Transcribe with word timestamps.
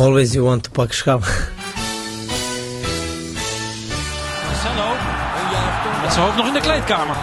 Always 0.00 0.34
you 0.34 0.44
want 0.44 0.64
to 0.64 0.70
pak 0.70 0.92
schaal. 0.92 1.18
Marcelo. 4.46 4.88
Met 6.02 6.12
zijn 6.12 6.24
hoofd 6.24 6.36
nog 6.36 6.46
in 6.46 6.52
de 6.52 6.60
kleedkamer. 6.60 7.16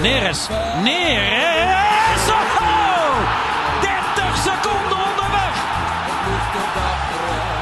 Neres. 0.00 0.48
Neres. 0.82 2.24
Oh! 2.28 3.16
30 3.80 4.36
seconden 4.36 4.98
onderweg. 5.08 5.54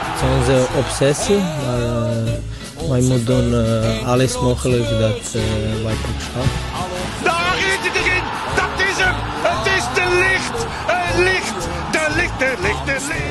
Het 0.06 0.22
is 0.22 0.28
onze 0.38 0.66
obsessie, 0.78 1.38
maar 1.38 1.80
uh, 1.80 2.88
wij 2.88 3.00
moeten 3.00 3.24
doen 3.24 3.52
uh, 3.52 4.08
alles 4.08 4.40
mogelijk 4.40 4.88
dat 4.88 5.34
uh, 5.34 5.42
wij 5.84 5.94
pak 5.94 6.69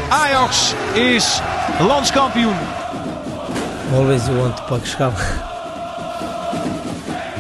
Ajax 0.10 0.74
is 0.94 1.42
landskampioen. 1.80 2.56
Always 3.94 4.26
you 4.26 4.38
want 4.38 4.58
to 4.58 4.64
pak 4.64 4.86
schaal. 4.86 5.14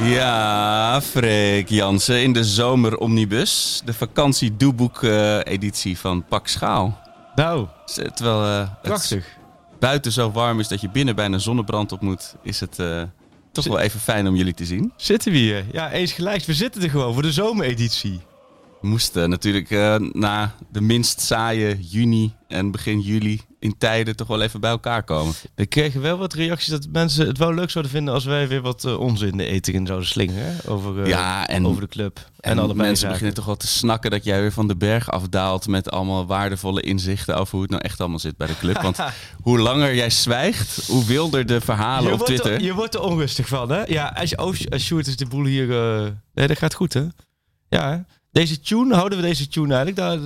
Ja, 0.04 1.02
Freek 1.02 1.70
Jansen 1.70 2.24
in 2.24 2.34
de 2.34 2.44
zomer 2.44 2.98
omnibus. 2.98 3.82
De 3.86 3.94
vakantie 3.94 4.58
doeboek 4.58 5.02
editie 5.44 5.98
van 5.98 6.26
Pak 6.26 6.48
Schaal. 6.48 7.00
Nou, 7.36 7.68
terwijl 8.14 8.46
uh, 8.46 8.70
prachtig. 8.82 9.26
het 9.26 9.80
buiten 9.80 10.12
zo 10.12 10.32
warm 10.32 10.60
is 10.60 10.68
dat 10.68 10.82
je 10.82 10.90
binnen 10.90 11.16
bijna 11.16 11.38
zonnebrand 11.38 11.92
op 11.92 12.02
moet, 12.02 12.36
is 12.44 12.60
het 12.60 12.80
uh, 12.80 13.02
toch 13.52 13.66
wel 13.66 13.80
even 13.80 14.00
fijn 14.00 14.28
om 14.28 14.36
jullie 14.36 14.54
te 14.54 14.66
zien. 14.66 14.94
Zitten 14.96 15.32
we 15.32 15.38
hier? 15.38 15.66
Ja, 15.72 15.92
eens 15.92 16.12
gelijk. 16.12 16.46
We 16.46 16.54
zitten 16.54 16.82
er 16.82 16.90
gewoon 16.90 17.14
voor 17.14 17.22
de 17.22 17.32
zomereditie. 17.32 18.20
Moesten 18.82 19.30
natuurlijk 19.30 19.70
na 20.14 20.56
de 20.72 20.82
minst 20.82 21.22
saaie 21.22 21.80
juni 21.82 22.34
en 22.48 22.72
begin 22.72 23.00
juli 23.00 23.42
in 23.60 23.78
tijden 23.78 24.16
toch 24.16 24.28
wel 24.28 24.42
even 24.42 24.60
bij 24.60 24.70
elkaar 24.70 25.04
komen. 25.04 25.34
We 25.56 25.66
kregen 25.66 26.02
wel 26.02 26.18
wat 26.18 26.34
reacties 26.34 26.70
dat 26.70 26.88
mensen 26.92 27.28
het 27.28 27.38
wel 27.38 27.54
leuk 27.54 27.70
zouden 27.70 27.92
vinden 27.92 28.14
als 28.14 28.26
wij 28.26 28.48
weer 28.48 28.62
wat 28.62 28.84
uh, 28.86 29.00
onzin 29.00 29.38
de 29.38 29.46
eten 29.46 29.74
in 29.74 29.86
zouden 29.86 30.08
slingeren 30.08 30.56
over, 30.68 30.98
uh, 30.98 31.08
ja, 31.08 31.48
en, 31.48 31.68
over 31.68 31.82
de 31.82 31.88
club. 31.88 32.18
En, 32.40 32.52
en 32.52 32.60
alle 32.60 32.76
mensen 32.76 32.96
zaken. 32.96 33.10
beginnen 33.10 33.36
toch 33.36 33.46
wel 33.46 33.56
te 33.56 33.68
snakken 33.68 34.12
dat 34.12 34.24
jij 34.24 34.42
weer 34.42 34.52
van 34.52 34.68
de 34.68 34.76
berg 34.76 35.12
afdaalt 35.12 35.68
met 35.68 35.92
allemaal 35.92 36.26
waardevolle 36.26 36.82
inzichten 36.82 37.36
over 37.38 37.52
hoe 37.52 37.62
het 37.62 37.72
nou 37.72 37.84
echt 37.84 38.00
allemaal 38.00 38.20
zit 38.20 38.38
bij 38.38 38.48
de 38.48 38.58
club. 38.58 38.82
Want 38.82 38.98
hoe 39.42 39.60
langer 39.60 39.96
jij 39.96 40.10
zwijgt, 40.10 40.88
hoe 40.88 41.06
wilder 41.06 41.46
de 41.46 41.62
verhalen 41.62 42.12
je 42.12 42.20
op 42.20 42.26
Twitter. 42.26 42.52
Er, 42.52 42.62
je 42.62 42.74
wordt 42.74 42.96
er 42.96 43.02
onrustig 43.02 43.48
van, 43.48 43.72
hè? 43.72 43.84
Ja, 43.84 44.08
als 44.08 44.30
je 44.30 44.38
oh, 44.38 44.56
als 44.70 44.84
Sjoerd 44.84 45.08
is 45.08 45.18
de 45.18 45.26
boel 45.26 45.46
hier. 45.46 45.68
Uh, 45.68 46.08
nee, 46.34 46.48
dat 46.48 46.58
gaat 46.58 46.74
goed, 46.74 46.94
hè? 46.94 47.04
Ja, 47.70 48.06
deze 48.32 48.60
tune, 48.60 48.96
houden 48.96 49.20
we 49.20 49.26
deze 49.26 49.48
tune 49.48 49.76
eigenlijk? 49.76 49.96
Daar, 49.96 50.20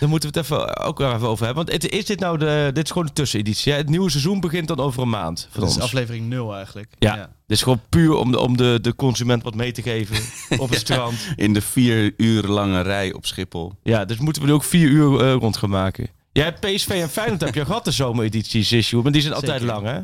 daar 0.00 0.08
moeten 0.08 0.32
we 0.32 0.38
het 0.38 0.50
even, 0.50 0.78
ook 0.78 0.98
weer 0.98 1.14
even 1.14 1.28
over 1.28 1.44
hebben. 1.44 1.66
Want 1.66 1.92
is 1.92 2.04
dit 2.04 2.20
nou 2.20 2.38
de. 2.38 2.70
Dit 2.72 2.84
is 2.84 2.90
gewoon 2.90 3.06
de 3.06 3.12
tusseneditie. 3.12 3.72
Het 3.72 3.88
nieuwe 3.88 4.10
seizoen 4.10 4.40
begint 4.40 4.68
dan 4.68 4.78
over 4.78 5.02
een 5.02 5.08
maand. 5.08 5.48
Dat 5.52 5.68
is 5.68 5.80
aflevering 5.80 6.28
0 6.28 6.54
eigenlijk. 6.54 6.92
Ja. 6.98 7.14
ja. 7.14 7.30
Dit 7.46 7.56
is 7.56 7.62
gewoon 7.62 7.80
puur 7.88 8.14
om 8.14 8.30
de, 8.32 8.38
om 8.38 8.56
de, 8.56 8.78
de 8.82 8.94
consument 8.94 9.42
wat 9.42 9.54
mee 9.54 9.72
te 9.72 9.82
geven 9.82 10.16
op 10.62 10.70
het 10.70 10.78
strand. 10.78 11.14
In 11.36 11.52
de 11.52 11.60
vier 11.60 12.14
uur 12.16 12.42
lange 12.42 12.80
rij 12.80 13.12
op 13.12 13.26
Schiphol. 13.26 13.72
Ja, 13.82 14.04
dus 14.04 14.18
moeten 14.18 14.42
we 14.42 14.48
er 14.48 14.54
ook 14.54 14.64
vier 14.64 14.88
uur 14.88 15.24
uh, 15.24 15.32
rond 15.32 15.56
gaan 15.56 15.70
maken. 15.70 16.08
Jij 16.32 16.44
hebt 16.44 16.60
PSV 16.60 16.88
en 16.88 17.10
Feyenoord 17.10 17.40
heb 17.40 17.54
je 17.54 17.64
gehad 17.64 17.84
de 17.84 17.90
zomeredities, 17.90 18.72
issue, 18.72 19.02
maar 19.02 19.12
die 19.12 19.20
zijn 19.20 19.34
altijd 19.34 19.60
Zeker. 19.60 19.74
lang, 19.74 19.86
hè? 19.86 20.00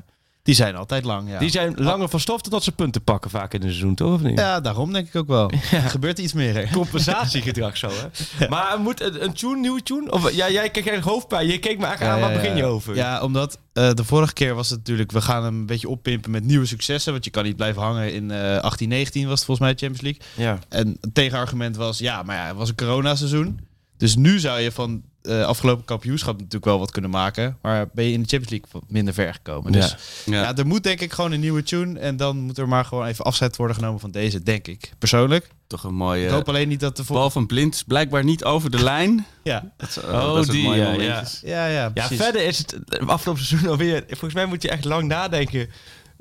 Die 0.48 0.56
zijn 0.56 0.76
altijd 0.76 1.04
lang, 1.04 1.30
ja. 1.30 1.38
Die 1.38 1.50
zijn 1.50 1.74
langer 1.76 2.08
van 2.08 2.20
stof 2.20 2.40
totdat 2.40 2.64
ze 2.64 2.72
punten 2.72 3.02
pakken 3.02 3.30
vaak 3.30 3.54
in 3.54 3.62
een 3.62 3.68
seizoen, 3.68 3.94
toch? 3.94 4.12
Of 4.12 4.20
niet? 4.20 4.38
Ja, 4.38 4.60
daarom 4.60 4.92
denk 4.92 5.08
ik 5.08 5.16
ook 5.16 5.26
wel. 5.26 5.50
Ja. 5.70 5.82
Er 5.82 5.90
gebeurt 5.90 6.18
iets 6.18 6.32
meer. 6.32 6.54
Hè? 6.54 6.72
Compensatiegedrag 6.72 7.76
zo, 7.76 7.88
hè? 7.88 7.94
Ja. 8.44 8.48
Maar 8.48 8.80
moet 8.80 9.00
een, 9.00 9.24
een 9.24 9.32
tune, 9.32 9.56
nieuwe 9.56 9.82
tune? 9.82 10.10
Of 10.10 10.32
ja, 10.32 10.50
jij 10.50 10.70
kreeg 10.70 10.86
eigenlijk 10.86 11.04
hoofdpijn. 11.04 11.46
Je 11.46 11.58
keek 11.58 11.78
me 11.78 11.84
eigenlijk 11.84 12.14
aan, 12.14 12.20
waar 12.20 12.40
begin 12.40 12.56
je 12.56 12.64
over? 12.64 12.94
Ja, 12.94 13.22
omdat 13.22 13.58
uh, 13.74 13.92
de 13.92 14.04
vorige 14.04 14.32
keer 14.32 14.54
was 14.54 14.70
het 14.70 14.78
natuurlijk... 14.78 15.12
We 15.12 15.20
gaan 15.20 15.44
hem 15.44 15.54
een 15.54 15.66
beetje 15.66 15.88
oppimpen 15.88 16.30
met 16.30 16.44
nieuwe 16.44 16.66
successen. 16.66 17.12
Want 17.12 17.24
je 17.24 17.30
kan 17.30 17.44
niet 17.44 17.56
blijven 17.56 17.82
hangen 17.82 18.14
in 18.14 18.30
uh, 18.30 18.58
18, 18.58 18.88
19 18.88 19.28
was 19.28 19.36
het 19.36 19.44
volgens 19.44 19.66
mij 19.66 19.76
de 19.76 19.86
Champions 19.86 20.18
League. 20.36 20.46
Ja. 20.46 20.58
En 20.68 20.96
het 21.00 21.14
tegenargument 21.14 21.76
was... 21.76 21.98
Ja, 21.98 22.22
maar 22.22 22.36
ja, 22.36 22.46
het 22.46 22.56
was 22.56 22.68
een 22.68 22.74
coronaseizoen. 22.76 23.60
Dus 23.96 24.16
nu 24.16 24.38
zou 24.38 24.60
je 24.60 24.72
van 24.72 25.02
uh, 25.28 25.44
afgelopen 25.44 25.84
kampioenschap 25.84 26.34
natuurlijk 26.34 26.64
wel 26.64 26.78
wat 26.78 26.90
kunnen 26.90 27.10
maken. 27.10 27.58
Maar 27.62 27.88
ben 27.92 28.04
je 28.04 28.12
in 28.12 28.22
de 28.22 28.28
Champions 28.28 28.50
League 28.50 28.68
wat 28.72 28.82
minder 28.88 29.14
ver 29.14 29.34
gekomen. 29.34 29.72
Dus 29.72 29.96
ja. 30.24 30.32
Ja. 30.32 30.42
ja. 30.42 30.56
er 30.56 30.66
moet 30.66 30.82
denk 30.82 31.00
ik 31.00 31.12
gewoon 31.12 31.32
een 31.32 31.40
nieuwe 31.40 31.62
tune. 31.62 31.98
En 31.98 32.16
dan 32.16 32.38
moet 32.38 32.58
er 32.58 32.68
maar 32.68 32.84
gewoon 32.84 33.06
even 33.06 33.24
afzet 33.24 33.56
worden 33.56 33.76
genomen 33.76 34.00
van 34.00 34.10
deze, 34.10 34.42
denk 34.42 34.66
ik. 34.66 34.92
Persoonlijk. 34.98 35.48
Toch 35.66 35.84
een 35.84 35.94
mooie... 35.94 36.24
Ik 36.24 36.30
hoop 36.30 36.48
alleen 36.48 36.68
niet 36.68 36.80
dat 36.80 36.96
de... 36.96 37.02
Bal 37.08 37.30
van 37.30 37.46
Blind 37.46 37.74
is 37.74 37.82
blijkbaar 37.82 38.24
niet 38.24 38.44
over 38.44 38.70
de 38.70 38.82
lijn. 38.82 39.26
ja. 39.42 39.72
Dat 39.76 39.88
is, 39.88 39.98
uh, 39.98 40.04
oh, 40.04 40.34
dat 40.34 40.38
is 40.38 40.50
die, 40.50 40.68
ja, 40.68 40.92
ja. 40.92 41.24
ja, 41.42 41.66
ja, 41.66 41.90
ja, 41.94 42.08
verder 42.08 42.42
is 42.42 42.58
het 42.58 42.76
afgelopen 43.06 43.44
seizoen 43.44 43.70
alweer... 43.70 44.04
Volgens 44.08 44.34
mij 44.34 44.46
moet 44.46 44.62
je 44.62 44.68
echt 44.68 44.84
lang 44.84 45.08
nadenken 45.08 45.68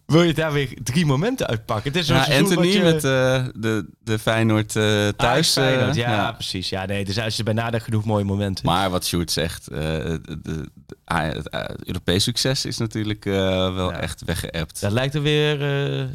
wil 0.08 0.24
je 0.24 0.34
daar 0.34 0.52
weer 0.52 0.78
drie 0.84 1.06
momenten 1.06 1.48
uitpakken. 1.48 1.92
Het 1.92 2.02
is 2.02 2.08
ja, 2.08 2.28
Anthony 2.38 2.68
je... 2.68 2.82
met 2.82 2.96
uh, 2.96 3.46
de, 3.56 3.86
de 4.04 4.20
Feyenoord 4.20 4.76
uh, 4.76 5.08
thuis. 5.08 5.58
Ah, 5.58 5.64
Feyenoord, 5.64 5.96
ja, 5.96 6.12
ja, 6.12 6.32
precies. 6.32 6.70
Ja, 6.70 6.86
nee, 6.86 7.06
dus 7.06 7.20
als 7.20 7.38
je 7.38 7.44
bij 7.44 7.54
nadenkt 7.54 7.86
genoeg 7.86 8.06
mooie 8.06 8.24
momenten. 8.24 8.66
Maar 8.66 8.90
wat 8.90 9.06
Sjoerd 9.06 9.32
zegt, 9.32 9.72
uh, 9.72 9.78
de, 9.78 10.20
de, 10.42 10.70
het 11.06 11.88
Europees 11.88 12.24
succes 12.24 12.66
is 12.66 12.78
natuurlijk 12.78 13.24
wel 13.24 13.92
ja. 13.92 14.00
echt 14.00 14.24
weggeëpt. 14.26 14.82
Dat 14.82 14.92
lijkt 14.92 15.16
er 15.16 15.22
weer 15.22 15.58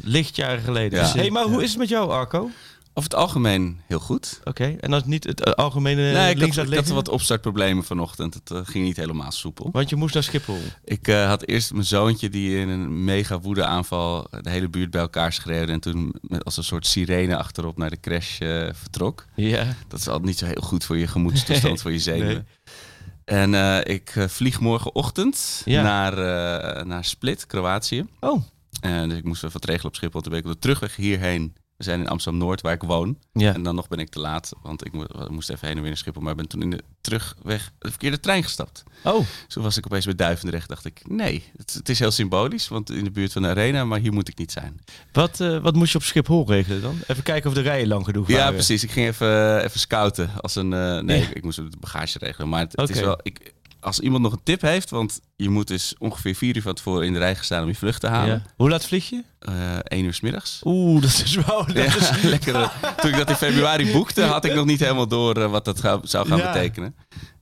lichtjaren 0.01 0.63
geleden. 0.63 0.99
Dus, 0.99 1.13
hey, 1.13 1.29
maar 1.29 1.43
hoe 1.43 1.63
is 1.63 1.69
het 1.69 1.79
met 1.79 1.89
jou, 1.89 2.11
Arco? 2.11 2.49
Over 2.95 3.09
het 3.09 3.19
algemeen 3.19 3.81
heel 3.87 3.99
goed. 3.99 4.37
Oké, 4.39 4.49
okay. 4.49 4.77
en 4.79 4.91
dat 4.91 5.01
is 5.01 5.07
niet 5.07 5.23
het 5.23 5.55
algemene 5.55 6.11
nee, 6.11 6.35
ik 6.35 6.53
had, 6.53 6.67
ik 6.67 6.75
had 6.75 6.87
wat 6.87 7.09
opstartproblemen 7.09 7.83
vanochtend. 7.83 8.33
Het 8.33 8.51
uh, 8.51 8.59
ging 8.63 8.85
niet 8.85 8.97
helemaal 8.97 9.31
soepel. 9.31 9.69
Want 9.71 9.89
je 9.89 9.95
moest 9.95 10.13
naar 10.13 10.23
Schiphol? 10.23 10.59
Ik 10.83 11.07
uh, 11.07 11.27
had 11.27 11.47
eerst 11.47 11.71
mijn 11.71 11.85
zoontje 11.85 12.29
die 12.29 12.57
in 12.57 12.69
een 12.69 13.03
mega 13.03 13.39
woede 13.39 13.65
aanval 13.65 14.27
de 14.41 14.49
hele 14.49 14.69
buurt 14.69 14.91
bij 14.91 15.01
elkaar 15.01 15.33
schreeuwde. 15.33 15.71
En 15.71 15.79
toen 15.79 16.15
met 16.21 16.43
als 16.43 16.57
een 16.57 16.63
soort 16.63 16.87
sirene 16.87 17.37
achterop 17.37 17.77
naar 17.77 17.89
de 17.89 17.99
crash 17.99 18.39
uh, 18.39 18.69
vertrok. 18.73 19.25
Ja. 19.35 19.75
Dat 19.87 19.99
is 19.99 20.07
altijd 20.07 20.25
niet 20.25 20.37
zo 20.37 20.45
heel 20.45 20.61
goed 20.61 20.83
voor 20.83 20.97
je 20.97 21.07
gemoedstoestand, 21.07 21.73
nee. 21.73 21.81
voor 21.81 21.91
je 21.91 21.99
zenuwen. 21.99 22.47
Nee. 23.25 23.51
En 23.53 23.83
ik 23.85 24.13
vlieg 24.27 24.59
morgenochtend 24.59 25.61
ja. 25.65 25.81
naar, 25.81 26.15
naar 26.87 27.05
Split, 27.05 27.45
Kroatië. 27.45 28.05
Oh. 28.19 28.43
En 28.81 29.09
dus 29.09 29.17
ik 29.17 29.23
moest 29.23 29.43
even 29.43 29.53
wat 29.53 29.65
regelen 29.65 29.87
op 29.87 29.95
Schiphol. 29.95 30.21
Toen 30.21 30.31
ben 30.31 30.39
ik 30.39 30.45
op 30.45 30.51
de 30.51 30.59
terugweg 30.59 30.95
hierheen 30.95 31.53
we 31.83 31.89
zijn 31.89 31.99
in 31.99 32.07
Amsterdam-Noord, 32.07 32.61
waar 32.61 32.73
ik 32.73 32.83
woon. 32.83 33.17
Ja. 33.33 33.53
En 33.53 33.63
dan 33.63 33.75
nog 33.75 33.87
ben 33.87 33.99
ik 33.99 34.09
te 34.09 34.19
laat, 34.19 34.51
want 34.61 34.85
ik 34.85 34.91
moest 35.29 35.49
even 35.49 35.67
heen 35.67 35.75
en 35.75 35.81
weer 35.81 35.91
naar 35.91 35.97
Schiphol. 35.97 36.21
Maar 36.21 36.35
ben 36.35 36.47
toen 36.47 36.61
in 36.61 36.69
de 36.69 36.83
terugweg 37.01 37.71
de 37.79 37.89
verkeerde 37.89 38.19
trein 38.19 38.43
gestapt. 38.43 38.83
Oh. 39.03 39.25
Zo 39.47 39.61
was 39.61 39.77
ik 39.77 39.85
opeens 39.85 40.05
bij 40.05 40.15
Duivendrecht. 40.15 40.69
dacht 40.69 40.85
ik, 40.85 41.01
nee, 41.07 41.43
het, 41.57 41.73
het, 41.73 41.89
is 41.89 41.99
heel 41.99 42.11
symbolisch, 42.11 42.67
want 42.67 42.91
in 42.91 43.03
de 43.03 43.11
buurt 43.11 43.31
van 43.31 43.41
de 43.41 43.47
arena, 43.47 43.85
maar 43.85 43.99
hier 43.99 44.13
moet 44.13 44.27
ik 44.27 44.37
niet 44.37 44.51
zijn. 44.51 44.79
Wat, 45.11 45.39
uh, 45.39 45.57
wat 45.57 45.75
moest 45.75 45.91
je 45.91 45.97
op 45.97 46.03
Schiphol 46.03 46.47
regelen 46.47 46.81
dan? 46.81 46.97
Even 47.07 47.23
kijken 47.23 47.49
of 47.49 47.55
de 47.55 47.61
rijen 47.61 47.87
lang 47.87 48.05
genoeg 48.05 48.27
waren. 48.27 48.43
Ja, 48.43 48.51
precies. 48.51 48.83
Ik 48.83 48.91
ging 48.91 49.07
even, 49.07 49.63
even 49.63 49.79
scouten. 49.79 50.29
Als 50.41 50.55
een, 50.55 50.71
uh, 50.71 50.99
nee, 50.99 51.19
ja. 51.19 51.27
ik, 51.27 51.29
ik, 51.29 51.43
moest 51.43 51.57
de 51.57 51.77
bagage 51.79 52.17
regelen. 52.17 52.49
Maar 52.49 52.59
het, 52.59 52.71
okay. 52.71 52.85
het 52.85 52.95
is 52.95 53.01
wel... 53.01 53.19
Ik, 53.21 53.53
als 53.83 53.99
iemand 53.99 54.23
nog 54.23 54.31
een 54.31 54.43
tip 54.43 54.61
heeft, 54.61 54.89
want 54.89 55.19
je 55.35 55.49
moet 55.49 55.67
dus 55.67 55.95
ongeveer 55.97 56.35
vier 56.35 56.55
uur 56.55 56.61
van 56.61 56.73
tevoren 56.73 57.05
in 57.05 57.13
de 57.13 57.19
rij 57.19 57.35
staan 57.39 57.61
om 57.61 57.67
je 57.67 57.75
vlucht 57.75 57.99
te 57.99 58.07
halen. 58.07 58.43
Ja. 58.45 58.53
Hoe 58.55 58.69
laat 58.69 58.85
vlieg 58.85 59.09
je? 59.09 59.23
Uh, 59.49 59.75
één 59.83 60.05
uur 60.05 60.13
s 60.13 60.21
middags. 60.21 60.61
Oeh, 60.63 61.01
dat 61.01 61.21
is 61.23 61.35
wel. 61.35 61.65
Dat 61.73 61.75
ja, 61.75 61.95
is... 61.95 62.21
lekker. 62.21 62.71
Toen 62.97 63.09
ik 63.09 63.17
dat 63.17 63.29
in 63.29 63.35
februari 63.35 63.91
boekte, 63.91 64.21
had 64.21 64.45
ik 64.45 64.53
nog 64.53 64.65
niet 64.65 64.79
helemaal 64.79 65.07
door 65.07 65.37
uh, 65.37 65.51
wat 65.51 65.65
dat 65.65 65.79
ga, 65.79 65.99
zou 66.03 66.27
gaan 66.27 66.37
ja. 66.37 66.51
betekenen. 66.51 66.95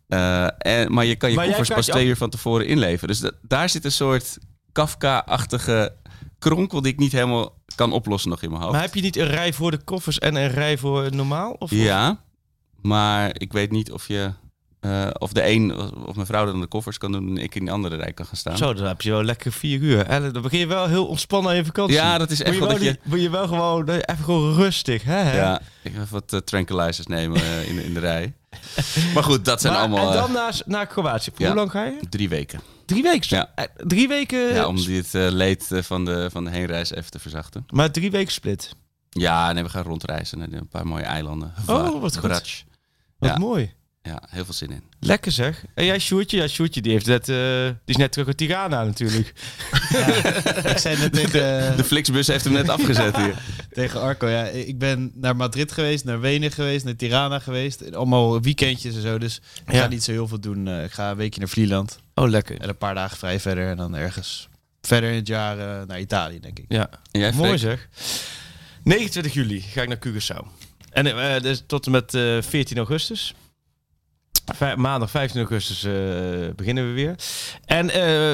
Uh, 0.07 0.47
en, 0.57 0.93
maar 0.93 1.05
je 1.05 1.15
kan 1.15 1.29
je 1.29 1.35
maar 1.35 1.45
koffers 1.45 1.69
pas 1.69 1.85
twee 1.85 2.07
uur 2.07 2.17
van 2.17 2.29
tevoren 2.29 2.67
inleveren. 2.67 3.07
Dus 3.07 3.19
dat, 3.19 3.33
daar 3.41 3.69
zit 3.69 3.85
een 3.85 3.91
soort 3.91 4.37
Kafka-achtige 4.71 5.93
kronkel 6.39 6.81
die 6.81 6.91
ik 6.91 6.99
niet 6.99 7.11
helemaal 7.11 7.59
kan 7.75 7.93
oplossen 7.93 8.29
nog 8.29 8.41
in 8.41 8.49
mijn 8.49 8.61
hoofd. 8.61 8.73
Maar 8.73 8.83
heb 8.83 8.95
je 8.95 9.01
niet 9.01 9.17
een 9.17 9.27
rij 9.27 9.53
voor 9.53 9.71
de 9.71 9.83
koffers 9.83 10.19
en 10.19 10.35
een 10.35 10.49
rij 10.49 10.77
voor 10.77 11.15
normaal? 11.15 11.51
Of 11.51 11.71
ja, 11.71 12.23
maar 12.81 13.31
ik 13.33 13.53
weet 13.53 13.71
niet 13.71 13.91
of 13.91 14.07
je 14.07 14.31
uh, 14.81 15.07
of 15.17 15.33
de 15.33 15.47
een 15.47 15.75
of 16.05 16.15
mijn 16.15 16.27
vrouw 16.27 16.45
dan 16.45 16.59
de 16.59 16.67
koffers 16.67 16.97
kan 16.97 17.11
doen 17.11 17.27
en 17.27 17.37
ik 17.37 17.55
in 17.55 17.65
de 17.65 17.71
andere 17.71 17.95
rij 17.95 18.13
kan 18.13 18.25
gaan 18.25 18.35
staan. 18.35 18.57
Zo, 18.57 18.73
dan 18.73 18.85
heb 18.85 19.01
je 19.01 19.11
wel 19.11 19.23
lekker 19.23 19.51
vier 19.51 19.79
uur. 19.79 20.05
En 20.05 20.33
dan 20.33 20.41
begin 20.41 20.59
je 20.59 20.67
wel 20.67 20.87
heel 20.87 21.05
ontspannen 21.05 21.51
aan 21.51 21.57
je 21.57 21.65
vakantie. 21.65 21.95
Ja, 21.95 22.17
dat 22.17 22.29
is 22.29 22.41
echt 22.41 22.59
moet 22.59 22.61
je 22.61 22.67
wel 22.67 22.77
dat 22.77 22.87
je... 22.87 22.99
Moet 23.03 23.21
je 23.21 23.29
wel 23.29 23.47
gewoon 23.47 23.89
even 23.89 24.23
gewoon 24.23 24.53
rustig, 24.53 25.03
hè? 25.03 25.37
Ja, 25.37 25.61
ik 25.81 25.93
ga 25.93 26.01
even 26.01 26.13
wat 26.13 26.33
uh, 26.33 26.39
tranquilizers 26.39 27.07
nemen 27.07 27.41
uh, 27.41 27.69
in, 27.69 27.83
in 27.83 27.93
de 27.93 27.99
rij. 27.99 28.33
maar 29.13 29.23
goed, 29.23 29.45
dat 29.45 29.61
zijn 29.61 29.73
maar, 29.73 29.81
allemaal... 29.81 30.11
En 30.11 30.17
dan 30.17 30.31
naar, 30.31 30.61
naar 30.65 30.87
Kroatië. 30.87 31.31
Hoe 31.35 31.53
lang 31.53 31.71
ga 31.71 31.83
je? 31.83 31.97
Drie 32.09 32.29
weken. 32.29 32.61
Drie 32.85 33.03
weken? 33.03 33.37
Ja. 33.37 33.67
Drie 33.75 34.07
weken? 34.07 34.53
Ja, 34.53 34.67
om 34.67 34.85
dit 34.85 35.09
leed 35.13 35.67
van 35.71 36.05
de, 36.05 36.29
van 36.31 36.43
de 36.43 36.49
heenreis 36.49 36.91
even 36.91 37.11
te 37.11 37.19
verzachten. 37.19 37.65
Maar 37.69 37.91
drie 37.91 38.11
weken 38.11 38.31
split? 38.31 38.75
Ja, 39.09 39.51
nee, 39.51 39.63
we 39.63 39.69
gaan 39.69 39.83
rondreizen 39.83 40.37
naar 40.37 40.47
een 40.51 40.67
paar 40.67 40.87
mooie 40.87 41.03
eilanden. 41.03 41.53
Oh, 41.67 42.01
wat 42.01 42.17
goed. 42.17 42.65
Wat 43.17 43.29
ja. 43.29 43.37
mooi. 43.37 43.73
Ja, 44.03 44.21
heel 44.29 44.45
veel 44.45 44.53
zin 44.53 44.71
in. 44.71 44.83
Lekker 44.99 45.31
zeg. 45.31 45.63
En 45.73 45.85
jij 45.85 45.99
Sjoertje? 45.99 46.37
Ja, 46.37 46.47
Sjoertje 46.47 46.81
die, 46.81 46.91
heeft 46.91 47.05
net, 47.05 47.29
uh, 47.29 47.35
die 47.65 47.75
is 47.85 47.95
net 47.95 48.11
terug 48.11 48.27
uit 48.27 48.37
Tirana 48.37 48.83
natuurlijk. 48.83 49.33
Ja, 49.89 50.65
ik 50.65 50.77
zei 50.77 50.97
net 50.97 51.13
tegen... 51.13 51.31
De, 51.31 51.73
de 51.77 51.83
Flixbus 51.83 52.27
heeft 52.27 52.43
hem 52.43 52.53
net 52.53 52.69
afgezet 52.69 53.15
hier. 53.15 53.35
tegen 53.73 54.01
Arco, 54.01 54.27
ja. 54.27 54.43
Ik 54.45 54.77
ben 54.77 55.11
naar 55.15 55.35
Madrid 55.35 55.71
geweest, 55.71 56.05
naar 56.05 56.19
Wenen 56.19 56.51
geweest, 56.51 56.85
naar 56.85 56.95
Tirana 56.95 57.39
geweest. 57.39 57.95
Allemaal 57.95 58.41
weekendjes 58.41 58.95
en 58.95 59.01
zo, 59.01 59.17
dus 59.17 59.41
ik 59.65 59.73
Ja. 59.73 59.81
ga 59.81 59.87
niet 59.87 60.03
zo 60.03 60.11
heel 60.11 60.27
veel 60.27 60.39
doen. 60.39 60.67
Uh, 60.67 60.83
ik 60.83 60.91
ga 60.91 61.09
een 61.11 61.17
weekje 61.17 61.39
naar 61.39 61.49
Vlieland. 61.49 61.99
Oh, 62.15 62.29
lekker. 62.29 62.59
En 62.61 62.69
een 62.69 62.77
paar 62.77 62.95
dagen 62.95 63.17
vrij 63.17 63.39
verder. 63.39 63.69
En 63.69 63.77
dan 63.77 63.95
ergens 63.95 64.49
verder 64.81 65.09
in 65.09 65.15
het 65.15 65.27
jaar 65.27 65.57
uh, 65.57 65.87
naar 65.87 65.99
Italië, 65.99 66.39
denk 66.39 66.59
ik. 66.59 66.65
Ja, 66.67 66.89
jij, 67.11 67.31
mooi 67.33 67.57
zeg. 67.57 67.87
29 68.83 69.33
juli 69.33 69.61
ga 69.61 69.81
ik 69.81 69.87
naar 69.87 69.99
Curaçao. 70.07 70.47
En 70.89 71.05
uh, 71.07 71.39
dus 71.39 71.63
tot 71.67 71.85
en 71.85 71.91
met 71.91 72.13
uh, 72.13 72.41
14 72.41 72.77
augustus. 72.77 73.33
Maandag 74.75 75.09
15 75.09 75.39
augustus 75.39 75.83
uh, 75.83 75.93
beginnen 76.55 76.87
we 76.87 76.93
weer. 76.93 77.15
En 77.65 77.85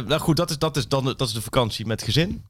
nou 0.07 0.19
goed, 0.19 0.35
dat 0.37 0.49
is, 0.49 0.57
dat, 0.57 0.77
is 0.77 0.87
dan, 0.87 1.05
dat 1.05 1.21
is 1.21 1.33
de 1.33 1.41
vakantie 1.41 1.85
met 1.85 2.03
gezin. 2.03 2.43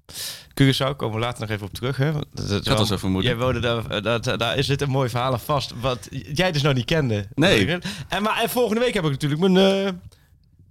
Curaçao, 0.61 0.95
komen 0.95 1.15
we 1.15 1.25
later 1.25 1.41
nog 1.41 1.49
even 1.49 1.67
op 1.67 1.73
terug. 1.73 1.97
Hè? 1.97 2.11
Dat, 2.11 2.25
dat, 2.31 2.65
dat 2.65 2.77
was 2.77 2.87
zo 2.87 2.97
vermoeden. 2.97 3.31
Jij 3.31 3.39
woonde 3.39 3.59
daar, 3.59 4.01
dat, 4.01 4.39
daar 4.39 4.57
is 4.57 4.67
het 4.67 4.81
een 4.81 4.89
mooi 4.89 5.09
verhaal 5.09 5.37
vast. 5.37 5.73
Wat 5.81 6.07
jij 6.33 6.51
dus 6.51 6.61
nog 6.61 6.73
niet 6.73 6.85
kende. 6.85 7.27
Nee. 7.35 7.79
En, 8.07 8.23
maar, 8.23 8.41
en 8.41 8.49
volgende 8.49 8.81
week 8.81 8.93
heb 8.93 9.03
ik 9.03 9.11
natuurlijk 9.11 9.41
mijn 9.41 9.99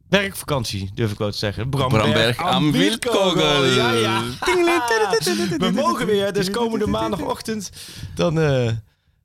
werkvakantie, 0.08 0.90
durf 0.94 1.12
ik 1.12 1.18
wel 1.18 1.30
te 1.30 1.38
zeggen. 1.38 1.68
Bramberg, 1.68 2.38
am 2.38 2.72
Wildkogel. 2.72 3.64
Ja, 3.64 3.92
ja. 3.92 4.22
We 5.58 5.70
mogen 5.74 6.06
weer, 6.06 6.32
dus 6.32 6.50
komende 6.50 6.86
maandagochtend, 6.86 7.70
dan 8.14 8.38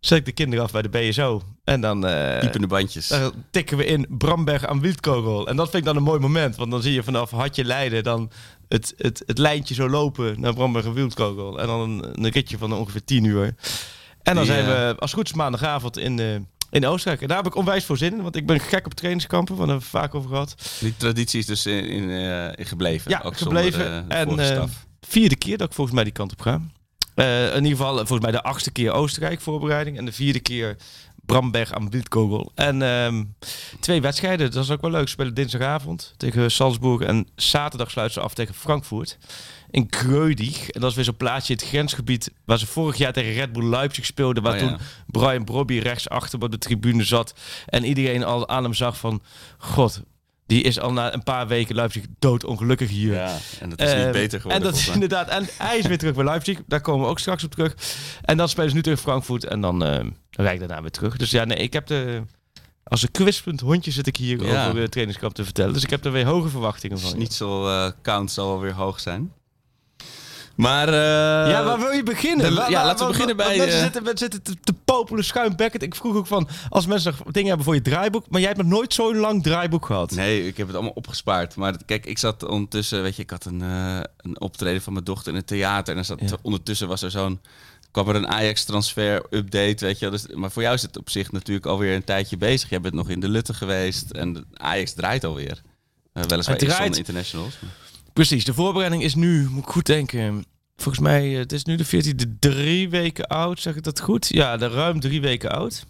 zet 0.02 0.18
ik 0.18 0.26
de 0.26 0.32
kinderen 0.32 0.66
af 0.66 0.72
bij 0.72 0.82
de 0.82 0.90
BSO. 0.90 1.42
En 1.64 1.82
dan 1.82 1.98
uh, 2.06 2.52
de 2.52 2.68
bandjes. 2.68 3.08
Dan 3.08 3.34
tikken 3.52 3.78
we 3.78 3.86
in 3.86 4.06
Bramberg 4.10 4.66
aan 4.66 4.82
Wildkogel. 4.82 5.48
En 5.48 5.56
dat 5.56 5.70
vind 5.70 5.78
ik 5.78 5.84
dan 5.84 5.96
een 5.96 6.04
mooi 6.04 6.20
moment, 6.20 6.56
want 6.56 6.72
dan 6.72 6.82
zie 6.82 6.94
je 6.94 7.04
vanaf 7.04 7.32
Hartje 7.32 7.64
Leiden 7.64 8.04
dan 8.04 8.32
het, 8.68 8.94
het, 8.98 9.24
het 9.26 9.38
lijntje 9.38 9.74
zo 9.74 9.90
lopen 9.90 10.40
naar 10.40 10.54
Bramberg 10.54 10.86
en 10.86 10.94
Wildkogel. 10.94 11.60
En 11.60 11.68
dan 11.68 11.80
een, 11.80 12.24
een 12.26 12.32
ritje 12.32 12.58
van 12.58 12.74
ongeveer 12.74 13.04
10 13.04 13.24
uur. 13.24 13.56
En 14.22 14.36
dan 14.36 14.46
zijn 14.46 14.66
we 14.66 14.96
als 15.00 15.14
goed 15.14 15.26
is 15.26 15.34
maandagavond 15.34 15.98
in... 15.98 16.18
de 16.18 16.42
in 16.72 16.86
Oostenrijk. 16.86 17.22
En 17.22 17.28
daar 17.28 17.38
heb 17.38 17.46
ik 17.46 17.56
onwijs 17.56 17.86
voor 17.86 17.98
zin 17.98 18.14
in, 18.14 18.22
want 18.22 18.36
ik 18.36 18.46
ben 18.46 18.60
gek 18.60 18.86
op 18.86 18.94
trainingskampen, 18.94 19.56
wat 19.56 19.68
we 19.68 19.74
het 19.74 19.84
vaak 19.84 20.16
over 20.16 20.30
gehad. 20.30 20.56
Die 20.80 20.98
traditie 20.98 21.40
is 21.40 21.46
dus 21.46 21.66
in, 21.66 21.86
in, 21.86 22.04
uh, 22.04 22.46
in 22.46 22.66
gebleven. 22.66 23.12
Ja, 23.12 23.22
ook 23.24 23.38
gebleven. 23.38 23.82
Zonder, 23.82 24.40
uh, 24.40 24.52
en 24.52 24.58
uh, 24.58 24.64
vierde 25.02 25.36
keer 25.36 25.58
dat 25.58 25.68
ik 25.68 25.74
volgens 25.74 25.96
mij 25.96 26.04
die 26.04 26.14
kant 26.14 26.32
op 26.32 26.42
ga. 26.42 26.62
In 27.16 27.64
ieder 27.64 27.78
geval 27.78 27.96
volgens 27.96 28.20
mij 28.20 28.32
de 28.32 28.44
achtste 28.44 28.72
keer 28.72 28.92
Oostenrijk 28.92 29.42
voorbereiding 29.42 29.98
en 29.98 30.06
de 30.06 30.12
vierde 30.12 30.40
keer 30.40 30.78
Bramberg 31.26 31.74
aan 31.74 31.90
Wildkogel. 31.90 32.52
En 32.56 32.82
um, 32.82 33.36
twee 33.80 34.02
wedstrijden, 34.02 34.52
dat 34.52 34.64
is 34.64 34.72
ook 34.72 34.82
wel 34.82 34.92
leuk. 34.92 35.08
Ze 35.08 35.14
spelen 35.14 35.34
dinsdagavond 35.34 36.14
tegen 36.18 36.52
Salzburg 36.52 37.02
en 37.02 37.28
zaterdag 37.36 37.92
sluiten 37.92 38.22
ze 38.22 38.26
af 38.26 38.34
tegen 38.34 38.56
Frankfurt 38.56 39.18
in 39.70 39.90
Kreudig. 39.90 40.70
En 40.70 40.82
dat 40.82 40.90
is 40.90 40.96
weer 40.96 41.06
zo'n 41.06 41.18
plaatsje 41.18 41.54
in 41.54 41.60
het 41.60 41.68
grensgebied 41.68 42.32
waar 42.46 42.60
ze 42.60 42.68
vorig 42.68 42.98
jaar 42.98 43.14
tegen 43.14 43.34
Red 43.34 43.52
Bull 43.52 43.70
Leipzig 43.70 44.06
speelden. 44.06 44.44
Waar 44.44 44.54
oh, 44.54 44.60
toen 44.60 44.78
Brian 45.08 45.44
Brobby 45.44 45.80
rechtsachter 45.80 46.42
op 46.42 46.52
de 46.52 46.58
tribune 46.58 47.04
zat. 47.04 47.34
En 47.66 47.84
iedereen 47.84 48.24
al 48.24 48.50
aan 48.50 48.64
hem 48.64 48.74
zag 48.74 48.98
van... 48.98 49.22
God, 49.58 50.02
die 50.52 50.64
is 50.64 50.80
al 50.80 50.94
na 50.94 51.14
een 51.14 51.24
paar 51.24 51.48
weken 51.48 51.76
Leipzig 51.76 52.06
doodongelukkig 52.20 52.90
hier. 52.90 53.14
Ja, 53.14 53.38
en 53.60 53.70
dat 53.70 53.80
is 53.80 53.94
niet 53.94 54.04
ehm, 54.04 54.12
beter 54.12 54.42
geworden. 54.42 54.66
En 54.66 54.72
dat 54.72 54.80
is 54.80 54.88
inderdaad. 54.88 55.28
En 55.28 55.48
hij 55.58 55.78
is 55.78 55.86
weer 55.88 55.98
terug 55.98 56.16
bij 56.16 56.24
Leipzig. 56.24 56.60
Daar 56.68 56.82
komen 56.82 57.06
we 57.06 57.12
ook 57.12 57.20
straks 57.20 57.44
op 57.44 57.52
terug. 57.52 57.76
En 58.22 58.38
dan 58.38 58.50
spelen 58.50 58.70
ze 58.70 58.76
nu 58.76 58.82
tegen 58.82 59.00
Frankfurt. 59.00 59.46
En 59.46 59.62
dan 59.62 59.86
uh, 59.86 60.00
rijd 60.30 60.54
ik 60.54 60.60
daarna 60.60 60.82
weer 60.82 60.92
terug. 60.92 61.18
Dus 61.18 61.32
ja, 61.32 61.44
nee, 61.44 61.58
ik 61.58 61.74
heb 61.74 61.88
de... 61.88 62.22
Als 62.84 63.02
een 63.02 63.12
quizpunt 63.12 63.60
hondje 63.60 63.92
zit 63.92 64.08
ik 64.08 64.16
hier 64.16 64.44
ja. 64.44 64.68
over 64.68 64.82
de 64.82 64.90
trainingskamp 64.90 65.34
te 65.34 65.44
vertellen. 65.44 65.74
Dus 65.74 65.84
ik 65.84 65.90
heb 65.90 66.06
er 66.06 66.12
weer 66.12 66.26
hoge 66.26 66.50
verwachtingen 66.50 67.00
van. 67.00 67.18
Niet 67.18 67.34
zo 67.34 67.68
uh, 67.68 67.92
count 68.02 68.32
zal 68.32 68.48
wel 68.48 68.60
weer 68.60 68.74
hoog 68.74 69.00
zijn. 69.00 69.32
Maar... 70.56 70.88
Uh, 70.88 70.94
ja, 71.52 71.64
waar 71.64 71.80
wil 71.80 71.92
je 71.92 72.04
beginnen? 72.04 72.54
ja, 72.54 72.86
laten 72.86 73.06
we 73.06 73.12
beginnen 73.12 73.36
bij... 73.36 73.58
Mensen 73.58 73.78
uh, 73.78 73.84
zitten, 73.84 74.18
zitten 74.18 74.42
te, 74.42 74.56
te 74.64 74.74
popelen, 74.74 75.24
schuimbekkend. 75.24 75.84
Ik 75.84 75.96
vroeg 75.96 76.16
ook 76.16 76.28
van, 76.28 76.48
als 76.70 76.86
mensen 76.86 77.14
dingen 77.26 77.48
hebben 77.48 77.66
voor 77.66 77.76
je 77.76 77.82
draaiboek... 77.82 78.26
maar 78.30 78.40
jij 78.40 78.50
hebt 78.50 78.62
nog 78.62 78.72
nooit 78.72 78.94
zo'n 78.94 79.18
lang 79.18 79.44
draaiboek 79.44 79.86
gehad. 79.86 80.12
Nee, 80.12 80.48
ik 80.48 80.58
heb 80.58 80.68
het 80.68 80.76
allemaal 80.76 80.96
opgespaard. 80.96 81.56
Maar 81.56 81.76
kijk, 81.86 82.06
ik 82.06 82.18
zat 82.18 82.44
ondertussen... 82.44 83.02
Weet 83.02 83.16
je, 83.16 83.22
ik 83.22 83.30
had 83.30 83.46
een, 83.46 83.62
uh, 83.62 84.00
een 84.18 84.42
optreden 84.42 84.82
van 84.82 84.94
mijn 84.94 85.06
dochter 85.06 85.32
in 85.32 85.38
het 85.38 85.48
theater... 85.48 85.98
en 85.98 86.06
zat, 86.06 86.20
ja. 86.20 86.38
ondertussen 86.42 86.88
was 86.88 87.02
er 87.02 87.12
zo'n 87.12 87.40
kwam 87.92 88.10
er 88.10 88.16
een 88.16 88.28
Ajax-transfer-update, 88.28 89.86
weet 89.86 90.00
je. 90.00 90.10
Dus, 90.10 90.28
maar 90.28 90.52
voor 90.52 90.62
jou 90.62 90.76
is 90.76 90.82
het 90.82 90.98
op 90.98 91.10
zich 91.10 91.32
natuurlijk 91.32 91.66
alweer 91.66 91.96
een 91.96 92.04
tijdje 92.04 92.38
bezig. 92.38 92.70
Je 92.70 92.80
bent 92.80 92.94
nog 92.94 93.10
in 93.10 93.20
de 93.20 93.30
Lutte 93.30 93.54
geweest 93.54 94.12
en 94.12 94.46
Ajax 94.54 94.94
draait 94.94 95.24
alweer. 95.24 95.62
Uh, 96.14 96.24
weliswaar 96.24 96.56
het 96.56 96.68
draait... 96.68 96.98
internationals. 96.98 97.58
Maar... 97.62 97.72
Precies, 98.14 98.46
de 98.46 98.54
voorbereiding 98.54 99.04
is 99.04 99.16
nu, 99.16 99.50
moet 99.50 99.64
ik 99.64 99.70
goed 99.70 99.86
denken, 99.86 100.46
volgens 100.76 101.04
mij, 101.04 101.32
eh, 101.32 101.38
het 101.38 101.52
is 101.52 101.64
nu 101.64 101.76
de 101.76 101.86
14e, 101.86 102.40
drie 102.40 102.90
weken 102.90 103.28
oud, 103.28 103.60
zeg 103.60 103.76
ik 103.76 103.84
dat 103.84 104.00
goed? 104.00 104.28
Ja, 104.28 104.58
de 104.58 104.68
ruim 104.68 105.00
drie 105.00 105.22
weken 105.22 105.52
oud. 105.52 105.86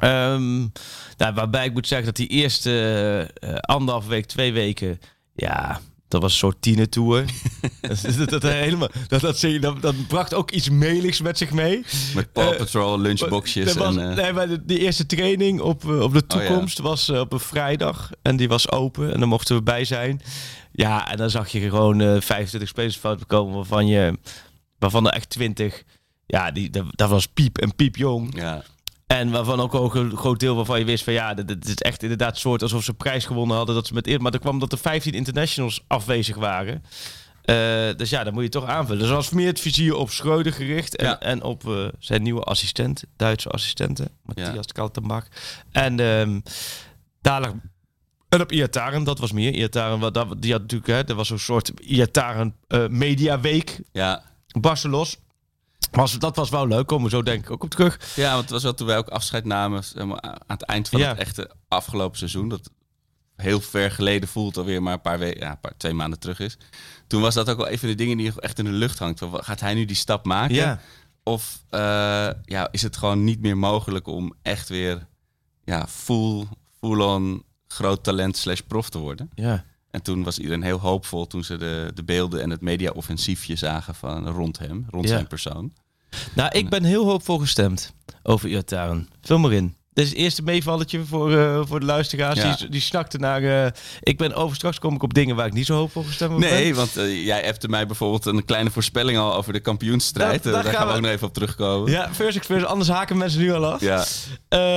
Um, 0.00 0.72
nou, 1.16 1.34
waarbij 1.34 1.64
ik 1.64 1.72
moet 1.72 1.86
zeggen 1.86 2.06
dat 2.06 2.16
die 2.16 2.28
eerste 2.28 3.30
uh, 3.44 3.54
anderhalf 3.54 4.06
week, 4.06 4.26
twee 4.26 4.52
weken, 4.52 5.00
ja, 5.34 5.80
dat 6.12 6.22
was 6.22 6.32
een 6.32 6.38
soort 6.38 6.56
tienertour. 6.60 7.24
dat, 8.18 8.30
dat, 8.30 8.42
helemaal, 8.42 8.88
dat, 9.08 9.20
dat, 9.20 9.40
dat, 9.60 9.82
dat 9.82 10.06
bracht 10.06 10.34
ook 10.34 10.50
iets 10.50 10.70
meligs 10.70 11.20
met 11.20 11.38
zich 11.38 11.52
mee. 11.52 11.84
Met 12.14 12.32
Paw 12.32 12.56
Patrol, 12.56 12.96
uh, 12.96 13.02
lunchboxjes. 13.02 13.74
Was, 13.74 13.96
en, 13.96 14.10
uh... 14.10 14.16
nee, 14.16 14.32
maar 14.32 14.66
de, 14.66 14.78
eerste 14.78 15.06
training 15.06 15.60
op, 15.60 15.84
op 15.84 16.12
de 16.12 16.26
toekomst 16.26 16.78
oh, 16.78 16.84
ja. 16.84 16.90
was 16.90 17.10
op 17.10 17.32
een 17.32 17.40
vrijdag. 17.40 18.10
En 18.22 18.36
die 18.36 18.48
was 18.48 18.70
open 18.70 19.12
en 19.12 19.18
daar 19.18 19.28
mochten 19.28 19.56
we 19.56 19.62
bij 19.62 19.84
zijn. 19.84 20.22
Ja, 20.72 21.10
en 21.10 21.16
dan 21.16 21.30
zag 21.30 21.48
je 21.48 21.60
gewoon 21.60 22.00
uh, 22.00 22.20
25 22.20 22.68
spelers 22.68 22.96
fout 22.96 23.26
komen 23.26 23.54
waarvan 23.54 23.86
je 23.86 24.18
waarvan 24.78 25.06
er 25.06 25.12
echt 25.12 25.30
20 25.30 25.82
ja, 26.26 26.50
die 26.50 26.70
dat, 26.70 27.10
was 27.10 27.26
piep 27.26 27.58
en 27.58 27.74
piep 27.74 27.96
jong. 27.96 28.36
Ja. 28.36 28.62
En 29.12 29.30
waarvan 29.30 29.60
ook, 29.60 29.74
ook 29.74 29.94
een 29.94 30.16
groot 30.16 30.40
deel 30.40 30.56
waarvan 30.56 30.78
je 30.78 30.84
wist 30.84 31.04
van 31.04 31.12
ja, 31.12 31.34
dit, 31.34 31.68
is 31.68 31.74
echt 31.74 32.02
inderdaad 32.02 32.38
soort 32.38 32.62
alsof 32.62 32.84
ze 32.84 32.94
prijs 32.94 33.24
gewonnen 33.24 33.56
hadden 33.56 33.74
dat 33.74 33.86
ze 33.86 33.94
met 33.94 34.20
maar 34.20 34.32
er 34.32 34.38
kwam 34.38 34.58
dat 34.58 34.72
er 34.72 34.78
15 34.78 35.12
internationals 35.12 35.84
afwezig 35.86 36.36
waren. 36.36 36.84
Uh, 37.44 37.96
dus 37.96 38.10
ja, 38.10 38.24
dan 38.24 38.32
moet 38.32 38.42
je 38.42 38.48
toch 38.48 38.66
aanvullen. 38.66 39.02
Dus 39.02 39.10
was 39.10 39.30
meer 39.30 39.46
het 39.46 39.60
vizier 39.60 39.94
op 39.94 40.10
Schreuder 40.10 40.52
gericht 40.52 40.96
en, 40.96 41.06
ja. 41.06 41.20
en 41.20 41.42
op 41.42 41.64
uh, 41.64 41.88
zijn 41.98 42.22
nieuwe 42.22 42.40
assistent, 42.40 43.04
Duitse 43.16 43.48
assistenten, 43.48 44.08
Matthias 44.22 44.54
ja. 44.54 44.72
Kaltenbach. 44.72 45.26
En 45.70 46.00
um, 46.00 46.42
dadelijk 47.20 47.54
en 48.28 48.40
op 48.40 48.52
Iataren, 48.52 49.04
dat 49.04 49.18
was 49.18 49.32
meer. 49.32 49.52
Iataren, 49.52 50.40
die 50.40 50.52
had 50.52 50.60
natuurlijk, 50.60 50.86
hè, 50.86 51.04
er 51.04 51.14
was 51.14 51.30
een 51.30 51.38
soort 51.38 51.68
Iataren 51.68 52.54
uh, 52.68 52.86
Media 52.88 53.40
Week. 53.40 53.80
Ja. 53.92 54.22
Barcelos. 54.60 55.18
Was, 55.90 56.18
dat 56.18 56.36
was 56.36 56.50
wel 56.50 56.66
leuk, 56.66 56.86
komen 56.86 57.04
we 57.04 57.16
zo 57.16 57.22
denk 57.22 57.44
ik 57.44 57.50
ook 57.50 57.62
op 57.62 57.70
terug. 57.70 58.14
Ja, 58.16 58.30
want 58.30 58.42
het 58.42 58.50
was 58.50 58.62
wel 58.62 58.74
toen 58.74 58.86
wij 58.86 58.98
ook 58.98 59.08
afscheid 59.08 59.44
namen 59.44 59.82
aan 60.20 60.38
het 60.46 60.62
eind 60.62 60.88
van 60.88 61.00
ja. 61.00 61.08
het 61.08 61.18
echte 61.18 61.50
afgelopen 61.68 62.18
seizoen. 62.18 62.48
Dat 62.48 62.70
heel 63.36 63.60
ver 63.60 63.90
geleden 63.90 64.28
voelt 64.28 64.56
alweer 64.56 64.82
maar 64.82 64.92
een 64.92 65.00
paar 65.00 65.18
weken, 65.18 65.40
ja, 65.40 65.50
een 65.50 65.60
paar, 65.60 65.76
twee 65.76 65.94
maanden 65.94 66.18
terug 66.18 66.40
is. 66.40 66.58
Toen 67.06 67.20
was 67.20 67.34
dat 67.34 67.50
ook 67.50 67.56
wel 67.56 67.66
even 67.66 67.88
de 67.88 67.94
dingen 67.94 68.16
die 68.16 68.40
echt 68.40 68.58
in 68.58 68.64
de 68.64 68.70
lucht 68.70 68.98
hangt. 68.98 69.22
Gaat 69.32 69.60
hij 69.60 69.74
nu 69.74 69.84
die 69.84 69.96
stap 69.96 70.24
maken? 70.24 70.54
Ja. 70.54 70.80
Of 71.22 71.64
uh, 71.70 71.80
ja, 72.44 72.68
is 72.70 72.82
het 72.82 72.96
gewoon 72.96 73.24
niet 73.24 73.40
meer 73.40 73.56
mogelijk 73.58 74.06
om 74.06 74.34
echt 74.42 74.68
weer 74.68 75.06
ja, 75.64 75.86
full, 75.88 76.46
full 76.80 77.00
on 77.00 77.44
groot 77.66 78.04
talent 78.04 78.36
slash 78.36 78.60
prof 78.60 78.88
te 78.88 78.98
worden. 78.98 79.30
Ja. 79.34 79.64
En 79.90 80.02
toen 80.02 80.22
was 80.22 80.38
iedereen 80.38 80.62
heel 80.62 80.80
hoopvol 80.80 81.26
toen 81.26 81.44
ze 81.44 81.56
de, 81.56 81.90
de 81.94 82.04
beelden 82.04 82.42
en 82.42 82.50
het 82.50 82.60
media-offensiefje 82.60 83.56
zagen 83.56 83.94
van 83.94 84.28
rond 84.28 84.58
hem, 84.58 84.86
rond 84.90 85.04
ja. 85.08 85.14
zijn 85.14 85.26
persoon. 85.26 85.72
Nou, 86.34 86.58
ik 86.58 86.68
ben 86.68 86.84
heel 86.84 87.04
hoopvol 87.04 87.38
gestemd 87.38 87.92
over 88.22 88.48
Iataren. 88.48 89.08
Vul 89.20 89.38
maar 89.38 89.52
in. 89.52 89.74
Dit 89.94 90.04
is 90.04 90.10
het 90.10 90.18
eerste 90.18 90.42
meevalletje 90.42 91.04
voor, 91.04 91.32
uh, 91.32 91.60
voor 91.64 91.80
de 91.80 91.86
luisteraars. 91.86 92.42
Ja. 92.42 92.56
Die, 92.56 92.68
die 92.68 92.80
snakten 92.80 93.20
naar... 93.20 93.42
Uh, 93.42 93.66
ik 94.00 94.18
ben 94.18 94.34
over 94.34 94.56
straks 94.56 94.78
kom 94.78 94.94
ik 94.94 95.02
op 95.02 95.14
dingen 95.14 95.36
waar 95.36 95.46
ik 95.46 95.52
niet 95.52 95.66
zo 95.66 95.74
hoopvol 95.74 96.02
gestemd 96.02 96.38
Nee, 96.38 96.66
ben. 96.66 96.76
want 96.76 96.98
uh, 96.98 97.26
jij 97.26 97.48
appte 97.48 97.68
mij 97.68 97.86
bijvoorbeeld 97.86 98.26
een 98.26 98.44
kleine 98.44 98.70
voorspelling 98.70 99.18
al 99.18 99.34
over 99.34 99.52
de 99.52 99.60
kampioensstrijd. 99.60 100.42
daar 100.42 100.64
gaan, 100.64 100.72
gaan 100.72 100.86
we 100.86 100.92
ook 100.92 101.00
nog 101.00 101.10
even 101.10 101.26
op 101.26 101.34
terugkomen. 101.34 101.90
Ja, 101.90 102.08
first 102.14 102.46
first. 102.46 102.64
Anders 102.64 102.88
haken 102.88 103.16
mensen 103.16 103.40
nu 103.40 103.52
al 103.52 103.66
af. 103.66 103.80
Ja. 103.80 104.04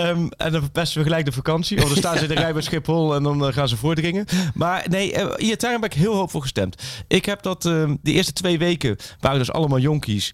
Um, 0.10 0.30
en 0.38 0.52
dan 0.52 0.62
verpesten 0.62 0.98
we 0.98 1.04
gelijk 1.04 1.26
de 1.26 1.32
vakantie. 1.32 1.84
Of 1.84 1.88
dan 1.88 1.98
staan 1.98 2.18
ze 2.18 2.24
in 2.24 2.30
de 2.30 2.34
rij 2.34 2.54
bij 2.54 2.62
Schiphol 2.70 3.16
en 3.16 3.24
dan 3.24 3.54
gaan 3.54 3.68
ze 3.68 3.78
voordringen. 3.78 4.26
Maar 4.54 4.86
nee, 4.90 5.16
hier 5.38 5.58
ben 5.58 5.82
ik 5.82 5.94
heel 5.94 6.16
hoopvol 6.16 6.42
gestemd. 6.42 6.84
Ik 7.08 7.26
heb 7.26 7.42
dat... 7.42 7.66
Ehm, 7.66 7.96
de 8.02 8.12
eerste 8.12 8.34
twee 8.34 8.58
weken 8.58 8.96
waren 9.20 9.40
dus 9.40 9.52
allemaal 9.52 9.80
jonkies. 9.80 10.34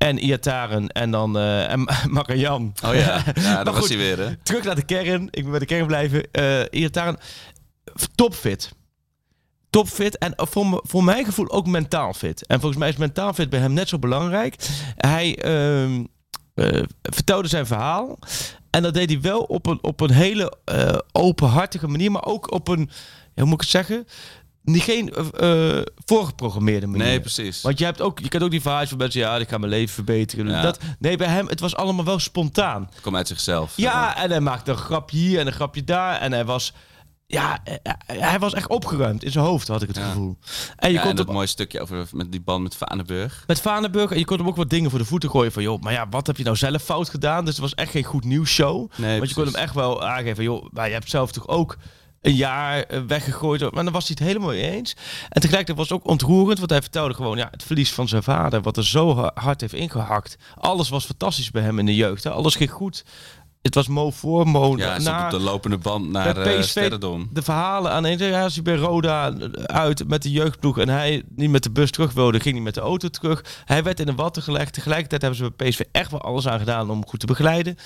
En 0.00 0.18
Iataren 0.18 0.88
en 0.88 1.10
dan 1.10 1.36
uh, 1.36 1.70
en 1.70 1.80
Marian. 2.08 2.72
Oh 2.84 2.94
ja, 2.94 3.22
ja 3.34 3.64
dat 3.64 3.74
was 3.74 3.88
hij 3.88 3.96
weer. 3.96 4.18
Hè? 4.18 4.36
Terug 4.36 4.64
naar 4.64 4.74
de 4.74 4.84
kern. 4.84 5.28
Ik 5.30 5.42
ben 5.42 5.50
bij 5.50 5.58
de 5.58 5.66
kern 5.66 5.86
blijven. 5.86 6.28
Uh, 6.32 6.60
Iataren, 6.70 7.18
topfit. 8.14 8.72
Topfit 9.70 10.18
en 10.18 10.32
voor, 10.36 10.80
voor 10.82 11.04
mijn 11.04 11.24
gevoel 11.24 11.50
ook 11.50 11.66
mentaal 11.66 12.12
fit. 12.12 12.46
En 12.46 12.60
volgens 12.60 12.80
mij 12.80 12.88
is 12.88 12.96
mentaal 12.96 13.32
fit 13.32 13.50
bij 13.50 13.60
hem 13.60 13.72
net 13.72 13.88
zo 13.88 13.98
belangrijk. 13.98 14.56
Hij 14.96 15.44
uh, 15.44 15.94
uh, 15.94 16.04
vertelde 17.02 17.48
zijn 17.48 17.66
verhaal. 17.66 18.18
En 18.70 18.82
dat 18.82 18.94
deed 18.94 19.10
hij 19.10 19.20
wel 19.20 19.40
op 19.40 19.66
een, 19.66 19.78
op 19.82 20.00
een 20.00 20.12
hele 20.12 20.58
openhartige 21.12 21.88
manier. 21.88 22.10
Maar 22.10 22.24
ook 22.24 22.52
op 22.52 22.68
een, 22.68 22.90
hoe 23.34 23.44
moet 23.44 23.54
ik 23.54 23.60
het 23.60 23.70
zeggen? 23.70 24.06
Niet 24.62 24.82
geen 24.82 25.14
uh, 25.40 25.80
voorgeprogrammeerde 26.04 26.86
manier. 26.86 27.06
Nee, 27.06 27.20
precies. 27.20 27.62
Want 27.62 27.78
je 27.78 27.84
hebt 27.84 28.00
ook, 28.00 28.18
je 28.18 28.28
kent 28.28 28.42
ook 28.42 28.50
die 28.50 28.60
verhalen 28.60 28.88
van 28.88 28.98
mensen, 28.98 29.20
ja, 29.20 29.36
ik 29.36 29.48
ga 29.48 29.58
mijn 29.58 29.72
leven 29.72 29.94
verbeteren. 29.94 30.48
Ja. 30.48 30.62
Dat, 30.62 30.78
nee, 30.98 31.16
bij 31.16 31.26
hem, 31.26 31.48
het 31.48 31.60
was 31.60 31.76
allemaal 31.76 32.04
wel 32.04 32.18
spontaan. 32.18 32.86
Het 32.90 33.00
kwam 33.00 33.16
uit 33.16 33.28
zichzelf. 33.28 33.72
Ja, 33.76 34.16
en 34.16 34.30
hij 34.30 34.40
maakte 34.40 34.70
een 34.70 34.76
grapje 34.76 35.16
hier 35.16 35.38
en 35.38 35.46
een 35.46 35.52
grapje 35.52 35.84
daar. 35.84 36.20
En 36.20 36.32
hij 36.32 36.44
was, 36.44 36.72
ja, 37.26 37.58
eh, 37.64 37.74
eh, 37.82 37.92
hij 38.06 38.38
was 38.38 38.54
echt 38.54 38.68
opgeruimd 38.68 39.24
in 39.24 39.30
zijn 39.30 39.44
hoofd, 39.44 39.68
had 39.68 39.82
ik 39.82 39.88
het 39.88 39.98
gevoel. 39.98 40.38
En 40.76 40.90
je 40.90 40.96
ja, 40.96 41.02
kon 41.02 41.16
dat 41.16 41.32
mooie 41.32 41.46
stukje 41.46 41.80
over 41.80 42.08
met 42.12 42.32
die 42.32 42.40
band 42.40 42.62
met 42.62 42.76
Vanenburg. 42.76 43.44
Met 43.46 43.60
Vanenburg. 43.60 44.10
En 44.10 44.18
je 44.18 44.24
kon 44.24 44.38
hem 44.38 44.46
ook 44.46 44.56
wat 44.56 44.70
dingen 44.70 44.90
voor 44.90 44.98
de 44.98 45.04
voeten 45.04 45.30
gooien 45.30 45.52
van, 45.52 45.62
joh, 45.62 45.80
maar 45.82 45.92
ja, 45.92 46.08
wat 46.08 46.26
heb 46.26 46.36
je 46.36 46.44
nou 46.44 46.56
zelf 46.56 46.82
fout 46.82 47.08
gedaan? 47.08 47.44
Dus 47.44 47.52
het 47.54 47.62
was 47.62 47.74
echt 47.74 47.90
geen 47.90 48.04
goed 48.04 48.24
nieuws 48.24 48.50
show. 48.50 48.90
Nee, 48.96 49.18
Want 49.18 49.28
je 49.28 49.34
kon 49.34 49.44
hem 49.44 49.54
echt 49.54 49.74
wel 49.74 50.04
aangeven, 50.04 50.44
joh, 50.44 50.66
maar 50.72 50.86
je 50.86 50.92
hebt 50.92 51.10
zelf 51.10 51.32
toch 51.32 51.48
ook 51.48 51.76
een 52.20 52.34
jaar 52.34 52.82
eh, 52.82 53.00
weggegooid. 53.06 53.60
Maar 53.60 53.84
dan 53.84 53.92
was 53.92 54.08
hij 54.08 54.16
het 54.18 54.28
helemaal 54.28 54.48
mee 54.48 54.70
eens. 54.70 54.96
En 55.28 55.40
tegelijkertijd 55.40 55.76
was 55.78 55.88
het 55.88 55.98
ook 55.98 56.08
ontroerend, 56.08 56.58
want 56.58 56.70
hij 56.70 56.82
vertelde 56.82 57.14
gewoon 57.14 57.36
ja, 57.36 57.48
het 57.50 57.62
verlies 57.62 57.92
van 57.92 58.08
zijn 58.08 58.22
vader, 58.22 58.62
wat 58.62 58.76
er 58.76 58.86
zo 58.86 59.30
hard 59.34 59.60
heeft 59.60 59.72
ingehakt. 59.72 60.36
Alles 60.54 60.88
was 60.88 61.04
fantastisch 61.04 61.50
bij 61.50 61.62
hem 61.62 61.78
in 61.78 61.86
de 61.86 61.94
jeugd. 61.94 62.24
Hè. 62.24 62.30
Alles 62.30 62.54
ging 62.54 62.70
goed. 62.70 63.04
Het 63.62 63.74
was 63.74 63.88
Mo 63.88 64.10
voor, 64.10 64.48
Mo 64.48 64.76
ja, 64.76 64.98
na. 64.98 65.24
op 65.24 65.30
de 65.30 65.40
lopende 65.40 65.78
band 65.78 66.10
naar 66.10 66.46
uh, 66.46 66.60
PSV, 66.60 66.90
De 67.32 67.42
verhalen 67.42 67.92
aan 67.92 68.04
een 68.04 68.18
ja, 68.18 68.42
als 68.42 68.54
hij 68.54 68.62
bij 68.62 68.74
Roda 68.74 69.32
uit 69.66 70.08
met 70.08 70.22
de 70.22 70.30
jeugdploeg 70.30 70.78
en 70.78 70.88
hij 70.88 71.22
niet 71.34 71.50
met 71.50 71.62
de 71.62 71.70
bus 71.70 71.90
terug 71.90 72.12
wilde, 72.12 72.40
ging 72.40 72.54
hij 72.54 72.64
met 72.64 72.74
de 72.74 72.80
auto 72.80 73.08
terug. 73.08 73.44
Hij 73.64 73.82
werd 73.82 74.00
in 74.00 74.08
een 74.08 74.16
watten 74.16 74.42
gelegd. 74.42 74.72
Tegelijkertijd 74.72 75.22
hebben 75.22 75.40
ze 75.40 75.52
bij 75.56 75.68
PSV 75.68 75.80
echt 75.92 76.10
wel 76.10 76.20
alles 76.20 76.48
aan 76.48 76.58
gedaan 76.58 76.90
om 76.90 77.06
goed 77.06 77.20
te 77.20 77.26
begeleiden. 77.26 77.76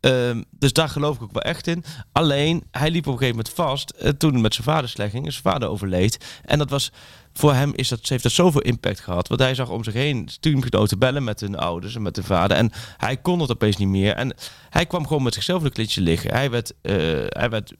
Ehm, 0.00 0.42
dus 0.50 0.72
daar 0.72 0.88
geloof 0.88 1.16
ik 1.16 1.22
ook 1.22 1.32
wel 1.32 1.42
echt 1.42 1.66
in. 1.66 1.84
Alleen, 2.12 2.64
hij 2.70 2.90
liep 2.90 3.06
op 3.06 3.12
een 3.12 3.18
gegeven 3.18 3.36
moment 3.36 3.54
vast 3.54 3.94
uh, 4.02 4.08
toen 4.08 4.40
met 4.40 4.54
zijn 4.54 4.66
vader 4.66 4.88
slecht 4.88 5.10
ging. 5.10 5.32
Zijn 5.32 5.44
vader 5.44 5.68
overleed. 5.68 6.40
En 6.44 6.58
dat 6.58 6.70
was 6.70 6.92
voor 7.32 7.54
hem 7.54 7.72
is 7.74 7.88
dat, 7.88 8.08
heeft 8.08 8.22
dat 8.22 8.32
zoveel 8.32 8.60
impact 8.60 9.00
gehad. 9.00 9.28
Want 9.28 9.40
hij 9.40 9.54
zag 9.54 9.68
om 9.68 9.84
zich 9.84 9.94
heen 9.94 10.28
teamgenoten 10.40 10.98
bellen 10.98 11.24
met 11.24 11.40
hun 11.40 11.56
ouders 11.56 11.94
en 11.94 12.02
met 12.02 12.14
de 12.14 12.22
vader. 12.22 12.56
En 12.56 12.70
hij 12.96 13.16
kon 13.16 13.40
het 13.40 13.50
opeens 13.50 13.76
niet 13.76 13.88
meer. 13.88 14.14
En 14.14 14.34
hij 14.70 14.86
kwam 14.86 15.06
gewoon 15.06 15.22
met 15.22 15.34
zichzelf 15.34 15.62
een 15.62 15.72
klitje 15.72 16.00
liggen. 16.00 16.30
Hij 16.30 16.50
werd, 16.50 16.72
uh, 16.82 16.94
hij 17.28 17.50
werd 17.50 17.72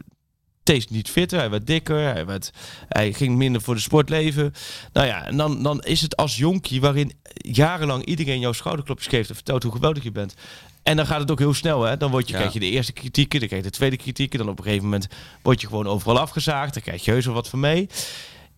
steeds 0.63 0.89
niet 0.89 1.11
fitter, 1.11 1.39
hij 1.39 1.51
werd 1.51 1.67
dikker, 1.67 2.13
hij, 2.13 2.27
werd, 2.27 2.51
hij 2.89 3.13
ging 3.13 3.37
minder 3.37 3.63
voor 3.63 3.75
de 3.75 3.81
sport 3.81 4.09
leven. 4.09 4.53
Nou 4.93 5.07
ja, 5.07 5.27
en 5.27 5.37
dan, 5.37 5.63
dan 5.63 5.81
is 5.81 6.01
het 6.01 6.17
als 6.17 6.37
jonkie 6.37 6.81
waarin 6.81 7.13
jarenlang 7.33 8.05
iedereen 8.05 8.41
jouw 8.41 8.53
schouderklopjes 8.53 9.09
geeft 9.09 9.29
en 9.29 9.35
vertelt 9.35 9.63
hoe 9.63 9.73
geweldig 9.73 10.03
je 10.03 10.13
bent. 10.13 10.35
En 10.83 10.97
dan 10.97 11.07
gaat 11.07 11.21
het 11.21 11.31
ook 11.31 11.39
heel 11.39 11.55
snel, 11.55 11.83
hè? 11.83 11.97
Dan 11.97 12.11
word 12.11 12.29
je, 12.29 12.35
krijg 12.35 12.53
je 12.53 12.61
de 12.61 12.71
eerste 12.71 12.93
kritieken, 12.93 13.39
dan 13.39 13.49
krijg 13.49 13.65
je 13.65 13.71
de 13.71 13.77
tweede 13.77 13.97
kritieken, 13.97 14.39
dan 14.39 14.49
op 14.49 14.59
een 14.59 14.65
gegeven 14.65 14.85
moment 14.85 15.09
word 15.43 15.61
je 15.61 15.67
gewoon 15.67 15.87
overal 15.87 16.19
afgezaagd, 16.19 16.75
dan 16.75 16.83
krijg 16.83 17.05
je 17.05 17.11
heus 17.11 17.25
wel 17.25 17.35
wat 17.35 17.49
van 17.49 17.61
mee. 17.61 17.89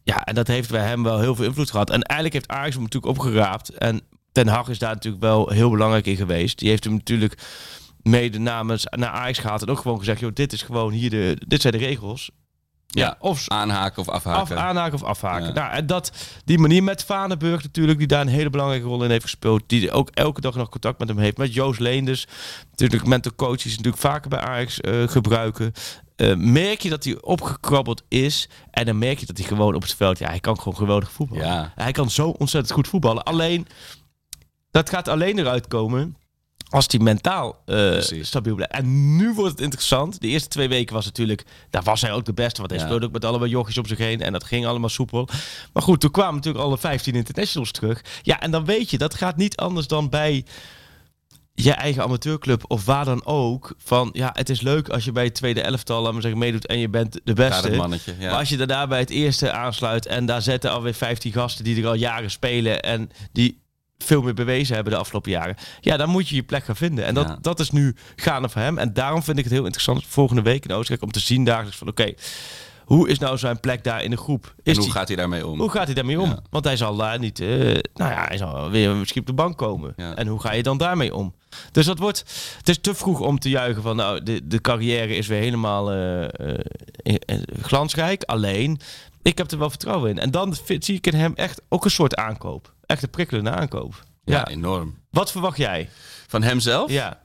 Ja, 0.03 0.25
en 0.25 0.35
dat 0.35 0.47
heeft 0.47 0.71
bij 0.71 0.87
hem 0.87 1.03
wel 1.03 1.21
heel 1.21 1.35
veel 1.35 1.45
invloed 1.45 1.71
gehad. 1.71 1.91
En 1.91 2.03
eigenlijk 2.03 2.33
heeft 2.33 2.59
Ajax 2.59 2.75
hem 2.75 2.83
natuurlijk 2.83 3.13
opgeraapt. 3.13 3.69
En 3.69 4.01
Ten 4.33 4.49
Hag 4.49 4.69
is 4.69 4.79
daar 4.79 4.95
natuurlijk 4.95 5.23
wel 5.23 5.49
heel 5.49 5.71
belangrijk 5.71 6.07
in 6.07 6.17
geweest. 6.17 6.59
Die 6.59 6.69
heeft 6.69 6.85
hem 6.85 6.93
natuurlijk 6.93 7.39
mede 8.03 8.39
namens 8.39 8.87
naar 8.91 9.11
Ajax 9.11 9.39
gehaald 9.39 9.63
en 9.63 9.69
ook 9.69 9.79
gewoon 9.79 9.99
gezegd, 9.99 10.21
joh, 10.21 10.33
dit 10.35 10.53
is 10.53 10.63
gewoon 10.63 10.93
hier 10.93 11.11
de, 11.11 11.37
dit 11.47 11.61
zijn 11.61 11.73
de 11.73 11.79
regels. 11.79 12.31
Ja, 12.95 13.17
of 13.19 13.49
aanhaken 13.49 14.03
of 14.03 14.09
afhaken. 14.09 14.57
Af, 14.57 14.63
aanhaken 14.63 14.95
of 14.95 15.03
afhaken. 15.03 15.55
Nou, 15.55 15.73
en 15.73 15.87
dat, 15.87 16.13
die 16.45 16.59
manier 16.59 16.83
met 16.83 17.05
Vanenburg 17.05 17.63
natuurlijk, 17.63 17.99
die 17.99 18.07
daar 18.07 18.21
een 18.21 18.29
hele 18.29 18.51
belangrijke 18.51 18.87
rol 18.87 19.05
in 19.05 19.11
heeft 19.11 19.23
gespeeld. 19.23 19.63
Die 19.67 19.91
ook 19.91 20.11
elke 20.11 20.41
dag 20.41 20.55
nog 20.55 20.69
contact 20.69 20.99
met 20.99 21.09
hem 21.09 21.19
heeft. 21.19 21.37
Met 21.37 21.55
Joost 21.55 21.81
Leenders. 21.81 22.27
Natuurlijk 22.71 23.07
mental 23.07 23.33
coaches 23.37 23.71
natuurlijk 23.71 24.03
vaker 24.03 24.29
bij 24.29 24.41
Ajax 24.41 24.79
uh, 24.81 25.09
gebruiken. 25.09 25.73
Uh, 26.17 26.37
merk 26.37 26.81
je 26.81 26.91
dat 26.91 27.05
hij 27.05 27.21
opgekrabbeld 27.21 28.03
is. 28.09 28.49
En 28.71 28.87
dan 28.87 28.99
merk 28.99 29.19
je 29.19 29.27
dat 29.27 29.39
hij 29.39 29.47
gewoon 29.47 29.75
op 29.75 29.83
het 29.83 29.95
veld... 29.95 30.19
Ja, 30.19 30.29
hij 30.29 30.41
kan 30.41 30.59
gewoon 30.59 30.77
geweldig 30.77 31.13
voetballen. 31.13 31.47
Ja. 31.47 31.73
Hij 31.75 31.93
kan 31.93 32.11
zo 32.11 32.29
ontzettend 32.29 32.75
goed 32.75 32.89
voetballen. 32.89 33.23
Alleen, 33.23 33.67
dat 34.71 34.91
gaat 34.91 35.09
alleen 35.09 35.39
eruit 35.39 35.69
komen 35.69 36.17
als 36.73 36.89
die 36.89 37.01
mentaal 37.01 37.63
uh, 37.67 38.01
stabiel 38.01 38.55
blijft. 38.55 38.73
En 38.73 39.17
nu 39.17 39.33
wordt 39.35 39.51
het 39.51 39.61
interessant. 39.61 40.21
De 40.21 40.29
eerste 40.29 40.49
twee 40.49 40.69
weken 40.69 40.95
was 40.95 41.05
natuurlijk... 41.05 41.45
Daar 41.71 41.83
was 41.83 42.01
hij 42.01 42.13
ook 42.13 42.25
de 42.25 42.33
beste. 42.33 42.61
Want 42.61 42.73
hij 42.73 42.81
speelde 42.81 43.07
ook 43.07 43.13
met 43.13 43.25
allemaal 43.25 43.49
jochies 43.49 43.79
om 43.79 43.87
zich 43.87 43.99
heen. 43.99 44.21
En 44.21 44.33
dat 44.33 44.45
ging 44.45 44.67
allemaal 44.67 44.89
soepel. 44.89 45.29
Maar 45.73 45.83
goed, 45.83 46.01
toen 46.01 46.11
kwamen 46.11 46.35
natuurlijk 46.35 46.65
alle 46.65 46.79
15 46.79 47.15
internationals 47.15 47.71
terug. 47.71 48.05
Ja, 48.23 48.41
en 48.41 48.51
dan 48.51 48.65
weet 48.65 48.91
je, 48.91 48.99
dat 48.99 49.15
gaat 49.15 49.37
niet 49.37 49.57
anders 49.57 49.87
dan 49.87 50.09
bij 50.09 50.45
je 51.55 51.73
eigen 51.73 52.03
amateurclub 52.03 52.65
of 52.67 52.85
waar 52.85 53.05
dan 53.05 53.25
ook. 53.25 53.75
Van 53.79 54.11
ja, 54.13 54.31
het 54.33 54.49
is 54.49 54.61
leuk 54.61 54.89
als 54.89 55.05
je 55.05 55.13
bij 55.13 55.25
het 55.25 55.35
tweede 55.35 55.61
elftal, 55.61 56.03
laat 56.03 56.13
maar 56.13 56.23
zeggen, 56.23 56.41
meedoet 56.41 56.67
en 56.67 56.79
je 56.79 56.89
bent 56.89 57.21
de 57.25 57.33
beste. 57.33 57.71
Mannetje, 57.71 58.15
ja. 58.19 58.31
Maar 58.31 58.39
als 58.39 58.49
je 58.49 58.57
daarna 58.57 58.87
bij 58.87 58.99
het 58.99 59.11
eerste 59.11 59.53
aansluit 59.53 60.07
en 60.07 60.27
daar 60.27 60.43
zetten 60.43 60.71
alweer 60.71 60.95
15 60.95 61.33
gasten 61.33 61.65
die 61.65 61.83
er 61.83 61.89
al 61.89 61.95
jaren 61.95 62.31
spelen 62.31 62.83
en 62.83 63.11
die 63.33 63.62
veel 64.03 64.23
meer 64.23 64.35
bewezen 64.35 64.75
hebben 64.75 64.93
de 64.93 64.99
afgelopen 64.99 65.31
jaren. 65.31 65.57
Ja, 65.81 65.97
dan 65.97 66.09
moet 66.09 66.29
je 66.29 66.35
je 66.35 66.43
plek 66.43 66.65
gaan 66.65 66.77
vinden. 66.77 67.05
En 67.05 67.15
dat, 67.15 67.37
dat 67.41 67.61
is 67.61 67.71
nu 67.71 67.95
gaande 68.17 68.49
voor 68.49 68.61
hem. 68.61 68.79
En 68.79 68.93
daarom 68.93 69.23
vind 69.23 69.39
ik 69.39 69.45
het 69.45 69.53
heel 69.53 69.65
interessant 69.65 70.07
volgende 70.07 70.43
week 70.43 70.65
in 70.65 70.73
Oostenrijk 70.73 71.03
om 71.03 71.13
te 71.13 71.21
zien 71.21 71.45
dagelijks 71.45 71.79
van 71.79 71.89
oké, 71.89 72.15
hoe 72.85 73.09
is 73.09 73.19
nou 73.19 73.39
zijn 73.39 73.61
plek 73.61 73.85
daar 73.85 74.03
in 74.03 74.11
de 74.11 74.17
groep? 74.17 74.55
Is 74.63 74.77
hoe 74.77 74.91
gaat 74.91 75.09
hij 75.09 75.17
daarmee 75.17 75.47
om? 75.47 75.61
Hoe 75.61 75.71
gaat 75.71 75.85
hij 75.85 75.95
daarmee 75.95 76.21
om? 76.21 76.39
Want 76.51 76.65
hij 76.65 76.77
zal 76.77 76.97
daar 76.97 77.19
niet, 77.19 77.41
uh, 77.41 77.49
nou 77.95 78.11
ja, 78.11 78.25
hij 78.29 78.37
zal 78.37 78.71
weer 78.71 78.95
misschien 78.95 79.21
op 79.21 79.27
de 79.27 79.33
bank 79.33 79.59
komen. 79.59 79.97
En 79.97 80.27
hoe 80.27 80.41
ga 80.41 80.53
je 80.53 80.63
dan 80.63 80.79
daarmee 80.79 81.15
om? 81.15 81.35
Dus 81.73 81.87
dat 81.87 81.99
wordt, 81.99 82.19
het 82.59 82.69
is 82.69 82.79
te 82.81 82.95
vroeg 82.95 83.21
om 83.21 83.39
te 83.39 83.49
juichen 83.49 83.83
van, 83.83 83.97
nou, 83.97 84.23
de, 84.23 84.47
de 84.47 84.61
carrière 84.61 85.17
is 85.17 85.27
weer 85.27 85.41
helemaal 85.41 85.95
uh, 85.95 86.23
uh, 87.05 87.15
glansrijk. 87.63 88.23
Alleen, 88.23 88.81
ik 89.23 89.39
heb 89.39 89.51
er 89.51 89.59
wel 89.59 89.71
vertrouwen 89.71 90.11
in. 90.11 90.19
En 90.19 90.31
dan 90.31 90.57
zie 90.79 90.97
ik 90.97 91.07
in 91.07 91.15
hem 91.15 91.33
echt 91.35 91.63
ook 91.69 91.85
een 91.85 91.91
soort 91.91 92.17
aankoop. 92.17 92.73
Echt 92.93 93.03
een 93.03 93.11
prikkelende 93.11 93.51
aankoop. 93.51 94.05
Ja, 94.25 94.49
enorm. 94.49 94.99
Wat 95.11 95.31
verwacht 95.31 95.57
jij? 95.57 95.89
Van 96.27 96.43
hemzelf? 96.43 96.91
Ja. 96.91 97.21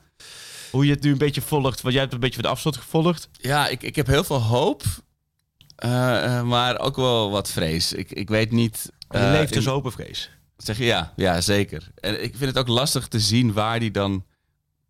Hoe 0.72 0.86
je 0.86 0.92
het 0.92 1.04
nu 1.04 1.12
een 1.12 1.18
beetje 1.18 1.42
volgt. 1.42 1.82
Want 1.82 1.94
jij 1.94 2.04
hebt 2.04 2.14
een 2.14 2.20
beetje 2.20 2.36
van 2.36 2.44
de 2.44 2.50
afstand 2.50 2.78
gevolgd. 2.78 3.30
Ja, 3.32 3.68
ik, 3.68 3.84
ik 3.84 3.96
heb 3.96 4.08
heel 4.08 4.24
veel 4.24 4.42
hoop. 4.42 4.84
Uh, 5.86 6.42
maar 6.42 6.80
ook 6.80 6.96
wel 6.96 7.32
wat 7.32 7.52
vrees. 7.52 7.94
Ik, 7.94 8.12
ik 8.12 8.30
weet 8.30 8.52
niet... 8.52 8.92
Uh, 9.16 9.22
je 9.22 9.32
leeft 9.32 9.54
dus 9.54 9.66
hoop 9.66 9.86
en 9.86 9.92
vrees. 9.92 10.30
Zeg 10.58 10.78
je 10.78 10.86
ja, 10.86 11.14
ja, 11.16 11.42
zeker. 11.42 11.92
En 11.96 12.24
ik 12.24 12.36
vind 12.36 12.50
het 12.50 12.58
ook 12.58 12.68
lastig 12.68 13.08
te 13.08 13.20
zien 13.20 13.54
waar 13.54 13.80
die 13.80 13.92
dan 13.92 14.26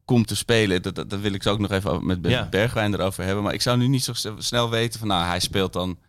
komt 0.06 0.28
te 0.28 0.36
spelen. 0.36 0.82
Dat, 0.82 0.96
dat, 0.96 1.20
wil 1.20 1.34
ik 1.34 1.44
zo 1.44 1.52
ook 1.52 1.60
nog 1.60 1.72
even 1.72 2.06
met 2.06 2.50
Bergwijn 2.50 2.94
erover 2.94 3.24
hebben. 3.24 3.44
Maar 3.44 3.54
ik 3.54 3.62
zou 3.62 3.78
nu 3.78 3.88
niet 3.88 4.04
zo 4.04 4.14
snel 4.38 4.70
weten 4.70 5.00
van... 5.00 5.08
Nou, 5.08 5.26
hij 5.26 5.40
speelt 5.40 5.74
dan 5.74 6.00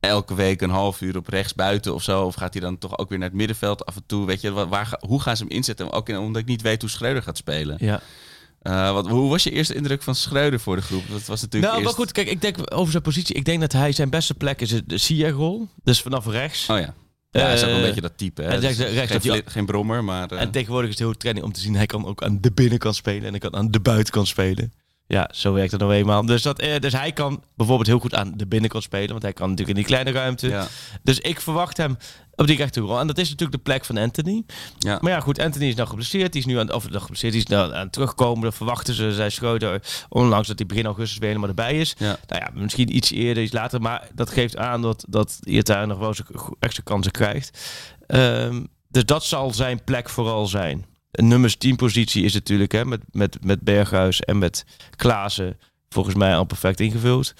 elke 0.00 0.34
week 0.34 0.60
een 0.60 0.70
half 0.70 1.00
uur 1.00 1.16
op 1.16 1.28
rechts 1.28 1.54
buiten 1.54 1.94
of 1.94 2.02
zo? 2.02 2.24
Of 2.24 2.34
gaat 2.34 2.52
hij 2.52 2.62
dan 2.62 2.78
toch 2.78 2.98
ook 2.98 3.08
weer 3.08 3.18
naar 3.18 3.28
het 3.28 3.36
middenveld 3.36 3.86
af 3.86 3.96
en 3.96 4.02
toe? 4.06 4.26
Weet 4.26 4.40
je, 4.40 4.52
waar, 4.52 4.98
hoe 5.06 5.20
gaan 5.20 5.36
ze 5.36 5.42
hem 5.42 5.52
inzetten? 5.52 5.92
Ook 5.92 6.08
in, 6.08 6.18
omdat 6.18 6.42
ik 6.42 6.48
niet 6.48 6.62
weet 6.62 6.80
hoe 6.80 6.90
Schreuder 6.90 7.22
gaat 7.22 7.36
spelen. 7.36 7.76
Ja. 7.78 8.00
Uh, 8.62 8.92
wat, 8.92 9.08
hoe 9.08 9.30
was 9.30 9.42
je 9.42 9.50
eerste 9.50 9.74
indruk 9.74 10.02
van 10.02 10.14
Schreuder 10.14 10.60
voor 10.60 10.76
de 10.76 10.82
groep? 10.82 11.02
Dat 11.10 11.26
was 11.26 11.40
natuurlijk 11.40 11.72
nou, 11.72 11.74
eerst... 11.74 11.84
maar 11.84 12.06
goed, 12.06 12.12
kijk, 12.12 12.28
ik 12.28 12.40
denk 12.40 12.74
over 12.74 12.90
zijn 12.90 13.02
positie. 13.02 13.34
Ik 13.34 13.44
denk 13.44 13.60
dat 13.60 13.72
hij 13.72 13.92
zijn 13.92 14.10
beste 14.10 14.34
plek 14.34 14.60
is 14.60 14.82
de 14.86 14.98
Sia-rol. 14.98 15.68
Dus 15.82 16.02
vanaf 16.02 16.26
rechts. 16.26 16.68
Oh 16.68 16.78
ja. 16.78 16.94
Ja, 17.30 17.40
hij 17.40 17.54
is 17.54 17.62
ook 17.62 17.68
een 17.68 17.76
eh, 17.76 17.82
beetje 17.82 18.00
dat 18.00 18.18
type. 18.18 18.42
Hè? 18.42 18.48
En 18.48 18.60
dus 18.60 18.78
rechts, 18.78 19.26
geen, 19.26 19.42
geen 19.44 19.66
brommer, 19.66 20.04
maar... 20.04 20.32
Uh... 20.32 20.40
En 20.40 20.50
tegenwoordig 20.50 20.90
is 20.90 20.98
het 20.98 21.04
heel 21.04 21.16
training 21.16 21.46
om 21.46 21.52
te 21.52 21.60
zien... 21.60 21.74
hij 21.76 21.86
kan 21.86 22.06
ook 22.06 22.22
aan 22.22 22.40
de 22.40 22.52
binnenkant 22.52 22.96
spelen 22.96 23.24
en 23.24 23.30
hij 23.30 23.38
kan 23.38 23.54
aan 23.54 23.70
de 23.70 23.80
buitenkant 23.80 24.28
spelen. 24.28 24.72
Ja, 25.10 25.28
zo 25.32 25.52
werkt 25.52 25.70
het 25.70 25.80
nou 25.80 25.92
eenmaal. 25.94 26.26
Dus, 26.26 26.42
dat, 26.42 26.58
eh, 26.58 26.78
dus 26.78 26.92
hij 26.92 27.12
kan 27.12 27.42
bijvoorbeeld 27.56 27.88
heel 27.88 27.98
goed 27.98 28.14
aan 28.14 28.32
de 28.36 28.46
binnenkant 28.46 28.82
spelen. 28.82 29.10
Want 29.10 29.22
hij 29.22 29.32
kan 29.32 29.48
natuurlijk 29.48 29.78
in 29.78 29.84
die 29.84 29.94
kleine 29.94 30.10
ruimte. 30.10 30.48
Ja. 30.48 30.66
Dus 31.02 31.18
ik 31.18 31.40
verwacht 31.40 31.76
hem 31.76 31.96
op 32.34 32.46
die 32.46 32.56
rechterrol. 32.56 32.98
En 32.98 33.06
dat 33.06 33.18
is 33.18 33.28
natuurlijk 33.28 33.56
de 33.56 33.62
plek 33.62 33.84
van 33.84 33.96
Anthony. 33.96 34.44
Ja. 34.78 34.98
Maar 35.00 35.12
ja, 35.12 35.20
goed, 35.20 35.38
Anthony 35.40 35.66
is 35.66 35.74
nou 35.74 35.88
geblesseerd. 35.88 36.32
Die 36.32 36.40
is 36.40 36.46
nu 36.46 36.58
aan, 36.58 36.72
of, 36.72 36.86
geblesseerd, 36.90 37.32
die 37.32 37.42
is 37.42 37.48
nou 37.48 37.72
aan 37.72 37.80
het 37.80 37.92
terugkomen. 37.92 38.42
Dat 38.42 38.54
verwachten 38.54 38.94
ze, 38.94 39.12
zei 39.12 39.30
Schreuder, 39.30 39.82
onlangs 40.08 40.48
dat 40.48 40.58
hij 40.58 40.66
begin 40.66 40.86
augustus 40.86 41.18
weer 41.18 41.28
helemaal 41.28 41.48
erbij 41.48 41.78
is. 41.78 41.94
Ja. 41.98 42.16
Nou 42.26 42.42
ja, 42.42 42.50
misschien 42.54 42.96
iets 42.96 43.10
eerder, 43.10 43.42
iets 43.42 43.52
later. 43.52 43.80
Maar 43.80 44.08
dat 44.14 44.30
geeft 44.30 44.56
aan 44.56 44.82
dat, 44.82 45.04
dat 45.08 45.38
daar 45.40 45.86
nog 45.86 45.98
wel 45.98 46.08
eens 46.08 46.22
extra 46.58 46.82
kansen 46.84 47.12
krijgt. 47.12 47.58
Um, 48.06 48.68
dus 48.88 49.04
dat 49.04 49.24
zal 49.24 49.52
zijn 49.52 49.84
plek 49.84 50.08
vooral 50.08 50.46
zijn. 50.46 50.84
Een 51.10 51.28
nummers 51.28 51.56
10 51.56 51.76
positie 51.76 52.24
is 52.24 52.34
natuurlijk 52.34 52.72
hè, 52.72 52.84
met, 52.84 53.00
met, 53.10 53.44
met 53.44 53.60
Berghuis 53.60 54.20
en 54.20 54.38
met 54.38 54.64
Klaassen 54.96 55.58
volgens 55.88 56.14
mij 56.14 56.36
al 56.36 56.44
perfect 56.44 56.80
ingevuld. 56.80 57.34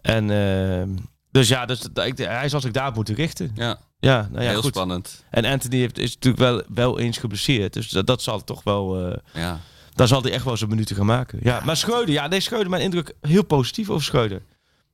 En 0.00 0.28
uh, 0.28 0.96
dus 1.30 1.48
ja, 1.48 1.66
dus, 1.66 1.88
hij 2.14 2.48
zal 2.48 2.60
zich 2.60 2.70
daar 2.70 2.92
moeten 2.92 3.14
richten. 3.14 3.50
Ja, 3.54 3.78
ja, 3.98 4.28
nou 4.30 4.44
ja 4.44 4.50
heel 4.50 4.60
goed. 4.62 4.74
spannend. 4.74 5.24
En 5.30 5.44
Anthony 5.44 5.76
heeft, 5.76 5.98
is 5.98 6.14
natuurlijk 6.14 6.42
wel, 6.42 6.62
wel 6.68 6.98
eens 6.98 7.18
geblesseerd. 7.18 7.72
Dus 7.72 7.88
dat, 7.88 8.06
dat 8.06 8.22
zal 8.22 8.44
toch 8.44 8.62
wel... 8.62 9.08
Uh, 9.08 9.16
ja. 9.32 9.60
Daar 9.94 10.08
zal 10.08 10.22
hij 10.22 10.32
echt 10.32 10.44
wel 10.44 10.56
zijn 10.56 10.70
minuten 10.70 10.96
gaan 10.96 11.06
maken. 11.06 11.38
Ja, 11.42 11.60
maar 11.64 11.76
Schreuder, 11.76 12.14
ja, 12.14 12.26
nee, 12.26 12.40
Schreuder, 12.40 12.70
mijn 12.70 12.82
indruk 12.82 13.14
heel 13.20 13.44
positief 13.44 13.90
over 13.90 14.04
Schreuder. 14.04 14.42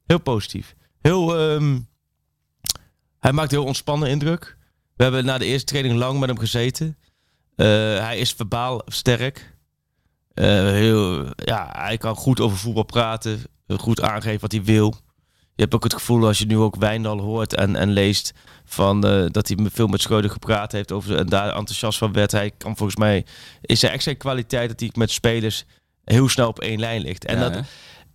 Heel 0.07 0.21
positief. 0.21 0.75
Heel, 1.01 1.41
um, 1.41 1.89
hij 3.19 3.33
maakt 3.33 3.51
heel 3.51 3.65
ontspannen 3.65 4.09
indruk. 4.09 4.57
We 4.97 5.03
hebben 5.03 5.25
na 5.25 5.39
de 5.39 5.45
eerste 5.45 5.67
training 5.67 5.99
lang 5.99 6.19
met 6.19 6.29
hem 6.29 6.39
gezeten. 6.39 6.97
Eh, 7.59 7.67
hij 7.99 8.19
is 8.19 8.33
verbaal 8.33 8.83
sterk. 8.87 9.57
Uh, 10.35 10.45
heel, 10.61 11.25
ja, 11.37 11.69
hij 11.73 11.99
kan 11.99 12.15
goed 12.15 12.41
over 12.41 12.59
voetbal 12.59 12.83
praten. 12.83 13.43
Goed 13.77 14.00
aangeven 14.00 14.41
wat 14.41 14.53
hij 14.53 14.62
wil. 14.62 14.95
Je 15.55 15.62
hebt 15.62 15.75
ook 15.75 15.85
het 15.85 15.95
gevoel 15.95 16.27
als 16.27 16.38
je 16.38 16.47
nu 16.47 16.57
ook 16.57 16.77
Wijndal 16.77 17.19
hoort 17.21 17.55
en, 17.55 17.77
en 17.77 17.91
leest 17.91 18.33
van 18.65 19.07
uh, 19.07 19.27
dat 19.31 19.49
hij 19.49 19.57
veel 19.73 19.87
met 19.87 20.00
Schreuder 20.00 20.31
gepraat 20.31 20.73
heeft 20.73 20.93
over 20.93 21.17
en 21.17 21.27
daar 21.27 21.55
enthousiast 21.57 21.99
van 21.99 22.12
werd. 22.12 22.33
Hij 22.33 22.50
kan 22.50 22.77
volgens 22.77 22.99
mij 22.99 23.27
is 23.61 23.83
er 23.83 23.91
echt 23.91 24.03
zijn 24.03 24.17
kwaliteit 24.17 24.69
dat 24.69 24.81
hij 24.81 24.91
met 24.95 25.11
spelers 25.11 25.65
heel 26.05 26.29
snel 26.29 26.49
op 26.49 26.61
één 26.61 26.81
lijn 26.81 27.00
ligt. 27.00 27.25
En 27.25 27.38
dat, 27.38 27.61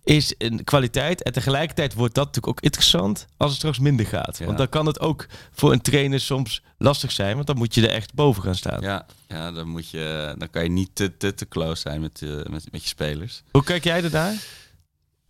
is 0.04 0.34
een 0.38 0.64
kwaliteit. 0.64 1.22
En 1.22 1.32
tegelijkertijd 1.32 1.94
wordt 1.94 2.14
dat 2.14 2.24
natuurlijk 2.24 2.56
ook 2.56 2.64
interessant 2.64 3.26
als 3.36 3.50
het 3.50 3.58
straks 3.58 3.78
minder 3.78 4.06
gaat. 4.06 4.38
Want 4.38 4.58
dan 4.58 4.68
kan 4.68 4.86
het 4.86 5.00
ook 5.00 5.26
voor 5.52 5.72
een 5.72 5.80
trainer 5.80 6.20
soms 6.20 6.62
lastig 6.78 7.12
zijn. 7.12 7.34
Want 7.34 7.46
dan 7.46 7.56
moet 7.56 7.74
je 7.74 7.88
er 7.88 7.94
echt 7.94 8.14
boven 8.14 8.42
gaan 8.42 8.54
staan. 8.54 8.80
Ja, 8.80 9.06
ja 9.28 9.52
dan, 9.52 9.68
moet 9.68 9.90
je, 9.90 10.34
dan 10.38 10.50
kan 10.50 10.62
je 10.62 10.70
niet 10.70 10.90
te, 10.92 11.16
te, 11.16 11.34
te 11.34 11.48
close 11.48 11.80
zijn 11.80 12.00
met, 12.00 12.20
uh, 12.20 12.34
met, 12.34 12.72
met 12.72 12.82
je 12.82 12.88
spelers. 12.88 13.42
Hoe 13.50 13.64
kijk 13.64 13.84
jij 13.84 14.02
ernaar? 14.02 14.34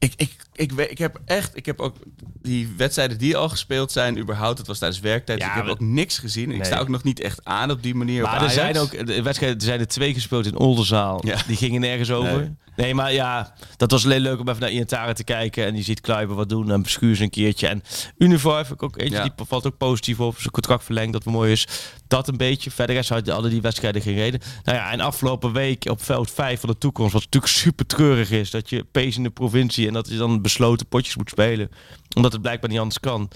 Ik, 0.04 0.12
ik, 0.16 0.36
ik, 0.52 0.72
ik 0.72 0.98
heb 0.98 1.20
echt, 1.24 1.56
ik 1.56 1.66
heb 1.66 1.80
ook 1.80 1.96
die 2.42 2.74
wedstrijden 2.76 3.18
die 3.18 3.36
al 3.36 3.48
gespeeld 3.48 3.92
zijn, 3.92 4.18
überhaupt, 4.18 4.58
het 4.58 4.66
was 4.66 4.78
tijdens 4.78 5.00
werktijd. 5.00 5.38
Ja, 5.38 5.48
ik 5.48 5.54
heb 5.54 5.66
ook 5.66 5.80
niks 5.80 6.18
gezien. 6.18 6.50
Ik 6.50 6.64
sta 6.64 6.78
ook 6.78 6.88
nog 6.88 7.02
niet 7.02 7.20
echt 7.20 7.44
aan 7.44 7.70
op 7.70 7.82
die 7.82 7.94
manier. 7.94 8.22
Maar 8.22 8.42
er 8.42 8.50
zijn 8.50 8.78
ook 8.78 9.06
de 9.06 9.22
wedstrijden, 9.22 9.58
er 9.58 9.64
zijn 9.64 9.80
er 9.80 9.86
twee 9.86 10.14
gespeeld 10.14 10.46
in 10.46 10.56
Oldenzaal. 10.56 11.26
Ja. 11.26 11.36
Die 11.46 11.56
gingen 11.56 11.80
nergens 11.80 12.10
over. 12.10 12.52
Nee. 12.76 12.94
maar 12.94 13.12
ja, 13.12 13.54
dat 13.76 13.90
was 13.90 14.04
alleen 14.04 14.20
leuk 14.20 14.40
om 14.40 14.48
even 14.48 14.60
naar 14.60 14.70
Ientaren 14.70 15.14
te 15.14 15.24
kijken. 15.24 15.66
En 15.66 15.76
je 15.76 15.82
ziet 15.82 16.00
Kluiber 16.00 16.36
wat 16.36 16.48
doen 16.48 16.70
en 16.70 16.82
Beschuurs 16.82 17.18
een 17.18 17.30
keertje. 17.30 17.66
En 17.66 17.82
Unifor 18.18 18.56
heb 18.56 18.70
ik 18.70 18.82
ook 18.82 19.00
eentje, 19.00 19.22
die 19.22 19.46
valt 19.46 19.66
ook 19.66 19.76
positief 19.76 20.20
op. 20.20 20.38
Zijn 20.38 20.50
contract 20.50 20.84
verlengd, 20.84 21.12
dat 21.12 21.24
mooi 21.24 21.52
is. 21.52 21.66
Dat 22.14 22.28
een 22.28 22.36
beetje. 22.36 22.70
Verder 22.70 22.96
is 22.96 23.12
uit 23.12 23.28
alle 23.28 23.48
die 23.48 23.60
wedstrijden 23.60 24.02
geen 24.02 24.14
reden. 24.14 24.40
Nou 24.64 24.78
ja, 24.78 24.90
en 24.90 25.00
afgelopen 25.00 25.52
week 25.52 25.84
op 25.90 26.02
veld 26.02 26.30
5 26.30 26.60
van 26.60 26.68
de 26.68 26.78
toekomst, 26.78 27.12
wat 27.12 27.22
natuurlijk 27.22 27.52
super 27.52 27.86
treurig 27.86 28.30
is. 28.30 28.50
Dat 28.50 28.70
je 28.70 28.84
pees 28.92 29.16
in 29.16 29.22
de 29.22 29.30
provincie 29.30 29.86
en 29.86 29.92
dat 29.92 30.08
je 30.08 30.16
dan 30.16 30.42
besloten 30.42 30.86
potjes 30.86 31.16
moet 31.16 31.30
spelen. 31.30 31.70
Omdat 32.16 32.32
het 32.32 32.42
blijkbaar 32.42 32.70
niet 32.70 32.78
anders 32.78 33.00
kan. 33.00 33.30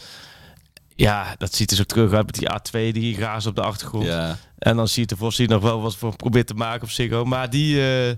Ja, 0.95 1.35
dat 1.39 1.55
ziet 1.55 1.71
er 1.71 1.77
zo 1.77 1.83
terug 1.83 2.13
uit 2.13 2.27
met 2.27 2.35
die 2.35 2.49
A2, 2.51 2.93
die 2.93 3.15
graas 3.15 3.47
op 3.47 3.55
de 3.55 3.63
achtergrond. 3.63 4.05
Ja. 4.05 4.39
En 4.59 4.77
dan 4.77 4.89
zie 4.89 5.03
je 5.03 5.07
de 5.07 5.17
Vos 5.17 5.39
nog 5.39 5.63
wel 5.63 5.81
wat 5.81 5.97
voor 5.97 6.17
probeert 6.17 6.47
te 6.47 6.55
maken 6.55 6.83
op 6.83 6.91
Ziggo. 6.91 7.25
Maar 7.25 7.51
die, 7.51 7.77
uh, 7.77 8.13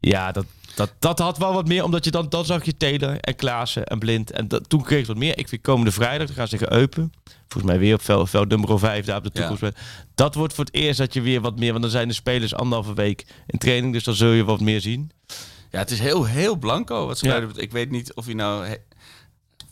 ja, 0.00 0.32
dat, 0.32 0.44
dat, 0.74 0.92
dat 0.98 1.18
had 1.18 1.38
wel 1.38 1.52
wat 1.52 1.68
meer, 1.68 1.84
omdat 1.84 2.04
je 2.04 2.10
dan, 2.10 2.28
dan 2.28 2.44
zag 2.44 2.64
je 2.64 2.76
Taylor 2.76 3.20
en 3.20 3.36
Klaassen 3.36 3.86
en 3.86 3.98
Blind. 3.98 4.30
En 4.30 4.48
dat, 4.48 4.68
toen 4.68 4.82
kreeg 4.82 4.98
het 4.98 5.06
wat 5.06 5.16
meer. 5.16 5.38
Ik 5.38 5.48
vind 5.48 5.62
komende 5.62 5.92
vrijdag, 5.92 6.26
dan 6.26 6.36
gaan 6.36 6.48
ze 6.48 6.56
tegen 6.56 6.72
Eupen. 6.76 7.12
Volgens 7.48 7.72
mij 7.72 7.80
weer 7.80 7.94
op 7.94 8.02
veld, 8.02 8.30
veld 8.30 8.48
nummer 8.48 8.78
5 8.78 9.04
daar 9.04 9.16
op 9.16 9.24
de 9.24 9.30
toekomst. 9.30 9.62
Ja. 9.62 9.70
Dat 10.14 10.34
wordt 10.34 10.54
voor 10.54 10.64
het 10.64 10.74
eerst 10.74 10.98
dat 10.98 11.14
je 11.14 11.20
weer 11.20 11.40
wat 11.40 11.58
meer, 11.58 11.70
want 11.70 11.82
dan 11.82 11.90
zijn 11.90 12.08
de 12.08 12.14
spelers 12.14 12.54
anderhalve 12.54 12.94
week 12.94 13.26
in 13.46 13.58
training. 13.58 13.92
Dus 13.92 14.04
dan 14.04 14.14
zul 14.14 14.30
je 14.30 14.44
wat 14.44 14.60
meer 14.60 14.80
zien. 14.80 15.10
Ja, 15.70 15.78
het 15.78 15.90
is 15.90 15.98
heel, 15.98 16.24
heel 16.24 16.56
blanco 16.56 17.06
wat 17.06 17.18
ze 17.18 17.26
ja. 17.26 17.46
Ik 17.54 17.72
weet 17.72 17.90
niet 17.90 18.14
of 18.14 18.24
hij 18.24 18.34
nou... 18.34 18.76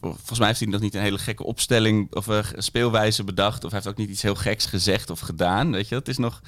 Volgens 0.00 0.38
mij 0.38 0.48
heeft 0.48 0.60
hij 0.60 0.68
nog 0.68 0.80
niet 0.80 0.94
een 0.94 1.00
hele 1.00 1.18
gekke 1.18 1.44
opstelling 1.44 2.14
of 2.14 2.26
een 2.26 2.44
speelwijze 2.56 3.24
bedacht. 3.24 3.64
Of 3.64 3.70
hij 3.70 3.80
heeft 3.80 3.92
ook 3.92 4.00
niet 4.00 4.10
iets 4.10 4.22
heel 4.22 4.34
geks 4.34 4.66
gezegd 4.66 5.10
of 5.10 5.20
gedaan. 5.20 5.72
Weet 5.72 5.88
je, 5.88 5.94
dat 5.94 6.08
is 6.08 6.18
nog... 6.18 6.40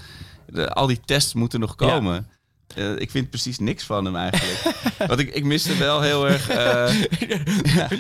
De, 0.47 0.73
al 0.73 0.87
die 0.87 1.01
tests 1.05 1.35
moeten 1.35 1.61
nog 1.61 1.75
komen. 1.75 2.29
Uh, 2.77 2.99
ik 2.99 3.11
vind 3.11 3.31
precies 3.31 3.59
niks 3.59 3.85
van 3.85 4.05
hem 4.05 4.17
eigenlijk. 4.17 4.77
Want 5.09 5.21
ik, 5.21 5.35
ik 5.35 5.45
miste 5.45 5.77
wel 5.77 6.01
heel 6.01 6.29
erg. 6.29 6.47
Uh, 6.59 6.91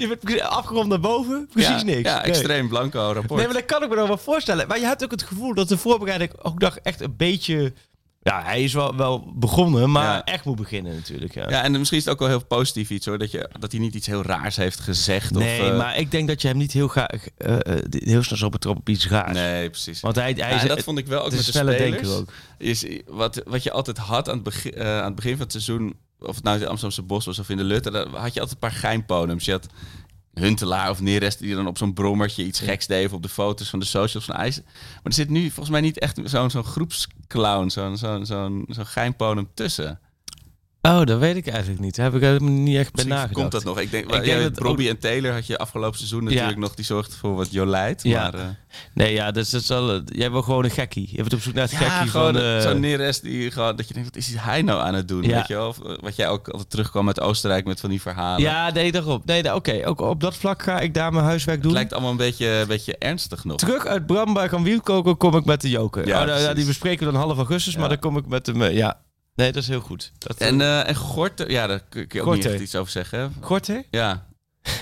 je 0.00 0.16
bent 0.22 0.40
afgerond 0.40 0.88
naar 0.88 1.00
boven, 1.00 1.48
precies 1.52 1.82
niks. 1.82 2.08
Ja, 2.08 2.24
extreem 2.24 2.68
blanco 2.68 2.98
rapport. 2.98 3.40
Nee, 3.40 3.44
maar 3.44 3.54
dat 3.54 3.64
kan 3.64 3.82
ik 3.82 3.88
me 3.88 3.94
nog 3.94 4.08
wel 4.08 4.18
voorstellen. 4.18 4.68
Maar 4.68 4.78
je 4.78 4.86
hebt 4.86 5.04
ook 5.04 5.10
het 5.10 5.22
gevoel 5.22 5.54
dat 5.54 5.68
de 5.68 5.78
voorbereiding 5.78 6.30
ook 6.42 6.60
nog 6.60 6.78
echt 6.82 7.00
een 7.00 7.14
beetje 7.16 7.72
ja, 8.28 8.42
hij 8.42 8.62
is 8.62 8.72
wel, 8.72 8.96
wel 8.96 9.32
begonnen, 9.34 9.90
maar 9.90 10.22
echt 10.22 10.44
moet 10.44 10.56
beginnen 10.56 10.94
natuurlijk. 10.94 11.34
Ja. 11.34 11.50
ja, 11.50 11.62
en 11.62 11.72
misschien 11.72 11.98
is 11.98 12.04
het 12.04 12.12
ook 12.12 12.18
wel 12.18 12.28
heel 12.28 12.44
positief 12.44 12.90
iets 12.90 13.06
hoor. 13.06 13.18
Dat, 13.18 13.30
je, 13.30 13.50
dat 13.58 13.72
hij 13.72 13.80
niet 13.80 13.94
iets 13.94 14.06
heel 14.06 14.22
raars 14.22 14.56
heeft 14.56 14.80
gezegd. 14.80 15.30
Nee, 15.30 15.62
of, 15.62 15.68
uh... 15.68 15.76
maar 15.78 15.96
ik 15.96 16.10
denk 16.10 16.28
dat 16.28 16.42
je 16.42 16.48
hem 16.48 16.56
niet 16.56 16.72
heel, 16.72 16.88
graag, 16.88 17.26
uh, 17.38 17.56
heel 17.90 18.22
snel 18.22 18.38
zo 18.38 18.48
betrokken 18.48 18.82
op 18.82 18.88
iets 18.88 19.08
raars. 19.08 19.32
Nee, 19.32 19.70
precies. 19.70 20.00
Want 20.00 20.16
hij, 20.16 20.34
hij 20.38 20.54
ja, 20.54 20.66
dat 20.66 20.82
vond 20.82 20.98
ik 20.98 21.06
wel 21.06 21.24
ook 21.24 21.30
met 21.30 21.44
de 21.44 21.52
spelers. 21.52 21.78
Denken 21.78 22.08
ook. 22.08 22.32
Is 22.58 22.86
wat, 23.06 23.42
wat 23.46 23.62
je 23.62 23.72
altijd 23.72 23.98
had 23.98 24.28
aan 24.28 24.34
het, 24.34 24.44
begin, 24.44 24.78
uh, 24.78 24.98
aan 24.98 25.04
het 25.04 25.14
begin 25.14 25.32
van 25.32 25.40
het 25.40 25.52
seizoen... 25.52 25.94
Of 26.20 26.34
het 26.34 26.44
nou 26.44 26.58
de 26.58 26.66
Amsterdamse 26.66 27.02
Bos 27.02 27.26
was 27.26 27.38
of 27.38 27.48
in 27.48 27.56
de 27.56 27.64
Lutte... 27.64 27.90
had 27.90 28.34
je 28.34 28.40
altijd 28.40 28.50
een 28.50 28.58
paar 28.58 28.70
geimponems. 28.70 29.44
Je 29.44 29.50
had 29.50 29.66
Huntelaar 30.34 30.90
of 30.90 31.00
Neres 31.00 31.36
die 31.36 31.54
dan 31.54 31.66
op 31.66 31.78
zo'n 31.78 31.94
brommertje 31.94 32.44
iets 32.44 32.60
geks 32.60 32.86
deed 32.86 33.12
op 33.12 33.22
de 33.22 33.28
foto's 33.28 33.70
van 33.70 33.78
de 33.78 33.84
socials 33.84 34.24
van 34.24 34.34
IJs. 34.34 34.60
Maar 34.62 35.00
er 35.02 35.12
zit 35.12 35.28
nu 35.28 35.40
volgens 35.40 35.70
mij 35.70 35.80
niet 35.80 35.98
echt 35.98 36.20
zo'n 36.24 36.50
zo'n 36.50 36.64
groepsclown, 36.64 37.68
zo'n 37.68 37.96
zo'n 37.96 38.26
zo'n 38.26 38.64
zo'n 38.68 38.86
geimponem 38.86 39.48
tussen. 39.54 40.00
Oh, 40.82 41.04
dat 41.04 41.18
weet 41.18 41.36
ik 41.36 41.46
eigenlijk 41.46 41.80
niet. 41.80 41.96
Heb 41.96 42.14
ik 42.14 42.20
helemaal 42.20 42.52
niet 42.52 42.76
echt 42.76 42.92
bij 42.92 43.04
nagedacht. 43.04 43.32
komt 43.32 43.52
dat 43.52 43.64
nog? 43.64 43.80
Ik 43.80 43.90
denk, 43.90 44.14
ik 44.14 44.24
denk 44.24 44.42
dat 44.42 44.58
Robbie 44.58 44.88
en 44.88 44.98
Taylor 44.98 45.32
had 45.32 45.46
je 45.46 45.58
afgelopen 45.58 45.98
seizoen 45.98 46.24
natuurlijk 46.24 46.58
nog. 46.58 46.74
Die 46.74 46.84
zorgt 46.84 47.14
voor 47.14 47.34
wat 47.34 47.52
Jolijt. 47.52 48.02
Ja. 48.02 48.22
Maar, 48.22 48.34
uh... 48.34 48.46
Nee, 48.94 49.12
ja, 49.12 49.30
dus 49.30 49.50
dat 49.50 49.60
is 49.60 49.70
al, 49.70 50.00
jij 50.04 50.30
wil 50.30 50.42
gewoon 50.42 50.64
een 50.64 50.70
gekkie. 50.70 51.08
Je 51.10 51.16
bent 51.16 51.32
op 51.32 51.40
zoek 51.40 51.54
naar 51.54 51.62
het 51.62 51.72
ja, 51.72 51.78
gekkie 51.78 52.10
gewoon 52.10 52.34
van... 52.34 52.42
Uh... 52.42 52.60
Zo'n 52.60 52.80
Neres 52.80 53.20
die 53.20 53.50
gewoon... 53.50 53.76
Dat 53.76 53.88
je 53.88 53.94
denkt, 53.94 54.08
wat 54.08 54.18
is 54.18 54.34
hij 54.36 54.62
nou 54.62 54.80
aan 54.80 54.94
het 54.94 55.08
doen? 55.08 55.22
Ja. 55.22 55.36
Weet 55.36 55.46
je 55.46 55.54
wel? 55.54 55.74
Wat 56.00 56.16
jij 56.16 56.28
ook 56.28 56.48
altijd 56.48 56.70
terugkwam 56.70 57.06
uit 57.06 57.20
Oostenrijk 57.20 57.64
met 57.64 57.80
van 57.80 57.90
die 57.90 58.00
verhalen. 58.00 58.40
Ja, 58.40 58.70
nee, 58.70 58.92
daarop. 58.92 59.24
Nee, 59.24 59.54
oké. 59.54 59.86
Ook 59.86 60.00
op 60.00 60.20
dat 60.20 60.36
vlak 60.36 60.62
ga 60.62 60.80
ik 60.80 60.94
daar 60.94 61.12
mijn 61.12 61.24
huiswerk 61.24 61.62
doen. 61.62 61.70
Het 61.70 61.78
lijkt 61.78 61.92
allemaal 61.92 62.10
een 62.10 62.16
beetje, 62.16 62.46
een 62.46 62.66
beetje 62.66 62.96
ernstig 62.98 63.44
nog. 63.44 63.56
Terug 63.56 63.86
uit 63.86 64.06
Bramberg 64.06 64.54
aan 64.54 64.62
Wielkoken 64.62 65.16
kom 65.16 65.36
ik 65.36 65.44
met 65.44 65.60
de 65.60 65.70
joker. 65.70 66.06
Ja, 66.06 66.20
oh, 66.20 66.26
nou, 66.26 66.54
die 66.54 66.66
bespreken 66.66 67.06
we 67.06 67.12
dan 67.12 67.20
half 67.20 67.36
augustus. 67.36 67.76
Maar 67.76 67.88
dan 67.88 67.98
kom 67.98 68.16
ik 68.16 68.26
met 68.26 68.46
hem... 68.46 68.62
Ja, 68.62 69.00
Nee, 69.38 69.52
dat 69.52 69.62
is 69.62 69.68
heel 69.68 69.80
goed. 69.80 70.12
Dat 70.18 70.36
en, 70.36 70.60
uh, 70.60 70.88
en 70.88 70.94
Gorter, 70.94 71.50
ja, 71.50 71.66
daar 71.66 71.80
kun 71.88 72.06
je 72.08 72.22
ook 72.22 72.34
niet 72.34 72.44
echt 72.44 72.60
iets 72.60 72.74
over 72.74 72.92
zeggen. 72.92 73.34
Gorter? 73.40 73.84
Ja. 73.90 74.26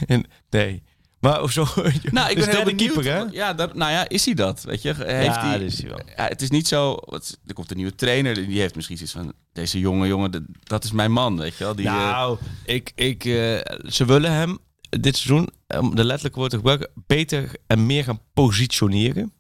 nee. 0.50 0.82
Maar 1.20 1.50
zo. 1.52 1.66
Nou, 2.10 2.30
ik 2.30 2.36
ben 2.36 2.48
heel 2.48 2.64
benieuwd. 2.64 2.92
Keeper, 2.92 3.12
hè? 3.12 3.24
Ja, 3.30 3.54
dat, 3.54 3.74
nou 3.74 3.92
ja, 3.92 4.08
is 4.08 4.24
hij 4.24 4.34
dat? 4.34 4.62
Weet 4.62 4.82
je? 4.82 4.94
Heeft 4.94 5.34
ja, 5.34 5.48
hij, 5.48 5.60
is 5.60 5.80
hij 5.80 5.88
wel. 5.88 6.00
Ja, 6.16 6.26
het 6.26 6.42
is 6.42 6.50
niet 6.50 6.68
zo. 6.68 6.96
Wat, 7.04 7.38
er 7.46 7.54
komt 7.54 7.70
een 7.70 7.76
nieuwe 7.76 7.94
trainer, 7.94 8.34
die 8.34 8.60
heeft 8.60 8.74
misschien 8.74 9.02
iets 9.02 9.12
van 9.12 9.32
deze 9.52 9.78
jonge 9.78 10.06
jongen, 10.06 10.46
dat 10.62 10.84
is 10.84 10.92
mijn 10.92 11.12
man, 11.12 11.38
weet 11.38 11.56
je 11.56 11.64
wel? 11.64 11.74
Die, 11.74 11.86
nou, 11.86 12.38
uh, 12.66 12.74
ik, 12.74 12.92
ik, 12.94 13.24
uh, 13.24 13.60
ze 13.88 14.04
willen 14.04 14.32
hem 14.32 14.58
dit 14.80 15.16
seizoen, 15.16 15.48
om 15.66 15.94
de 15.94 16.04
letterlijke 16.04 16.38
woorden 16.38 16.60
te 16.60 16.66
gebruiken, 16.66 17.02
beter 17.06 17.50
en 17.66 17.86
meer 17.86 18.04
gaan 18.04 18.20
positioneren. 18.34 19.32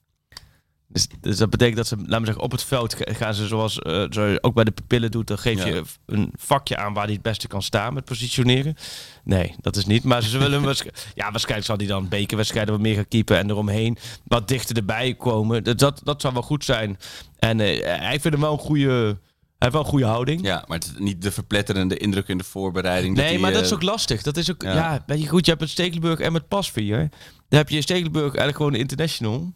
Dus, 0.88 1.08
dus, 1.20 1.36
dat 1.36 1.50
betekent 1.50 1.76
dat 1.76 1.86
ze, 1.86 1.96
laten 1.96 2.18
we 2.18 2.24
zeggen, 2.24 2.42
op 2.42 2.50
het 2.50 2.62
veld 2.62 2.96
gaan 2.98 3.34
ze 3.34 3.46
zoals, 3.46 3.78
uh, 3.78 3.92
zoals 4.10 4.30
je 4.32 4.38
ook 4.40 4.54
bij 4.54 4.64
de 4.64 4.70
pupillen 4.70 5.10
doet. 5.10 5.26
Dan 5.26 5.38
geef 5.38 5.64
je 5.64 5.82
een 6.06 6.32
vakje 6.36 6.76
aan 6.76 6.94
waar 6.94 7.04
hij 7.04 7.12
het 7.12 7.22
beste 7.22 7.48
kan 7.48 7.62
staan 7.62 7.94
met 7.94 8.04
positioneren. 8.04 8.76
Nee, 9.24 9.54
dat 9.60 9.76
is 9.76 9.86
niet. 9.86 10.04
Maar 10.04 10.22
ze 10.22 10.38
willen 10.38 10.62
ja, 11.14 11.30
waarschijnlijk 11.30 11.66
zal 11.66 11.76
hij 11.76 11.86
dan 11.86 12.08
bekerwedstrijden 12.08 12.72
wat 12.72 12.82
meer 12.82 12.94
gaan 12.94 13.08
keepen 13.08 13.38
en 13.38 13.50
eromheen 13.50 13.98
wat 14.24 14.48
dichter 14.48 14.76
erbij 14.76 15.14
komen. 15.14 15.64
Dat, 15.64 15.78
dat, 15.78 16.00
dat 16.04 16.20
zou 16.20 16.32
wel 16.32 16.42
goed 16.42 16.64
zijn. 16.64 16.98
En 17.38 17.58
uh, 17.58 17.84
hij 17.84 18.20
vindt 18.20 18.36
hem 18.36 18.40
wel 18.40 18.52
een 18.52 18.58
goede. 18.58 19.18
Hij 19.58 19.68
heeft 19.68 19.72
wel 19.72 19.82
een 19.82 19.90
goede 19.90 20.06
houding. 20.06 20.44
Ja, 20.44 20.64
maar 20.66 20.78
het 20.78 20.86
is 20.86 20.98
niet 20.98 21.22
de 21.22 21.32
verpletterende 21.32 21.96
indruk 21.96 22.28
in 22.28 22.38
de 22.38 22.44
voorbereiding. 22.44 23.16
Nee, 23.16 23.38
maar 23.38 23.52
dat 23.52 23.64
is 23.64 23.74
ook 23.74 23.82
lastig. 23.82 24.22
Dat 24.22 24.36
is 24.36 24.50
ook, 24.50 24.62
ja. 24.62 24.74
ja, 24.74 25.02
weet 25.06 25.22
je 25.22 25.28
goed, 25.28 25.44
je 25.44 25.50
hebt 25.50 25.62
het 25.62 25.70
Stekelenburg 25.70 26.20
en 26.20 26.32
met 26.32 26.48
Pasveer. 26.48 27.08
Dan 27.48 27.58
heb 27.58 27.68
je 27.68 27.80
Stekelenburg 27.80 28.26
eigenlijk 28.26 28.56
gewoon 28.56 28.74
international. 28.74 29.52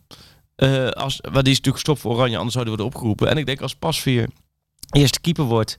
Uh, 0.63 0.89
als, 0.89 1.17
wat 1.17 1.45
die 1.45 1.53
is 1.53 1.59
natuurlijk 1.59 1.75
gestopt 1.75 2.01
voor 2.01 2.13
Oranje, 2.13 2.37
anders 2.37 2.53
zouden 2.53 2.75
we 2.75 2.83
worden 2.83 2.97
opgeroepen. 2.97 3.29
En 3.29 3.37
ik 3.37 3.47
denk 3.47 3.61
als 3.61 3.75
Pasveer 3.75 4.29
eerste 4.91 5.21
keeper 5.21 5.45
wordt 5.45 5.79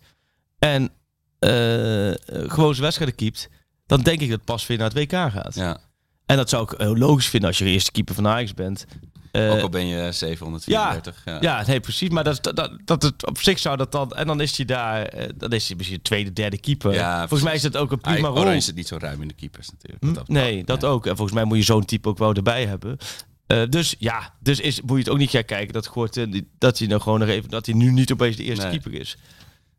en 0.59 0.83
uh, 0.83 2.13
gewoon 2.49 2.71
zijn 2.71 2.81
wedstrijden 2.81 3.15
keept, 3.15 3.49
dan 3.85 4.01
denk 4.01 4.19
ik 4.19 4.29
dat 4.29 4.43
Pasveer 4.43 4.77
naar 4.77 4.89
het 4.93 4.97
WK 4.97 5.11
gaat. 5.11 5.55
Ja. 5.55 5.79
En 6.25 6.37
dat 6.37 6.49
zou 6.49 6.63
ik 6.63 6.79
heel 6.79 6.97
logisch 6.97 7.27
vinden 7.27 7.49
als 7.49 7.57
je 7.57 7.63
de 7.63 7.69
eerste 7.69 7.91
keeper 7.91 8.15
van 8.15 8.27
Ajax 8.27 8.53
bent. 8.53 8.85
Uh, 9.31 9.51
Ook 9.51 9.61
al 9.61 9.69
ben 9.69 9.85
je 9.85 10.11
734. 10.11 11.21
Ja, 11.25 11.31
ja. 11.31 11.39
ja 11.41 11.65
nee, 11.67 11.79
precies. 11.79 12.09
Maar 12.09 12.23
dat, 12.23 12.43
dat, 12.43 12.71
dat 12.85 13.03
het 13.03 13.27
op 13.27 13.41
zich 13.41 13.59
zou 13.59 13.77
dat 13.77 13.91
dan... 13.91 14.11
En 14.11 14.27
dan 14.27 14.41
is 14.41 14.57
hij 14.57 14.65
daar... 14.65 15.13
Dan 15.35 15.51
is 15.51 15.67
hij 15.67 15.77
misschien 15.77 16.01
tweede, 16.01 16.33
derde 16.33 16.59
keeper. 16.59 16.93
Ja, 16.93 17.19
volgens 17.19 17.43
mij 17.43 17.53
is 17.53 17.63
het 17.63 17.77
ook 17.77 17.91
een 17.91 18.01
prima 18.01 18.27
rol. 18.27 18.47
is 18.47 18.67
het 18.67 18.75
niet 18.75 18.87
zo 18.87 18.97
ruim 18.99 19.21
in 19.21 19.27
de 19.27 19.33
keepers 19.33 19.69
natuurlijk. 19.71 20.03
Hm? 20.03 20.13
Dat 20.13 20.27
nee, 20.27 20.63
dat 20.63 20.85
ook. 20.85 21.05
En 21.05 21.15
volgens 21.15 21.37
mij 21.37 21.45
moet 21.45 21.57
je 21.57 21.63
zo'n 21.63 21.85
type 21.85 22.09
ook 22.09 22.17
wel 22.17 22.33
erbij 22.33 22.65
hebben. 22.65 22.97
Uh, 23.51 23.63
dus 23.69 23.95
ja, 23.99 24.35
dus 24.39 24.59
is, 24.59 24.81
moet 24.81 24.97
je 24.97 25.03
het 25.03 25.09
ook 25.09 25.17
niet 25.17 25.29
gaan 25.29 25.45
kijken 25.45 25.73
dat 25.73 25.87
Gort, 25.87 26.19
dat 26.57 26.77
hij 26.77 26.87
nou 26.87 27.01
gewoon 27.01 27.19
nog 27.19 27.27
even, 27.27 27.49
dat 27.49 27.65
hij 27.65 27.75
nu 27.75 27.91
niet 27.91 28.11
opeens 28.11 28.35
de 28.35 28.43
eerste 28.43 28.67
keeper 28.67 28.93
is. 28.93 29.17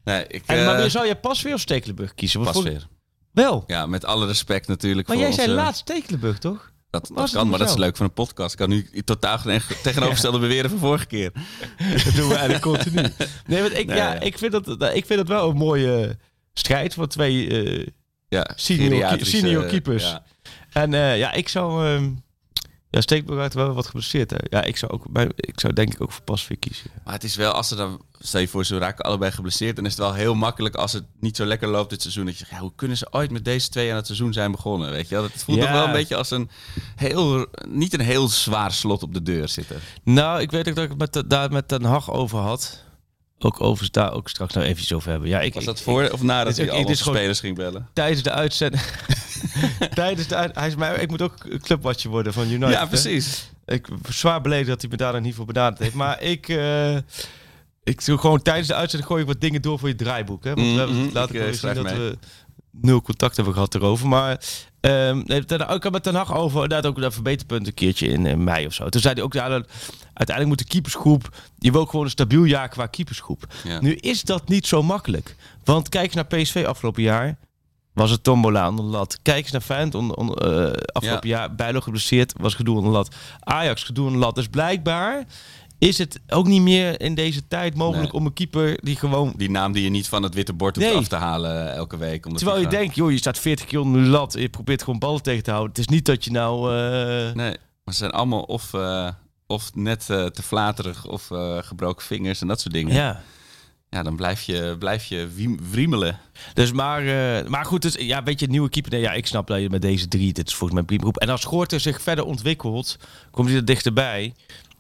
Nee, 0.05 0.27
ik, 0.27 0.43
en, 0.47 0.65
maar 0.65 0.85
uh, 0.85 0.91
zou 0.91 1.07
je 1.07 1.15
pas 1.15 1.43
weer 1.43 1.55
of 1.55 1.61
Stekelenburg 1.61 2.15
kiezen? 2.15 2.43
Pas 2.43 2.63
weer. 2.63 2.87
Wel? 3.33 3.65
Ja, 3.67 3.87
met 3.87 4.05
alle 4.05 4.27
respect 4.27 4.69
natuurlijk. 4.69 5.09
Maar 5.09 5.17
jij 5.17 5.33
zei 5.33 5.49
laatst 5.49 5.81
Stekelenburg, 5.81 6.39
toch? 6.39 6.73
Dat, 6.91 7.11
dat 7.15 7.31
kan, 7.31 7.49
maar 7.49 7.59
dat 7.59 7.69
is 7.69 7.77
leuk 7.77 7.97
van 7.97 8.07
een 8.07 8.13
podcast. 8.13 8.53
Ik 8.53 8.59
kan 8.59 8.69
nu 8.69 8.89
totaal 9.05 9.39
tegenovergestelde 9.83 10.39
beweren 10.47 10.71
van 10.71 10.79
vorige 10.79 11.07
keer. 11.07 11.33
dat 12.05 12.15
doen 12.15 12.29
we 12.29 12.35
eigenlijk 12.35 12.63
continu. 12.63 13.03
Nee, 13.47 13.63
want 13.63 13.79
ik, 13.79 13.95
ja, 13.95 14.21
Ik, 14.21 14.39
vind 14.39 14.53
dat, 14.53 14.95
ik 14.95 15.07
vind 15.07 15.19
dat 15.19 15.29
wel 15.29 15.51
een 15.51 15.57
mooie 15.57 16.19
strijd 16.53 16.95
van 16.95 17.07
twee 17.07 17.47
uh, 17.47 17.87
ja, 18.29 18.51
senior, 18.55 19.19
senior 19.21 19.65
keepers. 19.65 20.03
Ja. 20.03 20.25
En 20.73 20.93
uh, 20.93 21.19
ja, 21.19 21.33
ik 21.33 21.49
zou... 21.49 21.87
Uh, 21.87 22.07
ja, 22.93 23.01
Steekburg 23.01 23.41
had 23.41 23.55
wel 23.55 23.73
wat 23.73 23.87
geblesseerd. 23.87 24.31
Hè? 24.31 24.37
Ja, 24.51 24.63
ik 24.63 24.77
zou, 24.77 24.93
ook, 24.93 25.07
ik 25.37 25.61
zou 25.61 25.73
denk 25.73 25.95
ik 25.95 26.01
ook 26.01 26.13
voor 26.13 26.23
Pasveer 26.23 26.57
kiezen. 26.57 26.91
Maar 27.05 27.15
het 27.15 27.25
is 27.25 27.37
wel, 27.37 27.53
als 27.53 27.69
ze 27.69 27.75
dan, 27.75 28.03
stel 28.19 28.41
je 28.41 28.49
voor, 28.49 28.65
ze 28.65 28.79
raken 28.79 29.05
allebei 29.05 29.31
geblesseerd. 29.31 29.77
Dan 29.77 29.85
is 29.85 29.91
het 29.91 30.01
wel 30.01 30.15
heel 30.15 30.35
makkelijk 30.35 30.75
als 30.75 30.93
het 30.93 31.05
niet 31.21 31.37
zo 31.37 31.45
lekker 31.45 31.69
loopt 31.69 31.91
dit 31.91 32.03
seizoen. 32.03 32.25
Dat 32.25 32.33
je 32.33 32.39
zegt, 32.39 32.51
ja, 32.51 32.59
hoe 32.59 32.73
kunnen 32.77 32.97
ze 32.97 33.07
ooit 33.11 33.31
met 33.31 33.45
deze 33.45 33.69
twee 33.69 33.91
aan 33.91 33.97
het 33.97 34.07
seizoen 34.07 34.33
zijn 34.33 34.51
begonnen? 34.51 34.91
Weet 34.91 35.09
je? 35.09 35.17
Het 35.17 35.45
voelt 35.45 35.59
ja. 35.59 35.65
toch 35.65 35.73
wel 35.73 35.85
een 35.85 35.93
beetje 35.93 36.17
als 36.17 36.31
een 36.31 36.51
heel, 36.97 37.47
niet 37.69 37.95
een 37.95 38.01
heel 38.01 38.29
zwaar 38.29 38.73
slot 38.73 39.03
op 39.03 39.15
de 39.15 39.23
deur 39.23 39.49
zitten. 39.49 39.81
Nou, 40.03 40.41
ik 40.41 40.51
weet 40.51 40.69
ook 40.69 40.75
dat 40.75 40.85
ik 40.85 40.91
het 40.91 41.15
met, 41.15 41.31
daar 41.31 41.53
met 41.53 41.69
Den 41.69 41.85
Hag 41.85 42.11
over 42.11 42.39
had. 42.39 42.85
Ook 43.45 43.61
over 43.61 43.89
daar 43.91 44.13
ook 44.13 44.29
straks 44.29 44.55
nog 44.55 44.65
eventjes 44.65 44.93
over 44.93 45.11
hebben. 45.11 45.29
Ja, 45.29 45.41
ik, 45.41 45.55
Was 45.55 45.65
dat 45.65 45.81
voor 45.81 46.09
of 46.11 46.23
nadat 46.23 46.57
hij 46.57 46.65
is 46.65 46.71
al 46.71 46.79
ook- 46.79 46.87
dit 46.87 46.97
is 46.97 47.03
gewoon- 47.03 47.17
spelers 47.17 47.41
ging 47.41 47.57
bellen? 47.57 47.89
tijdens 47.93 48.23
de 48.23 48.31
uitzending. 48.31 48.83
tijdens 49.95 50.27
de 50.29 50.35
uit, 50.37 50.55
hij 50.55 50.67
is 50.69 50.75
mij, 50.75 50.95
ik 50.97 51.11
moet 51.11 51.23
ook 51.23 51.59
clubwatcher 51.63 52.11
worden 52.11 52.33
van 52.33 52.51
United. 52.51 52.71
Ja, 52.73 52.81
hè? 52.81 52.87
precies. 52.89 53.51
Ik 53.67 53.89
zwaar 54.09 54.41
beledigd 54.41 54.69
dat 54.69 54.81
hij 54.81 54.91
me 54.91 54.97
daar 54.97 55.21
niet 55.21 55.35
voor 55.35 55.45
benaderd 55.47 55.79
heeft. 55.79 55.95
Maar 55.95 56.23
ik, 56.23 56.49
eh, 56.49 56.97
ik 57.83 58.05
doe 58.05 58.19
gewoon 58.19 58.43
tijdens 58.43 58.69
de 58.69 58.75
uitzending 58.75 59.11
gooi 59.11 59.23
ik 59.23 59.29
wat 59.29 59.41
dingen 59.41 59.63
door 59.63 59.79
voor 59.79 59.89
je 59.89 59.95
draaiboek. 59.95 60.45
Hè? 60.45 60.55
Want 60.55 60.67
we 60.73 60.79
hebben 60.79 60.97
Mhm, 60.97 61.11
laten 61.13 61.35
ik, 61.35 61.41
we 61.41 61.47
eh, 61.47 61.53
zien 61.53 61.75
dat 61.75 61.85
mee. 61.85 61.95
we 61.95 62.19
nul 62.71 63.03
contact 63.03 63.37
hebben 63.37 63.55
gehad 63.55 63.75
erover. 63.75 64.09
Maar 64.09 64.41
nee, 64.83 65.45
ten, 65.45 65.61
ik 65.61 65.83
had 65.83 65.93
met 65.93 66.03
Ten 66.03 66.15
Hag 66.15 66.35
over 66.35 66.63
inderdaad 66.63 66.91
ook 66.91 67.01
dat 67.01 67.15
verbeterpunt 67.15 67.67
een 67.67 67.75
keertje 67.75 68.07
in, 68.07 68.45
mei 68.45 68.67
of 68.67 68.73
zo. 68.73 68.89
Toen 68.89 69.01
zei 69.01 69.15
hij 69.15 69.23
ook, 69.23 69.33
ja, 69.33 69.49
dat, 69.49 69.69
uiteindelijk 70.15 70.49
moet 70.49 70.59
de 70.59 70.75
keepersgroep, 70.75 71.37
die 71.59 71.73
wil 71.73 71.81
ook 71.81 71.91
gewoon 71.91 72.05
een 72.05 72.11
stabiel 72.11 72.45
jaar 72.45 72.69
qua 72.69 72.87
keepersgroep. 72.87 73.47
Ja. 73.65 73.81
Nu 73.81 73.95
is 73.95 74.23
dat 74.23 74.49
niet 74.49 74.67
zo 74.67 74.83
makkelijk. 74.83 75.37
Want 75.65 75.89
kijk 75.89 76.05
eens 76.05 76.15
naar 76.15 76.27
PSV 76.27 76.65
afgelopen 76.67 77.03
jaar. 77.03 77.39
Was 77.93 78.11
het 78.11 78.23
Tombola 78.23 78.69
onder 78.69 78.85
de 78.85 78.91
lat. 78.91 79.19
Kijk 79.23 79.43
eens 79.43 79.51
naar 79.51 79.61
Feyenoord 79.61 80.41
eh, 80.41 80.71
afgelopen 80.93 81.29
jaar. 81.29 81.55
Bijlo 81.55 81.81
geblesseerd, 81.81 82.33
was 82.37 82.55
gedoe 82.55 82.77
onder 82.77 82.91
de 82.91 82.97
lat. 82.97 83.15
Ajax 83.41 83.83
gedoe 83.83 84.05
onder 84.05 84.21
de 84.21 84.27
lat. 84.27 84.35
Dus 84.35 84.49
blijkbaar 84.49 85.25
is 85.89 85.99
het 85.99 86.21
ook 86.29 86.47
niet 86.47 86.63
meer 86.63 87.01
in 87.01 87.15
deze 87.15 87.49
tijd 87.49 87.75
mogelijk 87.75 88.13
Nee. 88.13 88.21
om 88.21 88.27
een 88.27 88.33
keeper 88.33 88.79
die 88.83 88.97
gewoon... 88.97 89.33
Die 89.37 89.51
naam 89.51 89.73
die 89.73 89.83
je 89.83 89.91
niet 89.91 90.09
van 90.09 90.23
het 90.23 90.35
witte 90.35 90.53
bord 90.53 90.77
hoeft 90.77 90.89
Nee. 90.89 90.97
af 90.97 91.09
te 91.09 91.17
halen 91.17 91.75
elke 91.75 91.97
week. 91.97 92.25
Omdat 92.27 92.43
Terwijl 92.43 92.61
je 92.63 92.69
denkt, 92.69 92.95
joh, 92.95 93.11
je 93.11 93.17
staat 93.17 93.39
40 93.39 93.67
keer 93.67 93.81
onder 93.81 94.03
de 94.03 94.09
lat. 94.09 94.35
en 94.35 94.41
Je 94.41 94.49
probeert 94.49 94.83
gewoon 94.83 94.99
ballen 94.99 95.23
tegen 95.23 95.43
te 95.43 95.51
houden. 95.51 95.71
Het 95.71 95.79
is 95.79 95.89
niet 95.95 96.05
dat 96.05 96.25
je 96.25 96.31
nou... 96.31 96.77
eh, 96.77 97.33
Nee, 97.35 97.57
maar 97.85 97.95
ze 97.95 98.01
zijn 98.01 98.11
allemaal 98.11 98.43
of, 98.43 98.75
eh, 98.75 99.09
of 99.47 99.75
net 99.75 100.11
eh, 100.11 100.25
te 100.27 100.43
flaterig 100.43 101.07
of 101.07 101.31
eh, 101.31 101.59
gebroken 101.61 102.07
vingers 102.07 102.41
en 102.41 102.49
dat 102.49 102.61
soort 102.61 102.75
dingen. 102.75 102.95
ja. 102.95 103.23
Ja, 103.89 104.03
dan 104.03 104.17
blijf 104.17 104.43
je, 104.43 104.77
blijf 104.79 105.05
je 105.05 105.29
wriemelen. 105.71 106.19
Dus 106.55 106.73
maar, 106.73 107.01
eh, 107.07 107.49
maar 107.49 107.65
goed, 107.65 107.83
dus, 107.83 107.95
ja, 107.99 108.23
weet 108.23 108.41
je, 108.41 108.47
nieuwe 108.47 108.69
keeper. 108.69 108.91
Nee, 108.93 109.01
ja, 109.01 109.13
ik 109.13 109.27
snap 109.27 109.47
dat 109.47 109.61
je 109.61 109.71
met 109.71 109.83
deze 109.83 110.09
drie, 110.09 110.33
dit 110.33 110.47
is 110.49 110.55
volgens 110.55 110.73
mij 110.79 110.83
prima 110.89 111.03
groep. 111.03 111.17
En 111.19 111.29
als 111.29 111.41
Schoorter 111.41 111.81
zich 111.81 112.03
verder 112.03 112.25
ontwikkelt, 112.25 112.97
komt 113.31 113.49
hij 113.49 113.57
er 113.57 113.65
dichterbij. 113.65 114.35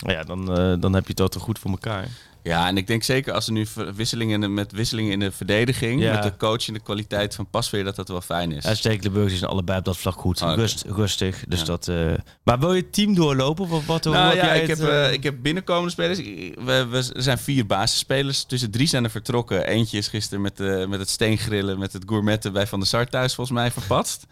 Ja, 0.06 0.22
dan, 0.22 0.56
eh, 0.56 0.74
dan 0.80 0.94
heb 0.94 1.06
je 1.06 1.22
het 1.22 1.32
toch 1.32 1.42
goed 1.42 1.58
voor 1.58 1.70
elkaar. 1.70 2.08
Ja, 2.44 2.66
en 2.68 2.76
ik 2.76 2.86
denk 2.86 3.02
zeker 3.02 3.32
als 3.32 3.46
er 3.46 3.52
nu 3.52 3.66
wisselingen 3.94 4.54
met 4.54 4.72
wisselingen 4.72 5.12
in 5.12 5.20
de 5.20 5.32
verdediging, 5.32 6.02
Ja. 6.02 6.12
met 6.14 6.22
de 6.22 6.36
coach 6.36 6.66
en 6.68 6.74
de 6.74 6.80
kwaliteit 6.80 7.34
van 7.34 7.46
Pasveer, 7.50 7.84
dat 7.84 7.96
dat 7.96 8.08
wel 8.08 8.20
fijn 8.20 8.52
is. 8.52 8.64
En 8.64 8.76
Steek 8.76 9.02
de 9.02 9.10
Burgers 9.10 9.38
zijn 9.38 9.50
allebei 9.50 9.78
op 9.78 9.84
dat 9.84 9.96
vlak 9.96 10.14
goed. 10.20 10.42
Oh, 10.42 10.54
rustig. 10.86 11.44
Dus 11.48 11.58
Ja. 11.58 11.64
dat, 11.64 11.88
eh, 11.88 12.12
Maar 12.42 12.58
wil 12.58 12.74
je 12.74 12.80
het 12.82 12.92
team 12.92 13.14
doorlopen? 13.14 13.70
Of 13.70 13.86
wat, 13.86 14.04
Nou 14.04 14.16
ja, 14.16 14.44
jij 14.44 14.60
ik 14.60 14.68
heb, 14.68 14.78
het, 14.78 14.88
eh, 14.88 15.06
eh, 15.06 15.12
ik 15.12 15.22
heb 15.22 15.34
binnenkomende 15.42 15.90
spelers. 15.90 16.18
We, 16.18 16.86
we, 16.90 17.10
er 17.14 17.22
zijn 17.22 17.38
vier 17.38 17.66
basisspelers. 17.66 18.44
Tussen 18.44 18.70
drie 18.70 18.86
zijn 18.86 19.04
er 19.04 19.10
vertrokken. 19.10 19.66
Eentje 19.66 19.98
is 19.98 20.08
gisteren 20.08 20.42
met, 20.42 20.56
de, 20.56 20.86
met 20.88 20.98
het 21.00 21.10
steengrillen, 21.10 21.78
met 21.78 21.92
het 21.92 22.02
gourmetten 22.06 22.52
bij 22.52 22.66
Van 22.66 22.78
der 22.78 22.88
Sar 22.88 23.06
thuis 23.08 23.34
volgens 23.34 23.56
mij 23.58 23.70
verpatst. 23.70 24.26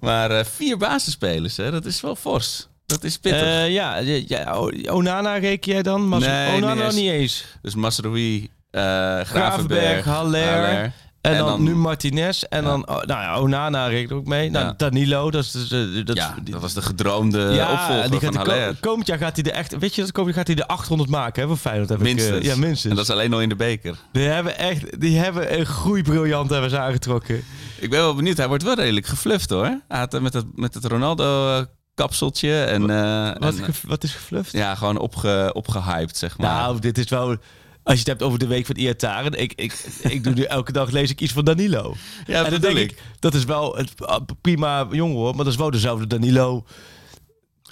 Maar 0.00 0.30
eh, 0.30 0.44
vier 0.44 0.76
basisspelers, 0.76 1.56
hè, 1.56 1.70
dat 1.70 1.84
is 1.84 2.00
wel 2.00 2.16
fors. 2.16 2.68
Dat 2.94 3.04
is 3.04 3.18
pittig. 3.18 3.42
eh, 3.42 3.70
ja, 3.72 3.96
ja, 4.26 4.58
Onana 4.90 5.36
reken 5.36 5.72
jij 5.72 5.82
dan? 5.82 6.08
Mas 6.08 6.24
Nee, 6.24 6.56
Onana 6.56 6.90
niet 6.92 7.10
eens. 7.10 7.44
dus 7.62 7.74
Masroui, 7.74 8.50
eh 8.70 8.80
Gravenberg, 8.80 9.28
Gravenberg, 9.28 10.04
Haller. 10.04 10.92
En, 11.20 11.32
En 11.32 11.38
dan, 11.38 11.46
dan- 11.48 11.62
nu 11.62 11.74
Martinez. 11.74 12.42
En 12.42 12.62
Ja. 12.62 12.68
dan, 12.68 12.88
oh, 12.88 12.94
nou 12.96 13.06
ja, 13.22 13.40
Onana 13.40 13.86
reken 13.86 14.10
ik 14.10 14.12
ook 14.12 14.26
mee. 14.26 14.50
Nou, 14.50 14.64
Ja. 14.66 14.74
Danilo, 14.76 15.30
dat 15.30 15.44
is... 15.44 15.50
dus, 15.50 15.70
eh, 15.70 16.04
dat, 16.04 16.16
ja, 16.16 16.34
dat 16.50 16.60
was 16.60 16.72
de 16.74 16.82
gedroomde 16.82 17.38
ja, 17.52 17.72
opvolger 17.72 18.10
die 18.10 18.20
van 18.20 18.32
de 18.32 18.38
Haller. 18.38 18.76
komend 18.80 19.06
jaar 19.06 19.18
gaat 19.18 19.36
hij 19.36 19.44
er 19.44 19.56
echt... 19.56 19.78
Weet 19.78 19.94
je, 19.94 20.00
dat 20.00 20.12
komend 20.12 20.34
jaar 20.34 20.44
gaat 20.46 20.56
hij 20.56 20.66
de 20.66 20.72
800 20.72 21.10
maken, 21.10 21.42
hè, 21.42 21.48
voor 21.48 21.56
Feyenoord. 21.56 21.88
Heb 21.88 21.98
ik, 21.98 22.04
Minstens. 22.04 22.46
ja, 22.46 22.56
minstens. 22.56 22.84
En 22.84 22.94
dat 22.96 23.04
is 23.04 23.10
alleen 23.10 23.30
nog 23.30 23.40
in 23.40 23.48
de 23.48 23.56
beker. 23.56 23.96
Die 24.12 24.26
hebben 24.26 24.58
echt... 24.58 25.00
Die 25.00 25.18
hebben 25.18 25.58
een 25.58 25.66
groeibriljant 25.66 26.50
hebben 26.50 26.70
ze 26.70 26.78
aangetrokken. 26.78 27.44
Ik 27.78 27.90
ben 27.90 27.98
wel 28.00 28.14
benieuwd. 28.14 28.36
Hij 28.36 28.48
wordt 28.48 28.62
wel 28.62 28.74
redelijk 28.74 29.06
gefluft 29.06 29.50
hoor. 29.50 29.64
Hij 29.88 29.98
had 29.98 30.20
met 30.20 30.32
het, 30.34 30.46
met 30.54 30.74
het 30.74 30.84
Ronaldo 30.84 31.64
kapseltje 31.94 32.64
en, 32.64 32.80
Wat, 32.80 32.90
en, 32.90 33.58
eh, 33.58 33.64
ge- 33.64 33.72
wat 33.86 34.04
is 34.04 34.12
gefluft? 34.12 34.52
ja, 34.52 34.74
gewoon 34.74 34.98
opge, 34.98 35.50
opgehyped 35.52 36.16
zeg 36.16 36.38
maar. 36.38 36.50
Nou, 36.50 36.78
dit 36.78 36.98
is 36.98 37.08
wel... 37.08 37.36
Als 37.82 37.94
je 37.94 37.98
het 38.00 38.08
hebt 38.08 38.22
over 38.22 38.38
de 38.38 38.46
week 38.46 38.66
van 38.66 38.76
Iataren. 38.76 39.32
Ik, 39.40 39.52
ik, 39.56 39.72
ik 40.02 40.24
doe 40.24 40.32
nu 40.32 40.42
elke 40.42 40.72
dag 40.72 40.90
lees 40.90 41.10
ik 41.10 41.20
iets 41.20 41.32
van 41.32 41.44
Danilo. 41.44 41.94
ja, 42.26 42.44
en 42.44 42.50
dan 42.50 42.60
denk 42.60 42.76
ik, 42.78 43.02
dat 43.18 43.34
is 43.34 43.44
wel 43.44 43.76
het 43.76 44.06
ah, 44.06 44.20
prima 44.40 44.86
jongen 44.90 45.16
hoor. 45.16 45.34
Maar 45.34 45.44
dat 45.44 45.52
is 45.52 45.58
wel 45.58 45.70
dezelfde 45.70 46.06
Danilo. 46.06 46.64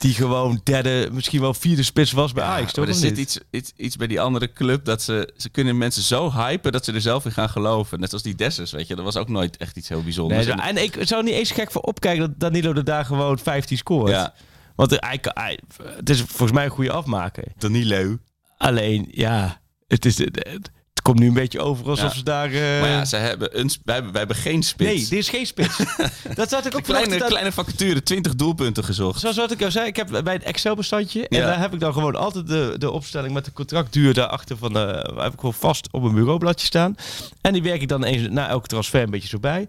Die 0.03 0.15
gewoon 0.15 0.61
derde, 0.62 1.09
misschien 1.12 1.41
wel 1.41 1.55
vierde 1.55 1.83
spits 1.83 2.12
was 2.12 2.33
bij 2.33 2.45
Ajax. 2.45 2.73
Toch? 2.73 2.85
maar 2.85 2.95
er 2.95 3.01
zit 3.01 3.19
iets, 3.19 3.38
iets, 3.51 3.73
iets 3.77 3.97
bij 3.97 4.07
die 4.07 4.21
andere 4.21 4.53
club 4.53 4.85
dat 4.85 5.03
ze, 5.03 5.33
ze 5.37 5.49
kunnen 5.49 5.79
mensen 5.79 6.03
zo 6.03 6.33
hypen 6.33 6.73
dat 6.73 6.85
ze 6.85 6.93
er 6.93 7.01
zelf 7.01 7.25
in 7.25 7.33
gaan 7.33 7.49
geloven. 7.49 8.01
Net 8.01 8.12
als 8.12 8.23
die 8.23 8.35
Dessers, 8.35 8.71
weet 8.71 8.87
je. 8.87 8.95
Dat 8.95 9.05
was 9.05 9.17
ook 9.17 9.29
nooit 9.29 9.57
echt 9.57 9.77
iets 9.77 9.88
heel 9.88 10.03
bijzonders. 10.03 10.47
Nee, 10.47 10.55
en 10.55 10.77
ik 10.83 10.97
zou 11.01 11.23
niet 11.23 11.35
eens 11.35 11.51
gek 11.51 11.71
voor 11.71 11.83
opkijken 11.83 12.21
dat 12.21 12.41
Danilo 12.41 12.73
er 12.73 12.85
daar 12.85 13.05
gewoon 13.05 13.38
15 13.38 13.77
scoort. 13.77 14.11
ja, 14.11 14.35
Want 14.77 14.91
hij, 15.01 15.19
kan- 15.19 15.33
hij, 15.35 15.59
het 15.97 16.11
is 16.11 16.21
volgens 16.21 16.53
mij 16.53 16.65
een 16.65 16.71
goede 16.71 16.93
afmaker. 16.93 17.45
Danilo. 17.59 18.19
Alleen, 18.57 19.09
ja, 19.11 19.61
het, 19.88 20.05
is, 20.05 20.19
het, 20.19 20.71
het 21.03 21.11
komt 21.11 21.19
nu 21.23 21.27
een 21.29 21.35
beetje 21.43 21.61
over 21.61 21.88
alsof 21.88 22.09
Ja. 22.11 22.17
ze 22.19 22.23
daar... 22.25 22.53
eh, 22.53 22.81
Maar 22.81 22.88
ja, 22.88 23.05
ze 23.05 23.17
hebben 23.17 23.59
een, 23.61 23.71
wij, 23.85 23.95
hebben, 23.95 24.12
wij 24.12 24.21
hebben 24.21 24.37
geen 24.38 24.62
spits. 24.62 24.91
nee, 24.91 24.99
dit 25.09 25.12
is 25.19 25.29
geen 25.29 25.47
spits. 25.47 25.77
dat 26.35 26.49
zat 26.49 26.67
ik 26.67 26.77
ook 26.77 26.83
kleine, 26.83 27.23
aan- 27.23 27.29
kleine 27.29 27.53
vacature, 27.53 28.03
20 28.03 28.35
doelpunten 28.35 28.85
gezocht. 28.85 29.21
Zoals 29.21 29.37
wat 29.37 29.51
ik 29.51 29.62
al 29.62 29.71
zei, 29.71 29.87
ik 29.87 29.97
heb 29.97 30.21
bij 30.25 30.33
het 30.33 30.43
Excel-bestandje. 30.43 31.29
En 31.29 31.38
Ja. 31.38 31.47
daar 31.47 31.59
heb 31.61 31.73
ik 31.75 31.81
dan 31.81 31.93
gewoon 31.93 32.17
altijd 32.17 32.47
de, 32.47 32.75
de 32.79 32.91
opstelling 32.91 33.33
met 33.35 33.45
de 33.45 33.53
contractduur 33.53 34.15
daarachter 34.15 34.57
van. 34.57 34.77
eh 34.79 35.23
heb 35.23 35.33
ik 35.33 35.38
gewoon 35.38 35.55
vast 35.55 35.88
op 35.91 36.03
een 36.03 36.15
bureaubladje 36.15 36.67
staan. 36.67 36.95
En 37.41 37.53
die 37.53 37.62
werk 37.62 37.81
ik 37.83 37.88
dan 37.88 38.05
eens 38.05 38.29
na 38.31 38.49
elke 38.49 38.67
transfer 38.69 39.03
een 39.03 39.11
beetje 39.11 39.29
zo 39.29 39.38
bij. 39.38 39.69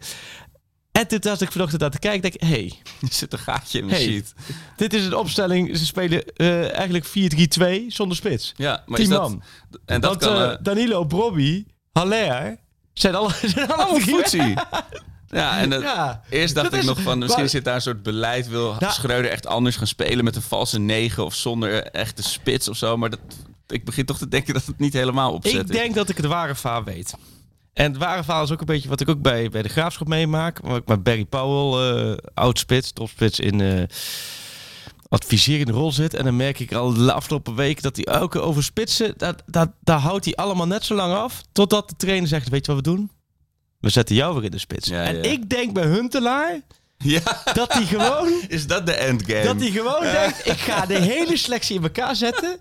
En 0.93 1.07
toen 1.07 1.19
was 1.21 1.41
ik 1.41 1.51
vanochtend 1.51 1.83
aan 1.83 1.89
te 1.91 1.99
kijken, 1.99 2.21
denk 2.21 2.33
ik, 2.33 2.41
hé, 2.41 2.47
hey, 2.47 2.73
Er 3.01 3.07
zit 3.13 3.33
een 3.33 3.39
gaatje 3.39 3.79
in 3.79 3.87
de 3.87 3.93
Hey. 3.93 4.03
sheet. 4.03 4.33
dit 4.75 4.93
is 4.93 5.05
een 5.05 5.15
opstelling. 5.15 5.77
Ze 5.77 5.85
spelen 5.85 6.23
eh, 6.35 6.77
eigenlijk 6.77 7.05
4-3-2 7.07 7.87
zonder 7.87 8.17
spits. 8.17 8.53
Ja, 8.55 8.83
maar 8.85 8.99
Tien 8.99 9.09
is 9.11 9.15
dat. 9.17 9.35
En 9.85 10.01
dat 10.01 10.09
Want 10.23 10.33
kan... 10.37 10.49
eh, 10.51 10.57
Danilo, 10.61 11.03
Brobby, 11.05 11.65
Haller 11.91 12.57
zijn 12.93 13.15
alle, 13.15 13.31
zijn 13.55 13.67
allemaal 13.71 13.99
drie- 13.99 14.15
voetsie. 14.15 14.53
Ja, 15.27 15.57
en 15.59 15.69
Ja. 15.81 16.21
eerst 16.29 16.55
dacht 16.55 16.65
Dat 16.65 16.75
ik 16.75 16.79
is- 16.81 16.85
nog 16.95 17.01
van, 17.01 17.17
misschien 17.17 17.39
maar- 17.41 17.49
zit 17.51 17.65
daar 17.65 17.75
een 17.75 17.81
soort 17.81 18.03
beleid. 18.03 18.47
Wil 18.47 18.75
Nou- 18.79 18.93
Schreuder 18.93 19.31
echt 19.31 19.47
anders 19.47 19.75
gaan 19.75 19.87
spelen 19.87 20.23
met 20.23 20.35
een 20.35 20.41
valse 20.41 20.79
negen 20.79 21.25
of 21.25 21.35
zonder 21.35 21.83
echte 21.83 22.23
spits 22.23 22.67
of 22.67 22.77
zo. 22.77 22.97
Maar 22.97 23.09
dat, 23.09 23.19
ik 23.67 23.85
begin 23.85 24.05
toch 24.05 24.17
te 24.17 24.27
denken 24.27 24.53
dat 24.53 24.65
het 24.65 24.79
niet 24.79 24.93
helemaal 24.93 25.33
opzet 25.33 25.53
Ik 25.61 25.67
denk 25.67 25.95
dat 25.95 26.09
ik 26.09 26.17
het 26.17 26.25
ware 26.25 26.55
verhaal 26.55 26.83
weet. 26.83 27.13
En 27.73 27.91
het 27.91 27.97
ware 27.97 28.23
verhaal 28.23 28.43
is 28.43 28.51
ook 28.51 28.59
een 28.59 28.65
beetje 28.65 28.89
wat 28.89 29.01
ik 29.01 29.09
ook 29.09 29.21
bij, 29.21 29.49
bij 29.49 29.61
de 29.61 29.69
graafschap 29.69 30.07
meemaak. 30.07 30.59
Waar 30.59 30.75
ik 30.75 30.87
met 30.87 31.03
Barry 31.03 31.25
Powell, 31.25 31.95
eh 32.11 32.17
oud 32.33 32.59
spits, 32.59 32.91
topspits 32.91 33.39
in 33.39 33.61
eh 33.61 33.83
adviserende 35.09 35.71
rol 35.71 35.91
zit. 35.91 36.13
En 36.13 36.23
dan 36.23 36.35
merk 36.35 36.59
ik 36.59 36.73
al 36.73 36.93
de 36.93 37.13
afgelopen 37.13 37.55
week 37.55 37.81
dat 37.81 37.95
hij 37.95 38.05
elke 38.05 38.39
over 38.39 38.63
spitsen, 38.63 39.13
dat, 39.17 39.43
dat, 39.45 39.69
daar 39.79 39.99
houdt 39.99 40.25
hij 40.25 40.35
allemaal 40.35 40.67
net 40.67 40.85
zo 40.85 40.95
lang 40.95 41.13
af. 41.13 41.41
Totdat 41.51 41.89
de 41.89 41.95
trainer 41.95 42.27
zegt, 42.27 42.49
weet 42.49 42.65
je 42.65 42.73
wat 42.73 42.85
we 42.85 42.91
doen? 42.91 43.11
We 43.79 43.89
zetten 43.89 44.15
jou 44.15 44.33
weer 44.35 44.43
in 44.43 44.51
de 44.51 44.57
spits. 44.57 44.87
Ja, 44.87 45.03
en 45.03 45.15
ja. 45.15 45.21
ik 45.21 45.49
denk 45.49 45.73
bij 45.73 45.85
Huntelaar 45.85 46.61
Ja, 47.03 47.41
dat 47.53 47.73
hij 47.73 47.85
gewoon 47.85 48.41
is 48.47 48.67
dat 48.67 48.85
de 48.85 48.93
endgame? 48.93 49.43
dat 49.43 49.59
hij 49.59 49.71
gewoon 49.71 50.01
denkt, 50.01 50.47
ik 50.47 50.57
ga 50.57 50.85
de 50.85 51.01
hele 51.01 51.37
selectie 51.37 51.75
in 51.75 51.83
elkaar 51.83 52.15
zetten. 52.15 52.57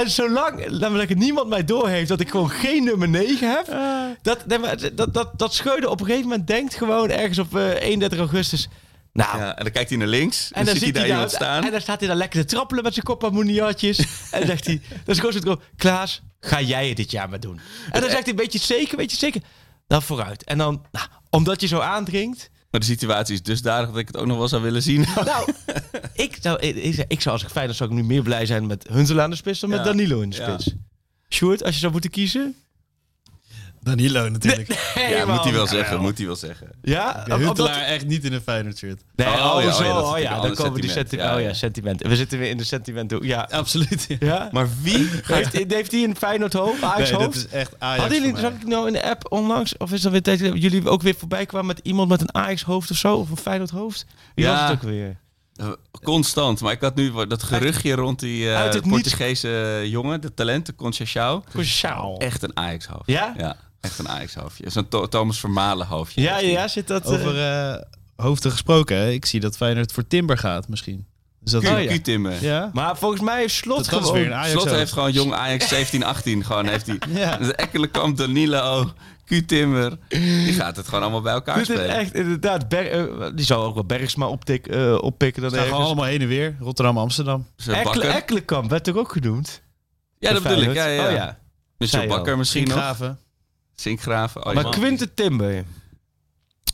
En 0.00 0.10
zolang 0.10 0.78
namelijk 0.78 1.14
niemand 1.14 1.48
mij 1.48 1.64
doorheeft 1.64 2.08
dat 2.08 2.20
ik 2.20 2.30
gewoon 2.30 2.50
geen 2.50 2.84
nummer 2.84 3.08
9 3.08 3.50
heb. 3.50 3.76
Dat, 4.22 4.46
nee, 4.46 4.58
maar 4.58 4.94
dat, 4.94 5.14
dat, 5.14 5.30
dat 5.38 5.54
Schreuder 5.54 5.90
op 5.90 6.00
een 6.00 6.06
gegeven 6.06 6.28
moment 6.28 6.46
denkt 6.46 6.74
gewoon 6.74 7.10
ergens 7.10 7.38
op 7.38 7.56
eh, 7.56 7.82
31 7.82 8.18
augustus. 8.18 8.68
Nou, 9.12 9.38
Ja, 9.38 9.56
en 9.56 9.62
dan 9.62 9.72
kijkt 9.72 9.88
hij 9.88 9.98
naar 9.98 10.08
links 10.08 10.50
en, 10.52 10.60
en 10.60 10.64
dan, 10.66 10.74
ziet 10.74 10.82
hij 10.82 10.92
daar 10.92 11.06
iemand 11.06 11.30
staan. 11.30 11.64
En 11.64 11.70
dan 11.70 11.80
staat 11.80 11.98
hij 11.98 12.08
daar 12.08 12.16
lekker 12.16 12.40
te 12.40 12.54
trappelen 12.54 12.82
met 12.82 12.92
zijn 12.92 13.04
kop 13.04 13.24
aan 13.24 13.32
moeniatjes. 13.32 13.98
en 14.30 14.46
zegt 14.46 14.66
hij, 14.66 14.80
dat 15.04 15.14
is 15.14 15.18
gewoon 15.18 15.42
zo, 15.42 15.60
Klaas, 15.76 16.22
ga 16.40 16.60
jij 16.60 16.88
het 16.88 16.96
dit 16.96 17.10
jaar 17.10 17.28
maar 17.28 17.40
doen? 17.40 17.60
En 17.90 18.00
dan 18.00 18.10
zegt 18.10 18.24
hij, 18.24 18.34
weet 18.34 18.52
je 18.52 18.58
het 18.58 18.66
zeker, 18.66 18.96
weet 18.96 19.10
je 19.10 19.26
het 19.26 19.34
zeker? 19.34 19.48
Dan 19.86 20.02
vooruit. 20.02 20.44
En 20.44 20.58
dan, 20.58 20.82
nou, 20.92 21.06
omdat 21.30 21.60
je 21.60 21.66
zo 21.66 21.78
aandringt, 21.78 22.50
Maar 22.76 22.84
de 22.86 22.92
situatie 22.92 23.34
is 23.34 23.42
dusdanig 23.42 23.88
dat 23.90 23.98
ik 23.98 24.06
het 24.06 24.16
ook 24.16 24.26
nog 24.26 24.36
wel 24.38 24.48
zou 24.48 24.62
willen 24.62 24.82
zien. 24.82 25.06
Nou, 25.24 25.52
ik 26.14 26.38
zou, 26.40 26.58
ik, 26.60 27.04
ik 27.08 27.20
zou 27.20 27.34
als 27.34 27.44
ik 27.44 27.50
Feyenoord 27.50 27.76
zou 27.76 27.90
ik 27.90 27.96
nu 27.96 28.02
meer 28.04 28.22
blij 28.22 28.46
zijn 28.46 28.66
met 28.66 28.86
Huntelaar 28.90 29.24
aan 29.24 29.30
de 29.30 29.36
spits 29.36 29.60
dan 29.60 29.70
met 29.70 29.78
Ja. 29.78 29.84
Danilo 29.84 30.20
in 30.20 30.30
de 30.30 30.36
Ja. 30.36 30.58
spits. 30.58 30.74
Sjoerd, 31.28 31.62
als 31.64 31.74
je 31.74 31.80
zou 31.80 31.92
moeten 31.92 32.10
kiezen? 32.10 32.54
Danilo 33.86 34.28
natuurlijk. 34.28 34.68
ja, 34.94 35.24
man. 35.24 35.34
moet 35.34 35.44
hij 35.44 35.52
wel 35.52 35.66
zeggen, 35.66 36.00
moet 36.00 36.16
hij 36.18 36.26
wel 36.26 36.36
zeggen. 36.36 36.68
Ja? 36.82 37.24
Ja, 37.26 37.36
Huntelaar 37.38 37.48
omdat- 37.74 37.88
echt 37.88 38.06
niet 38.06 38.24
in 38.24 38.32
een 38.32 38.40
Feyenoord 38.40 38.76
shirt. 38.78 39.02
Nee, 39.16 39.26
Oh, 39.26 39.32
oh, 39.34 39.38
ja, 39.40 39.52
oh 39.54 39.62
ja, 39.62 39.72
zo, 39.72 39.82
dat 39.82 39.90
oh 39.90 39.94
natuurlijk 39.96 40.22
ja, 40.22 40.30
dan 40.30 40.40
ander 40.40 40.56
komen 40.56 40.80
die 40.80 40.90
sentiment. 40.90 41.08
senti- 41.10 41.24
Ja, 41.24 41.34
oh 41.34 41.40
ja, 41.40 41.46
ja. 41.48 41.54
sentimenten. 41.54 42.08
We 42.08 42.16
zitten 42.16 42.38
weer 42.38 42.50
in 42.50 42.56
de 42.56 42.64
sentimenten. 42.64 43.26
Ja. 43.26 43.48
Absoluut. 43.60 44.06
ja? 44.18 44.48
Maar 44.52 44.68
wie. 44.82 45.08
Heeft, 45.22 45.52
heeft 45.72 45.92
hij 45.92 46.02
een 46.02 46.16
Feyenoord 46.16 46.52
hoofd? 46.52 46.82
Ajax 46.82 46.98
Nee, 46.98 47.10
dat 47.18 47.20
hoofd? 47.20 47.36
is 47.36 47.46
echt 47.48 47.74
Ajax 47.78 48.00
Hadden 48.00 48.20
jullie, 48.22 48.38
zag 48.40 48.52
ik 48.52 48.66
nou 48.66 48.86
in 48.86 48.92
de 48.92 49.02
app 49.04 49.32
onlangs, 49.32 49.76
of 49.76 49.92
is 49.92 50.00
dat 50.02 50.12
weer 50.12 50.22
tijd 50.22 50.38
dat 50.40 50.62
jullie 50.62 50.88
ook 50.88 51.02
weer 51.02 51.14
voorbij 51.18 51.46
kwamen 51.46 51.66
met 51.66 51.80
iemand 51.82 52.08
met 52.08 52.20
een 52.20 52.34
Ajax 52.34 52.62
hoofd 52.62 52.90
of 52.90 52.96
zo? 52.96 53.14
Of 53.16 53.30
een 53.30 53.36
Feyenoord 53.36 53.70
hoofd? 53.70 54.06
Wie 54.34 54.44
Ja. 54.44 54.52
was 54.52 54.60
het 54.70 54.70
ook 54.70 54.82
weer? 54.90 55.16
constant. 56.02 56.60
Maar 56.60 56.72
ik 56.72 56.80
had 56.80 56.94
nu 56.94 57.12
dat 57.28 57.42
geruchtje 57.42 57.94
rond 57.94 58.18
die 58.20 58.44
uh, 58.44 58.70
Portugese 58.88 59.82
jongen, 59.84 60.20
de 60.20 60.34
talenten, 60.34 60.74
Conceição. 60.74 61.42
Conceição. 61.54 62.16
Echt 62.18 62.42
een 62.42 62.56
Ajax-hoofd. 62.56 63.02
Ja? 63.06 63.34
Ja, 63.36 63.56
echt 63.86 63.98
een 63.98 64.08
Ajax-hoofdje. 64.08 64.70
Zo'n 64.70 65.08
Thomas 65.08 65.40
Vermalen 65.40 65.86
hoofdje. 65.86 66.20
Ja, 66.20 66.38
ja, 66.38 66.68
zit 66.68 66.86
dat... 66.86 67.06
Over 67.06 67.36
uh, 67.36 67.76
hoofden 68.16 68.50
gesproken, 68.50 68.96
hè? 68.96 69.10
ik 69.10 69.24
zie 69.24 69.40
dat 69.40 69.56
Feyenoord 69.56 69.92
voor 69.92 70.06
Timber 70.06 70.38
gaat 70.38 70.68
misschien. 70.68 71.06
Dus 71.40 71.52
dat 71.52 71.64
oh, 71.64 71.82
ja. 71.82 71.98
timmer 72.02 72.42
ja. 72.42 72.70
Maar 72.72 72.96
volgens 72.96 73.20
mij 73.20 73.38
heeft 73.38 73.54
Slot 73.54 73.90
dat 73.90 74.02
gewoon... 74.04 74.44
Slot 74.44 74.70
heeft 74.70 74.92
gewoon 74.92 75.12
jong 75.12 75.32
Ajax 75.32 75.68
17, 75.78 76.04
18. 76.04 76.44
gewoon 76.44 76.66
heeft 76.66 76.86
hij... 76.86 76.98
ja. 77.08 77.36
De 77.36 77.54
Ekkelenkamp, 77.54 78.16
Danilo, 78.16 78.92
Q-Timmer. 79.24 79.98
Die 80.08 80.52
gaat 80.52 80.76
het 80.76 80.84
gewoon 80.84 81.02
allemaal 81.02 81.20
bij 81.20 81.32
elkaar 81.32 81.56
Dit 81.56 81.64
spelen. 81.64 81.88
echt, 81.88 82.14
inderdaad. 82.14 82.68
Ber 82.68 83.08
uh, 83.08 83.26
die 83.34 83.44
zou 83.44 83.64
ook 83.64 83.74
wel 83.74 83.84
Bergsma 83.84 84.28
optik, 84.28 84.74
uh, 84.74 84.98
oppikken. 85.00 85.42
Dan 85.42 85.50
gewoon 85.50 85.82
allemaal 85.82 86.04
heen 86.04 86.20
en 86.20 86.28
weer. 86.28 86.56
Rotterdam, 86.60 86.98
Amsterdam. 86.98 87.46
Ekkele, 87.66 88.06
Ekkelenkamp 88.06 88.70
werd 88.70 88.84
toch 88.84 88.96
ook 88.96 89.12
genoemd? 89.12 89.62
Ja, 90.18 90.32
dat 90.32 90.42
bedoel 90.42 90.62
ik. 90.62 90.74
Ja, 90.74 90.86
ja. 90.86 91.06
Oh, 91.06 91.12
ja. 91.12 91.38
Michel 91.78 92.06
Bakker 92.06 92.38
misschien 92.38 92.66
Sinkgraven. 92.66 93.18
Sinkgraven. 93.76 94.46
Oh, 94.46 94.54
maar 94.54 94.68
Quinten 94.68 95.14
Timber 95.14 95.64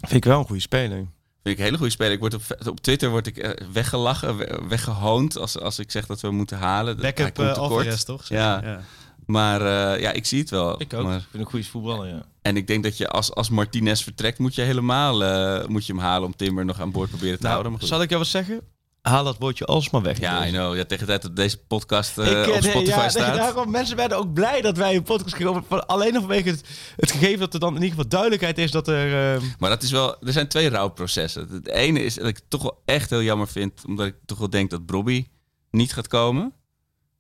vind 0.01 0.13
ik 0.13 0.25
wel 0.25 0.39
een 0.39 0.45
goede 0.45 0.61
speler. 0.61 0.97
Vind 1.43 1.55
ik 1.55 1.59
een 1.59 1.65
hele 1.65 1.77
goede 1.77 1.93
speler. 1.93 2.13
Ik 2.13 2.19
word 2.19 2.35
op, 2.35 2.43
op 2.67 2.81
Twitter 2.81 3.11
word 3.11 3.27
ik 3.27 3.45
uh, 3.45 3.51
weggelachen, 3.73 4.69
weggehoond 4.69 5.37
als, 5.37 5.59
als 5.59 5.79
ik 5.79 5.91
zeg 5.91 6.07
dat 6.07 6.21
we 6.21 6.31
moeten 6.31 6.59
halen. 6.59 6.97
Backup 6.97 7.39
uh, 7.39 7.53
Alvarez, 7.53 8.03
toch? 8.03 8.29
Ja. 8.29 8.61
ja. 8.63 8.81
Maar 9.27 9.61
uh, 9.61 10.01
ja, 10.01 10.13
ik 10.13 10.27
zie 10.27 10.41
het 10.41 10.51
wel. 10.51 10.81
Ik 10.81 10.95
ook. 10.95 11.05
Maar... 11.05 11.17
Ik 11.17 11.27
vind 11.31 11.43
een 11.43 11.51
goede 11.51 11.67
voetballer, 11.67 12.09
ja. 12.09 12.23
En 12.43 12.57
ik 12.57 12.67
denk 12.67 12.83
dat 12.83 12.97
je 12.97 13.09
als, 13.09 13.35
als 13.35 13.51
Martinez 13.51 14.03
vertrekt, 14.03 14.39
moet 14.39 14.55
je 14.55 14.63
helemaal 14.63 15.23
uh, 15.23 15.67
moet 15.67 15.87
je 15.87 15.93
hem 15.93 16.03
halen 16.03 16.27
om 16.27 16.37
Timber 16.37 16.65
nog 16.65 16.81
aan 16.81 16.91
boord 16.91 17.09
proberen 17.09 17.37
te 17.37 17.47
nou, 17.47 17.63
houden. 17.63 17.87
Zal 17.87 18.03
ik 18.03 18.09
jou 18.09 18.21
wat 18.21 18.31
zeggen? 18.31 18.61
Haal 19.03 19.25
dat 19.25 19.39
woordje 19.39 19.65
alsmaar 19.65 20.03
weg. 20.03 20.19
Ja, 20.19 20.47
I 20.47 20.51
know. 20.51 20.77
Ja, 20.77 20.85
tegen 20.85 20.99
de 20.99 21.05
tijd 21.07 21.23
dat 21.23 21.37
deze 21.37 21.59
podcast 21.59 22.19
uh, 22.19 22.31
ik, 22.31 22.49
op 22.49 22.63
Spotify 22.63 22.99
ja, 22.99 23.09
staat. 23.19 23.37
Daarom, 23.37 23.71
mensen 23.71 23.97
werden 23.97 24.19
ook 24.19 24.33
blij 24.33 24.61
dat 24.61 24.77
wij 24.77 24.95
een 24.95 25.03
podcast 25.03 25.35
kregen. 25.35 25.87
Alleen 25.87 26.13
nog 26.13 26.23
vanwege 26.23 26.49
het, 26.49 26.69
het 26.97 27.11
gegeven 27.11 27.39
dat 27.39 27.55
er 27.55 27.61
dan 27.61 27.69
in 27.69 27.83
ieder 27.83 27.91
geval 27.91 28.09
duidelijkheid 28.09 28.59
is 28.59 28.71
dat 28.71 28.89
er... 28.89 29.37
Uh... 29.37 29.43
Maar 29.59 29.71
dat 29.71 29.83
is 29.83 29.91
wel... 29.91 30.23
Er 30.23 30.33
zijn 30.33 30.49
twee 30.49 30.69
rouwprocessen. 30.69 31.49
Het 31.49 31.69
ene 31.69 32.03
is 32.03 32.15
dat 32.15 32.27
ik 32.27 32.37
het 32.37 32.51
toch 32.51 32.63
wel 32.63 32.83
echt 32.85 33.11
heel 33.11 33.23
jammer 33.23 33.49
vind. 33.49 33.83
Omdat 33.87 34.07
ik 34.07 34.15
toch 34.27 34.39
wel 34.39 34.51
denk 34.51 34.71
dat 34.71 34.87
Bobby 34.87 35.27
niet 35.71 35.93
gaat 35.93 36.09
komen. 36.09 36.53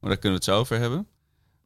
Maar 0.01 0.11
daar 0.11 0.19
kunnen 0.19 0.39
we 0.39 0.45
het 0.45 0.55
zo 0.55 0.61
over 0.61 0.79
hebben. 0.79 1.07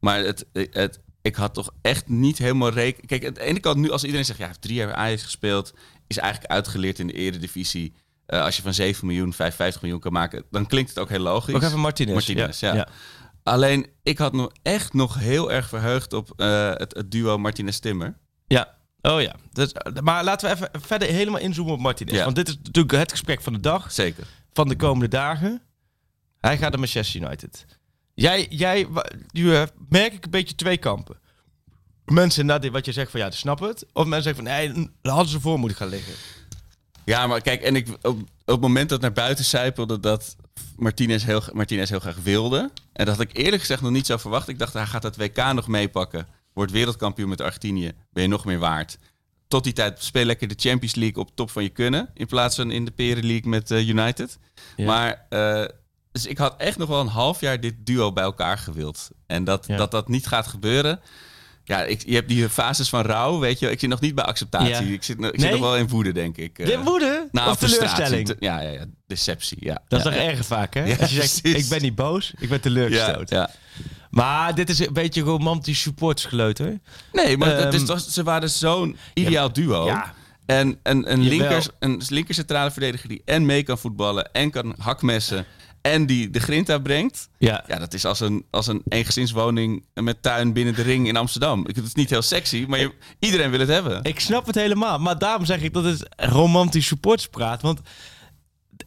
Maar 0.01 0.19
het, 0.19 0.47
het, 0.53 1.01
ik 1.23 1.35
had 1.35 1.55
toch 1.55 1.71
echt 1.83 2.09
niet 2.09 2.39
helemaal 2.39 2.71
rekening... 2.71 3.07
Kijk, 3.07 3.27
aan 3.27 3.35
de 3.35 3.41
ene 3.41 3.61
kant 3.61 3.77
nu 3.77 3.91
als 3.91 4.05
iedereen 4.05 4.25
zegt... 4.25 4.39
Ja, 4.39 4.45
hij 4.45 4.53
heeft 4.53 4.67
drie 4.67 4.77
jaar 4.77 4.95
Ajax 4.95 5.23
gespeeld. 5.23 5.75
Is 6.07 6.19
eigenlijk 6.19 6.53
uitgeleerd 6.53 6.99
in 6.99 7.07
de 7.07 7.13
eredivisie. 7.13 7.95
Uh, 8.27 8.43
als 8.43 8.57
je 8.57 8.63
van 8.63 8.75
7 8.75 9.07
miljoen 9.07 9.33
55 9.33 9.83
miljoen 9.83 10.01
kan 10.01 10.13
maken... 10.13 10.45
dan 10.51 10.67
klinkt 10.67 10.89
het 10.89 10.99
ook 10.99 11.09
heel 11.09 11.19
logisch. 11.19 11.55
Ook 11.55 11.63
even 11.63 11.81
Martinez. 11.81 12.15
Martinez, 12.15 12.61
ja. 12.61 12.75
ja. 12.75 12.89
Alleen, 13.43 13.87
ik 14.03 14.19
had 14.19 14.33
nog 14.33 14.51
echt 14.63 14.93
nog 14.93 15.19
heel 15.19 15.53
erg 15.53 15.69
verheugd 15.69 16.13
op 16.13 16.33
uh, 16.37 16.71
het, 16.71 16.95
het, 16.95 17.11
duo 17.11 17.39
Martinez-Timmer. 17.39 18.19
Ja. 18.47 18.75
Oh 19.01 19.21
ja. 19.21 19.35
Dus, 19.53 19.75
maar 20.03 20.25
laten 20.25 20.49
we 20.49 20.55
even 20.55 20.71
verder 20.73 21.09
helemaal 21.09 21.41
inzoomen 21.41 21.73
op 21.73 21.81
Martinez. 21.81 22.15
Ja. 22.15 22.25
Want 22.25 22.37
dit 22.37 22.49
is 22.49 22.57
natuurlijk 22.63 22.95
het 22.95 23.11
gesprek 23.11 23.43
van 23.43 23.53
de 23.53 23.61
dag. 23.61 23.93
Zeker. 23.93 24.27
Van 24.53 24.69
de 24.69 24.77
komende 24.77 25.09
dagen. 25.09 25.63
Hij 26.39 26.59
gaat 26.59 26.71
naar 26.71 26.79
Manchester 26.79 27.21
United. 27.21 27.65
Jij, 28.15 28.47
jij 28.49 28.87
merk 29.89 30.13
ik 30.13 30.25
een 30.25 30.31
beetje 30.31 30.55
twee 30.55 30.77
kampen. 30.77 31.19
Mensen, 32.05 32.47
na 32.47 32.59
dit, 32.59 32.73
wat 32.73 32.85
je 32.85 32.93
zegt 32.93 33.11
van 33.11 33.21
ja, 33.21 33.31
ze 33.31 33.39
snappen 33.39 33.69
het. 33.69 33.87
Of 33.93 34.07
mensen 34.07 34.23
zeggen 34.23 34.45
van 34.45 34.53
nee, 34.53 34.91
daar 35.03 35.13
hadden 35.13 35.33
ze 35.33 35.41
voor 35.41 35.59
moeten 35.59 35.79
gaan 35.79 35.89
liggen. 35.89 36.15
Ja, 37.07 37.27
maar 37.27 37.41
kijk, 37.41 37.63
en 37.63 37.77
ik, 37.77 37.89
op, 37.89 38.19
op 38.21 38.27
het 38.45 38.61
moment 38.61 38.89
dat 38.89 39.01
naar 39.01 39.13
buiten 39.13 39.45
zijpelde 39.45 40.01
dat 40.01 40.37
Martinez 40.77 41.25
heel, 41.25 41.43
Martinez 41.53 41.91
heel 41.91 42.01
graag 42.01 42.17
wilde. 42.23 42.71
En 42.93 43.07
dat 43.07 43.17
had 43.17 43.31
ik 43.31 43.37
eerlijk 43.37 43.61
gezegd 43.61 43.83
nog 43.83 43.91
niet 43.91 44.07
zo 44.07 44.17
verwacht. 44.17 44.49
Ik 44.49 44.59
dacht, 44.59 44.73
hij 44.73 44.87
gaat 44.87 45.03
dat 45.03 45.17
WK 45.17 45.53
nog 45.53 45.69
meepakken. 45.69 46.27
Wordt 46.53 46.73
wereldkampioen 46.73 47.29
met 47.29 47.41
Argentinië. 47.41 47.93
Ben 48.13 48.23
je 48.23 48.29
nog 48.29 48.45
meer 48.45 48.59
waard. 48.59 48.99
Tot 49.49 49.65
die 49.65 49.73
tijd 49.73 50.03
speel 50.03 50.25
lekker 50.25 50.49
de 50.49 50.55
Champions 50.59 50.95
League 50.95 51.23
op 51.23 51.31
top 51.35 51.51
van 51.51 51.63
je 51.63 51.69
kunnen. 51.69 52.11
In 52.15 52.27
plaats 52.27 52.57
van 52.57 52.71
in 52.71 52.85
de 52.85 52.91
Peren 52.91 53.27
League 53.27 53.51
met 53.51 53.71
uh, 53.71 53.89
United. 53.89 54.39
Maar 54.77 55.27
uh, 55.31 55.65
dus 56.13 56.27
ik 56.27 56.39
had 56.39 56.55
echt 56.57 56.79
nog 56.79 56.89
wel 56.89 57.01
een 57.01 57.07
half 57.07 57.41
jaar 57.41 57.61
dit 57.61 57.75
duo 57.79 58.13
bij 58.13 58.25
elkaar 58.25 58.59
gewild. 58.59 59.11
En 59.27 59.45
dat 59.45 59.67
dat, 59.67 59.91
dat 59.91 60.09
niet 60.09 60.27
gaat 60.27 60.47
gebeuren. 60.47 61.01
Ja, 61.69 61.83
ik, 61.83 62.03
je 62.07 62.15
hebt 62.15 62.29
die 62.29 62.49
fases 62.49 62.89
van 62.89 63.03
rouw, 63.03 63.39
weet 63.39 63.59
je. 63.59 63.71
Ik 63.71 63.81
zit 63.81 63.89
nog 63.89 64.01
niet 64.01 64.15
bij 64.15 64.25
acceptatie. 64.25 64.93
Ik, 64.93 65.03
zit, 65.03 65.19
ik 65.21 65.41
zit 65.41 65.51
nog 65.51 65.61
wel 65.61 65.77
in 65.77 65.89
woede, 65.89 66.13
denk 66.13 66.37
ik. 66.37 66.59
In 66.59 66.81
woede? 66.81 67.29
Nou, 67.33 67.51
of 67.51 67.57
teleurstelling? 67.57 68.35
Ja, 68.39 68.61
ja, 68.61 68.71
ja, 68.71 68.85
deceptie, 69.07 69.57
ja. 69.61 69.83
Dat 69.89 69.99
is 69.99 70.05
toch 70.05 70.15
erg 70.15 70.47
vaak, 70.47 70.75
hè? 70.75 70.97
Als 71.01 71.11
je 71.11 71.17
zegt, 71.17 71.45
ik 71.45 71.69
ben 71.69 71.83
niet 71.83 71.95
boos, 71.95 72.33
ik 72.39 72.49
ben 72.49 72.61
teleurgesteld. 72.61 73.31
Ja, 73.31 73.51
Maar 74.11 74.55
dit 74.55 74.71
is 74.71 74.79
een 74.79 74.93
beetje 74.93 75.21
romantisch 75.21 75.81
supportersgeleuter. 75.81 76.81
Nee, 77.13 77.37
maar 77.37 77.59
um, 77.59 77.65
het 77.65 77.75
is, 77.75 78.07
ze 78.13 78.23
waren 78.23 78.51
zo'n 78.51 78.97
ideaal 79.15 79.53
duo. 79.53 79.87
Ja. 79.87 80.15
En 80.47 80.79
een, 80.83 81.13
een, 81.13 81.21
linkers, 81.21 81.69
een 81.79 82.03
linker 82.09 82.35
centrale 82.35 82.71
verdediger 82.71 83.09
die 83.09 83.23
en 83.25 83.47
mee 83.47 83.63
kan 83.63 83.79
voetballen 83.79 84.33
en 84.33 84.51
kan 84.51 84.75
hakmessen 84.79 85.47
en 85.93 86.07
die 86.07 86.31
de 86.31 86.41
grinta 86.41 86.79
brengt. 86.79 87.29
Ja. 87.39 87.65
ja, 87.67 87.79
dat 87.79 87.95
is 87.95 88.05
als 88.05 88.21
een, 88.21 88.45
als 88.51 88.67
een 88.67 88.83
eengezinswoning 88.89 89.85
met 89.95 90.23
tuin 90.23 90.53
binnen 90.53 90.75
de 90.75 90.83
ring 90.83 91.09
in 91.09 91.17
Amsterdam. 91.17 91.65
Het 91.67 91.77
is 91.77 91.95
niet 91.95 92.11
heel 92.11 92.23
sexy, 92.23 92.65
maar 92.69 92.79
je, 92.79 92.93
iedereen 93.19 93.51
wil 93.51 93.61
het 93.61 93.69
hebben. 93.69 94.03
Ik 94.03 94.21
snap 94.21 94.47
het 94.47 94.55
helemaal. 94.55 94.99
Maar 94.99 95.19
daarom 95.19 95.45
zeg 95.45 95.63
ik 95.63 95.73
dat 95.73 95.85
het 95.85 96.09
romantisch 96.17 96.87
supportspraat. 96.87 97.63
Want 97.63 97.81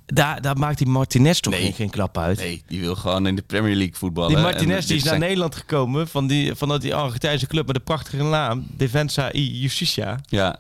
daar, 0.06 0.42
daar 0.42 0.58
maakt 0.58 0.78
die 0.78 0.88
Martinez 0.88 1.40
toch 1.40 1.54
nee. 1.54 1.74
geen 1.74 1.90
klap 1.90 2.18
uit. 2.18 2.38
Nee, 2.38 2.64
die 2.68 2.80
wil 2.80 2.96
gewoon 2.96 3.28
in 3.28 3.36
de 3.36 3.42
Premier 3.42 3.76
League 3.76 3.96
voetballen. 3.96 4.34
Die 4.34 4.44
Martinez 4.44 4.86
die 4.86 4.96
is 4.96 5.04
naar 5.04 5.20
Nederland 5.20 5.56
gekomen 5.56 6.08
van 6.08 6.28
die, 6.28 6.56
vanuit 6.56 6.82
die 6.82 6.96
Argentijnse 6.96 7.48
club 7.48 7.66
met 7.66 7.76
de 7.76 7.82
prachtige 7.82 8.24
naam. 8.24 8.68
Defensa 8.70 9.34
y 9.34 9.60
Justicia. 9.62 10.20
Ja, 10.26 10.60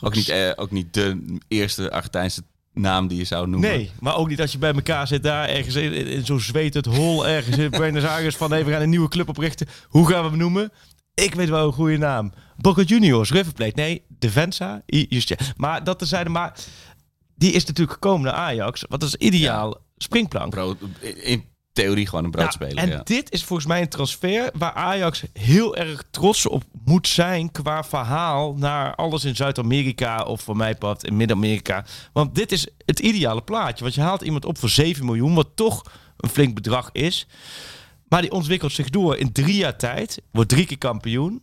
ook 0.00 0.14
niet, 0.14 0.28
eh, 0.28 0.50
ook 0.56 0.70
niet 0.70 0.94
de 0.94 1.38
eerste 1.48 1.90
Argentijnse 1.90 2.42
naam 2.74 3.08
die 3.08 3.18
je 3.18 3.24
zou 3.24 3.48
noemen. 3.48 3.70
Nee, 3.70 3.90
maar 4.00 4.16
ook 4.16 4.28
niet 4.28 4.40
als 4.40 4.52
je 4.52 4.58
bij 4.58 4.72
elkaar 4.72 5.06
zit 5.06 5.22
daar 5.22 5.48
ergens 5.48 5.74
in, 5.74 5.92
in 5.92 6.24
zo'n 6.24 6.40
het 6.52 6.86
hol 6.86 7.26
ergens 7.26 7.58
in 7.58 7.70
Buenos 7.70 8.04
Aires 8.04 8.36
van 8.36 8.52
even 8.52 8.72
gaan 8.72 8.82
een 8.82 8.90
nieuwe 8.90 9.08
club 9.08 9.28
oprichten. 9.28 9.66
Hoe 9.88 10.08
gaan 10.08 10.22
we 10.22 10.28
hem 10.28 10.38
noemen? 10.38 10.72
Ik 11.14 11.34
weet 11.34 11.48
wel 11.48 11.66
een 11.66 11.72
goede 11.72 11.96
naam. 11.96 12.32
Boca 12.56 12.82
Juniors, 12.82 13.30
River 13.30 13.52
Plate. 13.52 13.72
Nee, 13.74 14.04
Defensa. 14.08 14.82
Just, 14.86 15.28
ja. 15.28 15.36
Maar 15.56 15.84
dat 15.84 16.02
zeiden 16.06 16.32
maar 16.32 16.54
die 17.36 17.52
is 17.52 17.64
natuurlijk 17.64 17.92
gekomen 17.92 18.24
naar 18.24 18.34
Ajax. 18.34 18.84
Wat 18.88 19.02
is 19.02 19.14
ideaal 19.14 19.76
springplank. 19.96 20.50
Bro, 20.50 20.76
in 21.00 21.44
theorie 21.72 22.06
gewoon 22.06 22.24
een 22.24 22.30
broodspeler. 22.30 22.74
Nou, 22.74 22.90
en 22.90 23.00
dit 23.04 23.32
is 23.32 23.44
volgens 23.44 23.68
mij 23.68 23.80
een 23.80 23.88
transfer 23.88 24.50
waar 24.54 24.72
Ajax 24.72 25.22
heel 25.32 25.76
erg 25.76 26.04
trots 26.10 26.46
op 26.46 26.64
moet 26.84 27.08
zijn 27.08 27.50
qua 27.50 27.84
verhaal 27.84 28.54
naar 28.54 28.94
alles 28.94 29.24
in 29.24 29.36
Zuid-Amerika 29.36 30.22
of 30.22 30.40
voor 30.40 30.56
mij 30.56 30.74
pad 30.74 31.04
in 31.04 31.16
Midden-Amerika. 31.16 31.84
Want 32.12 32.34
dit 32.34 32.52
is 32.52 32.66
het 32.84 32.98
ideale 32.98 33.42
plaatje. 33.42 33.82
Want 33.84 33.94
je 33.94 34.00
haalt 34.00 34.22
iemand 34.22 34.44
op 34.44 34.58
voor 34.58 34.68
7 34.68 35.04
miljoen, 35.04 35.34
wat 35.34 35.48
toch 35.54 35.82
een 36.16 36.28
flink 36.28 36.54
bedrag 36.54 36.90
is. 36.92 37.26
Maar 38.08 38.20
die 38.20 38.32
ontwikkelt 38.32 38.72
zich 38.72 38.90
door 38.90 39.16
in 39.16 39.32
drie 39.32 39.56
jaar 39.56 39.76
tijd. 39.76 40.22
Wordt 40.30 40.48
drie 40.48 40.66
keer 40.66 40.78
kampioen. 40.78 41.42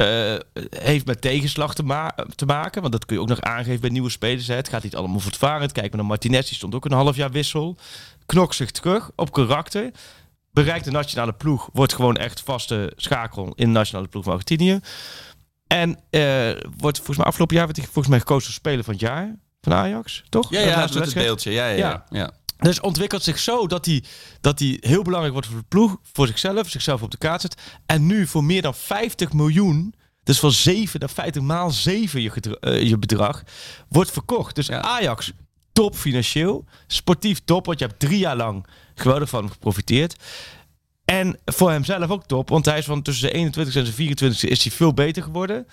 Uh, 0.00 0.34
heeft 0.70 1.06
met 1.06 1.20
tegenslag 1.20 1.74
te, 1.74 2.12
te, 2.34 2.46
maken. 2.46 2.80
Want 2.80 2.92
dat 2.92 3.06
kun 3.06 3.16
je 3.16 3.22
ook 3.22 3.28
nog 3.28 3.40
aangeven 3.40 3.80
bij 3.80 3.90
nieuwe 3.90 4.10
spelers. 4.10 4.46
Hè. 4.46 4.54
Het 4.54 4.68
gaat 4.68 4.82
niet 4.82 4.96
allemaal 4.96 5.20
voortvarend. 5.20 5.72
Kijk 5.72 5.88
maar 5.88 5.96
naar 5.96 6.08
Martinez, 6.08 6.48
die 6.48 6.56
stond 6.56 6.74
ook 6.74 6.84
een 6.84 6.92
half 6.92 7.16
jaar 7.16 7.30
wissel 7.30 7.78
knokt 8.30 8.54
zich 8.54 8.70
terug 8.70 9.10
op 9.16 9.32
karakter. 9.32 9.90
Bereikt 10.52 10.84
de 10.84 10.90
nationale 10.90 11.32
ploeg. 11.32 11.68
Wordt 11.72 11.92
gewoon 11.94 12.16
echt 12.16 12.40
vaste 12.40 12.92
schakel 12.96 13.44
in 13.44 13.66
de 13.66 13.72
nationale 13.72 14.08
ploeg 14.08 14.24
van 14.24 14.32
Argentinië. 14.32 14.80
En 15.66 15.88
uh, 16.10 16.50
wordt 16.76 16.96
volgens 16.96 17.16
mij 17.16 17.26
afgelopen 17.26 17.56
jaar 17.56 17.64
werd 17.64 17.76
hij 17.76 17.86
volgens 17.86 18.08
mij 18.08 18.18
gekozen 18.18 18.46
als 18.46 18.54
speler 18.54 18.84
van 18.84 18.92
het 18.92 19.02
jaar 19.02 19.34
van 19.60 19.72
Ajax, 19.72 20.24
toch? 20.28 20.50
Ja, 20.50 20.60
ja, 20.60 20.86
dat 20.86 20.94
het 20.94 21.14
beeldje. 21.14 21.50
Ja, 21.50 21.66
ja, 21.66 21.76
ja. 21.76 22.04
ja. 22.10 22.30
Dus 22.60 22.80
ontwikkelt 22.80 23.22
zich 23.22 23.38
zo 23.38 23.66
dat 23.66 23.86
hij, 23.86 24.04
dat 24.40 24.58
hij 24.58 24.76
heel 24.80 25.02
belangrijk 25.02 25.32
wordt 25.32 25.48
voor 25.48 25.58
de 25.58 25.64
ploeg, 25.68 25.96
voor 26.12 26.26
zichzelf, 26.26 26.68
zichzelf 26.68 27.02
op 27.02 27.10
de 27.10 27.18
kaart 27.18 27.40
zet. 27.40 27.60
En 27.86 28.06
nu 28.06 28.26
voor 28.26 28.44
meer 28.44 28.62
dan 28.62 28.74
50 28.74 29.32
miljoen, 29.32 29.94
dus 30.22 30.38
van 30.38 30.52
7 30.52 31.00
naar 31.00 31.10
50 31.10 31.42
maal 31.42 31.70
7 31.70 32.22
je, 32.22 32.58
uh, 32.60 32.82
je 32.82 32.98
bedrag, 32.98 33.42
wordt 33.88 34.10
verkocht. 34.10 34.54
Dus 34.54 34.70
Ajax 34.70 35.32
top 35.72 35.96
financieel. 35.96 36.64
Sportief 36.86 37.40
top, 37.44 37.66
want 37.66 37.78
je 37.78 37.84
hebt 37.84 38.00
drie 38.00 38.18
jaar 38.18 38.36
lang 38.36 38.66
geweldig 38.94 39.28
van 39.28 39.50
geprofiteerd. 39.50 40.16
En 41.04 41.38
voor 41.44 41.70
hemzelf 41.70 42.10
ook 42.10 42.26
top, 42.26 42.48
want 42.48 42.64
hij 42.64 42.78
is 42.78 42.84
van 42.84 43.02
tussen 43.02 43.28
de 43.28 43.34
21 43.34 43.76
en 43.76 43.84
de 43.84 43.92
24 43.92 44.44
is 44.44 44.62
hij 44.62 44.72
veel 44.72 44.94
beter 44.94 45.22
geworden. 45.22 45.66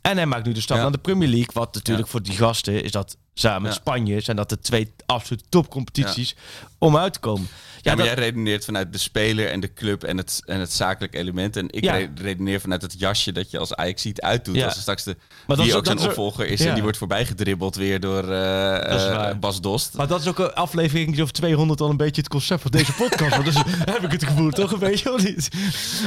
En 0.00 0.16
hij 0.16 0.26
maakt 0.26 0.46
nu 0.46 0.52
de 0.52 0.60
stap 0.60 0.76
naar 0.76 0.92
de 0.92 0.98
Premier 0.98 1.28
League. 1.28 1.50
Wat 1.52 1.74
natuurlijk 1.74 2.08
voor 2.08 2.22
die 2.22 2.36
gasten 2.36 2.82
is 2.82 2.90
dat 2.90 3.16
samen 3.34 3.62
met 3.62 3.74
Spanje 3.74 4.20
zijn 4.20 4.36
dat 4.36 4.48
de 4.48 4.58
twee 4.58 4.92
absolute 5.06 5.44
topcompetities 5.48 6.36
om 6.78 6.96
uit 6.96 7.12
te 7.12 7.18
komen. 7.18 7.48
Ja, 7.84 7.94
maar 7.94 8.04
jij 8.04 8.14
redeneert 8.14 8.64
vanuit 8.64 8.92
de 8.92 8.98
speler 8.98 9.50
en 9.50 9.60
de 9.60 9.72
club 9.72 10.04
en 10.04 10.16
het, 10.16 10.42
en 10.46 10.60
het 10.60 10.72
zakelijk 10.72 11.14
element. 11.14 11.56
En 11.56 11.66
ik 11.70 12.08
redeneer 12.14 12.60
vanuit 12.60 12.82
het 12.82 12.98
jasje 12.98 13.32
dat 13.32 13.50
je 13.50 13.58
als 13.58 13.74
Ajax 13.74 14.02
ziet 14.02 14.20
uitdoet. 14.20 14.62
Als 14.62 14.74
er 14.74 14.80
straks 14.80 15.02
de, 15.02 15.16
maar 15.46 15.56
die 15.56 15.76
ook 15.76 15.86
zijn 15.86 15.98
opvolger 15.98 16.46
is 16.46 16.60
en 16.60 16.74
die 16.74 16.82
wordt 16.82 16.98
voorbij 16.98 17.26
gedribbeld 17.26 17.76
weer 17.76 18.00
door 18.00 18.24
uh, 18.24 19.30
Bas 19.40 19.60
Dost. 19.60 19.94
Maar 19.94 20.06
dat 20.06 20.20
is 20.20 20.26
ook 20.26 20.38
een 20.38 20.52
aflevering 20.52 21.22
of 21.22 21.30
200 21.30 21.80
al 21.80 21.90
een 21.90 21.96
beetje 21.96 22.20
het 22.20 22.30
concept 22.30 22.62
van 22.62 22.70
deze 22.70 22.92
podcast. 22.92 23.44
dus 23.44 23.54
heb 23.94 24.02
ik 24.02 24.12
het 24.12 24.24
gevoel 24.24 24.50
toch 24.50 24.72
een 24.72 24.78
beetje 24.78 25.12
of 25.12 25.22
niet? 25.24 25.48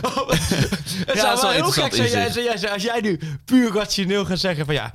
Oh, 0.02 0.30
het 0.30 1.20
zou 1.20 1.42
wel 1.42 1.52
heel 1.52 1.72
gek 1.72 1.94
zijn 1.94 2.70
als 2.72 2.84
jij 2.84 3.02
nu 3.02 3.20
puur 3.46 3.74
rationeel 3.74 4.26
gaat 4.26 4.40
zeggen 4.40 4.66
van 4.66 4.74
ja, 4.74 4.94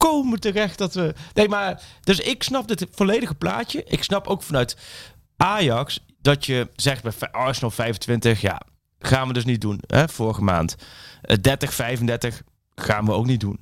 volkomen 0.00 0.40
terecht 0.40 0.78
dat 0.78 0.94
we... 0.94 1.14
Nee, 1.34 1.48
maar... 1.48 1.82
Dus 2.00 2.20
ik 2.20 2.42
snap 2.42 2.68
het 2.68 2.86
volledige 2.90 3.34
plaatje. 3.34 3.84
Ik 3.84 4.02
snap 4.02 4.26
ook 4.26 4.42
vanuit 4.42 4.76
Ajax 5.36 6.04
dat 6.20 6.46
je 6.46 6.68
zegt 6.76 7.02
bij 7.02 7.30
Arsenal 7.30 7.70
25, 7.70 8.40
ja, 8.40 8.60
gaan 8.98 9.26
we 9.26 9.32
dus 9.32 9.44
niet 9.44 9.60
doen. 9.60 9.80
Hè, 9.86 10.08
vorige 10.08 10.42
maand. 10.42 10.76
30, 11.40 11.68
eh, 11.68 11.74
35 11.74 12.42
gaan 12.74 13.04
we 13.04 13.12
ook 13.12 13.26
niet 13.26 13.40
doen. 13.40 13.60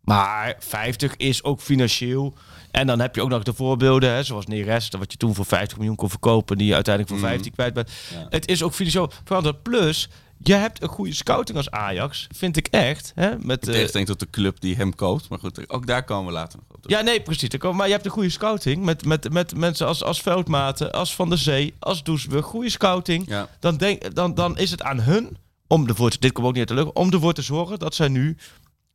Maar 0.00 0.56
50 0.58 1.16
is 1.16 1.44
ook 1.44 1.60
financieel. 1.60 2.34
En 2.70 2.86
dan 2.86 3.00
heb 3.00 3.14
je 3.14 3.22
ook 3.22 3.28
nog 3.28 3.42
de 3.42 3.54
voorbeelden, 3.54 4.10
hè, 4.10 4.22
zoals 4.22 4.46
Neres, 4.46 4.88
wat 4.88 5.12
je 5.12 5.18
toen 5.18 5.34
voor 5.34 5.44
50 5.44 5.78
miljoen 5.78 5.96
kon 5.96 6.10
verkopen, 6.10 6.58
die 6.58 6.66
je 6.66 6.74
uiteindelijk 6.74 7.14
voor 7.14 7.28
15 7.28 7.52
mhm. 7.52 7.54
kwijt 7.54 7.74
bent. 7.74 7.90
Het 8.30 8.48
is 8.48 8.62
ook 8.62 8.74
financieel 8.74 9.10
veranderd. 9.24 9.62
Plus, 9.62 10.08
je 10.48 10.54
hebt 10.54 10.82
een 10.82 10.88
goede 10.88 11.14
scouting 11.14 11.56
als 11.56 11.70
Ajax, 11.70 12.26
vind 12.34 12.56
ik 12.56 12.66
echt. 12.66 13.12
Hè, 13.14 13.38
met, 13.38 13.68
ik 13.68 13.92
denk 13.92 14.06
tot 14.06 14.20
de 14.20 14.30
club 14.30 14.60
die 14.60 14.76
hem 14.76 14.94
koopt. 14.94 15.28
Maar 15.28 15.38
goed, 15.38 15.70
ook 15.70 15.86
daar 15.86 16.04
komen 16.04 16.26
we 16.26 16.32
later 16.32 16.58
nog 16.58 16.76
op. 16.76 16.90
Ja, 16.90 17.00
nee, 17.00 17.22
precies. 17.22 17.48
Maar 17.58 17.86
je 17.86 17.92
hebt 17.92 18.04
een 18.04 18.10
goede 18.10 18.30
scouting 18.30 18.84
met, 18.84 19.04
met, 19.04 19.32
met 19.32 19.56
mensen 19.56 19.86
als, 19.86 20.02
als 20.02 20.20
Veldmaten, 20.20 20.92
als 20.92 21.14
Van 21.14 21.28
der 21.28 21.38
Zee, 21.38 21.74
als 21.78 22.02
Doesburg. 22.02 22.44
Goede 22.44 22.70
scouting. 22.70 23.28
Ja. 23.28 23.48
Dan, 23.60 23.76
denk, 23.76 24.14
dan, 24.14 24.34
dan 24.34 24.58
is 24.58 24.70
het 24.70 24.82
aan 24.82 25.00
hun, 25.00 25.36
om 25.66 25.88
ervoor 25.88 26.10
te, 26.10 26.18
dit 26.18 26.32
komt 26.32 26.46
ook 26.46 26.52
niet 26.52 26.68
uit 26.70 26.78
de 26.78 26.84
lucht, 26.84 26.96
om 26.96 27.12
ervoor 27.12 27.32
te 27.32 27.42
zorgen 27.42 27.78
dat 27.78 27.94
zij 27.94 28.08
nu 28.08 28.36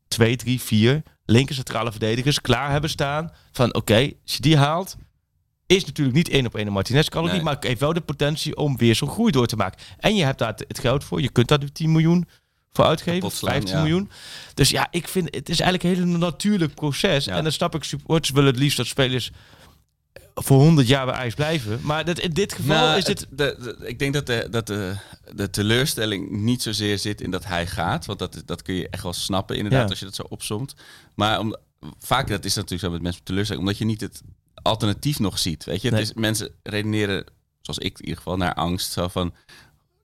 twee, 0.07 0.35
drie, 0.35 0.61
vier 0.61 1.03
linker 1.25 1.55
centrale 1.55 1.91
verdedigers 1.91 2.41
klaar 2.41 2.71
hebben 2.71 2.89
staan. 2.89 3.31
Van 3.51 3.73
oké, 3.73 4.11
als 4.23 4.33
je 4.33 4.41
die 4.41 4.57
haalt, 4.57 4.95
is 5.75 5.85
natuurlijk 5.85 6.17
niet 6.17 6.29
één 6.29 6.45
op 6.45 6.55
één 6.55 6.67
een 6.67 6.73
Martinez. 6.73 7.07
Kan 7.07 7.25
ook 7.25 7.31
niet, 7.31 7.41
maar 7.41 7.57
heeft 7.59 7.79
wel 7.79 7.93
de 7.93 8.01
potentie 8.01 8.57
om 8.57 8.77
weer 8.77 8.95
zo'n 8.95 9.09
groei 9.09 9.31
door 9.31 9.47
te 9.47 9.55
maken. 9.55 9.79
En 9.97 10.15
je 10.15 10.23
hebt 10.23 10.39
daar 10.39 10.53
het 10.67 10.79
geld 10.79 11.03
voor. 11.03 11.21
Je 11.21 11.29
kunt 11.29 11.47
daar 11.47 11.59
nu 11.59 11.69
10 11.69 11.91
miljoen 11.91 12.27
voor 12.71 12.85
uitgeven. 12.85 13.31
15 13.31 13.77
miljoen. 13.77 14.09
Dus 14.53 14.69
ja, 14.69 14.87
ik 14.91 15.07
vind 15.07 15.35
het 15.35 15.49
is 15.49 15.59
eigenlijk 15.59 15.83
een 15.83 16.03
hele 16.03 16.17
natuurlijk 16.17 16.73
proces. 16.73 17.27
En 17.27 17.43
dan 17.43 17.51
snap 17.51 17.75
ik, 17.75 17.83
supporters 17.83 18.31
willen 18.31 18.51
het 18.51 18.59
liefst 18.59 18.77
dat 18.77 18.87
spelers 18.87 19.31
voor 20.33 20.59
100 20.59 20.87
jaar 20.87 21.05
bij 21.05 21.15
ijs 21.15 21.33
blijven. 21.33 21.79
Maar 21.83 22.05
dat, 22.05 22.19
in 22.19 22.33
dit 22.33 22.53
geval 22.53 22.85
nou, 22.85 22.97
is 22.97 23.03
dit... 23.03 23.27
De, 23.29 23.77
ik 23.83 23.99
denk 23.99 24.13
dat, 24.13 24.25
de, 24.25 24.47
dat 24.51 24.67
de, 24.67 24.95
de 25.33 25.49
teleurstelling 25.49 26.29
niet 26.29 26.61
zozeer 26.61 26.97
zit 26.97 27.21
in 27.21 27.31
dat 27.31 27.45
hij 27.45 27.67
gaat. 27.67 28.05
Want 28.05 28.19
dat, 28.19 28.41
dat 28.45 28.61
kun 28.61 28.73
je 28.73 28.89
echt 28.89 29.03
wel 29.03 29.13
snappen 29.13 29.55
inderdaad 29.55 29.89
als 29.89 29.99
je 29.99 30.05
dat 30.05 30.15
zo 30.15 30.25
opzomt. 30.29 30.75
Maar 31.15 31.39
om, 31.39 31.55
vaak 31.99 32.27
dat 32.27 32.45
is 32.45 32.55
natuurlijk 32.55 32.83
zo 32.83 32.91
met 32.91 33.01
mensen 33.01 33.23
teleurstelling. 33.23 33.65
Omdat 33.65 33.79
je 33.79 33.85
niet 33.85 34.01
het 34.01 34.21
alternatief 34.61 35.19
nog 35.19 35.39
ziet. 35.39 35.63
Weet 35.63 35.81
je, 35.81 35.89
het 35.89 35.99
is, 35.99 36.13
mensen 36.13 36.51
redeneren, 36.63 37.25
zoals 37.61 37.79
ik 37.79 37.93
in 37.99 38.01
ieder 38.01 38.17
geval, 38.17 38.37
naar 38.37 38.53
angst. 38.53 38.91
Zo 38.91 39.07
van, 39.07 39.33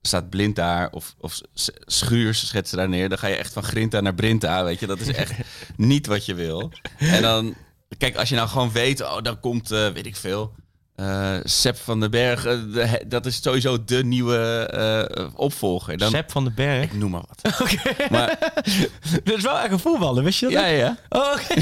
staat 0.02 0.30
blind 0.30 0.56
daar 0.56 0.90
of, 0.90 1.14
of 1.18 1.40
schuurs 1.84 2.46
schetsen 2.46 2.78
daar 2.78 2.88
neer. 2.88 3.08
Dan 3.08 3.18
ga 3.18 3.26
je 3.26 3.34
echt 3.34 3.52
van 3.52 3.62
Grinta 3.62 4.00
naar 4.00 4.14
Brinta, 4.14 4.64
weet 4.64 4.80
je. 4.80 4.86
Dat 4.86 5.00
is 5.00 5.08
echt 5.08 5.32
niet 5.76 6.06
wat 6.06 6.26
je 6.26 6.34
wil. 6.34 6.72
En 6.98 7.22
dan, 7.22 7.54
kijk, 7.98 8.16
als 8.16 8.28
je 8.28 8.34
nou 8.34 8.48
gewoon 8.48 8.72
weet, 8.72 9.00
oh, 9.00 9.22
dan 9.22 9.40
komt, 9.40 9.72
uh, 9.72 9.88
weet 9.88 10.06
ik 10.06 10.16
veel... 10.16 10.54
Uh, 11.00 11.36
Sepp 11.44 11.76
van 11.76 12.00
den 12.00 12.10
Berg, 12.10 12.46
uh, 12.46 12.92
dat 13.06 13.26
is 13.26 13.42
sowieso 13.42 13.84
de 13.84 14.04
nieuwe 14.04 14.70
uh, 15.18 15.28
opvolger. 15.34 15.98
Dan, 15.98 16.10
Sepp 16.10 16.30
van 16.30 16.44
den 16.44 16.54
Berg? 16.54 16.84
Ik 16.84 16.92
noem 16.92 17.10
maar 17.10 17.22
wat. 17.28 17.54
Oké. 17.60 17.72
Okay. 17.72 18.08
Maar, 18.10 18.38
dat 19.24 19.36
is 19.36 19.42
wel 19.42 19.58
echt 19.58 19.72
een 19.72 19.78
voetballer, 19.78 20.24
wist 20.24 20.40
je 20.40 20.46
dat? 20.46 20.54
Ja, 20.54 20.66
ja. 20.66 20.96
Oh, 21.08 21.32
Oké. 21.32 21.60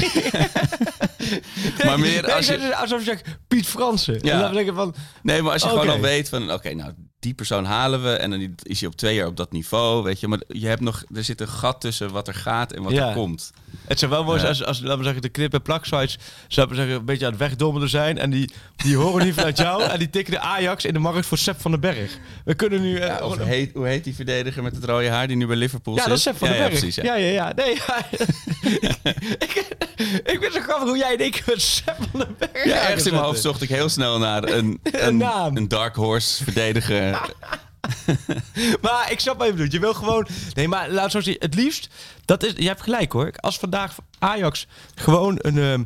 maar 1.85 1.99
meer 1.99 2.33
als 2.33 2.47
je... 2.47 2.75
Alsof 2.75 2.99
je 2.99 3.05
zegt 3.05 3.23
Piet 3.47 3.65
Fransen. 3.65 4.19
Ja. 4.21 4.49
Dan 4.49 4.75
van, 4.75 4.95
nee, 5.21 5.41
maar 5.41 5.51
als 5.51 5.61
je 5.61 5.69
gewoon 5.69 5.89
al 5.89 5.99
weet 5.99 6.29
van... 6.29 6.51
Oké, 6.51 6.73
nou, 6.73 6.93
die 7.25 7.33
persoon 7.33 7.65
halen 7.65 8.03
we 8.03 8.09
en 8.09 8.29
dan 8.29 8.55
is 8.61 8.79
hij 8.79 8.89
op 8.89 8.95
twee 8.95 9.15
jaar 9.15 9.27
op 9.27 9.37
dat 9.37 9.51
niveau, 9.51 10.03
weet 10.03 10.19
je. 10.19 10.27
Maar 10.27 10.39
je 10.47 10.67
hebt 10.67 10.81
nog, 10.81 11.03
er 11.13 11.23
zit 11.23 11.41
een 11.41 11.47
gat 11.47 11.81
tussen 11.81 12.11
wat 12.11 12.27
er 12.27 12.33
gaat 12.33 12.71
en 12.71 12.83
wat 12.83 12.93
er 12.93 13.13
komt. 13.13 13.51
Het 13.87 13.99
zou 13.99 14.11
wel 14.11 14.23
mooi 14.23 14.39
zijn 14.39 14.51
als, 14.51 14.63
als, 14.63 14.79
laten 14.79 14.97
we 14.97 15.03
zeggen, 15.03 15.21
de 15.21 15.29
knip- 15.29 15.53
en 15.53 15.61
plak-sites 15.61 16.17
zou 16.47 16.69
we 16.69 16.75
zeggen, 16.75 16.95
een 16.95 17.05
beetje 17.05 17.25
aan 17.25 17.31
het 17.31 17.39
wegdommelen 17.39 17.89
zijn. 17.89 18.17
En 18.17 18.29
die, 18.29 18.51
die 18.75 18.95
horen 18.95 19.25
niet 19.25 19.33
vanuit 19.33 19.57
jou 19.57 19.83
en 19.83 19.99
die 19.99 20.09
tikken 20.09 20.33
de 20.33 20.39
Ajax 20.39 20.85
in 20.85 20.93
de 20.93 20.99
markt 20.99 21.25
voor 21.25 21.37
Sepp 21.37 21.61
van 21.61 21.71
den 21.71 21.79
Berg. 21.79 22.17
We 22.45 22.53
kunnen 22.53 22.81
nu... 22.81 23.05
Hoe, 23.21 23.41
heet, 23.41 23.73
hoe 23.73 23.87
heet 23.87 24.03
die 24.03 24.15
verdediger 24.15 24.63
met 24.63 24.75
het 24.75 24.85
rode 24.85 25.09
haar 25.09 25.27
die 25.27 25.37
nu 25.37 25.47
bij 25.47 25.55
Liverpool 25.55 25.95
ja, 25.95 26.01
zit? 26.01 26.09
Ja, 26.09 26.15
dat 26.15 26.17
is 26.17 26.23
Sepp 26.23 26.37
van 26.37 26.47
den 26.47 26.57
Berg. 26.57 26.79
Precies, 26.79 26.95
ja. 26.95 27.15
ja, 27.15 27.29
ja, 27.29 27.53
Nee, 27.55 27.73
ik, 29.45 29.67
ik 30.23 30.37
vind 30.41 30.53
zo 30.53 30.59
grappig 30.61 30.87
hoe 30.87 30.97
jij 30.97 31.13
en 31.13 31.25
ik 31.25 31.43
met 31.45 31.61
Sepp 31.61 31.97
van 32.11 32.19
den 32.19 32.35
Berg... 32.37 32.65
Ja, 32.65 32.81
ergens 32.81 33.05
in 33.05 33.13
mijn 33.13 33.25
hoofd 33.25 33.41
zocht 33.41 33.61
ik 33.61 33.69
heel 33.69 33.89
snel 33.89 34.19
naar 34.19 34.43
een, 34.43 34.79
een, 34.83 35.21
een, 35.21 35.55
een 35.55 35.67
dark 35.67 35.95
horse 35.95 36.43
verdediger. 36.43 37.14
maar 38.81 39.11
ik 39.11 39.19
snap 39.19 39.37
wat 39.37 39.47
je 39.47 39.53
bedoelt. 39.53 39.71
Je 39.71 39.79
wil 39.79 39.93
gewoon... 39.93 40.27
Nee, 40.53 40.67
maar 40.67 40.89
laat 40.89 41.11
zo 41.11 41.21
zien. 41.21 41.35
Het 41.39 41.55
liefst... 41.55 41.89
Dat 42.25 42.43
is, 42.43 42.53
je 42.55 42.67
hebt 42.67 42.81
gelijk 42.81 43.11
hoor. 43.11 43.31
Als 43.35 43.57
vandaag 43.57 43.95
Ajax 44.19 44.67
gewoon 44.95 45.37
een... 45.41 45.55
Uh, 45.55 45.79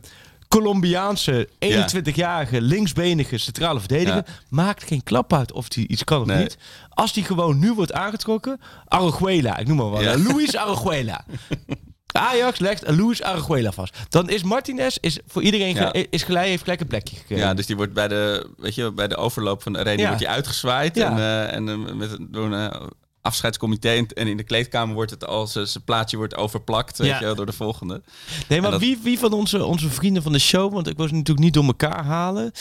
Colombiaanse 0.48 1.50
21-jarige 1.66 2.62
linksbenige 2.62 3.38
centrale 3.38 3.80
verdediger 3.80 4.26
maakt 4.48 4.84
geen 4.84 5.04
klap 5.04 5.34
uit 5.34 5.52
of 5.52 5.74
hij 5.74 5.88
iets 5.88 6.04
kan 6.04 6.22
of 6.22 6.38
niet. 6.38 6.58
Als 6.90 7.14
die 7.14 7.24
gewoon 7.24 7.60
nu 7.60 7.74
wordt 7.74 7.94
aangetrokken, 7.94 8.60
Araguela, 8.86 9.58
ik 9.58 9.68
noem 9.68 9.78
maar 9.78 9.90
wat, 9.90 10.04
Luis 10.04 10.56
Araguela. 10.56 11.26
Ajax 12.12 12.60
legt 12.60 12.84
Luis 12.88 13.22
Araguela 13.22 13.72
vast. 13.72 13.98
Dan 14.10 14.30
is 14.30 14.44
Martinez 14.44 14.98
is 15.00 15.20
voor 15.28 15.42
iedereen 15.42 15.76
ja. 15.76 15.94
is 16.10 16.24
gelijk, 16.24 16.48
heeft 16.48 16.64
gelijk 16.64 16.82
een 16.82 16.88
plekje 16.88 17.16
gekregen. 17.16 17.46
Ja, 17.46 17.54
dus 17.54 17.66
die 17.66 17.76
wordt 17.76 17.94
bij 17.94 18.08
de, 18.08 18.50
weet 18.58 18.76
je, 18.76 18.92
bij 18.92 19.08
de 19.08 19.16
overloop 19.16 19.64
van 19.64 19.74
de 19.74 19.80
arena 19.80 20.08
wordt 20.08 20.24
hij 20.24 20.34
uitgezwaaid. 20.34 20.98
En, 20.98 21.18
uh, 21.18 21.54
en 21.54 21.68
uh, 21.68 21.94
met, 21.94 22.18
door 22.20 22.46
een 22.46 22.74
uh, 22.74 22.88
afscheidscomité. 23.22 23.90
En, 23.90 24.28
in 24.28 24.38
de 24.38 24.44
kleedkamer 24.44 24.96
wordt 24.96 25.12
het 25.12 25.26
als 25.26 25.52
zijn 25.52 25.84
plaatje 25.86 26.18
wordt 26.18 26.36
overplakt 26.36 26.98
weet 26.98 27.20
je, 27.20 27.34
door 27.36 27.46
de 27.46 27.54
volgende. 27.54 28.02
Nee, 28.48 28.62
maar 28.62 28.80
wie, 28.80 29.00
wie 29.04 29.20
van 29.20 29.34
onze, 29.34 29.66
onze 29.66 29.90
vrienden 29.90 30.24
van 30.24 30.32
de 30.32 30.40
show, 30.40 30.74
want 30.74 30.88
ik 30.88 30.98
was 30.98 31.12
natuurlijk 31.12 31.40
niet 31.40 31.54
door 31.54 31.66
elkaar 31.66 32.04
halen. 32.04 32.52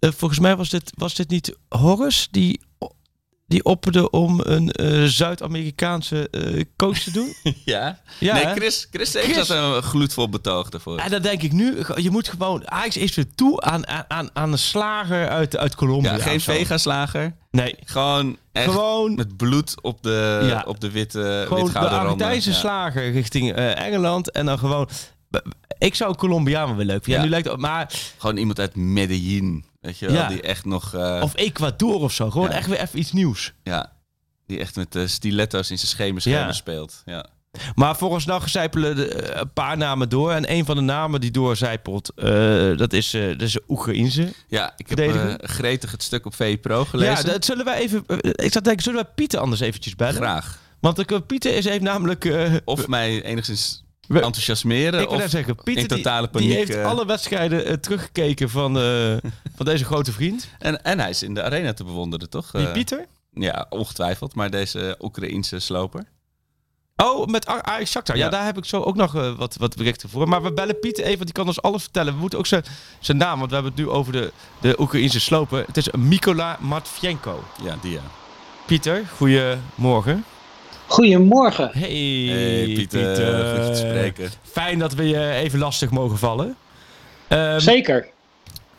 volgens 0.00 0.40
mij 0.40 0.56
was 0.56 0.68
dit, 0.68 0.92
was 0.94 1.14
dit 1.14 1.28
niet 1.28 1.56
Horace 1.68 2.28
die 2.30 2.60
die 3.52 3.64
opperde 3.64 4.10
om 4.10 4.40
een 4.42 4.74
uh, 4.80 5.04
Zuid-Amerikaanse 5.04 6.28
uh, 6.30 6.62
coach 6.76 6.98
te 6.98 7.10
doen. 7.10 7.34
ja. 7.64 7.98
ja 8.18 8.34
nee, 8.34 8.54
Chris, 8.54 8.88
Chris 8.90 9.12
heeft 9.12 9.32
Chris... 9.32 9.46
dat 9.46 9.74
een 9.74 9.82
gloedvol 9.82 10.28
betoog 10.28 10.68
daarvoor. 10.68 10.98
En 10.98 11.10
dan 11.10 11.22
denk 11.22 11.42
ik 11.42 11.52
nu, 11.52 11.76
je 11.94 12.10
moet 12.10 12.28
gewoon... 12.28 12.70
Ajax 12.70 12.96
is 12.96 13.14
weer 13.14 13.34
toe 13.34 13.60
aan, 13.60 13.86
aan, 14.08 14.30
aan 14.32 14.52
een 14.52 14.58
slager 14.58 15.28
uit, 15.28 15.56
uit 15.56 15.74
Colombia. 15.74 16.16
Ja, 16.16 16.22
geen 16.22 16.40
vega-slager. 16.40 17.34
Nee. 17.50 17.76
Gewoon 17.84 18.36
echt 18.52 18.70
gewoon, 18.70 19.14
met 19.14 19.36
bloed 19.36 19.74
op 19.82 20.02
de, 20.02 20.40
ja. 20.42 20.64
op 20.66 20.80
de 20.80 20.90
witte 20.90 21.44
Gewoon 21.48 21.72
de 21.72 21.78
Argentijnse 21.78 22.50
ja. 22.50 22.56
slager 22.56 23.10
richting 23.10 23.58
uh, 23.58 23.78
Engeland. 23.86 24.30
En 24.30 24.46
dan 24.46 24.58
gewoon... 24.58 24.88
Ik 25.78 25.94
zou 25.94 26.14
Colombiaan 26.14 26.76
wel 26.76 26.86
leuk 26.86 27.04
vinden. 27.04 27.22
Ja. 27.22 27.22
nu 27.22 27.30
lijkt 27.30 27.48
het, 27.48 27.56
maar... 27.56 27.92
Gewoon 28.18 28.36
iemand 28.36 28.60
uit 28.60 28.76
Medellin. 28.76 29.64
Weet 29.82 29.98
je 29.98 30.06
wel, 30.06 30.14
ja. 30.14 30.28
die 30.28 30.42
echt 30.42 30.64
nog... 30.64 30.94
Uh... 30.94 31.20
Of 31.22 31.36
Ecuador 31.36 32.00
of 32.00 32.12
zo. 32.12 32.30
Gewoon 32.30 32.50
echt 32.50 32.66
weer 32.66 32.80
even 32.80 32.98
iets 32.98 33.12
nieuws. 33.12 33.52
Ja, 33.62 33.92
die 34.46 34.58
echt 34.58 34.76
met 34.76 34.94
uh, 34.94 35.06
stiletto's 35.06 35.70
in 35.70 35.78
zijn 35.78 35.90
schemerschermen 35.90 36.54
speelt. 36.54 37.02
Ja. 37.04 37.26
Maar 37.74 37.96
volgens 37.96 38.24
nou 38.24 38.48
zijpelen 38.48 38.96
de, 38.96 39.30
uh, 39.30 39.40
een 39.40 39.52
paar 39.52 39.76
namen 39.76 40.08
door. 40.08 40.32
En 40.32 40.52
een 40.52 40.64
van 40.64 40.76
de 40.76 40.82
namen 40.82 41.20
die 41.20 41.30
doorzijpelt, 41.30 42.12
uh, 42.16 42.76
dat 42.76 42.92
is, 42.92 43.14
uh, 43.14 43.28
dat 43.28 43.40
is 43.42 43.58
Oekraïnse. 43.68 44.32
Ja, 44.48 44.72
ik 44.76 44.88
heb 44.88 45.36
gretig 45.40 45.90
het 45.90 46.02
stuk 46.02 46.26
op 46.26 46.34
VPRO 46.34 46.84
gelezen. 46.84 47.26
Ja, 47.26 47.32
dat 47.32 47.44
zullen 47.44 47.64
wij 47.64 47.78
even... 47.78 48.04
ik 48.32 48.52
zat 48.52 48.64
denken, 48.64 48.82
zullen 48.82 49.02
wij 49.02 49.12
Pieter 49.14 49.40
anders 49.40 49.60
eventjes 49.60 49.96
bellen? 49.96 50.14
Graag. 50.14 50.58
Want 50.80 51.26
Pieter 51.26 51.54
is 51.54 51.64
heeft 51.64 51.82
namelijk... 51.82 52.32
of 52.64 52.88
mij 52.88 53.22
enigszins 53.22 53.81
enthousiasmeren. 54.20 55.00
Ik 55.00 55.08
wil 55.08 55.28
zeggen, 55.28 55.54
Pieter 55.54 55.82
in 55.82 55.88
totale 55.88 56.28
paniek. 56.28 56.48
Die, 56.48 56.56
heeft 56.56 56.76
alle 56.76 57.06
wedstrijden 57.06 57.70
uh, 57.70 57.72
teruggekeken 57.72 58.50
van, 58.50 58.76
uh, 58.78 59.16
van 59.56 59.66
deze 59.66 59.84
grote 59.84 60.12
vriend. 60.12 60.48
En, 60.58 60.84
en 60.84 61.00
hij 61.00 61.10
is 61.10 61.22
in 61.22 61.34
de 61.34 61.42
arena 61.42 61.72
te 61.72 61.84
bewonderen, 61.84 62.30
toch? 62.30 62.50
Die 62.50 62.72
Pieter? 62.72 63.06
Ja, 63.34 63.66
ongetwijfeld. 63.68 64.34
Maar 64.34 64.50
deze 64.50 64.96
Oekraïense 65.00 65.58
sloper. 65.58 66.04
Oh, 66.96 67.26
met 67.26 67.46
Ajax 67.46 67.90
Shakhtar. 67.90 68.16
Ja. 68.16 68.24
ja. 68.24 68.30
daar 68.30 68.44
heb 68.44 68.56
ik 68.56 68.64
zo 68.64 68.80
ook 68.80 68.96
nog 68.96 69.12
wat, 69.12 69.56
wat 69.56 69.76
berichten 69.76 70.08
voor. 70.08 70.28
Maar 70.28 70.42
we 70.42 70.52
bellen 70.52 70.78
Pieter 70.78 71.04
even, 71.04 71.16
want 71.16 71.24
die 71.24 71.34
kan 71.34 71.46
ons 71.46 71.62
alles 71.62 71.82
vertellen. 71.82 72.12
We 72.14 72.20
moeten 72.20 72.38
ook 72.38 72.46
zijn, 72.46 72.64
zijn 73.00 73.16
naam, 73.16 73.38
want 73.38 73.48
we 73.48 73.54
hebben 73.54 73.72
het 73.72 73.84
nu 73.84 73.88
over 73.90 74.12
de, 74.12 74.32
de 74.60 74.80
Oekraïnse 74.80 75.20
sloper. 75.20 75.64
Het 75.66 75.76
is 75.76 75.90
Mikola 75.90 76.58
Matvienko. 76.60 77.44
Ja, 77.62 77.76
die 77.80 77.92
ja. 77.92 78.00
Pieter, 78.66 79.06
goedemorgen. 79.16 80.24
Goedemorgen. 80.86 81.70
Hey, 81.72 81.90
hey 82.28 82.64
Pieter, 82.64 83.14
Pieter. 83.14 83.64
Goed 83.64 83.74
te 83.74 83.78
spreken. 83.78 84.30
Fijn 84.42 84.78
dat 84.78 84.94
we 84.94 85.08
je 85.08 85.30
even 85.30 85.58
lastig 85.58 85.90
mogen 85.90 86.18
vallen. 86.18 86.56
Um, 87.28 87.60
Zeker. 87.60 88.06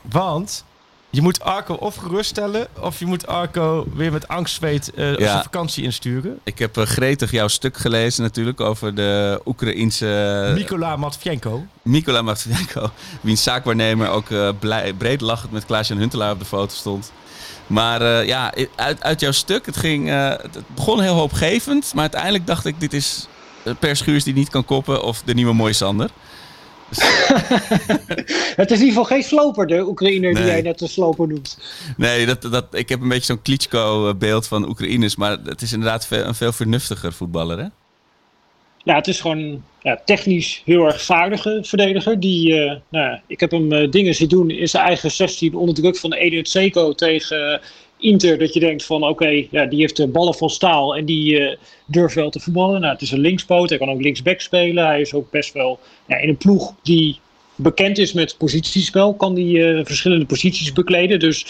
Want 0.01 0.65
je 1.09 1.21
moet 1.21 1.41
Arco 1.41 1.73
of 1.73 1.95
geruststellen, 1.95 2.67
of 2.79 2.99
je 2.99 3.05
moet 3.05 3.27
Arco 3.27 3.85
weer 3.95 4.11
met 4.11 4.27
angstzweet 4.27 4.91
uh, 4.95 5.17
ja. 5.17 5.41
vakantie 5.41 5.83
insturen. 5.83 6.39
Ik 6.43 6.59
heb 6.59 6.77
uh, 6.77 6.85
gretig 6.85 7.31
jouw 7.31 7.47
stuk 7.47 7.77
gelezen 7.77 8.23
natuurlijk 8.23 8.59
over 8.59 8.95
de 8.95 9.41
Oekraïense... 9.45 10.51
Mikola 10.53 10.95
Matvienko. 10.95 11.65
Mikola 11.81 12.21
Matvienko, 12.21 12.89
wiens 13.21 13.43
zaakwaarnemer 13.43 14.09
ook 14.09 14.29
uh, 14.29 14.49
blij, 14.59 14.93
breed 14.93 15.21
lachend 15.21 15.51
met 15.51 15.65
Klaas-Jan 15.65 15.97
Huntelaar 15.97 16.31
op 16.31 16.39
de 16.39 16.45
foto 16.45 16.73
stond. 16.75 17.11
Maar 17.67 18.25
ja, 18.25 18.53
uit, 18.75 19.03
uit 19.03 19.19
jouw 19.19 19.31
stuk, 19.31 19.65
het, 19.65 19.77
ging, 19.77 20.09
het 20.09 20.57
begon 20.75 21.01
heel 21.01 21.15
hoopgevend, 21.15 21.91
maar 21.93 22.01
uiteindelijk 22.01 22.47
dacht 22.47 22.65
ik, 22.65 22.79
dit 22.79 22.93
is 22.93 23.27
Per 23.79 23.95
Schuurs 23.95 24.23
die 24.23 24.33
niet 24.33 24.49
kan 24.49 24.65
koppen 24.65 25.03
of 25.03 25.21
de 25.25 25.33
nieuwe 25.33 25.53
Mooi 25.53 25.73
Sander. 25.73 26.09
het 28.55 28.71
is 28.71 28.79
in 28.79 28.85
ieder 28.85 28.87
geval 28.87 29.03
geen 29.03 29.23
sloper, 29.23 29.67
de 29.67 29.87
Oekraïner 29.87 30.33
die 30.33 30.45
jij 30.45 30.61
net 30.61 30.81
een 30.81 30.87
sloper 30.87 31.27
noemt. 31.27 31.57
Nee, 31.97 32.25
dat, 32.25 32.41
dat, 32.41 32.65
ik 32.71 32.89
heb 32.89 33.01
een 33.01 33.07
beetje 33.07 33.25
zo'n 33.25 33.41
Klitschko-beeld 33.41 34.47
van 34.47 34.69
Oekraïners. 34.69 35.15
Maar 35.15 35.37
het 35.43 35.61
is 35.61 35.73
inderdaad 35.73 36.07
een 36.09 36.35
veel 36.35 36.51
vernuftiger 36.51 37.13
voetballer, 37.13 37.57
hè? 37.57 37.67
Ja, 38.83 38.95
het 38.95 39.07
is 39.07 39.21
gewoon 39.21 39.63
ja, 39.81 40.01
technisch 40.05 40.61
heel 40.65 40.85
erg 40.85 41.01
vaardige 41.01 41.59
verdediger. 41.63 42.19
Die, 42.19 42.49
uh, 42.49 42.73
nou, 42.89 43.19
ik 43.27 43.39
heb 43.39 43.51
hem 43.51 43.71
uh, 43.71 43.91
dingen 43.91 44.15
zien 44.15 44.27
doen 44.27 44.49
in 44.49 44.69
zijn 44.69 44.85
eigen 44.85 45.11
16 45.11 45.55
onder 45.55 45.75
druk 45.75 45.97
van 45.97 46.13
Edith 46.13 46.49
Seco 46.49 46.93
tegen 46.93 47.61
Inter 47.97 48.37
dat 48.37 48.53
je 48.53 48.59
denkt 48.59 48.85
van 48.85 49.03
oké, 49.03 49.45
ja, 49.51 49.65
die 49.65 49.79
heeft 49.79 49.95
de 49.95 50.07
ballen 50.07 50.33
van 50.33 50.49
staal 50.49 50.95
en 50.95 51.05
die 51.05 51.57
durft 51.85 52.15
wel 52.15 52.29
te 52.29 52.39
voetballen. 52.39 52.81
Nou, 52.81 52.93
het 52.93 53.01
is 53.01 53.11
een 53.11 53.19
linkspoot, 53.19 53.69
hij 53.69 53.77
kan 53.77 53.89
ook 53.89 54.01
linksback 54.01 54.41
spelen. 54.41 54.85
Hij 54.85 55.01
is 55.01 55.13
ook 55.13 55.31
best 55.31 55.53
wel 55.53 55.79
ja, 56.07 56.17
in 56.17 56.29
een 56.29 56.37
ploeg 56.37 56.73
die 56.81 57.19
bekend 57.55 57.97
is 57.97 58.13
met 58.13 58.37
positiespel, 58.37 59.13
kan 59.13 59.37
uh, 59.37 59.85
verschillende 59.85 60.25
posities 60.25 60.73
bekleden. 60.73 61.19
Dus 61.19 61.45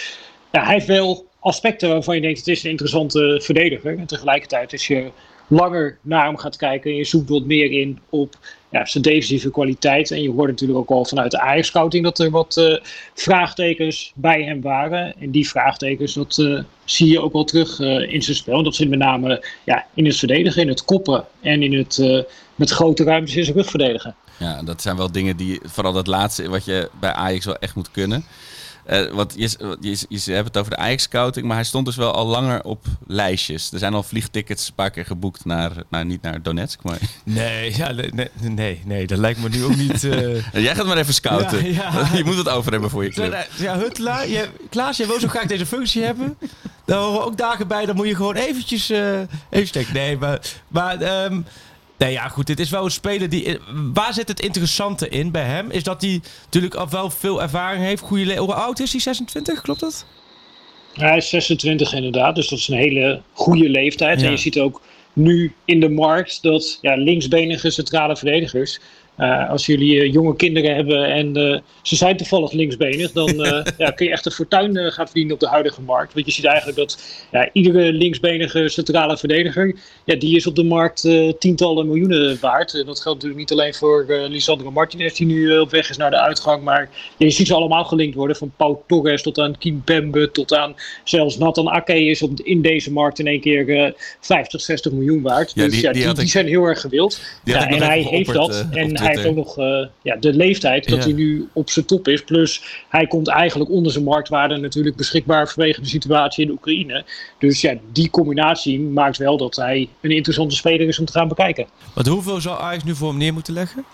ja, 0.52 0.64
hij 0.64 0.74
heeft 0.74 0.88
wel 0.88 1.26
aspecten 1.40 1.90
waarvan 1.90 2.16
je 2.16 2.22
denkt 2.22 2.38
het 2.38 2.48
is 2.48 2.64
een 2.64 2.70
interessante 2.70 3.40
verdediger. 3.44 3.98
En 3.98 4.06
tegelijkertijd 4.06 4.74
is 4.74 4.88
je 4.88 5.12
langer 5.48 5.98
naar 6.02 6.26
hem 6.26 6.38
gaat 6.38 6.56
kijken 6.56 6.92
en 6.92 6.98
je 6.98 7.04
zoekt 7.04 7.30
wat 7.30 7.46
meer 7.46 7.72
in 7.72 8.00
op 8.10 8.36
ja, 8.70 8.86
zijn 8.86 9.04
defensieve 9.04 9.52
kwaliteit. 9.52 10.12
En 10.12 10.22
je 10.22 10.32
hoort 10.32 10.50
natuurlijk 10.50 10.80
ook 10.80 10.90
al 10.90 11.06
vanuit 11.06 11.32
de 11.32 11.40
Ajax-scouting 11.40 12.04
dat 12.04 12.20
er 12.20 12.30
wat 12.30 12.58
uh, 12.58 12.78
vraagtekens 13.14 14.12
bij 14.16 14.44
hem 14.44 14.62
waren. 14.62 15.14
En 15.20 15.32
die 15.32 15.48
vraagtekens, 15.48 16.14
dat 16.14 16.38
uh, 16.38 16.60
zie 16.84 17.12
je 17.12 17.22
ook 17.22 17.34
wel 17.34 17.44
terug 17.44 17.80
uh, 17.80 18.14
in 18.14 18.22
zijn 18.22 18.38
spel. 18.38 18.58
En 18.58 18.64
dat 18.64 18.76
zit 18.76 18.90
met 18.90 19.00
name 19.00 19.46
ja, 19.64 19.86
in 19.94 20.06
het 20.06 20.18
verdedigen, 20.18 20.62
in 20.62 20.68
het 20.68 20.86
koppen 20.86 21.26
en 21.42 21.64
in 21.64 21.74
het 21.74 22.26
met 22.56 22.70
grote 22.70 23.04
ruimtes 23.04 23.36
in 23.36 23.44
zijn 23.44 23.56
rug 23.56 23.70
verdedigen. 23.70 24.16
Ja, 24.40 24.64
dat 24.64 24.82
zijn 24.82 24.98
wel 24.98 25.12
dingen 25.12 25.38
die, 25.38 25.60
vooral 25.64 25.94
dat 25.94 26.08
laatste, 26.08 26.50
wat 26.50 26.66
je 26.66 26.90
bij 27.00 27.12
Ajax 27.12 27.46
wel 27.46 27.58
echt 27.58 27.76
moet 27.76 27.92
kunnen. 27.92 28.26
Uh, 28.90 29.12
want 29.12 29.34
je, 29.38 29.76
je, 29.80 30.06
je, 30.10 30.32
hebt 30.32 30.48
het 30.48 30.58
over 30.58 30.72
de 30.72 30.78
Ajax-scouting, 30.78 31.46
maar 31.46 31.56
hij 31.56 31.66
stond 31.66 31.86
dus 31.86 31.96
wel 31.96 32.12
al 32.14 32.26
langer 32.26 32.64
op 32.64 32.86
lijstjes. 33.08 33.72
Er 33.72 33.80
zijn 33.80 33.94
al 33.94 34.04
vliegtickets 34.04 34.68
een 34.68 34.74
paar 34.74 34.90
keer 34.90 35.06
geboekt 35.06 35.46
naar, 35.46 35.72
nou 35.90 36.06
niet 36.06 36.22
naar 36.22 36.42
Donetsk, 36.42 36.84
maar... 36.84 36.98
Nee, 37.24 37.76
ja, 37.76 37.92
nee, 37.92 38.30
nee, 38.42 38.82
nee, 38.86 39.08
dat 39.08 39.18
lijkt 39.18 39.40
me 39.40 39.50
nu 39.50 39.64
ook 39.64 39.76
niet... 39.76 40.04
Uh... 40.14 40.64
Jij 40.64 40.76
gaat 40.76 40.86
maar 40.86 40.98
even 40.98 41.14
scouten. 41.14 41.74
je 42.18 42.22
moet 42.26 42.38
het 42.38 42.50
over 42.50 42.72
hebben 42.72 42.90
voor 42.90 43.04
je 43.04 43.10
club. 43.10 43.48
Ja, 43.56 43.78
Huttelaar, 43.78 44.28
je, 44.28 44.50
Klaas, 44.70 44.98
jij 44.98 45.08
wil 45.08 45.20
zo 45.20 45.28
graag 45.28 45.46
deze 45.46 45.66
functie 45.66 46.04
hebben. 46.04 46.38
Daar 46.86 46.98
horen 46.98 47.26
ook 47.26 47.38
dagen 47.38 47.68
bij, 47.68 47.86
dan 47.86 47.96
moet 47.96 48.08
je 48.08 48.16
gewoon 48.16 48.36
eventjes... 48.36 48.92
Uh, 48.92 49.20
even 49.50 49.68
steken. 49.68 49.94
Nee, 49.94 50.18
maar... 50.18 50.40
maar 50.68 51.26
um, 51.26 51.46
Nee, 52.04 52.12
ja, 52.12 52.28
goed. 52.28 52.48
Dit 52.48 52.60
is 52.60 52.70
wel 52.70 52.86
een 52.86 52.92
speler 52.92 53.30
die. 53.30 53.60
Waar 53.94 54.14
zit 54.14 54.28
het 54.28 54.40
interessante 54.40 55.10
in 55.10 55.32
bij 55.32 55.44
hem? 55.44 55.72
Is 55.72 55.84
dat 55.84 56.02
hij 56.02 56.22
natuurlijk 56.44 56.76
al 56.76 56.90
wel 56.90 57.10
veel 57.10 57.42
ervaring 57.42 57.84
heeft. 57.84 58.02
Goede 58.02 58.36
Hoe 58.36 58.54
oud 58.54 58.80
is 58.80 58.92
hij? 58.92 59.02
26? 59.02 59.62
Klopt 59.62 59.80
dat? 59.80 60.06
hij 60.94 61.18
is 61.18 61.30
26 61.30 61.94
inderdaad. 61.94 62.36
Dus 62.36 62.48
dat 62.48 62.60
is 62.60 62.68
een 62.68 62.78
hele 62.78 63.22
goede 63.34 63.70
leeftijd. 63.70 64.22
En 64.22 64.32
je 64.32 64.38
ziet 64.38 64.60
ook 64.60 64.82
nu 65.14 65.54
in 65.66 65.80
de 65.80 65.90
markt 65.90 66.42
dat 66.42 66.78
ja, 66.82 66.96
linksbenige 66.96 67.70
centrale 67.70 68.18
verdedigers 68.18 68.80
uh, 69.18 69.50
als 69.50 69.66
jullie 69.66 69.96
uh, 69.96 70.14
jonge 70.14 70.36
kinderen 70.36 70.76
hebben 70.76 71.06
en 71.06 71.38
uh, 71.38 71.60
ze 71.82 71.96
zijn 71.96 72.18
toevallig 72.18 72.52
linksbenig, 72.52 73.12
dan 73.12 73.36
ja, 73.78 73.92
kun 73.92 74.06
je 74.06 74.12
echt 74.12 74.26
een 74.26 74.32
fortuin 74.32 74.92
gaan 74.92 75.06
verdienen 75.06 75.34
op 75.34 75.40
de 75.40 75.48
huidige 75.48 75.82
markt. 75.82 76.14
Want 76.14 76.26
je 76.26 76.32
ziet 76.32 76.46
eigenlijk 76.46 76.78
dat 76.78 77.26
ja, 77.32 77.50
iedere 77.52 77.94
linksbenige 77.94 78.70
centrale 78.70 79.18
verdediger, 79.18 79.76
ja, 80.06 80.16
die 80.16 80.36
is 80.36 80.48
op 80.48 80.56
de 80.56 80.64
markt 80.64 81.08
tientallen 81.40 81.88
miljoenen 81.88 82.38
waard. 82.42 82.72
dat 82.72 83.00
geldt 83.00 83.24
natuurlijk 83.24 83.40
niet 83.40 83.52
alleen 83.52 83.74
voor 83.74 84.06
Lisandro 84.30 84.72
Martinez, 84.72 85.14
die 85.14 85.28
nu 85.28 85.58
op 85.60 85.72
weg 85.72 85.90
is 85.90 85.98
naar 85.98 86.10
de 86.10 86.20
uitgang, 86.20 86.64
maar 86.64 86.90
je 87.18 87.30
ziet 87.30 87.48
ze 87.48 87.54
allemaal 87.54 87.86
gelinkt 87.86 88.16
worden. 88.16 88.36
Van 88.36 88.52
Pau 88.58 88.78
Torres 88.88 89.22
tot 89.22 89.40
aan 89.40 89.58
Kim 89.58 89.82
Pembe 89.84 90.32
tot 90.32 90.54
aan 90.54 90.76
zelfs 91.04 91.38
Nathan 91.38 91.70
Ake 91.70 92.06
is 92.06 92.22
op, 92.22 92.40
in 92.40 92.62
deze 92.62 92.92
markt 92.92 93.20
in 93.20 93.28
één 93.28 93.42
keer 93.42 93.94
50, 94.20 94.62
60 94.62 94.92
miljoen 94.92 95.22
waard. 95.22 95.52
Ja, 95.56 95.64
dus 95.64 95.74
die, 95.74 95.82
ja, 95.82 95.92
die, 95.92 96.14
die, 96.14 96.28
zijn 96.28 96.48
heel 96.48 96.66
erg 96.66 96.82
gewild. 96.82 97.22
Ja, 97.44 97.68
en 97.68 97.82
hij 97.82 98.02
heeft 98.02 98.34
dat. 98.34 98.66
En 98.72 99.03
hij 99.04 99.16
heeft 99.16 99.28
ook 99.28 99.36
nog 99.36 99.58
uh, 99.58 99.86
ja, 100.02 100.16
de 100.16 100.34
leeftijd 100.34 100.90
dat 100.90 101.04
hij 101.04 101.14
nu 101.14 101.50
op 101.54 101.70
zijn 101.70 101.86
top 101.86 102.08
is. 102.08 102.24
Plus 102.24 102.64
hij 102.90 103.08
komt 103.08 103.28
eigenlijk 103.28 103.72
onder 103.72 103.92
zijn 103.92 104.04
marktwaarde 104.04 104.58
natuurlijk 104.58 104.96
beschikbaar 104.96 105.48
vanwege 105.48 105.82
de 105.82 105.88
situatie 105.88 106.42
in 106.42 106.48
de 106.48 106.54
Oekraïne. 106.54 107.06
Dus 107.40 107.62
ja, 107.62 107.76
die 107.92 108.10
combinatie 108.10 108.80
maakt 108.80 109.18
wel 109.18 109.38
dat 109.38 109.56
hij 109.56 109.90
een 110.02 110.12
interessante 110.12 110.56
speler 110.56 110.88
is 110.88 111.00
om 111.00 111.06
te 111.06 111.12
gaan 111.12 111.28
bekijken. 111.28 111.68
Want 111.94 112.08
hoeveel 112.08 112.42
zou 112.42 112.60
Ajax 112.60 112.84
nu 112.84 112.96
voor 112.96 113.10
hem 113.10 113.18
neer 113.18 113.34
moeten 113.34 113.54
leggen? 113.54 113.86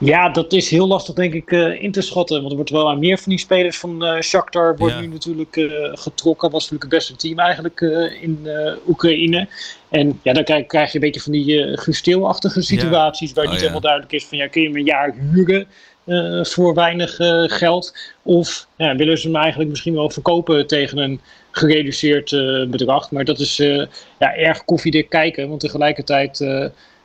Ja, 0.00 0.28
dat 0.28 0.52
is 0.52 0.70
heel 0.70 0.86
lastig 0.86 1.14
denk 1.14 1.34
ik 1.34 1.50
uh, 1.50 1.82
in 1.82 1.92
te 1.92 2.00
schatten. 2.00 2.36
Want 2.36 2.50
er 2.50 2.56
wordt 2.56 2.70
wel 2.70 2.88
aan 2.88 2.98
meer 2.98 3.18
van 3.18 3.30
die 3.30 3.38
spelers 3.38 3.78
van 3.78 4.04
uh, 4.04 4.20
Shakhtar 4.20 4.76
wordt 4.76 5.00
nu 5.00 5.06
natuurlijk 5.06 5.56
uh, 5.56 5.90
getrokken. 5.92 6.50
Was 6.50 6.70
natuurlijk 6.70 6.90
het 6.90 7.00
beste 7.00 7.16
team 7.16 7.38
eigenlijk 7.38 7.80
in 8.20 8.48
Oekraïne. 8.88 9.48
En 9.88 10.20
ja, 10.22 10.32
dan 10.32 10.44
krijg, 10.44 10.66
krijg, 10.66 10.88
je 10.88 10.94
een 10.94 11.00
beetje 11.00 11.20
van 11.20 11.32
die 11.32 11.66
uh, 11.66 11.76
situaties 12.62 13.32
waar 13.32 13.44
oh, 13.44 13.50
niet 13.50 13.60
helemaal 13.60 13.80
duidelijk 13.80 14.12
is 14.12 14.26
van 14.26 14.38
ja, 14.38 14.46
kun 14.46 14.62
je 14.62 14.68
hem 14.68 14.76
een 14.76 14.84
jaar 14.84 15.14
huren 15.32 15.66
voor 16.46 16.74
weinig 16.74 17.16
geld? 17.46 17.96
Of 18.22 18.66
ja, 18.76 18.96
willen 18.96 19.18
ze 19.18 19.26
hem 19.26 19.36
eigenlijk 19.36 19.70
misschien 19.70 19.94
wel 19.94 20.10
verkopen 20.10 20.66
tegen 20.66 20.98
een 20.98 21.20
gereduceerd 21.50 22.30
bedrag? 22.70 23.10
Maar 23.10 23.24
dat 23.24 23.38
is 23.38 23.56
ja, 24.18 24.34
erg 24.36 24.64
koffiedik 24.64 25.08
kijken, 25.08 25.48
want 25.48 25.60
tegelijkertijd 25.60 26.44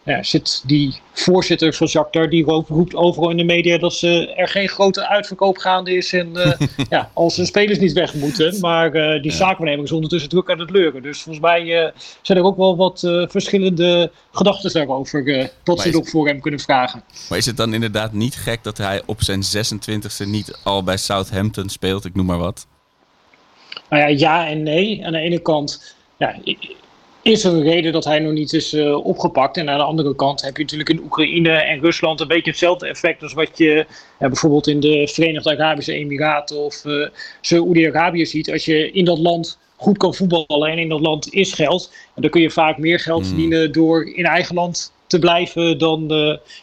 ja, 0.06 0.24
zit 0.24 0.64
die 0.66 1.00
voorzitter 1.14 1.74
van 1.74 1.88
Jacques 1.88 2.30
die 2.30 2.44
roept 2.44 2.96
overal 2.96 3.30
in 3.30 3.38
de 3.38 3.44
media 3.44 3.78
dat 3.78 3.94
ze 3.94 4.34
er 4.36 4.48
geen 4.48 4.70
grote 4.70 5.08
uitverkoop 5.08 5.58
gaande 5.58 5.96
is. 5.96 6.14
En 6.14 6.30
uh, 6.34 6.52
ja, 6.90 7.10
als 7.14 7.36
de 7.36 7.46
spelers 7.46 7.80
niet 7.80 7.94
weg 7.94 8.14
moeten. 8.14 8.60
Maar 8.60 8.96
uh, 8.96 9.22
die 9.22 9.32
ja. 9.32 9.38
zaakwaarnemer 9.38 9.84
is 9.84 9.92
ondertussen 9.92 10.30
druk 10.30 10.50
aan 10.50 10.60
het 10.60 10.70
leuren. 10.70 11.02
Dus 11.02 11.22
volgens 11.22 11.46
mij 11.46 11.62
uh, 11.64 11.90
zijn 12.22 12.38
er 12.38 12.44
ook 12.44 12.58
wel 12.58 12.76
wat 12.76 13.00
verschillende 13.30 14.12
gedachten 14.32 14.74
daarover. 14.74 15.50
dat 15.64 15.82
ze 15.82 15.90
nog 15.90 16.10
voor 16.10 16.28
hem 16.28 16.42
kunnen 16.42 16.60
vragen. 16.60 17.04
Maar 17.30 17.38
is 17.38 17.46
het 17.46 17.58
dan 17.58 17.74
inderdaad 17.74 18.14
niet 18.14 18.36
gek 18.36 18.64
dat 18.64 18.78
hij 18.78 19.02
op 19.06 19.22
zijn 19.22 19.42
26e 19.44 20.28
niet 20.28 20.60
al 20.64 20.84
bij 20.84 20.98
Southampton 20.98 21.70
speelt? 21.70 22.06
Ik 22.06 22.16
noem 22.16 22.26
maar 22.26 22.38
wat. 22.38 22.68
Nou 23.90 24.02
ja, 24.02 24.08
ja 24.08 24.48
en 24.48 24.64
nee. 24.64 25.06
Aan 25.06 25.12
de 25.12 25.20
ene 25.20 25.40
kant 25.40 25.96
ja, 26.18 26.36
is 27.26 27.44
er 27.44 27.54
een 27.54 27.64
reden 27.64 27.92
dat 27.92 28.04
hij 28.04 28.20
nog 28.20 28.34
niet 28.34 28.54
is 28.54 28.74
uh, 28.74 29.06
opgepakt. 29.06 29.58
En 29.58 29.70
aan 29.70 29.78
de 29.78 29.84
andere 29.84 30.16
kant 30.16 30.42
heb 30.42 30.58
je 30.58 30.64
natuurlijk 30.64 30.90
in 30.90 31.02
Oekraïne 31.04 31.50
en 31.50 31.80
Rusland 31.80 32.20
een 32.20 32.28
beetje 32.28 32.50
hetzelfde 32.50 32.88
effect 32.88 33.24
als 33.24 33.34
wat 33.34 33.58
je 33.58 33.86
bijvoorbeeld 34.20 34.68
in 34.68 34.80
de 34.80 35.08
Verenigde 35.08 35.50
Arabische 35.50 35.94
Emiraten 35.94 36.58
of 36.58 36.86
uh, 36.86 37.08
Saoedi-Arabië 37.42 38.26
ziet. 38.26 38.52
Als 38.52 38.66
je 38.66 38.92
in 38.92 39.06
dat 39.06 39.18
land 39.18 39.58
goed 39.76 39.98
kan 39.98 40.14
voetballen 40.14 40.72
en 40.72 40.78
in 40.78 40.90
dat 40.90 41.00
land 41.00 41.34
is 41.34 41.54
geld, 41.54 41.94
dan 42.16 42.30
kun 42.30 42.42
je 42.42 42.52
vaak 42.52 42.78
meer 42.78 43.00
geld 43.00 43.20
hmm. 43.22 43.30
verdienen 43.30 43.72
door 43.72 44.06
in 44.14 44.26
eigen 44.26 44.56
land 44.56 44.92
te 45.08 45.20
blijven 45.20 45.78
dan 45.78 46.08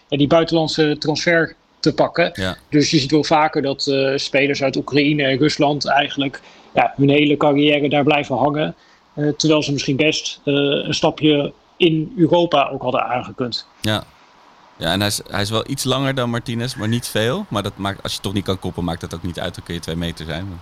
die 0.09 0.27
buitenlandse 0.27 0.97
transfer 0.99 1.55
te 1.81 1.95
pakken. 1.95 2.31
Ja. 2.35 2.57
Dus 2.69 2.91
je 2.91 2.99
ziet 2.99 3.11
wel 3.11 3.25
vaker 3.25 3.63
dat 3.63 3.93
spelers 4.15 4.63
uit 4.63 4.77
Oekraïne 4.77 5.23
en 5.23 5.39
Rusland 5.39 5.87
eigenlijk 5.87 6.41
ja, 6.75 6.95
hun 6.97 7.11
hele 7.11 7.37
carrière 7.37 7.89
daar 7.89 8.05
blijven 8.05 8.37
hangen. 8.37 8.75
Eh, 9.15 9.29
terwijl 9.29 9.63
ze 9.63 9.73
misschien 9.73 9.97
best 9.97 10.41
eh, 10.45 10.55
een 10.55 10.95
stapje 10.95 11.53
in 11.77 12.13
Europa 12.17 12.69
ook 12.69 12.83
hadden 12.83 13.05
aangekund. 13.05 13.67
Ja, 13.81 14.05
ja, 14.77 14.93
en 14.93 14.99
hij 14.99 15.09
is, 15.09 15.21
hij 15.29 15.43
is 15.43 15.51
wel 15.51 15.65
iets 15.71 15.85
langer 15.85 16.15
dan 16.15 16.31
Martinez, 16.31 16.75
maar 16.75 16.89
niet 16.89 17.07
veel. 17.07 17.47
Maar 17.49 17.63
dat 17.63 17.77
maakt, 17.77 18.03
als 18.03 18.15
je 18.15 18.21
toch 18.21 18.33
niet 18.33 18.45
kan 18.45 18.59
koppen, 18.59 18.85
maakt 18.85 19.01
dat 19.01 19.15
ook 19.15 19.23
niet 19.23 19.41
uit. 19.41 19.55
Dan 19.55 19.65
kun 19.65 19.75
je 19.75 19.81
twee 19.81 19.97
meter 19.97 20.25
zijn. 20.27 20.61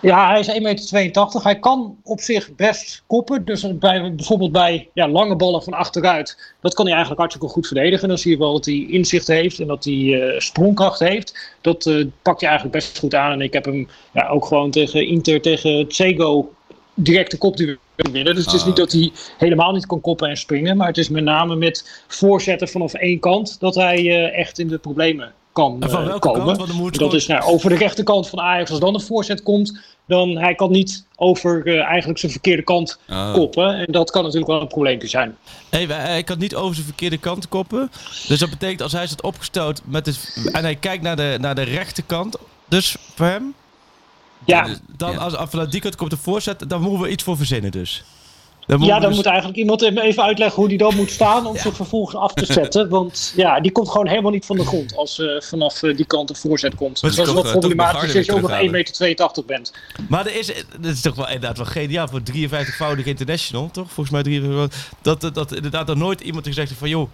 Ja, 0.00 0.28
hij 0.28 0.40
is 0.40 0.48
1,82 0.48 0.92
meter. 0.92 1.42
Hij 1.42 1.58
kan 1.58 1.96
op 2.02 2.20
zich 2.20 2.54
best 2.54 3.02
koppen. 3.06 3.44
Dus 3.44 3.78
bij, 3.78 4.14
bijvoorbeeld 4.14 4.52
bij 4.52 4.88
ja, 4.94 5.08
lange 5.08 5.36
ballen 5.36 5.62
van 5.62 5.72
achteruit. 5.72 6.54
Dat 6.60 6.74
kan 6.74 6.84
hij 6.84 6.94
eigenlijk 6.94 7.20
hartstikke 7.20 7.54
goed 7.54 7.66
verdedigen. 7.66 8.08
Dan 8.08 8.18
zie 8.18 8.30
je 8.30 8.38
wel 8.38 8.52
dat 8.52 8.64
hij 8.64 8.86
inzicht 8.88 9.26
heeft 9.26 9.60
en 9.60 9.66
dat 9.66 9.84
hij 9.84 9.94
uh, 9.94 10.40
sprongkracht 10.40 10.98
heeft. 10.98 11.56
Dat 11.60 11.86
uh, 11.86 12.06
pakt 12.22 12.40
hij 12.40 12.50
eigenlijk 12.50 12.78
best 12.78 12.98
goed 12.98 13.14
aan. 13.14 13.32
En 13.32 13.40
ik 13.40 13.52
heb 13.52 13.64
hem 13.64 13.88
ja, 14.12 14.28
ook 14.28 14.44
gewoon 14.44 14.70
tegen 14.70 15.06
Inter, 15.06 15.40
tegen 15.40 15.88
Tsego 15.88 16.52
directe 17.02 17.38
kopduel 17.38 17.76
winnen. 17.94 18.34
Dus 18.34 18.44
het 18.44 18.54
is 18.54 18.64
niet 18.64 18.78
ah, 18.78 18.78
dat 18.78 18.92
hij 18.92 19.12
helemaal 19.38 19.72
niet 19.72 19.86
kan 19.86 20.00
koppen 20.00 20.28
en 20.28 20.36
springen. 20.36 20.76
Maar 20.76 20.86
het 20.86 20.98
is 20.98 21.08
met 21.08 21.24
name 21.24 21.56
met 21.56 22.04
voorzetten 22.06 22.68
vanaf 22.68 22.94
één 22.94 23.20
kant 23.20 23.56
dat 23.60 23.74
hij 23.74 24.02
uh, 24.02 24.38
echt 24.38 24.58
in 24.58 24.68
de 24.68 24.78
problemen 24.78 25.32
kan 25.52 25.82
uh, 25.84 26.18
komen. 26.18 26.56
Kant, 26.56 26.98
dat 26.98 27.14
is 27.14 27.26
nou, 27.26 27.42
over 27.42 27.70
de 27.70 27.76
rechterkant 27.76 28.28
van 28.28 28.40
Ajax. 28.40 28.70
Als 28.70 28.80
dan 28.80 28.94
een 28.94 29.00
voorzet 29.00 29.42
komt, 29.42 29.80
dan 30.06 30.36
hij 30.36 30.54
kan 30.54 30.70
niet 30.70 31.04
over 31.16 31.66
uh, 31.66 31.84
eigenlijk 31.84 32.18
zijn 32.18 32.32
verkeerde 32.32 32.62
kant 32.62 32.98
oh. 33.08 33.32
koppen. 33.32 33.74
En 33.74 33.92
dat 33.92 34.10
kan 34.10 34.22
natuurlijk 34.22 34.50
wel 34.50 34.60
een 34.60 34.66
probleempje 34.66 35.08
zijn. 35.08 35.36
Hey, 35.68 35.84
hij 35.84 36.22
kan 36.22 36.38
niet 36.38 36.54
over 36.54 36.74
zijn 36.74 36.86
verkeerde 36.86 37.18
kant 37.18 37.48
koppen. 37.48 37.90
Dus 38.28 38.38
dat 38.38 38.50
betekent 38.50 38.82
als 38.82 38.92
hij 38.92 39.06
zit 39.06 39.22
opgesteld 39.22 39.82
met 39.84 40.06
het, 40.06 40.48
en 40.52 40.62
hij 40.62 40.76
kijkt 40.76 41.02
naar 41.02 41.16
de, 41.16 41.36
naar 41.40 41.54
de 41.54 41.62
rechterkant. 41.62 42.36
Dus 42.68 42.96
voor 43.14 43.26
hem? 43.26 43.54
Ja. 44.50 44.76
Dan, 44.96 45.18
als, 45.18 45.36
als 45.36 45.50
vanuit 45.50 45.72
die 45.72 45.80
kant 45.80 45.96
komt 45.96 46.10
de 46.10 46.16
voorzet, 46.16 46.68
dan 46.68 46.80
moeten 46.82 47.00
we 47.00 47.10
iets 47.10 47.22
voor 47.22 47.36
verzinnen 47.36 47.70
dus. 47.70 48.04
Dan 48.66 48.80
ja, 48.80 48.98
dan 48.98 49.08
dus- 49.08 49.16
moet 49.16 49.26
eigenlijk 49.26 49.58
iemand 49.58 49.82
even 49.82 50.22
uitleggen 50.22 50.56
hoe 50.56 50.68
die 50.68 50.78
dan 50.78 50.96
moet 50.96 51.10
staan 51.10 51.46
om 51.46 51.56
zich 51.56 51.74
vervolgens 51.74 52.16
af 52.16 52.32
te 52.32 52.52
zetten. 52.52 52.88
Want 52.98 53.32
ja, 53.36 53.60
die 53.60 53.72
komt 53.72 53.88
gewoon 53.88 54.06
helemaal 54.06 54.30
niet 54.30 54.46
van 54.46 54.56
de 54.56 54.64
grond 54.64 54.96
als 54.96 55.18
uh, 55.18 55.40
vanaf 55.40 55.82
uh, 55.82 55.96
die 55.96 56.06
kant 56.06 56.30
een 56.30 56.36
voorzet 56.36 56.74
komt. 56.74 57.00
Dus 57.00 57.14
dat 57.14 57.26
is 57.26 57.32
wel 57.32 57.42
problematisch 57.42 58.16
als 58.16 58.26
je 58.26 58.32
ook 58.32 58.40
nog 58.40 58.50
1,82 58.50 58.66
meter 58.68 59.44
bent. 59.46 59.72
Maar 60.08 60.26
er 60.26 60.38
is, 60.38 60.46
dat 60.80 60.92
is 60.92 61.00
toch 61.00 61.14
wel 61.14 61.26
inderdaad 61.26 61.56
wel 61.56 61.66
geniaal 61.66 62.08
voor 62.08 62.20
53-voudig 62.20 63.04
international, 63.04 63.70
toch? 63.70 63.86
Volgens 63.92 64.10
mij 64.10 64.22
53, 64.22 64.88
dat, 65.02 65.20
dat, 65.20 65.34
dat 65.34 65.54
inderdaad 65.54 65.88
er 65.88 65.96
nooit 65.96 66.20
iemand 66.20 66.46
gezegd 66.46 66.68
heeft 66.68 66.80
van 66.80 66.88
joh 66.88 67.08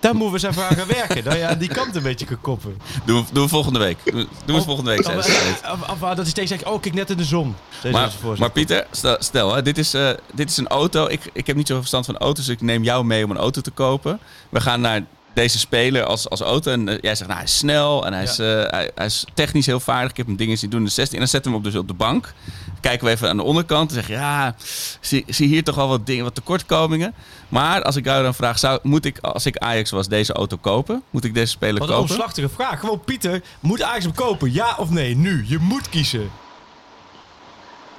daar 0.00 0.14
moeten 0.14 0.40
we 0.40 0.46
eens 0.46 0.56
even 0.56 0.68
aan 0.68 0.76
gaan 0.76 0.86
werken. 0.86 1.24
Dat 1.24 1.34
je 1.34 1.46
aan 1.46 1.58
die 1.58 1.68
kant 1.68 1.96
een 1.96 2.02
beetje 2.02 2.26
kan 2.26 2.40
koppen. 2.40 2.78
Doen 3.04 3.24
we, 3.24 3.32
doen 3.32 3.42
we 3.42 3.48
volgende 3.48 3.78
week. 3.78 3.98
Doen 4.04 4.26
we 4.44 4.52
of, 4.52 4.64
volgende 4.64 4.90
week. 4.90 5.06
Of, 5.06 5.90
of, 5.90 5.98
dat 5.98 6.18
is 6.18 6.28
steeds 6.28 6.50
zegt, 6.50 6.64
oh 6.64 6.80
kijk 6.80 6.94
net 6.94 7.10
in 7.10 7.16
de 7.16 7.24
zon. 7.24 7.54
Maar, 7.92 8.10
maar, 8.38 8.50
Pieter, 8.50 8.86
stel, 8.90 9.16
stel 9.18 9.54
hè, 9.54 9.62
dit, 9.62 9.78
is, 9.78 9.94
uh, 9.94 10.10
dit 10.34 10.50
is 10.50 10.56
een 10.56 10.68
auto. 10.68 11.06
Ik, 11.06 11.30
ik 11.32 11.46
heb 11.46 11.56
niet 11.56 11.66
zoveel 11.66 11.82
verstand 11.82 12.06
van 12.06 12.18
auto's, 12.18 12.46
dus 12.46 12.54
ik 12.54 12.60
neem 12.60 12.82
jou 12.82 13.04
mee 13.04 13.24
om 13.24 13.30
een 13.30 13.36
auto 13.36 13.60
te 13.60 13.70
kopen. 13.70 14.20
We 14.48 14.60
gaan 14.60 14.80
naar 14.80 15.02
deze 15.38 15.58
speler 15.58 16.04
als, 16.04 16.28
als 16.28 16.40
auto. 16.40 16.70
En 16.70 16.88
uh, 16.88 16.94
jij 17.00 17.14
zegt, 17.14 17.28
nou, 17.28 17.40
hij 17.40 17.48
is 17.48 17.58
snel 17.58 18.06
en 18.06 18.12
hij, 18.12 18.22
is, 18.22 18.38
uh, 18.38 18.46
hij, 18.46 18.90
hij, 18.94 19.06
is 19.06 19.24
technisch 19.34 19.66
heel 19.66 19.80
vaardig. 19.80 20.10
Ik 20.10 20.16
heb 20.16 20.26
hem 20.26 20.36
dingen 20.36 20.58
zien 20.58 20.70
doen 20.70 20.78
in 20.78 20.84
de 20.86 20.92
16. 20.92 21.14
En 21.14 21.20
dan 21.20 21.28
zetten 21.28 21.50
we 21.50 21.56
hem 21.56 21.66
op, 21.66 21.72
dus 21.72 21.80
op 21.80 21.88
de 21.88 21.94
bank. 21.94 22.32
Kijken 22.80 23.06
we 23.06 23.12
even 23.12 23.28
aan 23.28 23.36
de 23.36 23.42
onderkant. 23.42 23.88
En 23.90 23.94
zeg 23.94 24.06
je, 24.06 24.12
ja, 24.12 24.54
zie, 25.00 25.24
zie 25.26 25.48
hier 25.48 25.64
toch 25.64 25.74
wel 25.74 25.88
wat 25.88 26.06
dingen, 26.06 26.24
wat 26.24 26.34
tekortkomingen. 26.34 27.14
Maar 27.48 27.82
als 27.82 27.96
ik 27.96 28.04
jou 28.04 28.22
dan 28.22 28.34
vraag, 28.34 28.58
zou, 28.58 28.78
moet 28.82 29.04
ik, 29.04 29.18
als 29.18 29.46
ik 29.46 29.56
Ajax 29.56 29.90
was, 29.90 30.08
deze 30.08 30.32
auto 30.32 30.56
kopen? 30.56 31.02
Moet 31.10 31.24
ik 31.24 31.34
deze 31.34 31.50
speler 31.50 31.78
kopen? 31.78 31.94
Wat 31.94 32.04
een 32.04 32.10
omslachtige 32.10 32.48
vraag. 32.48 32.80
Gewoon, 32.80 33.00
Pieter, 33.00 33.42
moet 33.60 33.82
Ajax 33.82 34.04
hem 34.04 34.14
kopen? 34.14 34.52
Ja 34.52 34.76
of 34.78 34.90
nee? 34.90 35.16
Nu. 35.16 35.44
Je 35.48 35.58
moet 35.58 35.88
kiezen. 35.88 36.30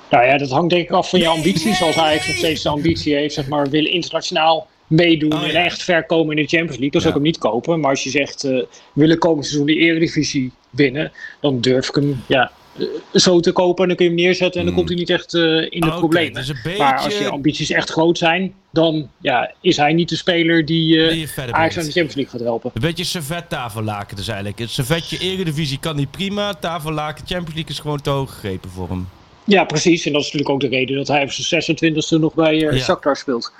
Nou 0.09 0.25
ja, 0.25 0.37
dat 0.37 0.49
hangt 0.49 0.69
denk 0.69 0.83
ik 0.83 0.91
af 0.91 1.09
van 1.09 1.19
je 1.19 1.27
ambities. 1.27 1.81
Als 1.81 1.97
Ajax 1.97 2.27
nog 2.27 2.35
steeds 2.35 2.63
de 2.63 2.69
ambitie 2.69 3.15
heeft, 3.15 3.33
zeg 3.33 3.47
maar, 3.47 3.69
willen 3.69 3.91
internationaal 3.91 4.67
meedoen 4.89 5.33
oh, 5.33 5.43
en 5.43 5.55
echt 5.55 5.83
ver 5.83 6.05
komen 6.05 6.37
in 6.37 6.43
de 6.43 6.49
Champions 6.49 6.77
League, 6.77 6.91
dan 6.91 7.01
zou 7.01 7.13
ik 7.13 7.19
hem 7.19 7.29
niet 7.29 7.37
kopen. 7.37 7.79
Maar 7.79 7.89
als 7.89 8.03
je 8.03 8.09
zegt, 8.09 8.43
uh, 8.43 8.63
willen 8.93 9.17
komend 9.17 9.45
seizoen 9.45 9.65
de 9.65 9.75
Eredivisie 9.75 10.51
winnen, 10.69 11.11
dan 11.41 11.61
durf 11.61 11.87
ik 11.87 11.95
hem 11.95 12.23
ja, 12.27 12.51
eh, 12.77 12.85
zo 13.13 13.39
te 13.39 13.51
kopen 13.51 13.81
en 13.81 13.87
dan 13.87 13.97
kun 13.97 14.05
je 14.05 14.11
hem 14.11 14.21
neerzetten 14.21 14.59
en 14.59 14.65
dan 14.65 14.75
hmm. 14.75 14.75
komt 14.75 14.89
hij 14.89 14.97
niet 14.97 15.09
echt 15.09 15.33
uh, 15.33 15.61
in 15.69 15.79
de 15.79 15.87
okay, 15.87 15.97
problemen. 15.97 16.33
Dus 16.33 16.61
beetje... 16.61 16.77
Maar 16.77 16.99
als 16.99 17.17
je 17.17 17.29
ambities 17.29 17.69
echt 17.69 17.89
groot 17.89 18.17
zijn, 18.17 18.53
dan 18.71 19.09
ja, 19.21 19.51
is 19.61 19.77
hij 19.77 19.93
niet 19.93 20.09
de 20.09 20.15
speler 20.15 20.65
die, 20.65 20.95
uh, 20.95 21.09
die 21.09 21.27
Ajax 21.51 21.77
aan 21.77 21.83
de 21.83 21.91
Champions 21.91 22.15
League 22.15 22.31
gaat 22.31 22.41
helpen. 22.41 22.71
Een 22.73 22.81
beetje 22.81 23.03
servet 23.03 23.49
tafellaken 23.49 24.15
dus 24.15 24.27
eigenlijk. 24.27 24.59
Het 24.59 24.69
servetje 24.69 25.17
Eredivisie 25.17 25.79
kan 25.79 25.95
niet 25.95 26.11
prima, 26.11 26.53
tafellaken 26.53 27.27
Champions 27.27 27.53
League 27.53 27.71
is 27.71 27.79
gewoon 27.79 28.01
te 28.01 28.09
hoog 28.09 28.31
gegrepen 28.31 28.69
voor 28.69 28.89
hem. 28.89 29.07
Ja, 29.49 29.63
precies. 29.63 30.05
En 30.05 30.11
dat 30.11 30.21
is 30.21 30.31
natuurlijk 30.31 30.53
ook 30.53 30.71
de 30.71 30.77
reden 30.77 30.95
dat 30.95 31.07
hij 31.07 31.23
op 31.23 31.31
zijn 31.31 31.77
26e 31.77 32.19
nog 32.19 32.33
bij 32.33 32.55
uh, 32.55 32.77
ja. 32.77 32.83
Shakhtar 32.83 33.15
speelt. 33.15 33.51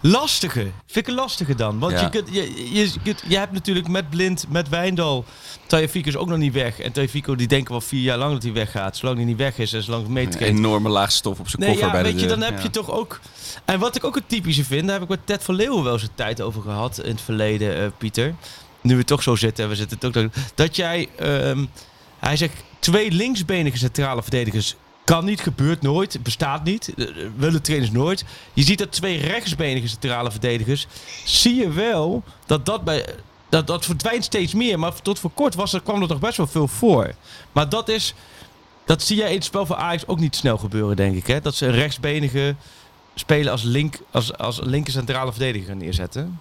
Lastige. 0.00 0.60
Vind 0.60 1.06
ik 1.06 1.06
een 1.06 1.14
lastige 1.14 1.54
dan. 1.54 1.78
Want 1.78 2.00
je, 2.00 2.08
kunt, 2.08 2.28
je, 2.32 2.70
je, 2.72 3.14
je, 3.28 3.38
hebt 3.38 3.52
natuurlijk 3.52 3.88
met 3.88 4.10
Blind, 4.10 4.44
met 4.48 4.68
Wijndal. 4.68 5.24
Tajafico 5.66 6.08
is 6.08 6.16
ook 6.16 6.28
nog 6.28 6.38
niet 6.38 6.52
weg. 6.52 6.80
En 6.80 6.92
Tajafico 6.92 7.34
die 7.34 7.46
denken 7.46 7.70
wel 7.70 7.80
vier 7.80 8.00
jaar 8.00 8.18
lang 8.18 8.32
dat 8.32 8.42
hij 8.42 8.52
weggaat. 8.52 8.96
Zolang 8.96 9.16
hij 9.16 9.26
niet 9.26 9.36
weg 9.36 9.58
is 9.58 9.72
en 9.72 9.82
zolang 9.82 10.02
het 10.02 10.12
mee 10.12 10.26
Een 10.26 10.38
enorme 10.38 10.88
laag 10.88 11.12
stof 11.12 11.38
op 11.38 11.48
zijn 11.48 11.62
nee, 11.62 11.70
koffer 11.70 11.86
ja, 11.86 11.92
bij 11.92 12.02
weet 12.02 12.20
je, 12.20 12.26
dan 12.26 12.42
heb 12.42 12.60
je 12.60 12.70
toch 12.70 12.90
ook... 12.90 13.20
En 13.64 13.78
wat 13.78 13.96
ik 13.96 14.04
ook 14.04 14.16
een 14.16 14.26
typische 14.26 14.64
vind, 14.64 14.82
daar 14.82 14.92
heb 14.92 15.02
ik 15.02 15.08
met 15.08 15.26
Ted 15.26 15.42
van 15.44 15.54
Leeuwen 15.54 15.84
wel 15.84 15.92
eens 15.92 16.02
een 16.02 16.14
tijd 16.14 16.40
over 16.40 16.62
gehad 16.62 16.98
in 16.98 17.10
het 17.10 17.20
verleden, 17.20 17.82
uh, 17.82 17.86
Pieter. 17.98 18.34
Nu 18.80 18.96
we 18.96 19.04
toch 19.04 19.22
zo 19.22 19.36
zitten, 19.36 19.68
we 19.68 19.74
zitten 19.74 19.98
toch... 19.98 20.28
Dat 20.54 20.76
jij... 20.76 21.08
Um, 21.22 21.68
hij 22.18 22.36
zegt 22.36 22.54
twee 22.78 23.10
linksbenige 23.10 23.78
centrale 23.78 24.22
verdedigers 24.22 24.76
kan 25.04 25.24
niet, 25.24 25.40
gebeurt 25.40 25.82
nooit, 25.82 26.22
bestaat 26.22 26.64
niet. 26.64 26.92
Uh, 26.96 27.08
willen 27.36 27.62
trainers 27.62 27.90
nooit. 27.90 28.24
Je 28.52 28.62
ziet 28.62 28.78
dat 28.78 28.92
twee 28.92 29.18
rechtsbenige 29.18 29.88
centrale 29.88 30.30
verdedigers. 30.30 30.86
Zie 31.24 31.54
je 31.54 31.68
wel 31.68 32.22
dat 32.46 32.66
dat 32.66 32.84
bij. 32.84 33.06
Dat, 33.48 33.66
dat 33.66 33.84
verdwijnt 33.84 34.24
steeds 34.24 34.54
meer. 34.54 34.78
Maar 34.78 35.02
tot 35.02 35.18
voor 35.18 35.30
kort 35.30 35.54
was 35.54 35.82
kwam 35.82 36.02
er 36.02 36.08
toch 36.08 36.18
best 36.18 36.36
wel 36.36 36.46
veel 36.46 36.68
voor. 36.68 37.14
Maar 37.52 37.68
dat 37.68 37.88
is. 37.88 38.14
Dat 38.84 39.02
zie 39.02 39.16
jij 39.16 39.28
in 39.28 39.34
het 39.34 39.44
spel 39.44 39.66
van 39.66 39.76
Ajax 39.76 40.06
ook 40.06 40.18
niet 40.18 40.36
snel 40.36 40.58
gebeuren, 40.58 40.96
denk 40.96 41.16
ik. 41.16 41.26
Hè? 41.26 41.40
Dat 41.40 41.54
ze 41.54 41.66
een 41.66 41.72
rechtsbenige 41.72 42.54
speler 43.14 43.50
als, 43.50 43.62
link, 43.62 43.98
als, 44.10 44.36
als 44.38 44.60
linker 44.62 44.92
centrale 44.92 45.30
verdediger 45.30 45.76
neerzetten. 45.76 46.40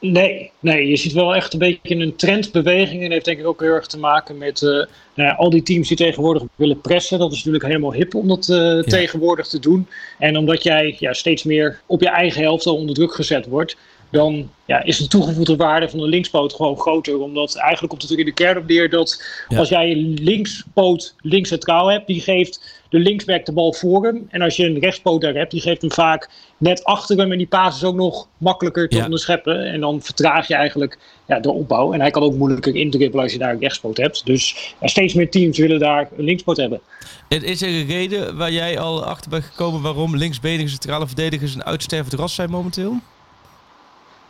Nee, 0.00 0.50
nee, 0.60 0.88
je 0.88 0.96
ziet 0.96 1.12
wel 1.12 1.34
echt 1.34 1.52
een 1.52 1.58
beetje 1.58 1.94
een 1.94 2.16
trendbeweging. 2.16 2.96
En 2.96 3.02
dat 3.02 3.12
heeft 3.12 3.24
denk 3.24 3.38
ik 3.38 3.46
ook 3.46 3.60
heel 3.60 3.72
erg 3.72 3.86
te 3.86 3.98
maken 3.98 4.38
met 4.38 4.62
uh, 4.62 4.70
nou 4.70 4.88
ja, 5.14 5.32
al 5.32 5.50
die 5.50 5.62
teams 5.62 5.88
die 5.88 5.96
tegenwoordig 5.96 6.42
willen 6.54 6.80
pressen. 6.80 7.18
Dat 7.18 7.32
is 7.32 7.36
natuurlijk 7.36 7.64
helemaal 7.64 7.92
hip 7.92 8.14
om 8.14 8.28
dat 8.28 8.48
uh, 8.48 8.82
tegenwoordig 8.82 9.46
te 9.46 9.58
doen. 9.58 9.88
En 10.18 10.36
omdat 10.36 10.62
jij 10.62 10.96
ja, 10.98 11.12
steeds 11.12 11.42
meer 11.42 11.80
op 11.86 12.00
je 12.00 12.08
eigen 12.08 12.42
helft 12.42 12.66
al 12.66 12.76
onder 12.76 12.94
druk 12.94 13.14
gezet 13.14 13.46
wordt, 13.46 13.76
dan 14.10 14.50
ja, 14.64 14.82
is 14.82 14.98
de 14.98 15.08
toegevoegde 15.08 15.56
waarde 15.56 15.88
van 15.88 15.98
de 15.98 16.06
linkspoot 16.06 16.54
gewoon 16.54 16.78
groter. 16.78 17.20
Omdat 17.20 17.54
eigenlijk 17.54 17.88
komt 17.88 18.02
het 18.02 18.10
er 18.10 18.18
in 18.18 18.24
de 18.24 18.32
kern 18.32 18.58
op 18.58 18.66
neer 18.66 18.90
dat 18.90 19.22
als 19.56 19.68
jij 19.68 19.90
een 19.90 20.18
linkspoot 20.22 21.14
links 21.20 21.48
centraal 21.48 21.90
hebt, 21.90 22.06
die 22.06 22.20
geeft 22.20 22.82
de 22.88 22.98
linksback 22.98 23.44
de 23.44 23.52
bal 23.52 23.72
voor 23.72 24.04
hem. 24.04 24.26
En 24.30 24.42
als 24.42 24.56
je 24.56 24.66
een 24.66 24.78
rechtspoot 24.78 25.20
daar 25.20 25.34
hebt, 25.34 25.50
die 25.50 25.60
geeft 25.60 25.80
hem 25.80 25.92
vaak 25.92 26.30
net 26.56 26.84
achter 26.84 27.16
hem. 27.18 27.32
En 27.32 27.38
die 27.38 27.46
paas 27.46 27.76
is 27.76 27.84
ook 27.84 27.94
nog 27.94 28.28
makkelijker 28.36 28.88
te 28.88 29.04
onderscheppen. 29.04 29.64
En 29.64 29.80
dan 29.80 30.02
vertraag 30.02 30.48
je 30.48 30.54
eigenlijk 30.54 30.98
ja, 31.26 31.40
de 31.40 31.50
opbouw. 31.50 31.92
En 31.92 32.00
hij 32.00 32.10
kan 32.10 32.22
ook 32.22 32.34
moeilijker 32.34 32.74
indribbelen 32.74 33.22
als 33.22 33.32
je 33.32 33.38
daar 33.38 33.52
een 33.52 33.60
rechtspoot 33.60 33.96
hebt. 33.96 34.26
Dus 34.26 34.74
steeds 34.82 35.14
meer 35.14 35.30
teams 35.30 35.58
willen 35.58 35.78
daar 35.78 36.08
een 36.16 36.24
linkspoot 36.24 36.56
hebben. 36.56 36.80
Is 37.28 37.62
er 37.62 37.68
een 37.68 37.86
reden 37.86 38.36
waar 38.36 38.52
jij 38.52 38.78
al 38.78 39.04
achter 39.04 39.30
bent 39.30 39.44
gekomen 39.44 39.82
waarom 39.82 40.16
linksbenige 40.16 40.68
centrale 40.68 41.06
verdedigers 41.06 41.54
een 41.54 41.64
uitstervend 41.64 42.14
ras 42.14 42.34
zijn 42.34 42.50
momenteel? 42.50 43.00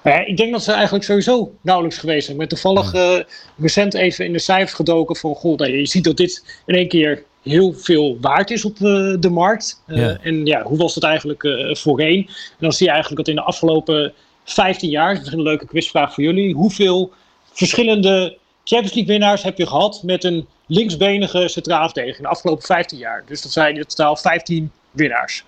Ja, 0.08 0.24
ik 0.24 0.36
denk 0.36 0.52
dat 0.52 0.64
ze 0.64 0.72
eigenlijk 0.72 1.04
sowieso 1.04 1.52
nauwelijks 1.60 1.98
geweest 1.98 2.24
zijn. 2.26 2.36
Met 2.36 2.48
toevallig 2.48 2.94
uh, 2.94 3.18
recent 3.58 3.94
even 3.94 4.24
in 4.24 4.32
de 4.32 4.38
cijfers 4.38 4.72
gedoken 4.72 5.16
van... 5.16 5.34
Goh, 5.34 5.66
je 5.66 5.86
ziet 5.86 6.04
dat 6.04 6.16
dit 6.16 6.60
in 6.66 6.74
één 6.74 6.88
keer 6.88 7.22
heel 7.42 7.72
veel 7.72 8.18
waard 8.20 8.50
is 8.50 8.64
op 8.64 8.76
de, 8.76 9.16
de 9.20 9.30
markt. 9.30 9.82
Uh, 9.86 10.26
En 10.26 10.46
ja, 10.46 10.62
hoe 10.62 10.78
was 10.78 10.94
dat 10.94 11.02
eigenlijk 11.02 11.42
uh, 11.42 11.74
voorheen? 11.74 12.26
En 12.28 12.58
dan 12.58 12.72
zie 12.72 12.86
je 12.86 12.92
eigenlijk 12.92 13.26
dat 13.26 13.34
in 13.34 13.40
de 13.40 13.46
afgelopen 13.46 14.12
15 14.44 14.90
jaar... 14.90 15.14
Dat 15.14 15.26
is 15.26 15.32
een 15.32 15.42
leuke 15.42 15.66
quizvraag 15.66 16.14
voor 16.14 16.24
jullie. 16.24 16.54
Hoeveel 16.54 17.12
verschillende 17.52 18.36
Champions 18.64 18.94
League 18.94 19.12
winnaars 19.12 19.42
heb 19.42 19.58
je 19.58 19.66
gehad... 19.66 20.02
met 20.02 20.24
een 20.24 20.46
linksbenige 20.66 21.48
centraal 21.48 21.84
verdediger 21.84 22.16
in 22.16 22.22
de 22.22 22.28
afgelopen 22.28 22.64
15 22.64 22.98
jaar? 22.98 23.24
Dus 23.26 23.42
dat 23.42 23.52
zijn 23.52 23.76
in 23.76 23.84
totaal 23.84 24.16
15 24.16 24.70
winnaars. 24.90 25.44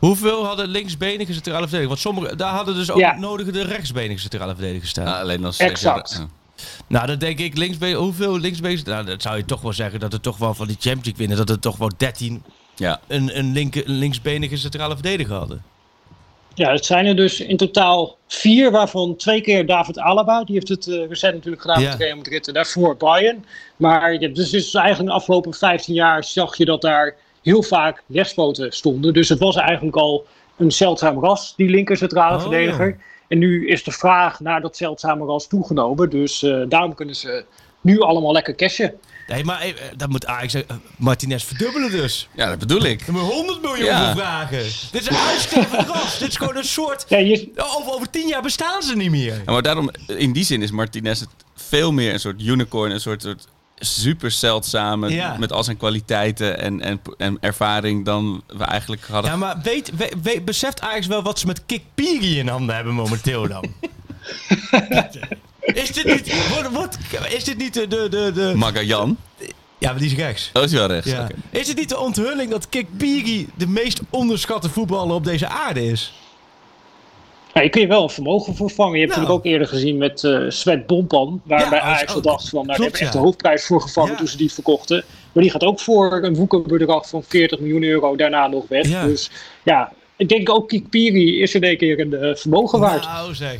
Hoeveel 0.00 0.46
hadden 0.46 0.68
linksbenige 0.68 1.32
centrale 1.32 1.68
verdedigers? 1.68 1.88
Want 1.88 2.16
sommige, 2.16 2.36
daar 2.36 2.52
hadden 2.52 2.74
dus 2.74 2.90
ook 2.90 2.98
ja. 2.98 3.18
nodige 3.18 3.52
de 3.52 3.62
rechtsbenige 3.62 4.20
centrale 4.20 4.54
verdedigers 4.54 4.90
staan. 4.90 5.06
Ja, 5.06 5.20
alleen 5.20 5.44
als 5.44 5.58
exact. 5.58 6.16
Ja. 6.18 6.28
Nou, 6.86 7.06
dan 7.06 7.18
denk 7.18 7.38
ik, 7.38 7.56
linksbeen, 7.56 7.94
hoeveel 7.94 8.38
linksbenige... 8.38 8.90
Nou, 8.90 9.04
dat 9.04 9.22
zou 9.22 9.36
je 9.36 9.44
toch 9.44 9.60
wel 9.60 9.72
zeggen 9.72 10.00
dat 10.00 10.12
het 10.12 10.22
toch 10.22 10.36
wel 10.36 10.54
van 10.54 10.66
die 10.66 10.76
Champions 10.80 11.04
League 11.04 11.26
winnen... 11.26 11.36
dat 11.36 11.48
het 11.48 11.62
toch 11.62 11.76
wel 11.76 11.90
13 11.96 12.42
ja. 12.76 13.00
een, 13.06 13.38
een, 13.38 13.52
linker, 13.52 13.88
een 13.88 13.94
linksbenige 13.94 14.56
centrale 14.56 14.94
verdediger 14.94 15.34
hadden. 15.34 15.62
Ja, 16.54 16.72
het 16.72 16.84
zijn 16.84 17.06
er 17.06 17.16
dus 17.16 17.40
in 17.40 17.56
totaal 17.56 18.16
vier, 18.26 18.70
waarvan 18.70 19.16
twee 19.16 19.40
keer 19.40 19.66
David 19.66 19.98
Alaba. 19.98 20.44
Die 20.44 20.54
heeft 20.54 20.68
het 20.68 20.86
uh, 20.86 21.08
recent 21.08 21.34
natuurlijk 21.34 21.62
gedaan 21.62 21.82
met 21.82 21.94
Real 21.94 22.16
Madrid 22.16 22.48
en 22.48 22.54
daarvoor 22.54 22.96
Bayern. 22.96 23.44
Maar 23.76 24.12
ja, 24.12 24.28
dus, 24.28 24.50
dus 24.50 24.74
eigenlijk 24.74 25.08
de 25.08 25.16
afgelopen 25.16 25.54
15 25.54 25.94
jaar 25.94 26.24
zag 26.24 26.56
je 26.56 26.64
dat 26.64 26.80
daar 26.80 27.16
heel 27.42 27.62
vaak 27.62 28.02
rechtspoten 28.08 28.72
stonden. 28.72 29.12
Dus 29.12 29.28
het 29.28 29.38
was 29.38 29.56
eigenlijk 29.56 29.96
al 29.96 30.26
een 30.56 30.72
zeldzaam 30.72 31.18
ras, 31.18 31.54
die 31.56 31.68
linker 31.68 31.96
centrale 31.96 32.36
oh, 32.36 32.40
verdediger. 32.40 32.98
En 33.28 33.38
nu 33.38 33.68
is 33.68 33.84
de 33.84 33.92
vraag 33.92 34.40
naar 34.40 34.60
dat 34.60 34.76
zeldzame 34.76 35.24
ras 35.24 35.46
toegenomen. 35.46 36.10
Dus 36.10 36.42
uh, 36.42 36.64
daarom 36.68 36.94
kunnen 36.94 37.14
ze 37.14 37.44
nu 37.80 38.00
allemaal 38.00 38.32
lekker 38.32 38.54
cashen. 38.54 38.94
Nee, 39.26 39.44
maar 39.44 39.66
uh, 39.66 39.72
dat 39.96 40.08
moet 40.08 40.26
Ajax 40.26 40.54
uh, 40.54 40.62
Martinez 40.96 41.44
verdubbelen 41.44 41.90
dus. 41.90 42.28
Ja, 42.34 42.48
dat 42.48 42.58
bedoel 42.58 42.84
ik. 42.84 43.02
We 43.02 43.18
100 43.18 43.62
miljoen 43.62 43.84
ja. 43.84 44.14
vragen. 44.16 44.62
Dit 44.92 45.00
is 45.00 45.10
een 45.10 45.16
uitstervend 45.16 45.88
ras. 45.94 46.18
Dit 46.18 46.28
is 46.28 46.36
gewoon 46.36 46.56
een 46.56 46.64
soort... 46.64 47.04
Ja, 47.08 47.18
je... 47.18 47.50
over, 47.56 47.92
over 47.92 48.10
tien 48.10 48.28
jaar 48.28 48.42
bestaan 48.42 48.82
ze 48.82 48.96
niet 48.96 49.10
meer. 49.10 49.42
Ja, 49.46 49.52
maar 49.52 49.62
daarom, 49.62 49.90
in 50.06 50.32
die 50.32 50.44
zin 50.44 50.62
is 50.62 50.70
Martinez 50.70 51.20
het 51.20 51.28
veel 51.54 51.92
meer 51.92 52.12
een 52.12 52.20
soort 52.20 52.42
unicorn. 52.42 52.90
Een 52.90 53.00
soort, 53.00 53.22
soort 53.22 53.46
super 53.80 54.30
zeldzaam 54.30 55.08
ja. 55.08 55.36
met 55.38 55.52
al 55.52 55.64
zijn 55.64 55.76
kwaliteiten 55.76 56.58
en, 56.58 56.80
en, 56.80 57.00
en 57.18 57.36
ervaring 57.40 58.04
dan 58.04 58.42
we 58.46 58.64
eigenlijk 58.64 59.06
hadden. 59.06 59.30
Ja, 59.30 59.36
maar 59.36 59.60
weet, 59.62 59.92
weet, 60.22 60.44
beseft 60.44 60.80
Ajax 60.80 61.06
wel 61.06 61.22
wat 61.22 61.38
ze 61.38 61.46
met 61.46 61.62
Kik 61.66 61.82
Piri 61.94 62.38
in 62.38 62.48
handen 62.48 62.74
hebben 62.74 62.94
momenteel 62.94 63.48
dan? 63.48 63.64
Is 65.60 65.92
dit 65.92 66.04
niet, 66.04 66.48
wordt, 66.48 66.70
wordt, 66.70 66.98
is 67.28 67.44
dit 67.44 67.56
niet 67.56 67.74
de... 67.74 67.86
de, 67.86 68.08
de, 68.08 68.32
de 68.34 68.52
Magajan. 68.56 69.16
ja, 69.78 69.90
maar 69.90 69.98
die 69.98 70.10
is 70.10 70.16
rechts. 70.16 70.50
Oh, 70.52 70.62
is 70.62 70.72
wel 70.72 70.86
rechts. 70.86 71.10
Ja. 71.10 71.28
Is 71.50 71.68
het 71.68 71.76
niet 71.76 71.88
de 71.88 71.98
onthulling 71.98 72.50
dat 72.50 72.68
Kikpiri 72.68 73.48
de 73.54 73.66
meest 73.66 74.00
onderschatte 74.10 74.68
voetballer 74.68 75.14
op 75.14 75.24
deze 75.24 75.48
aarde 75.48 75.86
is? 75.86 76.12
Ja, 77.54 77.60
je 77.60 77.68
kun 77.68 77.80
je 77.80 77.86
wel 77.86 78.02
een 78.02 78.10
vermogen 78.10 78.54
voor 78.54 78.70
vangen. 78.70 78.92
Je 78.98 78.98
hebt 79.04 79.10
Nou. 79.16 79.20
natuurlijk 79.20 79.46
ook 79.46 79.52
eerder 79.52 79.68
gezien 79.68 79.96
met 79.98 80.24
eh 80.24 80.44
Svet 80.48 80.86
Bompan. 80.86 81.40
Waar 81.44 81.60
Ja, 81.74 81.80
Ajax 81.80 82.02
ook- 82.02 82.10
gedacht 82.10 82.48
van, 82.48 82.52
nou, 82.54 82.66
daar 82.66 82.76
hebben 82.76 82.98
we 82.98 83.04
echt 83.04 83.12
de 83.12 83.18
hoofdprijs 83.18 83.66
voor 83.66 83.80
gevangen 83.80 84.16
toen 84.16 84.26
ze 84.28 84.36
die 84.36 84.52
verkochten. 84.52 85.04
Maar 85.32 85.42
die 85.42 85.52
gaat 85.52 85.64
ook 85.64 85.80
voor 85.80 86.24
een 86.24 86.34
woekerbedrag 86.34 87.08
van 87.08 87.22
40 87.22 87.58
miljoen 87.58 87.82
euro 87.82 88.16
daarna 88.16 88.46
nog 88.46 88.64
weg. 88.68 89.02
Dus 89.04 89.30
ja, 89.62 89.92
ik 90.16 90.28
denk 90.28 90.50
ook 90.50 90.68
Kikpiri 90.68 91.40
is 91.40 91.54
er 91.54 91.64
een 91.64 91.76
keer 91.76 92.00
een 92.00 92.14
eh, 92.14 92.34
vermogen 92.34 92.78
waard. 92.80 93.04
Nou 93.04 93.34
zeg. 93.34 93.58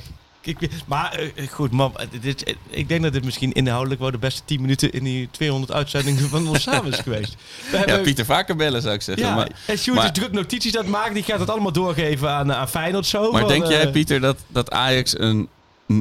Maar 0.86 1.12
eh, 1.34 1.48
goed, 1.48 1.70
man, 1.70 1.94
dit, 2.20 2.44
is- 2.46 2.54
ik 2.70 2.88
denk 2.88 3.02
dat 3.02 3.12
dit 3.12 3.24
misschien 3.24 3.52
inhoudelijk 3.52 4.00
wel 4.00 4.10
de 4.10 4.18
beste 4.18 4.42
10 4.44 4.60
minuten 4.60 4.92
in 4.92 5.04
die 5.04 5.28
200 5.30 5.72
uitzendingen 5.72 6.28
van 6.28 6.48
ons 6.48 6.62
samen 6.62 6.92
is 6.92 6.98
geweest. 6.98 7.34
We 7.70 7.76
Ja, 7.76 7.78
hebben, 7.78 8.02
Pieter 8.02 8.24
vaker 8.24 8.56
bellen 8.56 8.82
zou 8.82 8.94
ik 8.94 9.02
zeggen. 9.02 9.26
ja, 9.26 9.34
maar 9.34 9.50
en 9.66 9.78
Sjoerd 9.78 9.96
maar- 9.98 10.06
is 10.06 10.12
druk 10.12 10.32
notities 10.32 10.76
aan 10.76 10.82
het 10.82 10.90
maken. 10.90 11.14
Die 11.14 11.22
gaat 11.22 11.40
het 11.40 11.50
allemaal 11.50 11.72
doorgeven 11.72 12.30
aan, 12.30 12.52
aan 12.52 12.68
Feyenoord 12.68 13.06
zo. 13.06 13.30
Maar 13.32 13.40
van, 13.40 13.48
denk 13.50 13.66
jij, 13.66 13.80
eh, 13.86 13.90
Pieter, 13.90 14.20
dat, 14.20 14.36
dat 14.48 14.70
Ajax 14.70 15.18
een, 15.18 15.48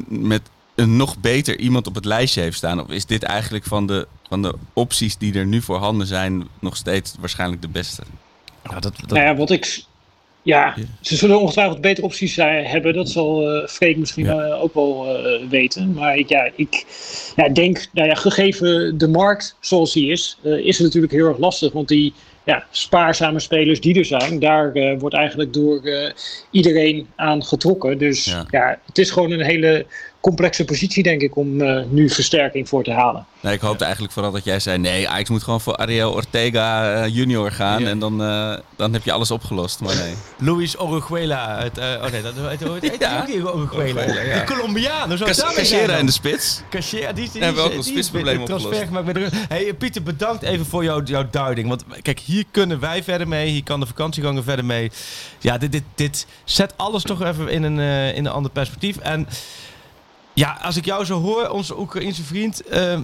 met 0.08 0.42
een 0.76 0.98
nog 0.98 1.18
beter 1.18 1.60
iemand 1.60 1.88
op 1.88 1.96
het 1.96 2.06
lijstje 2.06 2.42
heeft 2.42 2.58
staan? 2.58 2.82
Of 2.82 2.90
is 2.90 3.06
dit 3.06 3.24
eigenlijk 3.24 3.66
van 3.66 3.88
de, 3.88 4.08
van 4.28 4.42
de 4.42 4.56
opties 4.74 5.18
die 5.18 5.34
er 5.34 5.46
nu 5.46 5.62
voorhanden 5.62 6.08
zijn 6.08 6.48
nog 6.60 6.76
steeds 6.76 7.14
waarschijnlijk 7.20 7.62
de 7.62 7.68
beste? 7.68 8.02
Nou, 8.64 8.80
dat, 8.82 8.94
dat, 9.00 9.10
Nou 9.10 9.26
ja, 9.26 9.36
wat 9.36 9.50
ik. 9.52 9.84
Ja, 10.50 10.76
ze 11.02 11.16
zullen 11.16 11.40
ongetwijfeld 11.40 11.82
betere 11.82 12.06
opties 12.06 12.34
zijn, 12.34 12.66
hebben. 12.66 12.94
Dat 12.94 13.10
zal 13.10 13.50
eh 13.50 13.68
Freek 13.68 13.98
misschien 13.98 14.26
Ja. 14.26 14.40
eh, 14.44 14.64
ook 14.64 14.74
wel 14.74 15.08
eh, 15.18 15.48
weten. 15.50 15.94
Maar 15.94 16.18
ik, 16.18 16.30
ja, 16.30 16.50
ik 16.56 16.86
ja, 17.36 17.50
denk, 17.50 17.88
nou 17.94 18.08
ja, 18.08 18.16
gegeven 18.16 18.98
de 18.98 19.08
markt 19.08 19.56
zoals 19.60 19.94
die 19.94 20.12
is, 20.12 20.38
eh, 20.44 20.52
is 20.66 20.78
het 20.78 20.86
natuurlijk 20.86 21.14
heel 21.14 21.28
erg 21.28 21.38
lastig. 21.38 21.72
Want 21.74 21.88
die 21.88 22.14
ja, 22.44 22.64
spaarzame 22.72 23.40
spelers 23.40 23.82
die 23.82 23.96
er 24.00 24.06
zijn, 24.06 24.40
daar 24.40 24.72
eh, 24.74 25.00
wordt 25.00 25.16
eigenlijk 25.16 25.54
door 25.54 25.84
eh, 25.84 26.12
iedereen 26.52 27.08
aan 27.16 27.44
getrokken. 27.44 27.98
Dus 27.98 28.26
Ja. 28.26 28.46
ja. 28.50 28.80
het 28.86 28.98
is 28.98 29.12
gewoon 29.12 29.32
een 29.32 29.46
hele 29.46 29.86
complexe 30.22 30.66
positie, 30.66 31.04
denk 31.04 31.22
ik, 31.22 31.36
om 31.36 31.62
eh, 31.62 31.84
nu 31.90 32.10
versterking 32.10 32.70
voor 32.70 32.84
te 32.84 32.92
halen. 32.92 33.26
Nee, 33.42 33.54
ik 33.54 33.62
hoopte 33.62 33.84
eigenlijk 33.84 34.14
vooral 34.14 34.32
dat 34.32 34.44
jij 34.44 34.60
zei: 34.60 34.78
nee, 34.78 35.10
Ajax 35.10 35.30
moet 35.30 35.44
gewoon 35.44 35.62
voor 35.62 35.76
Ariel 35.76 36.12
Ortega 36.12 36.94
eh, 37.04 37.16
junior 37.16 37.52
gaan. 37.52 37.86
En 37.86 38.00
dan, 38.00 38.24
eh, 38.24 38.54
dan 38.76 38.94
heb 38.94 39.04
je 39.04 39.12
alles 39.12 39.32
opgelost. 39.32 39.80
Maar 39.80 39.96
nee. 39.96 40.14
Luis 40.38 40.78
Oruguela. 40.78 41.46
uit, 41.56 41.78
eh, 41.78 41.86
oh 42.04 42.12
nee, 42.12 42.22
dat 42.22 42.34
heet 42.36 42.60
Ja. 43.00 43.20
ook 43.20 43.28
niet 43.28 43.42
ja. 44.26 44.40
De 44.40 44.44
Colombiaan. 44.46 45.08
Hoe 45.08 45.18
zou 45.18 45.30
het 45.30 45.38
Cas- 45.38 45.38
daarmee 45.38 45.66
zijn 45.66 45.80
Casera 45.80 45.88
dan? 45.88 46.00
in 46.00 46.06
de 46.06 46.12
spits. 46.12 46.62
Cashier, 46.70 47.16
die, 47.16 47.30
die, 47.32 47.42
Hebben 47.42 47.56
we 47.58 47.62
ook 47.62 47.68
die- 47.68 47.78
ons 47.78 47.86
die 47.86 47.96
spitsprobleem 47.96 48.42
opgelost. 48.42 48.88
Hey, 49.50 49.74
Pieter, 49.74 50.04
bedankt 50.04 50.44
even 50.44 50.66
voor 50.66 50.84
jouw, 50.84 51.02
jouw 51.04 51.28
duiding. 51.32 51.68
Want 51.68 51.84
kijk, 52.02 52.20
hier 52.20 52.44
kunnen 52.52 52.80
wij 52.80 53.04
verder 53.04 53.28
mee. 53.28 53.50
Hier 53.50 53.64
kan 53.64 53.80
de 53.80 53.86
vakantieganger 53.86 54.44
verder 54.44 54.66
mee. 54.66 54.92
Ja, 55.40 55.58
dit, 55.58 55.72
dit, 55.72 55.84
dit 55.96 56.26
zet 56.44 56.74
alles 56.78 57.04
toch 57.04 57.24
even 57.24 57.48
in 57.50 57.64
een, 57.64 57.80
eh, 57.80 58.16
in 58.16 58.26
een 58.26 58.32
ander 58.32 58.52
perspectief. 58.52 58.98
En 58.98 59.28
ja, 60.34 60.58
als 60.62 60.78
ik 60.78 60.86
jou 60.86 61.06
zo 61.06 61.20
hoor, 61.22 61.50
onze 61.50 61.80
Oekraïense 61.80 62.24
vriend... 62.24 62.68
ehm, 62.68 63.02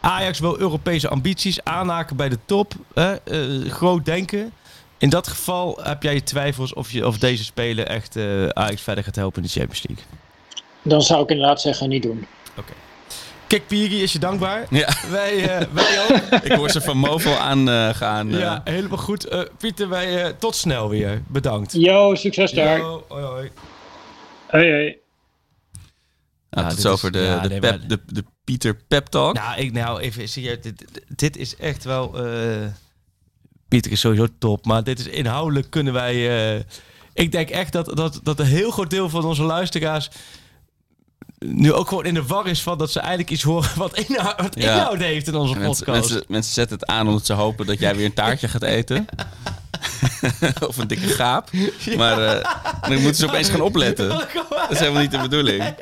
Ajax 0.00 0.38
wil 0.38 0.58
Europese 0.58 1.08
ambities 1.08 1.64
aanhaken 1.64 2.16
bij 2.16 2.28
de 2.28 2.38
top. 2.44 2.72
Hè, 2.94 3.14
eh, 3.14 3.70
groot 3.70 4.04
denken. 4.04 4.52
In 4.98 5.08
dat 5.08 5.28
geval 5.28 5.78
heb 5.82 6.02
jij 6.02 6.14
je 6.14 6.22
twijfels 6.22 6.74
of, 6.74 6.90
je, 6.92 7.06
of 7.06 7.18
deze 7.18 7.44
speler 7.44 7.86
echt 7.86 8.16
eh, 8.16 8.46
Ajax 8.48 8.82
verder 8.82 9.04
gaat 9.04 9.16
helpen 9.16 9.42
in 9.42 9.48
de 9.52 9.52
Champions 9.60 9.84
League. 9.88 10.04
Dan 10.82 11.02
zou 11.02 11.22
ik 11.22 11.28
inderdaad 11.30 11.60
zeggen, 11.60 11.88
niet 11.88 12.02
doen. 12.02 12.26
Kik 13.46 13.66
Piri 13.66 14.02
is 14.02 14.12
je 14.12 14.18
dankbaar. 14.18 14.66
Ja, 14.70 14.88
Wij, 15.10 15.48
eh, 15.58 15.66
wij 15.72 15.98
ook. 16.10 16.42
ik 16.42 16.52
hoor 16.52 16.70
ze 16.70 16.80
van 16.80 16.96
Movo 16.96 17.34
aan 17.34 17.68
eh, 17.68 17.88
gaan. 17.88 18.30
Ja, 18.30 18.60
helemaal 18.64 18.98
goed. 18.98 19.24
Eh, 19.24 19.40
Pieter, 19.58 19.88
wij, 19.88 20.24
eh, 20.24 20.32
tot 20.38 20.54
snel 20.56 20.88
weer. 20.88 21.22
Bedankt. 21.28 21.72
Yo, 21.72 22.14
succes 22.14 22.52
daar. 22.52 22.78
Yo, 22.78 23.04
hoi, 23.08 23.22
hoi. 23.24 23.50
Hoi, 24.46 24.70
hoi. 24.70 24.96
Nou, 26.50 26.66
Ja, 26.66 26.72
tot 26.72 26.80
zover 26.80 27.12
de, 27.12 27.18
ja, 27.18 27.38
de, 27.40 27.48
nee, 27.48 27.58
pep, 27.58 27.78
maar- 27.78 27.88
de, 27.88 28.00
de 28.06 28.24
Pieter 28.44 28.76
Pep 28.88 29.06
Talk. 29.06 29.34
Nou, 29.34 29.60
ik, 29.60 29.72
nou 29.72 30.00
even, 30.00 30.28
zie 30.28 30.42
je, 30.42 30.58
dit, 30.60 30.84
dit- 31.16 31.36
is 31.36 31.56
echt 31.56 31.84
wel... 31.84 32.26
eh, 32.26 32.66
Pieter 33.68 33.92
is 33.92 34.00
sowieso 34.00 34.26
top, 34.38 34.64
maar 34.66 34.84
dit 34.84 34.98
is 34.98 35.06
inhoudelijk 35.06 35.70
kunnen 35.70 35.92
wij... 35.92 36.14
eh, 36.56 36.62
ik 37.14 37.32
denk 37.32 37.50
echt 37.50 37.72
dat, 37.72 37.96
dat, 37.96 38.20
dat 38.22 38.38
een 38.40 38.46
heel 38.46 38.70
groot 38.70 38.90
deel 38.90 39.08
van 39.08 39.24
onze 39.24 39.42
luisteraars... 39.42 40.08
nu 41.38 41.72
ook 41.72 41.88
gewoon 41.88 42.04
in 42.04 42.14
de 42.14 42.26
war 42.26 42.46
is 42.46 42.62
van 42.62 42.78
dat 42.78 42.90
ze 42.90 42.98
eigenlijk 43.00 43.30
iets 43.30 43.42
horen 43.42 43.70
wat 43.76 43.98
inhoud, 43.98 44.40
wat 44.40 44.54
Ja. 44.60 44.72
inhoud 44.74 44.98
heeft 44.98 45.26
in 45.26 45.34
onze 45.34 45.54
podcast. 45.54 45.86
mensen, 45.86 46.24
mensen 46.28 46.52
zetten 46.54 46.78
het 46.78 46.86
aan 46.88 47.08
omdat 47.08 47.26
ze 47.26 47.32
hopen 47.32 47.66
dat 47.66 47.78
jij 47.78 47.96
weer 47.96 48.04
een 48.04 48.14
taartje 48.14 48.48
gaat 48.48 48.62
eten. 48.62 49.06
of 50.68 50.76
een 50.76 50.88
dikke 50.88 51.06
gaap. 51.06 51.50
Maar 51.96 52.22
eh, 52.36 52.54
dan 52.88 52.92
moeten 53.00 53.14
ze 53.14 53.26
opeens 53.26 53.48
gaan 53.48 53.60
opletten. 53.60 54.08
Dat 54.08 54.70
is 54.70 54.78
helemaal 54.78 55.02
niet 55.02 55.10
de 55.10 55.18
bedoeling. 55.18 55.74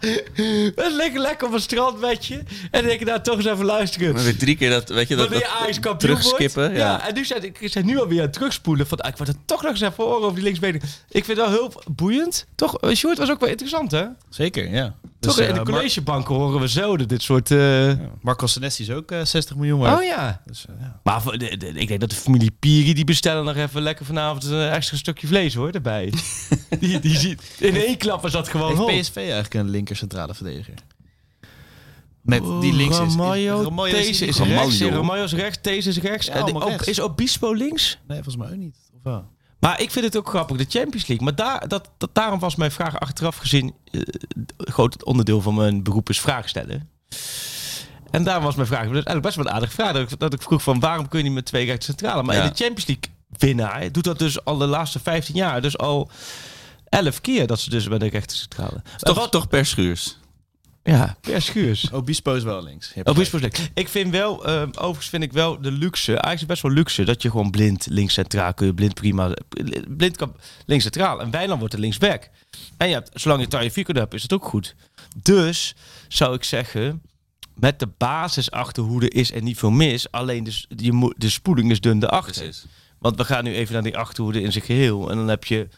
We 0.80 0.94
liggen 0.96 1.20
lekker 1.20 1.46
op 1.46 1.52
een 1.52 1.60
strandbedje. 1.60 2.34
En 2.36 2.46
dan 2.70 2.82
denk 2.82 3.00
ik, 3.00 3.06
nou, 3.06 3.20
toch 3.20 3.36
eens 3.36 3.46
even 3.46 3.64
luisteren. 3.64 4.14
Maar 4.14 4.22
weer 4.22 4.38
drie 4.38 4.56
keer 4.56 4.70
dat, 4.70 4.88
weet 4.88 5.08
je, 5.08 5.16
dat, 5.16 5.28
Wanneer 5.28 5.46
dat 5.48 5.56
Ajax 5.60 5.80
kampioen 5.80 6.16
terugskippen. 6.16 6.62
wordt. 6.62 6.76
Ja. 6.78 7.08
en 7.08 7.14
nu 7.14 7.24
zijn, 7.24 7.44
ik 7.44 7.58
zijn 7.64 7.86
nu 7.86 7.98
alweer 7.98 8.18
aan 8.18 8.24
het 8.24 8.32
terugspoelen. 8.32 8.86
Van, 8.86 8.98
ah, 9.00 9.08
ik 9.08 9.16
word 9.16 9.28
er 9.28 9.34
toch 9.44 9.62
nog 9.62 9.70
eens 9.70 9.80
even 9.80 10.04
horen 10.04 10.22
over 10.22 10.34
die 10.34 10.44
linksbenen. 10.44 10.80
Ik 11.08 11.24
vind 11.24 11.38
het 11.38 11.48
wel 11.48 11.50
heel 11.50 11.82
boeiend. 11.90 12.46
Toch, 12.54 12.78
eh, 12.78 12.94
Sjoerd 12.94 13.18
was 13.18 13.30
ook 13.30 13.40
wel 13.40 13.48
interessant, 13.48 13.90
hè? 13.90 14.04
Zeker, 14.28 14.70
ja. 14.70 14.94
Toch, 15.20 15.34
Dus, 15.36 15.46
in 15.46 15.54
de 15.54 15.60
eh, 15.60 15.66
Mar- 15.66 15.74
collegebanken 15.74 16.34
horen 16.34 16.60
we 16.60 16.68
zelden 16.68 17.08
dit 17.08 17.22
soort... 17.22 17.50
eh, 17.50 17.92
Marco 18.22 18.46
Senesi 18.46 18.82
is 18.82 18.90
ook 18.90 19.10
eh, 19.10 19.24
60 19.24 19.56
miljoen 19.56 19.78
waard. 19.78 19.98
Oh 19.98 20.04
ja. 20.04 20.42
Dus, 20.46 20.66
eh, 20.68 20.74
ja. 20.80 21.00
Maar 21.02 21.22
voor 21.22 21.38
de, 21.38 21.56
de- 21.56 21.68
ik 21.72 21.88
denk 21.88 22.00
dat 22.00 22.10
de 22.10 22.16
familie 22.16 22.50
Piri, 22.58 22.94
die 22.94 23.04
bestellen 23.04 23.44
nog 23.44 23.56
even 23.56 23.82
lekker 23.82 24.04
vanavond 24.06 24.44
een 24.44 24.68
extra 24.70 24.96
stukje 24.96 25.26
vlees, 25.26 25.54
hoor, 25.54 25.70
erbij. 25.70 26.12
die, 26.80 26.98
die 27.00 27.16
ziet, 27.18 27.42
in 27.58 27.76
één 27.76 27.96
klap 27.96 28.24
is 28.26 28.32
dat 28.32 28.48
gewoon. 28.48 28.88
Heeft 28.88 29.08
PSV 29.08 29.16
eigenlijk 29.16 29.54
een 29.54 29.70
linker 29.70 29.96
centrale 29.96 30.34
verdediger? 30.34 30.74
Met 32.22 32.42
die 32.60 32.72
links 32.72 32.98
is. 33.00 33.14
Ramaljo 33.14 33.74
deze 33.90 34.26
is 34.26 34.36
Ramaljo. 34.38 34.60
rechts, 34.62 34.80
Ramaljo 34.80 35.24
is 35.24 35.32
rechts, 35.32 35.58
deze 35.62 35.88
is 35.88 35.98
rechts. 35.98 36.26
Ja, 36.26 36.32
En 36.32 36.44
de- 36.44 36.58
rechts. 36.68 36.88
is 36.88 37.00
Obispo 37.00 37.52
links? 37.52 37.98
Nee, 38.08 38.22
volgens 38.22 38.36
mij 38.36 38.48
ook 38.50 38.56
niet. 38.56 38.76
Of 38.96 39.02
wel? 39.02 39.28
Maar 39.60 39.80
ik 39.80 39.90
vind 39.90 40.04
het 40.04 40.16
ook 40.16 40.28
grappig, 40.28 40.56
de 40.56 40.66
Champions 40.78 41.06
League. 41.06 41.24
Maar 41.26 41.34
daar, 41.34 41.68
dat, 41.68 41.90
dat, 41.98 42.10
daarom 42.12 42.38
was 42.38 42.54
mijn 42.56 42.70
vraag 42.70 43.00
achteraf 43.00 43.36
gezien... 43.36 43.74
eh, 43.90 44.00
groot 44.58 45.04
onderdeel 45.04 45.40
van 45.40 45.54
mijn 45.54 45.82
beroep 45.82 46.08
is 46.08 46.20
vraag 46.20 46.48
stellen. 46.48 46.88
En 48.10 48.24
daarom 48.24 48.44
was 48.44 48.54
mijn 48.54 48.66
vraag... 48.66 48.80
Eigenlijk 48.82 49.22
best 49.22 49.36
wel 49.36 49.46
een 49.46 49.52
aardige 49.52 49.72
vraag. 49.72 49.92
Dat 49.92 50.10
ik, 50.12 50.18
dat 50.18 50.32
ik 50.32 50.42
vroeg 50.42 50.62
van 50.62 50.80
waarom 50.80 51.08
kun 51.08 51.18
je 51.18 51.24
niet 51.24 51.34
met 51.34 51.44
twee 51.44 51.66
rechts 51.66 51.86
centrale? 51.86 52.22
Maar 52.22 52.36
Ja. 52.36 52.42
in 52.42 52.48
de 52.48 52.54
Champions 52.64 52.86
League 52.86 53.04
winnaar 53.38 53.92
doet 53.92 54.04
dat 54.04 54.18
dus 54.18 54.44
al 54.44 54.56
de 54.58 54.66
laatste 54.66 54.98
15 54.98 55.34
jaar. 55.34 55.62
Dus 55.62 55.78
al 55.78 56.10
11 56.88 57.20
keer 57.20 57.46
dat 57.46 57.60
ze 57.60 57.70
dus 57.70 57.88
bij 57.88 57.98
de 57.98 58.08
rechter 58.08 58.36
centrale. 58.36 58.82
Toch, 58.96 59.28
toch 59.28 59.48
per 59.48 59.66
schuurs. 59.66 60.18
Ja, 60.90 61.16
per 61.20 61.42
schuurs. 61.42 61.90
Obispo 61.92 62.34
is 62.34 62.42
wel 62.42 62.62
links. 62.62 62.86
Je 62.86 62.90
Oh, 62.90 63.00
gelijk. 63.02 63.16
Obispo 63.16 63.36
is 63.36 63.42
leuk. 63.42 63.70
Ik 63.74 63.88
vind 63.88 64.10
wel, 64.10 64.46
eh, 64.46 64.62
overigens 64.62 65.08
vind 65.08 65.22
ik 65.22 65.32
wel 65.32 65.60
de 65.60 65.72
luxe, 65.72 66.12
eigenlijk 66.12 66.40
is 66.40 66.46
best 66.46 66.62
wel 66.62 66.72
luxe, 66.72 67.04
dat 67.04 67.22
je 67.22 67.30
gewoon 67.30 67.50
blind 67.50 67.86
links 67.90 68.14
centraal 68.14 68.54
kun 68.54 68.66
je 68.66 68.74
blind 68.74 68.94
prima, 68.94 69.34
blind 69.96 70.16
kan 70.16 70.34
links 70.66 70.82
centraal 70.82 71.20
en 71.20 71.30
Wijnland 71.30 71.58
wordt 71.58 71.74
er 71.74 71.80
linksback. 71.80 72.30
En 72.76 72.88
je 72.88 72.94
hebt, 72.94 73.10
zolang 73.14 73.40
je 73.40 73.48
Taje 73.48 73.70
Fico 73.70 73.92
hebt, 73.92 74.14
is 74.14 74.22
het 74.22 74.32
ook 74.32 74.44
goed. 74.44 74.74
Dus 75.22 75.74
zou 76.08 76.34
ik 76.34 76.44
zeggen, 76.44 77.02
met 77.54 77.78
de 77.78 77.88
basis 77.98 78.50
achterhoede 78.50 79.08
is 79.08 79.32
er 79.32 79.42
niet 79.42 79.58
veel 79.58 79.70
mis, 79.70 80.10
alleen 80.10 80.44
de, 80.44 80.64
je 80.68 80.92
moet, 80.92 81.14
de 81.16 81.30
spoeling 81.30 81.70
is 81.70 81.80
dun 81.80 82.02
erachter. 82.02 82.42
Precies. 82.42 82.66
Want 82.98 83.16
we 83.16 83.24
gaan 83.24 83.44
nu 83.44 83.54
even 83.54 83.72
naar 83.72 83.82
die 83.82 83.96
achterhoede 83.96 84.40
in 84.40 84.52
zijn 84.52 84.64
geheel 84.64 85.10
en 85.10 85.16
dan 85.16 85.28
heb 85.28 85.44
je 85.44 85.68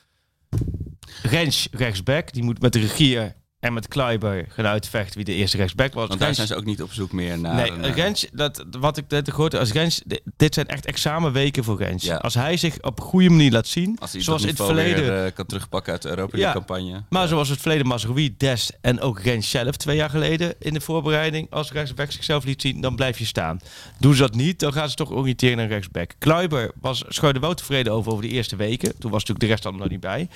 Rens 1.23 1.69
rechtsback, 1.71 2.33
die 2.33 2.43
moet 2.43 2.61
met 2.61 2.73
de 2.73 2.79
regier 2.79 3.35
en 3.63 3.73
met 3.73 3.89
Kleiber 3.89 4.45
gaan 4.49 4.67
uitvechten 4.67 5.17
wie 5.17 5.25
de 5.25 5.35
eerste 5.35 5.57
rechtsback 5.57 5.95
was. 5.95 6.09
Want 6.09 6.21
daar 6.21 6.35
zijn 6.35 6.47
ze 6.47 6.57
ook 6.57 6.65
niet 6.65 6.83
op 6.83 6.93
zoek 6.93 7.13
meer 7.13 7.39
naar. 7.39 7.55
Nee, 7.55 7.71
een, 7.71 7.85
eh, 7.85 7.95
Rens, 7.95 8.27
dat, 8.33 8.65
wat 8.81 8.97
ik 8.97 9.05
net 9.09 9.31
gehoord 9.31 9.55
als 9.55 9.73
Rens, 9.73 10.03
di- 10.07 10.19
dit 10.37 10.55
zijn 10.55 10.67
echt 10.67 10.87
examenweken 10.87 11.65
voor 11.65 11.79
Rens. 11.79 12.05
Ja. 12.05 12.17
Als 12.17 12.35
hij 12.35 12.57
zich 12.57 12.81
op 12.81 13.01
goede 13.01 13.29
manier 13.31 13.51
laat 13.53 13.67
zien, 13.67 13.97
als 14.01 14.13
hij 14.13 14.21
zoals 14.23 14.43
in 14.43 14.49
het 14.49 14.57
verleden, 14.57 15.03
weer, 15.03 15.25
eh, 15.25 15.33
kan 15.35 15.47
terugpakken 15.47 15.93
uit 15.93 16.03
de 16.03 16.09
Europa 16.09 16.37
Ja. 16.39 16.53
Campagne. 16.53 17.03
maar 17.09 17.29
zoals 17.29 17.49
het 17.49 17.61
verleden 17.61 17.87
Mazraoui, 17.87 18.35
Des 18.37 18.71
en 18.81 19.01
ook 19.01 19.21
Rens 19.21 19.51
zelf 19.51 19.77
twee 19.77 19.97
jaar 19.97 20.11
geleden 20.11 20.55
in 20.59 20.75
de 20.75 20.81
voorbereiding, 20.81 21.51
als 21.51 21.73
rechtsback 21.73 22.11
zichzelf 22.11 22.45
liet 22.45 22.61
zien, 22.63 22.81
dan 22.81 22.97
blijf 22.97 23.19
je 23.19 23.27
staan. 23.27 23.61
Doen 23.99 24.15
ze 24.15 24.21
dat 24.21 24.35
niet, 24.35 24.59
dan 24.59 24.73
gaan 24.73 24.89
ze 24.89 24.95
toch 24.97 25.11
oriënteren 25.11 25.57
naar 25.57 25.69
rechtsback. 25.69 26.11
Kluiber 26.19 26.71
was 26.81 27.05
scheurde 27.09 27.41
wel 27.41 27.55
tevreden 27.55 27.93
over, 27.93 28.13
over 28.13 28.25
de 28.25 28.31
eerste 28.31 28.57
weken. 28.57 28.89
Toen 28.99 29.11
was 29.11 29.21
natuurlijk 29.21 29.41
de 29.41 29.47
rest 29.47 29.65
allemaal 29.65 29.83
nog 29.83 29.91
niet 29.91 30.01
bij. 30.01 30.29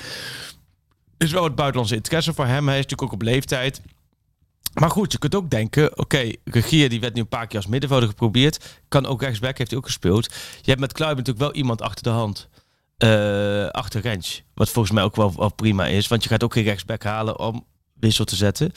Is 1.18 1.32
wel 1.32 1.44
het 1.44 1.54
buitenlandse 1.54 1.94
interesse 1.94 2.34
voor 2.34 2.46
hem. 2.46 2.66
Hij 2.68 2.78
is 2.78 2.82
natuurlijk 2.82 3.12
ook 3.12 3.20
op 3.20 3.26
leeftijd. 3.26 3.80
Maar 4.74 4.90
goed, 4.90 5.12
je 5.12 5.18
kunt 5.18 5.34
ook 5.34 5.50
denken, 5.50 5.98
oké, 5.98 6.32
Regier 6.44 6.88
die 6.88 7.00
werd 7.00 7.14
nu 7.14 7.20
een 7.20 7.28
paar 7.28 7.46
keer 7.46 7.56
als 7.56 7.66
middenvelder 7.66 8.08
geprobeerd. 8.08 8.80
Kan 8.88 9.06
ook 9.06 9.22
rechtsback, 9.22 9.58
heeft 9.58 9.70
hij 9.70 9.78
ook 9.78 9.86
gespeeld. 9.86 10.24
Je 10.60 10.70
hebt 10.70 10.80
met 10.80 10.92
Kluiber 10.92 11.18
natuurlijk 11.18 11.44
wel 11.46 11.54
iemand 11.54 11.82
achter 11.82 12.02
de 12.02 12.08
hand. 12.10 12.48
eh, 12.96 13.66
achter 13.68 14.00
Rens. 14.00 14.42
Wat 14.54 14.70
volgens 14.70 14.94
mij 14.94 15.04
ook 15.04 15.16
wel, 15.16 15.34
wel 15.36 15.52
prima 15.54 15.86
is. 15.86 16.08
Want 16.08 16.22
je 16.22 16.28
gaat 16.28 16.42
ook 16.44 16.52
geen 16.52 16.64
rechtsback 16.64 17.02
halen 17.02 17.38
om 17.38 17.66
wissel 18.00 18.24
te 18.24 18.36
zetten. 18.36 18.72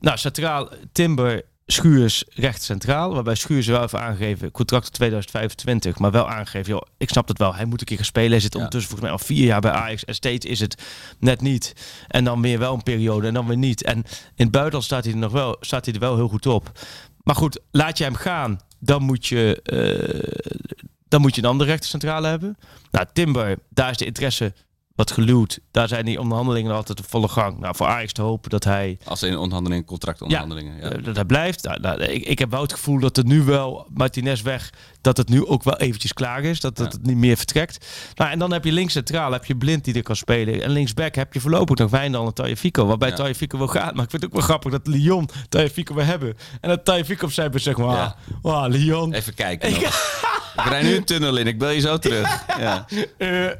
Nou, 0.00 0.18
centraal 0.18 0.68
Timber, 0.92 1.42
Schuurs 1.70 2.24
recht 2.34 2.62
centraal. 2.62 3.14
Waarbij 3.14 3.34
Schuurs 3.34 3.66
wel 3.66 3.82
even 3.82 4.00
aangegeven, 4.00 4.50
contract 4.50 4.92
2025. 4.92 5.98
Maar 5.98 6.10
wel 6.10 6.28
aangegeven, 6.28 6.72
joh, 6.72 6.82
ik 6.96 7.08
snap 7.08 7.28
het 7.28 7.38
wel. 7.38 7.54
Hij 7.54 7.64
moet 7.64 7.80
een 7.80 7.86
keer 7.86 7.96
gaan 7.96 8.04
spelen. 8.04 8.30
Hij 8.30 8.40
zit 8.40 8.54
ondertussen 8.54 8.90
volgens 8.90 9.10
mij 9.10 9.18
al 9.18 9.26
vier 9.26 9.44
jaar 9.44 9.60
bij 9.60 9.70
Ajax. 9.70 10.04
En 10.04 10.14
steeds 10.14 10.46
is 10.46 10.60
het 10.60 10.82
net 11.18 11.40
niet. 11.40 11.72
En 12.06 12.24
dan 12.24 12.40
weer 12.40 12.58
wel 12.58 12.74
een 12.74 12.82
periode 12.82 13.26
en 13.26 13.34
dan 13.34 13.46
weer 13.46 13.56
niet. 13.56 13.82
En 13.82 13.96
in 13.96 14.04
het 14.36 14.50
buitenland 14.50 14.84
staat 14.84 15.04
hij 15.04 15.12
er 15.12 15.18
nog 15.18 15.32
wel, 15.32 15.56
staat 15.60 15.84
hij 15.84 15.94
er 15.94 16.00
wel 16.00 16.16
heel 16.16 16.28
goed 16.28 16.46
op. 16.46 16.78
Maar 17.22 17.34
goed, 17.34 17.60
laat 17.70 17.98
je 17.98 18.04
hem 18.04 18.14
gaan. 18.14 18.60
Dan 18.78 19.02
moet 19.02 19.26
je, 19.26 19.60
uh, 19.64 20.88
dan 21.08 21.20
moet 21.20 21.34
je 21.34 21.42
een 21.42 21.48
andere 21.48 21.70
rechtercentrale 21.70 22.28
hebben. 22.28 22.56
Nou, 22.90 23.06
Timber, 23.12 23.58
daar 23.68 23.90
is 23.90 23.96
de 23.96 24.04
interesse 24.06 24.52
wat 24.98 25.10
geluwd. 25.10 25.58
Daar 25.70 25.88
zijn 25.88 26.04
die 26.04 26.20
onderhandelingen 26.20 26.74
altijd 26.74 26.98
op 26.98 27.08
volle 27.08 27.28
gang. 27.28 27.58
Nou, 27.58 27.76
voor 27.76 27.86
Ajax 27.86 28.12
te 28.12 28.22
hopen 28.22 28.50
dat 28.50 28.64
hij... 28.64 28.98
Als 29.04 29.22
in 29.22 29.36
onderhandelingen, 29.36 29.84
contractonderhandelingen. 29.84 30.76
Ja, 30.76 30.82
ja. 30.82 30.90
Eh, 30.90 31.04
dat 31.04 31.14
hij 31.14 31.24
blijft. 31.24 31.64
Nou, 31.64 31.80
nou, 31.80 32.02
ik, 32.02 32.24
ik 32.24 32.38
heb 32.38 32.50
wel 32.50 32.62
het 32.62 32.72
gevoel 32.72 33.00
dat 33.00 33.16
het 33.16 33.26
nu 33.26 33.42
wel, 33.42 33.86
Martinez 33.94 34.42
weg, 34.42 34.72
dat 35.00 35.16
het 35.16 35.28
nu 35.28 35.46
ook 35.46 35.62
wel 35.62 35.76
eventjes 35.76 36.12
klaar 36.12 36.42
is. 36.42 36.60
Dat, 36.60 36.76
dat 36.76 36.92
het 36.92 37.06
niet 37.06 37.16
meer 37.16 37.36
vertrekt. 37.36 37.86
Nou, 38.14 38.30
en 38.30 38.38
dan 38.38 38.52
heb 38.52 38.64
je 38.64 38.72
links 38.72 38.92
centraal, 38.92 39.32
heb 39.32 39.44
je 39.44 39.56
Blind 39.56 39.84
die 39.84 39.94
er 39.94 40.02
kan 40.02 40.16
spelen. 40.16 40.62
En 40.62 40.70
linksback 40.70 41.14
heb 41.14 41.32
je 41.32 41.40
voorlopig 41.40 41.76
nog 41.76 41.90
Wijndal 41.90 42.26
en 42.26 42.34
Tajafico. 42.34 42.86
Waarbij 42.86 43.12
ja. 43.16 43.34
Fico 43.34 43.58
wel 43.58 43.68
gaat. 43.68 43.94
Maar 43.94 44.04
ik 44.04 44.10
vind 44.10 44.22
het 44.22 44.30
ook 44.30 44.38
wel 44.38 44.46
grappig 44.46 44.72
dat 44.72 44.86
Lyon 44.86 45.28
Fico 45.72 45.94
wil 45.94 46.04
hebben. 46.04 46.36
En 46.60 46.68
dat 46.68 46.84
Tajafico 46.84 47.26
op 47.26 47.32
zijn 47.32 47.60
zeg 47.60 47.76
maar, 47.76 48.16
wow, 48.42 48.72
Lyon. 48.72 49.12
Even 49.12 49.34
kijken 49.34 49.70
Ik 50.58 50.64
rijd 50.64 50.84
nu 50.84 50.96
een 50.96 51.04
tunnel 51.04 51.36
in. 51.36 51.46
Ik 51.46 51.58
bel 51.58 51.70
je 51.70 51.80
zo 51.80 51.98
terug. 51.98 52.44
Ja. 52.58 52.86
Uh, 53.18 53.44
uh, 53.44 53.50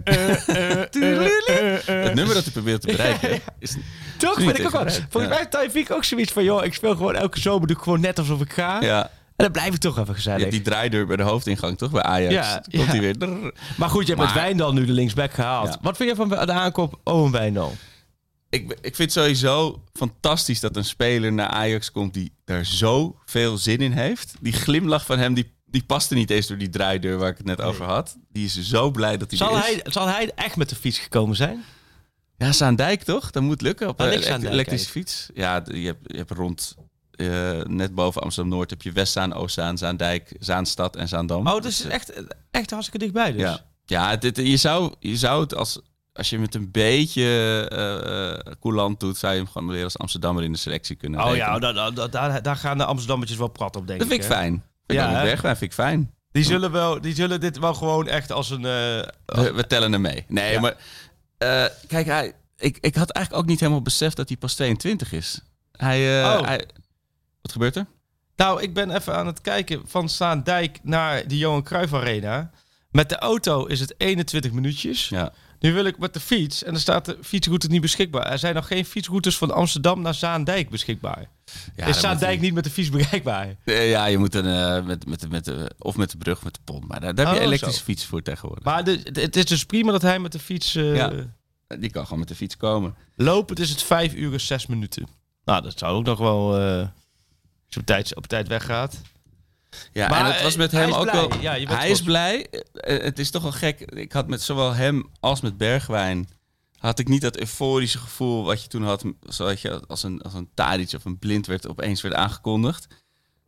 het 1.84 2.14
nummer 2.14 2.34
dat 2.34 2.44
hij 2.44 2.52
probeert 2.52 2.80
te 2.80 2.86
bereiken 2.86 3.40
is... 3.58 3.76
Toch 4.18 4.34
vind 4.34 4.58
ik 4.58 4.66
ook 4.66 4.72
wel. 4.72 4.88
Volgens 4.88 5.28
mij 5.28 5.36
heeft 5.36 5.50
Taifik 5.50 5.90
ook 5.90 6.04
zoiets 6.04 6.32
van... 6.32 6.44
joh, 6.44 6.64
ik 6.64 6.74
speel 6.74 6.96
gewoon 6.96 7.14
elke 7.14 7.40
zomer 7.40 7.66
doe 7.66 7.76
ik 7.76 7.82
gewoon 7.82 8.00
net 8.00 8.18
alsof 8.18 8.40
ik 8.40 8.52
ga. 8.52 8.80
Ja. 8.80 9.02
En 9.04 9.44
dan 9.44 9.52
blijf 9.52 9.74
ik 9.74 9.80
toch 9.80 9.98
even 9.98 10.14
gezellig. 10.14 10.44
Ja, 10.44 10.50
die 10.50 10.60
draaideur 10.60 11.06
bij 11.06 11.16
de 11.16 11.22
hoofdingang, 11.22 11.78
toch? 11.78 11.90
Bij 11.90 12.02
Ajax. 12.02 12.34
Ja, 12.34 12.62
Komt 12.78 12.88
hij 12.88 13.00
weer. 13.00 13.16
Maar 13.76 13.90
goed, 13.90 14.06
je 14.06 14.14
hebt 14.14 14.24
met 14.26 14.34
Wijndal 14.34 14.72
nu 14.72 14.86
de 14.86 14.92
linksback 14.92 15.32
gehaald. 15.32 15.78
Wat 15.80 15.96
vind 15.96 16.10
je 16.10 16.16
van 16.16 16.28
de 16.28 16.52
aankoop 16.52 17.00
Owen 17.04 17.30
Wijndal? 17.30 17.76
Ik, 18.50 18.62
ik 18.70 18.96
vind 18.96 18.98
het 18.98 19.12
sowieso 19.12 19.82
fantastisch 19.92 20.60
dat 20.60 20.76
een 20.76 20.84
speler 20.84 21.32
naar 21.32 21.48
Ajax 21.48 21.92
komt 21.92 22.14
die 22.14 22.32
daar 22.44 22.64
zo 22.64 23.16
veel 23.24 23.58
zin 23.58 23.78
in 23.78 23.92
heeft. 23.92 24.34
Die 24.40 24.52
glimlach 24.52 25.06
van 25.06 25.18
hem, 25.18 25.34
die 25.34 25.56
die 25.70 25.84
paste 25.84 26.14
niet 26.14 26.30
eens 26.30 26.46
door 26.46 26.58
die 26.58 26.68
draaideur 26.68 27.18
waar 27.18 27.30
ik 27.30 27.36
het 27.36 27.46
net 27.46 27.60
over 27.60 27.84
had. 27.84 28.16
Die 28.32 28.44
is 28.44 28.60
zo 28.60 28.90
blij 28.90 29.16
dat 29.16 29.28
hij 29.28 29.38
zal 29.38 29.56
is. 29.56 29.62
Hij, 29.62 29.80
zal 29.84 30.06
hij 30.06 30.32
echt 30.34 30.56
met 30.56 30.68
de 30.68 30.76
fiets 30.76 30.98
gekomen 30.98 31.36
zijn? 31.36 31.64
Ja, 32.36 32.52
Zaandijk 32.52 33.02
toch? 33.02 33.30
Dat 33.30 33.42
moet 33.42 33.62
lukken 33.62 33.88
op 33.88 34.00
een 34.00 34.10
elektrische 34.46 34.90
fiets. 34.90 35.30
Ja, 35.34 35.62
je 35.64 35.86
hebt, 35.86 36.00
je 36.02 36.16
hebt 36.16 36.30
rond 36.30 36.76
uh, 37.16 37.62
net 37.62 37.94
boven 37.94 38.22
Amsterdam-Noord 38.22 38.70
heb 38.70 38.82
je 38.82 38.92
Westzaan, 38.92 39.32
Oostzaan, 39.32 39.78
Zaandijk, 39.78 40.36
Zaanstad 40.38 40.96
en 40.96 41.08
Zaandam. 41.08 41.46
Oh, 41.46 41.60
dus 41.60 41.84
echt, 41.84 42.12
echt 42.50 42.70
hartstikke 42.70 42.98
dichtbij 42.98 43.32
dus. 43.32 43.40
Ja, 43.40 43.60
ja 43.84 44.16
dit, 44.16 44.36
je, 44.36 44.56
zou, 44.56 44.94
je 44.98 45.16
zou 45.16 45.40
het 45.40 45.54
als, 45.54 45.80
als 46.12 46.30
je 46.30 46.38
met 46.38 46.54
een 46.54 46.70
beetje 46.70 47.70
uh, 48.46 48.52
coulant 48.60 49.00
doet, 49.00 49.16
zou 49.16 49.32
je 49.32 49.38
hem 49.38 49.48
gewoon 49.48 49.68
weer 49.68 49.84
als 49.84 49.98
Amsterdammer 49.98 50.44
in 50.44 50.52
de 50.52 50.58
selectie 50.58 50.96
kunnen 50.96 51.24
Oh 51.24 51.36
ja, 51.36 51.58
daar, 51.58 52.10
daar, 52.10 52.42
daar 52.42 52.56
gaan 52.56 52.78
de 52.78 52.84
Amsterdammetjes 52.84 53.38
wel 53.38 53.48
prat 53.48 53.76
op, 53.76 53.86
denk 53.86 54.02
ik. 54.02 54.08
Dat 54.08 54.16
vind 54.16 54.30
ik 54.30 54.36
fijn 54.36 54.64
ja, 54.94 55.22
weg, 55.22 55.40
vind 55.40 55.60
ik 55.60 55.72
fijn. 55.72 56.12
Die 56.30 56.44
zullen, 56.44 56.72
wel, 56.72 57.00
die 57.00 57.14
zullen 57.14 57.40
dit 57.40 57.58
wel 57.58 57.74
gewoon 57.74 58.08
echt 58.08 58.32
als 58.32 58.50
een... 58.50 58.60
Uh, 58.60 59.02
we, 59.26 59.64
tellen 59.68 59.92
hem 59.92 60.00
mee. 60.00 60.24
Nee, 60.28 60.60
maar... 60.60 60.76
Uh, 61.38 61.64
kijk, 61.86 62.06
hij, 62.06 62.32
ik, 62.56 62.78
ik 62.80 62.94
had 62.94 63.10
eigenlijk 63.10 63.44
ook 63.44 63.50
niet 63.50 63.60
helemaal 63.60 63.82
beseft 63.82 64.16
dat 64.16 64.28
hij 64.28 64.36
pas 64.36 64.54
22 64.54 65.12
is. 65.12 65.40
Hij, 65.72 66.20
uh, 66.20 66.38
oh. 66.38 66.46
hij... 66.46 66.66
Wat 67.42 67.52
gebeurt 67.52 67.76
er? 67.76 67.86
Nou, 68.36 68.62
ik 68.62 68.74
ben 68.74 68.90
even 68.90 69.14
aan 69.14 69.26
het 69.26 69.40
kijken 69.40 69.82
van 69.86 70.42
Dijk 70.44 70.78
naar 70.82 71.28
de 71.28 71.38
Johan 71.38 71.62
Cruijff 71.62 71.94
Arena. 71.94 72.50
Met 72.90 73.08
de 73.08 73.18
auto 73.18 73.66
is 73.66 73.80
het 73.80 73.94
21 73.96 74.52
minuutjes. 74.52 75.08
Ja. 75.08 75.32
Nu 75.60 75.72
wil 75.72 75.84
ik 75.84 75.98
met 75.98 76.14
de 76.14 76.20
fiets 76.20 76.64
en 76.64 76.72
dan 76.72 76.80
staat 76.80 77.04
de 77.04 77.18
fietsroute 77.22 77.68
niet 77.68 77.80
beschikbaar. 77.80 78.26
Er 78.26 78.38
zijn 78.38 78.54
nog 78.54 78.66
geen 78.66 78.84
fietsroutes 78.84 79.38
van 79.38 79.50
Amsterdam 79.50 80.00
naar 80.00 80.14
Zaandijk 80.14 80.70
beschikbaar. 80.70 81.28
Ja, 81.76 81.86
is 81.86 82.00
Zaandijk 82.00 82.40
niet 82.40 82.54
met 82.54 82.64
de 82.64 82.70
fiets 82.70 82.90
bereikbaar? 82.90 83.56
Ja, 83.64 84.06
je 84.06 84.18
moet 84.18 84.34
een, 84.34 84.44
uh, 84.46 84.86
met, 84.86 85.06
met, 85.06 85.30
met, 85.30 85.44
de, 85.44 85.70
of 85.78 85.96
met 85.96 86.10
de 86.10 86.18
brug, 86.18 86.44
met 86.44 86.54
de 86.54 86.60
pont. 86.64 86.88
Maar 86.88 87.00
daar, 87.00 87.14
daar 87.14 87.26
heb 87.26 87.34
je 87.34 87.40
oh, 87.40 87.46
elektrische 87.46 87.82
fiets 87.84 88.04
voor 88.04 88.22
tegenwoordig. 88.22 88.64
Maar 88.64 88.84
de, 88.84 89.00
het 89.12 89.36
is 89.36 89.44
dus 89.44 89.64
prima 89.64 89.92
dat 89.92 90.02
hij 90.02 90.18
met 90.18 90.32
de 90.32 90.38
fiets... 90.38 90.74
Uh, 90.74 90.96
ja, 90.96 91.12
die 91.78 91.90
kan 91.90 92.04
gewoon 92.04 92.18
met 92.18 92.28
de 92.28 92.34
fiets 92.34 92.56
komen. 92.56 92.94
Lopen 93.16 93.56
is 93.56 93.70
het 93.70 93.82
5 93.82 94.14
uur 94.14 94.32
en 94.32 94.40
6 94.40 94.66
minuten. 94.66 95.08
Nou, 95.44 95.62
dat 95.62 95.78
zou 95.78 95.96
ook 95.96 96.04
nog 96.04 96.18
wel... 96.18 96.60
Uh, 96.60 96.78
als 96.78 97.76
je 97.76 97.80
op 97.80 97.86
tijd, 97.86 98.16
op 98.16 98.26
tijd 98.26 98.48
weggaat. 98.48 99.00
Ja, 99.92 100.08
maar 100.08 100.24
en 100.24 100.32
het 100.32 100.42
was 100.42 100.56
met 100.56 100.72
hem 100.72 100.92
ook 100.92 101.10
wel. 101.10 101.40
Ja, 101.40 101.52
hij 101.52 101.90
is 101.90 102.02
blij. 102.02 102.46
Het 102.72 103.18
is 103.18 103.30
toch 103.30 103.42
wel 103.42 103.52
gek. 103.52 103.80
Ik 103.80 104.12
had 104.12 104.28
met 104.28 104.42
zowel 104.42 104.72
hem 104.72 105.10
als 105.20 105.40
met 105.40 105.56
Bergwijn 105.56 106.28
had 106.78 106.98
ik 106.98 107.08
niet 107.08 107.20
dat 107.20 107.38
euforische 107.38 107.98
gevoel 107.98 108.44
wat 108.44 108.62
je 108.62 108.68
toen 108.68 108.82
had, 108.82 109.04
zoals 109.20 109.62
je 109.62 109.80
als 109.86 110.02
een, 110.02 110.22
als 110.22 110.34
een 110.34 110.50
Tadic 110.54 110.92
of 110.92 111.04
een 111.04 111.18
blind 111.18 111.46
werd, 111.46 111.68
opeens 111.68 112.02
werd 112.02 112.14
aangekondigd. 112.14 112.86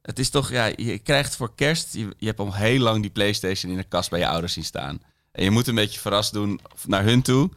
Het 0.03 0.18
is 0.18 0.31
toch, 0.31 0.51
ja, 0.51 0.70
je 0.76 0.99
krijgt 0.99 1.37
voor 1.37 1.55
kerst, 1.55 1.95
je, 1.95 2.14
je 2.18 2.26
hebt 2.26 2.39
al 2.39 2.55
heel 2.55 2.78
lang 2.78 3.03
die 3.03 3.11
PlayStation 3.11 3.72
in 3.72 3.78
de 3.78 3.85
kast 3.85 4.11
bij 4.11 4.18
je 4.18 4.28
ouders 4.28 4.53
zien 4.53 4.64
staan. 4.64 5.03
En 5.33 5.45
je 5.45 5.51
moet 5.51 5.66
een 5.66 5.74
beetje 5.74 6.01
verrast 6.01 6.33
doen 6.33 6.61
naar 6.87 7.05
hun 7.05 7.22
toe. 7.22 7.51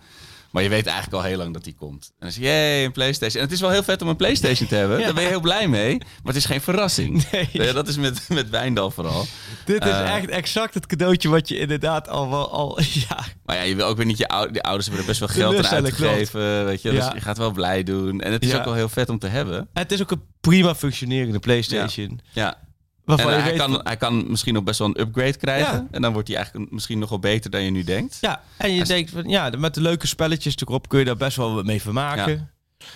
Maar 0.53 0.63
je 0.63 0.69
weet 0.69 0.85
eigenlijk 0.85 1.15
al 1.15 1.29
heel 1.29 1.37
lang 1.37 1.53
dat 1.53 1.63
die 1.63 1.75
komt. 1.75 2.05
En 2.07 2.15
dan 2.19 2.31
zeg 2.31 2.43
je, 2.43 2.49
jee, 2.49 2.85
een 2.85 2.91
PlayStation. 2.91 3.37
En 3.41 3.47
het 3.47 3.51
is 3.51 3.61
wel 3.61 3.69
heel 3.69 3.83
vet 3.83 4.01
om 4.01 4.07
een 4.07 4.15
PlayStation 4.15 4.67
te 4.67 4.75
hebben. 4.75 4.99
Daar 5.03 5.13
ben 5.13 5.23
je 5.23 5.29
heel 5.29 5.39
blij 5.39 5.67
mee. 5.67 5.97
Maar 5.97 6.07
het 6.23 6.35
is 6.35 6.45
geen 6.45 6.61
verrassing. 6.61 7.11
Nee. 7.31 7.49
Ja, 7.51 7.73
dat 7.73 7.87
is 7.87 7.97
met, 7.97 8.29
met 8.29 8.49
Wijndal 8.49 8.91
vooral. 8.91 9.25
Dit 9.65 9.85
is 9.85 9.91
uh, 9.91 10.15
echt 10.15 10.27
exact 10.27 10.73
het 10.73 10.85
cadeautje 10.85 11.29
wat 11.29 11.47
je 11.47 11.57
inderdaad 11.57 12.09
al 12.09 12.29
wel... 12.29 12.51
Al, 12.51 12.79
ja. 13.09 13.25
Maar 13.45 13.55
ja, 13.55 13.61
je 13.61 13.75
wil 13.75 13.85
ook 13.85 13.97
weer 13.97 14.05
niet 14.05 14.17
je 14.17 14.27
ouders... 14.27 14.53
De 14.53 14.63
ouders 14.63 14.85
hebben 14.85 15.03
er 15.03 15.09
best 15.09 15.19
wel 15.19 15.29
geld 15.29 15.65
aan 15.65 15.83
uitgegeven. 15.83 16.65
Weet 16.65 16.81
je? 16.81 16.91
Dus 16.91 17.07
je 17.13 17.21
gaat 17.21 17.37
wel 17.37 17.51
blij 17.51 17.83
doen. 17.83 18.21
En 18.21 18.31
het 18.31 18.45
is 18.45 18.55
ook 18.55 18.65
wel 18.65 18.73
heel 18.73 18.89
vet 18.89 19.09
om 19.09 19.19
te 19.19 19.27
hebben. 19.27 19.57
En 19.57 19.81
het 19.81 19.91
is 19.91 20.01
ook 20.01 20.11
een 20.11 20.23
prima 20.41 20.75
functionerende 20.75 21.39
PlayStation. 21.39 22.19
ja. 22.31 22.57
Waarvan 23.05 23.31
en 23.31 23.43
hij, 23.43 23.53
kan, 23.53 23.81
hij 23.83 23.97
kan 23.97 24.29
misschien 24.29 24.53
nog 24.53 24.63
best 24.63 24.79
wel 24.79 24.87
een 24.87 24.99
upgrade 24.99 25.37
krijgen. 25.37 25.87
En 25.91 26.01
dan 26.01 26.13
wordt 26.13 26.27
hij 26.27 26.37
eigenlijk 26.37 26.71
misschien 26.71 26.99
nog 26.99 27.09
wel 27.09 27.19
beter 27.19 27.51
dan 27.51 27.63
je 27.63 27.71
nu 27.71 27.83
denkt. 27.83 28.17
Ja, 28.21 28.43
en 28.57 28.71
je 28.71 28.85
denkt 28.85 29.11
van 29.11 29.29
ja, 29.29 29.51
met 29.57 29.73
de 29.73 29.81
leuke 29.81 30.07
spelletjes 30.07 30.55
erop 30.55 30.89
kun 30.89 30.99
je 30.99 31.05
daar 31.05 31.17
best 31.17 31.37
wel 31.37 31.63
mee 31.63 31.81
vermaken. 31.81 32.51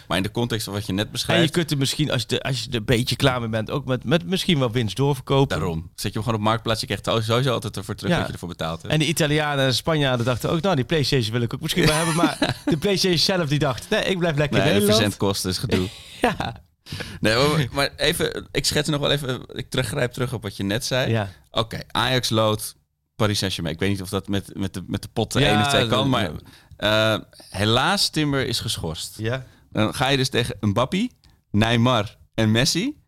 Maar 0.07 0.17
in 0.17 0.23
de 0.23 0.31
context 0.31 0.63
van 0.63 0.73
wat 0.73 0.85
je 0.85 0.93
net 0.93 1.11
beschrijft. 1.11 1.41
En 1.41 1.47
je 1.47 1.53
kunt 1.53 1.71
er 1.71 1.77
misschien, 1.77 2.11
als 2.11 2.23
je, 2.27 2.41
als 2.41 2.63
je 2.63 2.69
er 2.69 2.75
een 2.75 2.85
beetje 2.85 3.15
klaar 3.15 3.39
mee 3.39 3.49
bent, 3.49 3.71
ook 3.71 3.85
met, 3.85 4.03
met 4.03 4.25
misschien 4.25 4.59
wel 4.59 4.71
winst 4.71 4.95
doorverkopen. 4.95 5.57
Daarom. 5.57 5.91
Zet 5.95 6.13
je 6.13 6.19
hem 6.19 6.23
gewoon 6.23 6.39
op 6.39 6.45
marktplaats, 6.45 6.79
je 6.79 6.85
krijgt 6.85 7.05
sowieso 7.05 7.53
altijd 7.53 7.77
ervoor 7.77 7.95
terug 7.95 8.17
wat 8.17 8.27
je 8.27 8.33
ervoor 8.33 8.47
betaalt. 8.47 8.85
En 8.85 8.99
de 8.99 9.05
Italianen 9.05 9.63
en 9.63 9.69
de 9.69 9.75
Spanjaarden 9.75 10.25
dachten 10.25 10.49
ook, 10.49 10.61
nou 10.61 10.75
die 10.75 10.85
Playstation 10.85 11.31
wil 11.31 11.41
ik 11.41 11.53
ook 11.53 11.61
misschien 11.61 11.85
wel 11.85 11.95
hebben. 11.95 12.15
Maar 12.15 12.55
de 12.65 12.77
Playstation 12.77 13.19
zelf 13.19 13.49
die 13.49 13.59
dacht, 13.59 13.89
nee, 13.89 14.03
ik 14.03 14.17
blijf 14.17 14.37
lekker 14.37 14.57
nee, 14.57 14.67
in 14.67 14.73
Nederland. 14.73 14.97
de 14.97 15.03
verzendkosten 15.03 15.49
is 15.49 15.57
gedoe. 15.57 15.87
ja. 16.21 16.65
Nee, 17.19 17.69
maar 17.71 17.89
even, 17.95 18.47
ik 18.51 18.65
schets 18.65 18.89
nog 18.89 18.99
wel 18.99 19.11
even, 19.11 19.41
ik 19.53 19.69
teruggrijp 19.69 20.11
terug 20.11 20.33
op 20.33 20.41
wat 20.41 20.57
je 20.57 20.63
net 20.63 20.85
zei. 20.85 21.11
Ja. 21.11 21.29
Oké, 21.51 21.79
Ajax 21.91 22.29
lood 22.29 22.75
Paris 23.15 23.37
Saint-Germain. 23.37 23.75
Ik 23.75 23.81
weet 23.81 23.89
niet 23.89 24.01
of 24.01 24.09
dat 24.09 24.27
met, 24.27 24.55
met, 24.55 24.73
de, 24.73 24.83
met 24.87 25.01
de 25.01 25.07
pot 25.07 25.33
ja, 25.33 25.39
één 25.39 25.59
of 25.59 25.67
twee 25.67 25.87
kan, 25.87 26.09
maar 26.09 26.31
uh, 26.77 27.17
helaas 27.49 28.09
Timber 28.09 28.47
is 28.47 28.59
geschorst. 28.59 29.17
Ja. 29.17 29.45
Dan 29.71 29.93
ga 29.93 30.07
je 30.07 30.17
dus 30.17 30.29
tegen 30.29 30.57
Mbappé, 30.59 31.07
Neymar 31.51 32.17
en 32.33 32.51
Messi 32.51 33.01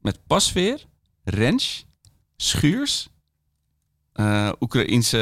met 0.00 0.18
Pasveer, 0.26 0.84
Rens, 1.24 1.86
Schuurs, 2.36 3.08
uh, 4.14 4.50
Oekraïense 4.60 5.18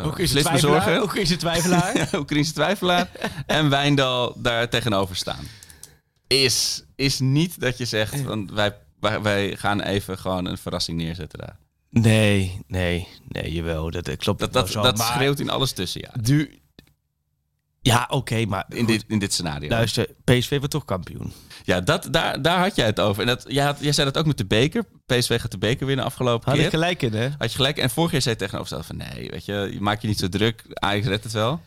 uh, 0.00 0.06
Oekraïnse 0.06 0.40
twijfelaar, 0.40 1.02
Oekraïnse 1.02 1.36
twijfelaar. 1.36 2.08
Oekraïnse 2.20 2.52
twijfelaar 2.52 3.10
en 3.46 3.68
Wijndal 3.70 4.34
daar 4.36 4.68
tegenover 4.68 5.16
staan 5.16 5.44
is, 6.30 6.82
is 7.00 7.18
niet 7.18 7.60
dat 7.60 7.78
je 7.78 7.84
zegt, 7.84 8.22
want 8.22 8.50
wij, 8.50 8.76
wij, 9.22 9.56
gaan 9.56 9.80
even 9.80 10.18
gewoon 10.18 10.46
een 10.46 10.58
verrassing 10.58 10.98
neerzetten 10.98 11.38
daar. 11.38 11.56
Nee, 11.90 12.62
nee, 12.66 13.08
nee, 13.28 13.52
jawel. 13.52 13.90
Dat, 13.90 14.16
klopt. 14.16 14.40
Dat, 14.40 14.52
dat, 14.52 14.72
dat 14.72 14.98
schreeuwt 14.98 15.40
in 15.40 15.50
alles 15.50 15.72
tussen, 15.72 16.00
ja. 16.00 16.22
Du 16.22 16.60
ja, 17.82 18.06
oké, 18.10 18.44
maar... 18.44 18.64
In 18.68 18.86
dit, 18.86 19.04
in 19.08 19.18
dit 19.18 19.32
scenario. 19.32 19.68
Luister, 19.68 20.08
PSV 20.24 20.58
wordt 20.58 20.70
toch 20.70 20.84
kampioen? 20.84 21.32
Ja, 21.64 21.80
dat, 21.80 22.08
daar, 22.10 22.42
daar 22.42 22.58
had 22.58 22.76
jij 22.76 22.86
het 22.86 23.00
over. 23.00 23.20
En 23.20 23.26
dat, 23.26 23.44
jij, 23.48 23.64
had, 23.64 23.78
jij 23.80 23.92
zei 23.92 24.10
dat 24.10 24.18
ook 24.18 24.26
met 24.26 24.38
de 24.38 24.44
beker. 24.44 24.84
PSV 25.06 25.40
gaat 25.40 25.50
de 25.50 25.58
beker 25.58 25.86
winnen 25.86 26.04
afgelopen 26.04 26.48
had 26.48 26.54
keer. 26.54 26.62
Had 26.62 26.72
je 26.72 26.78
gelijk 26.78 27.02
in, 27.02 27.12
hè? 27.12 27.28
Had 27.38 27.50
je 27.50 27.56
gelijk. 27.56 27.78
En 27.78 27.90
vorig 27.90 28.12
jaar 28.12 28.22
zei 28.22 28.34
je 28.34 28.40
tegenover 28.40 28.84
van... 28.84 28.96
Nee, 28.96 29.30
weet 29.30 29.44
je, 29.44 29.76
maak 29.80 30.00
je 30.00 30.08
niet 30.08 30.18
zo 30.18 30.28
druk. 30.28 30.64
Ajax 30.68 31.06
redt 31.06 31.24
het 31.24 31.32
wel. 31.32 31.60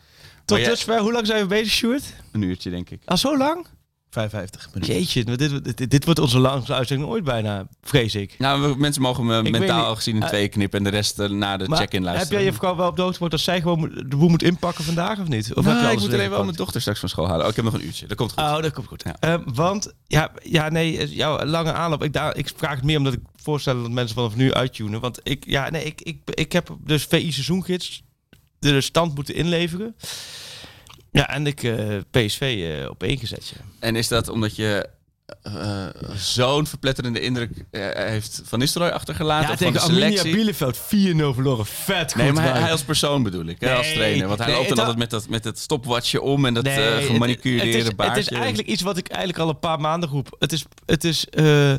Tot 0.44 0.64
dusver, 0.64 0.98
hoe 0.98 1.12
lang 1.12 1.26
zijn 1.26 1.40
we 1.40 1.46
bezig, 1.46 1.72
Sjoerd? 1.72 2.04
Een 2.32 2.42
uurtje, 2.42 2.70
denk 2.70 2.90
ik. 2.90 3.02
Al 3.04 3.16
zo 3.16 3.36
lang? 3.36 3.66
55 4.14 4.68
minuten. 4.74 4.94
Jeetje, 4.94 5.24
dit, 5.24 5.76
dit, 5.76 5.90
dit 5.90 6.04
wordt 6.04 6.20
onze 6.20 6.38
langste 6.38 6.74
uitzending 6.74 7.10
ooit 7.10 7.24
bijna, 7.24 7.66
vrees 7.82 8.14
ik. 8.14 8.34
Nou, 8.38 8.78
mensen 8.78 9.02
mogen 9.02 9.26
me 9.26 9.42
mentaal 9.42 9.96
gezien 9.96 10.16
in 10.16 10.22
uh, 10.22 10.28
twee 10.28 10.48
knippen 10.48 10.78
en 10.78 10.84
de 10.84 10.90
rest 10.90 11.18
uh, 11.18 11.28
na 11.28 11.56
de 11.56 11.64
check-in 11.64 12.02
luisteren. 12.02 12.18
Heb 12.18 12.28
jij 12.28 12.44
je 12.44 12.52
vrouw 12.52 12.76
wel 12.76 12.88
op 12.88 12.96
de 12.96 13.02
hoogte 13.02 13.28
dat 13.28 13.40
zij 13.40 13.60
gewoon 13.60 13.80
de 14.08 14.16
boel 14.16 14.28
moet 14.28 14.42
inpakken 14.42 14.84
vandaag 14.84 15.18
of 15.20 15.28
niet? 15.28 15.54
Of 15.54 15.64
nou, 15.64 15.76
heb 15.76 15.88
je 15.88 15.96
ik 15.96 16.00
moet 16.00 16.12
alleen 16.12 16.30
wel 16.30 16.44
mijn 16.44 16.56
dochter 16.56 16.80
straks 16.80 17.00
van 17.00 17.08
school 17.08 17.28
halen. 17.28 17.42
Oh, 17.44 17.50
ik 17.50 17.56
heb 17.56 17.64
nog 17.64 17.74
een 17.74 17.84
uurtje. 17.84 18.06
Dat 18.06 18.16
komt 18.16 18.32
goed. 18.32 18.42
Oh, 18.42 18.62
dat 18.62 18.72
komt 18.72 18.86
goed. 18.86 19.04
Ja. 19.20 19.34
Uh, 19.34 19.46
want, 19.54 19.92
ja, 20.06 20.30
ja, 20.42 20.68
nee, 20.68 21.14
jouw 21.14 21.44
lange 21.44 21.72
aanloop. 21.72 22.04
Ik, 22.04 22.12
daar, 22.12 22.36
ik 22.36 22.52
vraag 22.56 22.74
het 22.74 22.84
meer 22.84 22.98
omdat 22.98 23.12
ik 23.12 23.20
voorstel 23.36 23.82
dat 23.82 23.90
mensen 23.90 24.14
vanaf 24.14 24.36
nu 24.36 24.52
uittunen. 24.52 25.00
Want 25.00 25.20
ik, 25.22 25.44
ja, 25.46 25.70
nee, 25.70 25.84
ik, 25.84 26.00
ik, 26.00 26.18
ik 26.24 26.52
heb 26.52 26.76
dus 26.80 27.04
VI 27.04 27.32
seizoengids 27.32 28.02
de 28.58 28.80
stand 28.80 29.14
moeten 29.14 29.34
inleveren. 29.34 29.96
Ja, 31.14 31.28
en 31.30 31.46
ik 31.46 31.62
uh, 31.62 31.96
PSV 32.10 32.54
uh, 32.80 32.90
op 32.90 33.02
één 33.02 33.18
gezet. 33.18 33.52
Ja. 33.54 33.60
En 33.78 33.96
is 33.96 34.08
dat 34.08 34.28
omdat 34.28 34.56
je 34.56 34.88
uh, 35.46 35.86
zo'n 36.16 36.66
verpletterende 36.66 37.20
indruk 37.20 37.50
heeft 37.70 38.42
Van 38.44 38.58
Nistelrooy 38.58 38.90
achtergelaten? 38.92 39.50
Ja, 39.50 39.56
tegen 39.56 39.80
Arminia 39.80 40.22
Bielefeld 40.22 40.76
4-0 40.76 40.80
verloren. 41.34 41.66
Vet 41.66 42.14
Nee, 42.14 42.26
goed, 42.26 42.34
maar 42.34 42.60
hij, 42.60 42.70
als 42.70 42.82
persoon 42.82 43.22
bedoel 43.22 43.44
ik, 43.46 43.56
hè, 43.60 43.66
Nee, 43.66 43.76
als 43.76 43.92
trainer. 43.92 44.26
Want 44.26 44.38
hij 44.38 44.48
nee, 44.48 44.56
loopt 44.56 44.68
dan 44.68 44.78
het- 44.78 44.86
altijd 44.86 45.10
met 45.10 45.10
dat, 45.20 45.28
met 45.28 45.42
dat 45.42 45.58
stopwatchje 45.58 46.20
om 46.20 46.44
en 46.46 46.54
dat 46.54 46.64
Nee, 46.64 46.76
eh 46.88 46.94
het- 46.94 47.04
gemanicureerde 47.04 47.66
het, 47.66 47.74
is, 47.98 48.06
het 48.06 48.16
is 48.16 48.28
eigenlijk 48.28 48.68
iets 48.68 48.82
wat 48.82 48.96
ik 48.96 49.08
eigenlijk 49.08 49.38
al 49.38 49.48
een 49.48 49.58
paar 49.58 49.80
maanden 49.80 50.08
roep. 50.08 50.36
Het 50.38 50.52
is, 50.52 50.64
het 50.86 51.04
is 51.04 51.26
eh, 51.28 51.74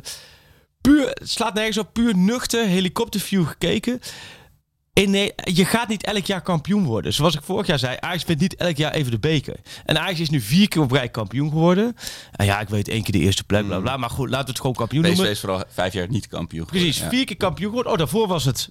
puur, 0.81 1.07
het 1.07 1.29
slaat 1.29 1.53
nergens 1.53 1.77
op, 1.77 1.93
puur 1.93 2.15
nuchter, 2.17 2.65
helikopterview 2.67 3.47
gekeken. 3.47 3.99
In, 5.04 5.12
nee, 5.12 5.34
je 5.43 5.66
gaat 5.66 5.88
niet 5.88 6.04
elk 6.04 6.26
jaar 6.26 6.41
kampioen 6.41 6.84
worden. 6.84 7.14
Zoals 7.14 7.36
ik 7.36 7.41
vorig 7.43 7.68
jaar 7.68 7.80
zei, 7.80 7.98
Ajax 8.00 8.26
wint 8.26 8.39
niet 8.39 8.56
elk 8.56 8.78
jaar 8.78 8.91
even 8.91 9.12
de 9.12 9.20
beker. 9.20 9.56
En 9.86 10.00
Ajax 10.00 10.20
is 10.20 10.30
nu 10.30 10.41
vier 10.41 10.68
keer 10.68 10.82
op 10.82 10.91
rij 10.91 11.10
kampioen 11.10 11.50
geworden. 11.50 11.96
En 12.32 12.46
ja, 12.46 12.60
ik 12.60 12.70
weet 12.70 12.88
één 12.88 13.04
keer 13.04 13.12
de 13.12 13.20
eerste 13.20 13.43
plek, 13.43 13.66
bla 13.66 13.80
bla. 13.80 13.98
Maar 13.98 14.10
goed, 14.10 14.30
laten 14.30 14.46
we 14.46 14.52
het 14.52 14.60
gewoon 14.60 14.76
kampioen 14.76 15.02
PSV 15.04 15.12
noemen. 15.14 15.32
is 15.32 15.39
vooral 15.39 15.64
vijf 15.68 15.93
jaar 15.93 16.10
niet 16.10 16.28
kampioen 16.28 16.66
Precies, 16.66 16.93
geworden, 16.96 17.18
vier 17.18 17.28
keer 17.28 17.38
kampioen 17.38 17.68
geworden. 17.68 17.91
Oh, 17.91 17.98
daarvoor 17.98 18.28
was 18.28 18.46
het... 18.46 18.70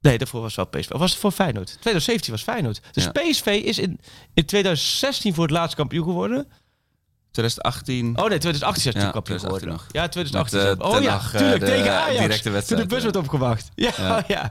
Nee, 0.00 0.18
daarvoor 0.18 0.40
was 0.40 0.56
het 0.56 0.70
wel 0.70 0.80
PSV. 0.80 0.90
Of 0.90 0.98
was 1.00 1.10
het 1.10 1.20
voor 1.20 1.30
Feyenoord? 1.32 1.66
2017 1.66 2.32
was 2.32 2.42
Feyenoord. 2.42 2.80
Dus 2.92 3.04
Ja. 3.04 3.10
PSV 3.12 3.46
is 3.64 3.78
in, 3.78 4.00
in 4.34 4.44
2016 4.44 5.34
voor 5.34 5.44
het 5.44 5.52
laatst 5.52 5.76
kampioen 5.76 6.04
geworden. 6.04 6.48
2018. 7.36 8.06
Oh 8.18 8.28
nee, 8.28 8.38
2018 8.38 8.76
is 8.76 8.84
Ja, 8.84 8.88
natuurlijk 9.00 9.12
kampioen 9.12 9.38
2018 9.38 9.48
geworden. 9.48 9.68
nog. 9.68 9.86
Ja, 9.92 10.08
2018. 10.08 10.58
Met, 10.58 10.78
eh, 10.80 10.86
oh 10.86 10.94
Ten 10.94 11.02
ja, 11.02 11.14
eh, 11.18 11.38
tuurlijk, 11.40 11.60
de 11.60 11.66
tegen 11.66 11.92
Ajax. 11.92 12.18
directe 12.20 12.42
Toen 12.42 12.52
wedstrijd, 12.52 12.82
de 12.82 12.94
bus 12.94 13.02
werd 13.02 13.16
opgewacht. 13.16 13.68
Ja, 13.74 13.90
Ja. 13.96 14.24
ja. 14.34 14.50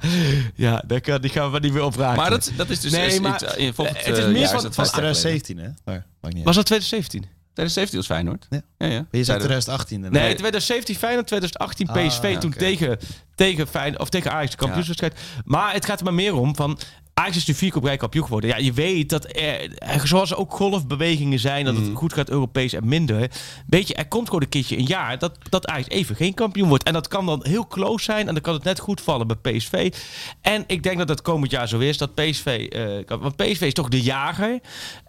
ja. 0.56 0.84
daar 0.88 1.02
kan, 1.02 1.22
die 1.22 1.30
gaan 1.32 1.52
we 1.52 1.60
niet 1.60 1.74
meer 1.74 1.84
opvragen. 1.84 2.18
Maar 2.18 2.30
dat, 2.30 2.52
dat 2.56 2.70
is 2.70 2.80
dus 2.80 2.92
Nee, 2.92 3.06
is 3.08 3.20
maar, 3.20 3.34
iets, 3.34 3.44
eh, 3.44 3.74
volgend 3.74 3.98
het 4.06 4.18
is 4.18 4.26
meer 4.26 4.48
van- 4.48 4.60
geleden. 4.60 4.72
2017, 4.72 5.58
hè? 5.58 5.70
Maar 5.86 6.06
maakt 6.22 6.36
niet 6.36 6.44
Was 6.46 6.56
dat 6.56 6.66
2017? 6.66 7.35
2017 7.56 7.98
was 7.98 8.06
Feyenoord. 8.08 8.48
Ja. 8.50 8.62
ja, 8.78 8.86
ja. 8.88 8.92
Je 8.94 9.06
zei 9.12 9.24
Zeiden- 9.24 9.48
2018. 9.48 10.04
hè? 10.04 10.10
Nee, 10.10 10.22
2017 10.34 10.96
Feyenoord, 10.96 11.28
2018 11.28 11.88
Ah, 11.90 12.08
PSV. 12.08 12.38
toen 12.38 12.52
tegen, 12.52 12.98
tegen, 13.36 13.68
Feyenoord, 13.68 14.02
of 14.02 14.10
tegen 14.10 14.32
Ajax 14.32 14.52
de 14.52 14.58
kampioenswedstrijd. 14.58 15.20
Maar 15.46 15.74
het 15.74 15.86
gaat 15.86 15.98
er 16.00 16.06
maar 16.06 16.14
meer 16.14 16.36
om 16.36 16.56
van... 16.56 16.80
Ajax 17.14 17.36
is 17.38 17.46
nu 17.46 17.54
vier 17.54 17.70
keer 17.70 17.78
op 17.78 17.84
rij 17.84 17.98
kampioen 17.98 18.24
geworden. 18.24 18.50
Ja, 18.50 18.58
je 18.58 18.74
weet 18.74 19.10
dat 19.10 19.36
er, 19.38 19.70
zoals 20.04 20.32
er 20.32 20.38
ook 20.38 20.52
golfbewegingen 20.54 21.40
zijn, 21.40 21.66
dat 21.66 21.76
het 21.76 21.86
Mhm. 21.86 21.94
goed 21.96 22.14
gaat 22.14 22.30
Europees 22.30 22.74
en 22.74 22.88
minder. 22.88 23.30
Weet 23.68 23.88
je, 23.88 23.94
er 23.94 24.08
komt 24.08 24.26
gewoon 24.28 24.42
een 24.42 24.50
keertje 24.50 24.78
een 24.78 24.86
jaar 24.86 25.18
dat, 25.18 25.38
dat 25.50 25.68
Ajax 25.68 25.88
even 25.88 26.16
geen 26.16 26.34
kampioen 26.34 26.68
wordt. 26.70 26.84
En 26.84 26.94
dat 26.94 27.08
kan 27.08 27.26
dan 27.26 27.40
heel 27.48 27.68
close 27.68 28.04
zijn 28.04 28.28
en 28.28 28.34
dan 28.34 28.44
kan 28.44 28.54
het 28.54 28.64
net 28.64 28.80
goed 28.80 29.02
vallen 29.02 29.28
bij 29.28 29.36
PSV. 29.58 29.94
En 30.42 30.64
ik 30.68 30.84
denk 30.84 30.98
dat 30.98 31.08
dat 31.08 31.22
komend 31.22 31.52
jaar 31.52 31.68
zo 31.68 31.80
is, 31.80 31.98
dat 31.98 32.14
PSV, 32.16 32.68
eh, 32.72 33.06
kan- 33.06 33.20
want 33.20 33.36
PSV 33.36 33.62
is 33.62 33.74
toch 33.74 33.90
de 33.90 34.02
jager. 34.02 34.60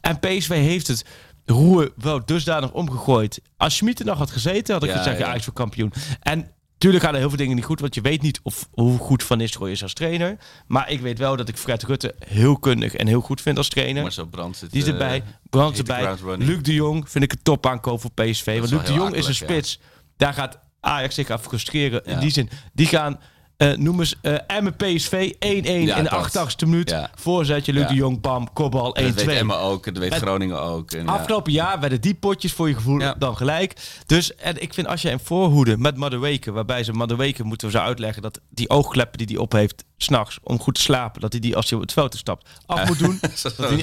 En 0.00 0.18
PSV 0.18 0.48
heeft 0.48 0.86
het 0.86 1.04
roer 1.46 1.92
wel 1.96 2.24
dusdanig 2.24 2.72
omgegooid. 2.72 3.40
Als 3.56 3.76
Schmid 3.76 3.98
er 3.98 4.06
nog 4.06 4.18
had 4.18 4.30
gezeten, 4.30 4.74
had 4.74 4.82
ik 4.82 4.90
Ja, 4.90 4.96
gezegd, 4.96 5.18
ja, 5.18 5.24
ja. 5.24 5.30
Ajax 5.30 5.44
voor 5.44 5.52
kampioen. 5.52 5.92
En 6.20 6.50
Tuurlijk 6.78 7.04
gaan 7.04 7.12
er 7.12 7.20
heel 7.20 7.28
veel 7.28 7.38
dingen 7.38 7.56
niet 7.56 7.64
goed, 7.64 7.80
want 7.80 7.94
je 7.94 8.00
weet 8.00 8.22
niet 8.22 8.40
of, 8.42 8.68
hoe 8.72 8.98
goed 8.98 9.22
Van 9.22 9.38
Nistelrooy 9.38 9.70
is 9.70 9.82
als 9.82 9.92
trainer. 9.92 10.36
Maar 10.66 10.90
ik 10.90 11.00
weet 11.00 11.18
wel 11.18 11.36
dat 11.36 11.48
ik 11.48 11.56
Fred 11.56 11.82
Rutte 11.82 12.14
heel 12.26 12.58
kundig 12.58 12.94
en 12.94 13.06
heel 13.06 13.20
goed 13.20 13.40
vind 13.40 13.58
als 13.58 13.68
trainer. 13.68 14.02
Maar 14.02 14.12
zo 14.12 14.26
brandt 14.26 14.60
het. 14.60 14.70
Die 14.70 14.82
is 14.82 14.86
eh, 14.86 14.92
erbij, 14.92 15.22
Brandt 15.50 15.78
erbij. 15.78 16.16
Luc 16.38 16.62
de 16.62 16.74
Jong 16.74 17.10
vind 17.10 17.24
ik 17.24 17.32
een 17.32 17.42
top 17.42 17.66
aankoop 17.66 18.00
voor 18.00 18.10
PSV. 18.10 18.58
Want 18.58 18.70
Luc 18.70 18.84
de 18.84 18.92
Jong 18.92 19.14
is 19.14 19.26
een 19.26 19.34
ja. 19.38 19.44
spits. 19.44 19.80
Daar 20.16 20.32
gaat 20.32 20.58
Ajax 20.80 21.14
zich 21.14 21.30
aan 21.30 21.40
frustreren. 21.40 22.04
In 22.04 22.18
die 22.18 22.30
zin, 22.30 22.50
die 22.72 22.86
gaan... 22.86 23.20
eh 23.56 23.72
noem 23.76 23.98
eens 24.00 24.14
eh 24.22 24.34
Emmen 24.46 24.76
PSV 24.76 25.32
1-1 25.32 25.38
in 25.38 25.62
de 25.86 26.02
dat. 26.10 26.36
88ste 26.36 26.66
minuut. 26.68 26.90
Ja. 26.90 27.10
Voorzetje, 27.14 27.72
Luc 27.72 27.82
Ja. 27.82 27.88
de 27.88 27.94
Jong, 27.94 28.20
bam, 28.20 28.52
kopbal 28.52 28.96
1-2. 28.98 29.14
Dat 29.14 29.24
weet 29.24 29.38
Emma 29.38 29.54
ook, 29.56 29.84
dat 29.84 29.98
weet 29.98 30.12
Het- 30.12 30.22
Groningen 30.22 30.60
ook. 30.62 30.90
En, 30.92 31.04
ja. 31.04 31.12
Afgelopen 31.12 31.52
jaar 31.52 31.80
werden 31.80 32.00
die 32.00 32.14
potjes 32.14 32.52
voor 32.52 32.68
je 32.68 32.74
gevoel 32.74 33.02
dan 33.18 33.36
gelijk. 33.36 34.00
Dus 34.06 34.34
en 34.34 34.62
ik 34.62 34.74
vind 34.74 34.86
als 34.86 35.02
je 35.02 35.10
een 35.10 35.20
voorhoede 35.20 35.76
met 35.78 35.96
Madueke, 35.96 36.52
waarbij 36.52 36.84
ze 36.84 36.92
Madueke 36.92 37.44
moeten 37.44 37.66
we 37.68 37.72
zo 37.72 37.80
uitleggen 37.82 38.22
dat 38.22 38.40
die 38.50 38.70
oogkleppen 38.70 39.18
die 39.18 39.26
hij 39.26 39.36
op 39.36 39.52
heeft 39.52 39.84
s'nachts 39.96 40.38
om 40.42 40.58
goed 40.58 40.74
te 40.74 40.80
slapen, 40.80 41.20
dat 41.20 41.32
hij 41.32 41.40
die 41.40 41.56
als 41.56 41.68
hij 41.70 41.78
op 41.78 41.84
het 41.84 41.92
veld 41.92 42.14
stapt 42.16 42.48
af 42.66 42.86
moet 42.88 42.98
doen. 42.98 43.20
Zo'n 43.34 43.52
niet 43.74 43.80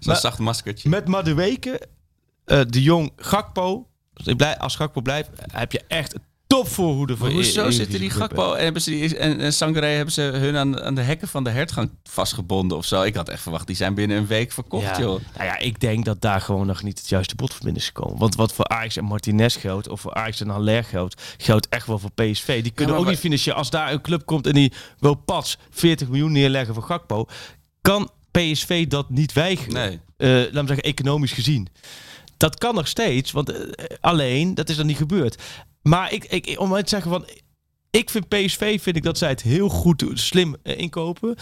zo, 0.00 0.14
zacht 0.14 0.38
maskertje. 0.38 0.88
Met 0.88 1.08
Madueke, 1.08 1.80
eh 2.44 2.60
de 2.68 2.82
Jong, 2.82 3.12
Gakpo. 3.16 3.84
Als, 4.58 4.76
Gakpo 4.76 5.00
blijft, 5.00 5.30
heb 5.52 5.72
je 5.72 5.82
echt 5.88 6.14
topvoorhoede 6.56 7.16
voor 7.16 7.26
Maar 7.26 7.34
hoezo 7.34 7.60
Eredivisie 7.60 7.84
zitten 7.84 8.00
die. 8.00 8.10
Gakpo 8.10 8.52
en, 8.52 8.64
hebben 8.64 8.82
ze 8.82 8.90
die, 8.90 9.16
en, 9.16 9.40
en 9.40 9.52
Sangare 9.52 9.86
hebben 9.86 10.14
ze 10.14 10.22
hun 10.22 10.56
aan, 10.56 10.80
aan 10.80 10.94
de 10.94 11.00
hekken 11.00 11.28
van 11.28 11.44
de 11.44 11.50
hertgang 11.50 11.90
vastgebonden 12.02 12.76
of 12.76 12.84
zo? 12.84 13.02
Ik 13.02 13.14
had 13.14 13.28
echt 13.28 13.42
verwacht, 13.42 13.66
die 13.66 13.76
zijn 13.76 13.94
binnen 13.94 14.16
een 14.16 14.26
week 14.26 14.52
verkocht, 14.52 14.84
Ja. 14.84 15.00
joh. 15.00 15.20
Nou 15.36 15.44
ja, 15.44 15.58
ik 15.58 15.80
denk 15.80 16.04
dat 16.04 16.20
daar 16.20 16.40
gewoon 16.40 16.66
nog 16.66 16.82
niet 16.82 16.98
het 16.98 17.08
juiste 17.08 17.34
bod 17.34 17.50
voor 17.52 17.64
binnen 17.64 17.80
is 17.82 17.86
gekomen. 17.86 18.18
Want 18.18 18.34
wat 18.34 18.52
voor 18.52 18.64
Ajax 18.68 18.96
en 18.96 19.04
Martinez 19.04 19.60
geldt, 19.60 19.88
of 19.88 20.00
voor 20.00 20.14
Ajax 20.14 20.40
en 20.40 20.48
Haller 20.48 20.84
geldt, 20.84 21.22
geldt 21.38 21.68
echt 21.68 21.86
wel 21.86 21.98
voor 21.98 22.10
PSV. 22.10 22.62
Die 22.62 22.72
kunnen 22.72 22.94
maar 22.94 23.04
ook 23.04 23.10
niet 23.10 23.18
financieren. 23.18 23.58
Als 23.58 23.70
daar 23.70 23.92
een 23.92 24.00
club 24.00 24.26
komt 24.26 24.46
en 24.46 24.52
die 24.54 24.72
wil 24.98 25.14
pas 25.14 25.58
40 25.70 26.08
miljoen 26.08 26.32
neerleggen 26.32 26.74
voor 26.74 26.82
Gakpo, 26.82 27.26
kan 27.80 28.10
PSV 28.30 28.86
dat 28.86 29.10
niet 29.10 29.32
weigeren. 29.32 29.72
Nee. 29.72 30.00
Eh, 30.16 30.52
laat 30.52 30.62
me 30.62 30.66
zeggen, 30.66 30.84
economisch 30.84 31.32
gezien. 31.32 31.68
Dat 32.36 32.58
kan 32.58 32.74
nog 32.74 32.88
steeds, 32.88 33.32
want 33.32 33.50
eh, 33.52 33.86
alleen, 34.00 34.54
dat 34.54 34.68
is 34.68 34.76
dan 34.76 34.86
niet 34.86 34.96
gebeurd. 34.96 35.42
Maar 35.82 36.12
ik, 36.12 36.24
ik, 36.24 36.60
om 36.60 36.72
het 36.72 36.82
te 36.84 36.90
zeggen 36.90 37.10
van... 37.10 37.26
Ik 37.90 38.10
vind 38.10 38.28
PSV, 38.28 38.82
vind 38.82 38.96
ik 38.96 39.02
dat 39.02 39.18
zij 39.18 39.28
het 39.28 39.42
heel 39.42 39.68
goed, 39.68 39.98
doen, 39.98 40.16
slim 40.16 40.56
eh, 40.62 40.78
inkopen. 40.78 41.34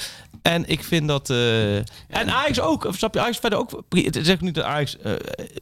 En 0.42 0.68
ik 0.68 0.84
vind 0.84 1.08
dat... 1.08 1.30
eh, 1.30 1.76
en 1.76 1.86
Ajax 2.08 2.60
ook. 2.60 2.84
Of 2.84 2.96
snap 2.96 3.14
je? 3.14 3.20
Ajax 3.20 3.38
verder 3.38 3.58
ook... 3.58 3.82
Het 3.88 4.16
is 4.16 4.28
echt 4.28 4.40
niet 4.40 4.54
dat 4.54 4.64
Ajax... 4.64 4.96
eh 4.98 5.12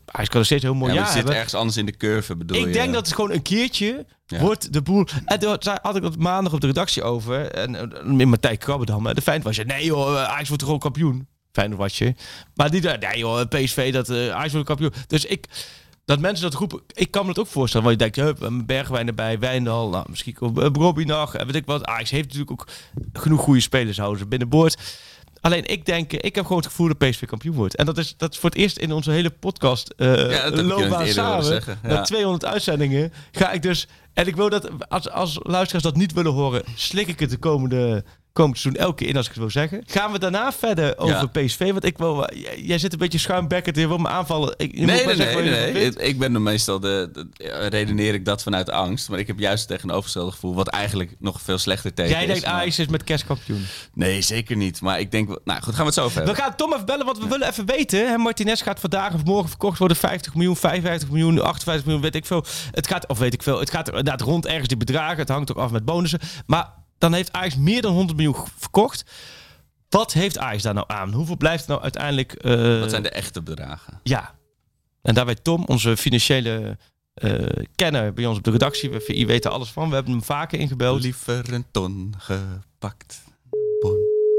Ajax 0.07 0.29
kan 0.29 0.41
er 0.41 0.47
steeds 0.47 0.63
heel 0.63 0.75
mooi 0.75 0.93
Ja, 0.93 0.99
jaar 0.99 1.15
het 1.15 1.17
zit 1.27 1.31
ergens 1.35 1.55
anders 1.55 1.77
in 1.77 1.87
de 1.87 1.97
curve, 1.97 2.37
bedoel 2.37 2.59
je? 2.59 2.67
Ik 2.67 2.73
denk 2.73 2.93
dat 2.93 3.07
het 3.07 3.15
gewoon 3.15 3.31
een 3.31 3.43
keertje 3.43 4.07
Ja. 4.27 4.41
wordt 4.41 4.73
de 4.73 4.83
boel. 4.83 5.07
En 5.25 5.39
toen 5.39 5.59
had 5.83 5.97
ik 5.97 6.03
het 6.03 6.19
maandag 6.19 6.53
op 6.53 6.61
de 6.61 6.67
redactie 6.67 7.03
over. 7.03 7.51
En 7.51 7.71
met 8.17 8.27
Martijn 8.27 8.59
Krabbedam. 8.59 9.15
De 9.15 9.23
fijn 9.23 9.43
was 9.43 9.57
je. 9.57 9.65
Nee 9.65 9.85
joh, 9.85 10.17
Ajax 10.23 10.49
wordt 10.49 10.63
gewoon 10.63 10.79
kampioen. 10.79 11.27
Fijn 11.53 11.77
was 11.77 11.99
je. 11.99 12.15
Maar 12.55 12.71
die 12.71 12.81
daar, 12.81 12.99
nee 12.99 13.19
joh, 13.19 13.41
PSV, 13.49 13.93
dat 13.93 14.11
Ajax 14.11 14.53
wordt 14.53 14.67
kampioen. 14.67 14.93
Dus 15.07 15.25
ik, 15.25 15.47
dat 16.07 16.21
mensen 16.21 16.51
dat 16.51 16.59
roepen, 16.59 16.81
ik 16.93 17.11
kan 17.11 17.27
me 17.27 17.33
dat 17.33 17.45
ook 17.45 17.51
voorstellen. 17.51 17.87
Want 17.87 18.01
je 18.01 18.11
denkt, 18.11 18.41
hup, 18.41 18.67
Bergwijn 18.67 19.07
erbij, 19.07 19.39
Wijndal, 19.39 19.89
nou, 19.89 20.07
misschien 20.09 20.35
komt 20.35 20.59
uh, 20.59 20.67
Robbie 20.73 21.07
nog. 21.07 21.35
En 21.35 21.47
weet 21.47 21.55
ik 21.55 21.67
wat. 21.67 21.85
Ajax 21.85 22.11
heeft 22.11 22.25
natuurlijk 22.25 22.51
ook 22.51 22.67
genoeg 23.13 23.41
goede 23.41 23.61
spelers 23.61 23.99
houden 23.99 24.19
ze 24.19 24.27
binnenboord. 24.27 24.77
Alleen 25.41 25.67
ik 25.67 25.87
denk, 25.87 26.13
eh, 26.13 26.19
ik 26.23 26.35
heb 26.35 26.45
gewoon 26.45 26.63
het 26.63 26.71
gevoel 26.71 26.89
dat 26.89 26.99
PSV 26.99 27.25
kampioen 27.25 27.55
wordt. 27.55 27.77
En 27.77 27.87
dat 27.87 27.99
is, 27.99 28.15
dat 28.17 28.33
is 28.33 28.39
voor 28.39 28.51
het 28.51 28.59
eerst 28.59 28.77
in 28.77 28.93
onze 28.93 29.11
hele 29.11 29.31
podcast 29.31 29.95
uh, 29.97 30.47
loopbaan 30.51 31.07
horen 31.07 31.09
samen. 31.09 31.63
ja. 31.67 31.79
Na 31.83 32.03
200 32.03 32.45
uitzendingen 32.45 33.13
ga 33.33 33.53
ik 33.53 33.63
dus... 33.63 33.89
En 34.13 34.27
ik 34.27 34.37
wil 34.37 34.49
dat, 34.49 34.89
als, 34.89 35.11
als 35.11 35.39
luisteraars 35.43 35.85
dat 35.85 35.97
niet 35.97 36.13
willen 36.13 36.33
horen, 36.33 36.63
slik 36.75 37.09
ik 37.09 37.21
het 37.21 37.31
de 37.31 37.37
komende, 37.37 38.05
komende 38.37 38.59
seizoen 38.59 38.83
elke 38.83 38.95
keer 38.97 39.09
in 39.09 39.17
als 39.17 39.25
ik 39.27 39.31
het 39.33 39.41
wil 39.41 39.51
zeggen. 39.51 39.83
Gaan 39.87 40.13
we 40.13 40.19
daarna 40.19 40.53
verder 40.53 40.99
over 40.99 41.29
PSV? 41.29 41.73
Want 41.73 41.85
ik 41.85 41.99
wil, 41.99 42.35
jij, 42.35 42.61
jij 42.63 42.79
zit 42.79 42.93
een 42.93 42.99
beetje 42.99 43.19
schuimbekkend, 43.19 43.77
je 43.77 43.89
wil 43.89 43.99
me 43.99 44.09
aanvallen. 44.09 44.55
Ik, 44.57 44.75
Nee, 44.79 45.07
nee, 45.07 45.17
nee. 45.73 45.85
Ik, 45.85 45.95
ik 45.95 46.19
ben 46.19 46.35
er 46.35 46.41
meestal 46.41 46.81
de, 46.81 47.09
de- 47.13 47.29
ja, 47.35 47.69
redeneer 47.69 48.15
ik 48.15 48.25
dat 48.25 48.43
vanuit 48.43 48.71
angst, 48.71 49.09
maar 49.09 49.19
ik 49.19 49.27
heb 49.27 49.39
juist 49.39 49.61
het 49.69 49.69
tegenovergestelde 49.73 50.31
gevoel, 50.31 50.55
wat 50.55 50.69
eigenlijk 50.69 51.15
nog 51.19 51.41
veel 51.41 51.59
slechter 51.59 51.95
tegen 51.95 52.11
Jij 52.13 52.21
is. 52.21 52.27
denkt 52.27 52.45
maar- 52.45 52.55
Ajax 52.55 52.79
is 52.79 52.87
met 52.87 53.05
kerstkampioen. 53.05 53.65
Nee, 53.95 54.21
zeker 54.23 54.57
niet. 54.57 54.81
Maar 54.81 55.01
ik 55.01 55.11
denk, 55.11 55.29
nou 55.45 55.63
goed, 55.63 55.75
gaan 55.75 55.81
we 55.81 55.85
het 55.85 55.95
zo 55.95 56.05
over 56.05 56.25
We 56.25 56.35
gaan 56.35 56.57
Tom 56.57 56.73
even 56.73 56.87
bellen, 56.87 57.07
want 57.07 57.19
we 57.19 57.27
willen 57.29 57.49
even 57.49 57.67
weten. 57.67 58.09
Hè, 58.09 58.17
Martinez 58.17 58.63
gaat 58.63 58.81
vandaag 58.81 59.15
of 59.15 59.25
morgen 59.25 59.49
verkocht 59.49 59.79
worden. 59.79 59.97
50 59.97 60.35
miljoen, 60.35 60.57
55 60.57 61.09
miljoen, 61.11 61.43
58 61.43 61.85
miljoen, 61.85 62.03
weet 62.03 62.15
ik 62.15 62.27
veel. 62.27 62.45
Het 62.71 62.87
gaat, 62.87 63.07
of 63.09 63.19
weet 63.19 63.35
ik 63.35 63.43
veel, 63.43 63.59
het 63.61 63.71
gaat 63.71 63.89
inderdaad 63.89 64.21
rond 64.21 64.47
ergens 64.47 64.69
die 64.69 64.77
bedragen. 64.77 65.19
Het 65.19 65.29
hangt 65.29 65.51
ook 65.51 65.57
af 65.59 65.71
met 65.71 65.85
bonussen. 65.85 66.21
Maar 66.47 66.69
dan 66.99 67.13
heeft 67.13 67.33
Ajax 67.33 67.57
meer 67.57 67.83
dan 67.83 67.93
100 67.93 68.19
miljoen 68.19 68.45
verkocht. 68.57 69.05
Wat 69.89 70.13
heeft 70.13 70.39
Ajax 70.39 70.63
daar 70.63 70.75
nou 70.75 70.87
aan? 70.89 71.13
Hoeveel 71.13 71.37
blijft 71.37 71.65
er 71.65 71.71
nou 71.71 71.83
uiteindelijk... 71.83 72.33
eh, 72.33 72.81
Wat 72.81 72.91
zijn 72.91 73.03
de 73.03 73.11
echte 73.11 73.43
bedragen? 73.43 74.01
Ja. 74.03 74.35
En 75.03 75.15
daar 75.15 75.27
weet 75.27 75.45
Tom, 75.45 75.65
onze 75.67 75.97
financiële 75.97 76.77
eh, 77.15 77.47
kenner 77.75 78.13
bij 78.13 78.27
ons 78.27 78.39
op 78.39 78.45
de 78.45 78.51
redactie. 78.51 78.91
We 78.91 79.25
weten 79.27 79.51
alles 79.51 79.71
van. 79.71 79.89
We 79.89 79.95
hebben 79.95 80.13
hem 80.13 80.23
vaker 80.23 80.59
ingebeld. 80.59 81.03
Liever 81.03 81.53
een 81.53 81.65
ton 81.71 82.15
gepakt. 82.19 83.23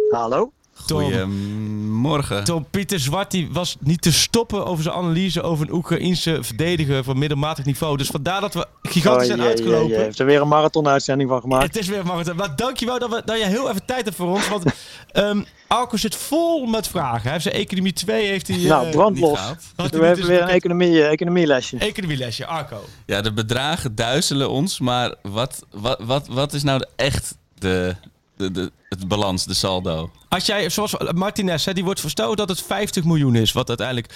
Hallo? 0.09 0.51
Goedemorgen. 0.91 2.43
Tom 2.43 2.65
Pieter 2.71 2.99
Zwart 2.99 3.31
die 3.31 3.47
was 3.51 3.77
niet 3.79 4.01
te 4.01 4.11
stoppen 4.11 4.65
over 4.65 4.83
zijn 4.83 4.95
analyse 4.95 5.41
over 5.41 5.67
een 5.67 5.73
Oekraïense 5.73 6.38
verdediger 6.41 7.03
van 7.03 7.17
middelmatig 7.17 7.65
niveau. 7.65 7.97
Dus 7.97 8.07
vandaar 8.07 8.41
dat 8.41 8.53
we 8.53 8.67
gigantisch 8.81 9.27
zijn 9.27 9.41
uitgelopen. 9.41 9.88
Je 9.89 9.95
heeft 9.95 10.19
er 10.19 10.25
weer 10.25 10.41
een 10.41 10.47
marathon-uitzending 10.47 11.29
van 11.29 11.41
gemaakt. 11.41 11.63
Het 11.63 11.77
is 11.77 11.88
weer 11.88 11.99
een 11.99 12.05
marathon. 12.05 12.35
Maar 12.35 12.55
dankjewel 12.55 12.99
dat, 12.99 13.09
we, 13.09 13.21
dat 13.25 13.38
je 13.38 13.45
heel 13.45 13.69
even 13.69 13.85
tijd 13.85 14.05
hebt 14.05 14.15
voor 14.15 14.27
ons. 14.27 14.47
Want 14.49 14.63
um, 15.13 15.45
Arco 15.67 15.97
zit 15.97 16.15
vol 16.15 16.65
met 16.65 16.88
vragen. 16.88 17.21
Hij 17.21 17.31
heeft 17.31 17.43
zijn 17.43 17.55
economie 17.55 17.93
2 17.93 18.25
heeft 18.25 18.47
hij, 18.47 18.57
Nou, 18.57 18.89
brandlos. 18.89 19.39
we 19.75 19.83
hebben 19.83 20.27
weer 20.27 20.41
een 20.41 20.47
economie, 20.47 21.03
economielesje. 21.03 21.77
Economielesje, 21.77 22.45
Arco. 22.45 22.83
Ja, 23.05 23.21
de 23.21 23.33
bedragen 23.33 23.95
duizelen 23.95 24.49
ons. 24.49 24.79
Maar 24.79 25.15
wat, 25.21 25.65
wat, 25.71 25.99
wat, 26.01 26.27
wat 26.27 26.53
is 26.53 26.63
nou 26.63 26.85
echt 26.95 27.38
de, 27.53 27.95
de, 28.38 28.51
de, 28.51 28.71
het 28.89 29.07
balans, 29.07 29.45
de 29.45 29.53
saldo. 29.53 30.11
Als 30.29 30.45
jij, 30.45 30.69
zoals 30.69 30.95
Martinez, 31.15 31.65
hè, 31.65 31.73
die 31.73 31.83
wordt 31.83 32.01
voorsteld 32.01 32.38
dat 32.38 32.49
het 32.49 32.61
50 32.61 33.03
miljoen 33.03 33.35
is, 33.35 33.51
wat 33.51 33.67
uiteindelijk. 33.67 34.13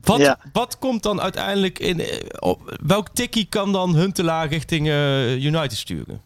Wat, 0.00 0.36
wat 0.52 0.78
komt 0.78 1.02
dan 1.02 1.20
uiteindelijk 1.20 1.78
in. 1.78 2.00
Eh, 2.00 2.18
op, 2.38 2.76
welk 2.86 3.08
tikkie 3.08 3.46
kan 3.48 3.72
dan 3.72 3.94
Huntelaar 3.94 4.48
richting 4.48 4.86
uh, 4.86 5.44
United 5.44 5.78
sturen? 5.78 6.20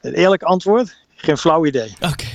Een 0.00 0.14
eerlijk 0.14 0.42
antwoord? 0.42 0.96
Geen 1.16 1.38
flauw 1.38 1.66
idee. 1.66 1.94
Oké. 2.12 2.26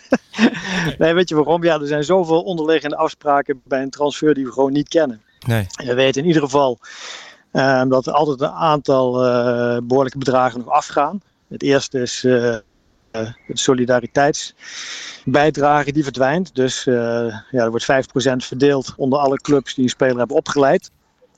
nee, 0.98 1.14
weet 1.14 1.28
je 1.28 1.34
waarom? 1.34 1.64
Ja, 1.64 1.80
er 1.80 1.86
zijn 1.86 2.04
zoveel 2.04 2.42
onderliggende 2.42 2.96
afspraken 2.96 3.60
bij 3.64 3.82
een 3.82 3.90
transfer 3.90 4.34
die 4.34 4.44
we 4.44 4.52
gewoon 4.52 4.72
niet 4.72 4.88
kennen. 4.88 5.22
Nee. 5.46 5.66
we 5.76 5.94
weten 5.94 6.22
in 6.22 6.26
ieder 6.26 6.42
geval 6.42 6.78
uh, 7.52 7.82
dat 7.88 8.06
er 8.06 8.12
altijd 8.12 8.40
een 8.40 8.56
aantal 8.56 9.26
uh, 9.26 9.76
behoorlijke 9.82 10.18
bedragen 10.18 10.58
nog 10.58 10.68
afgaan. 10.68 11.20
Het 11.48 11.62
eerste 11.62 12.00
is 12.00 12.24
uh, 12.24 12.56
solidariteitsbijdrage 13.48 15.92
die 15.92 16.02
verdwijnt. 16.02 16.54
Dus 16.54 16.86
uh, 16.86 16.94
ja, 17.50 17.50
er 17.50 17.70
wordt 17.70 17.84
5% 17.84 17.86
verdeeld 18.36 18.94
onder 18.96 19.18
alle 19.18 19.36
clubs 19.36 19.74
die 19.74 19.84
een 19.84 19.90
speler 19.90 20.18
hebben 20.18 20.36
opgeleid. 20.36 20.90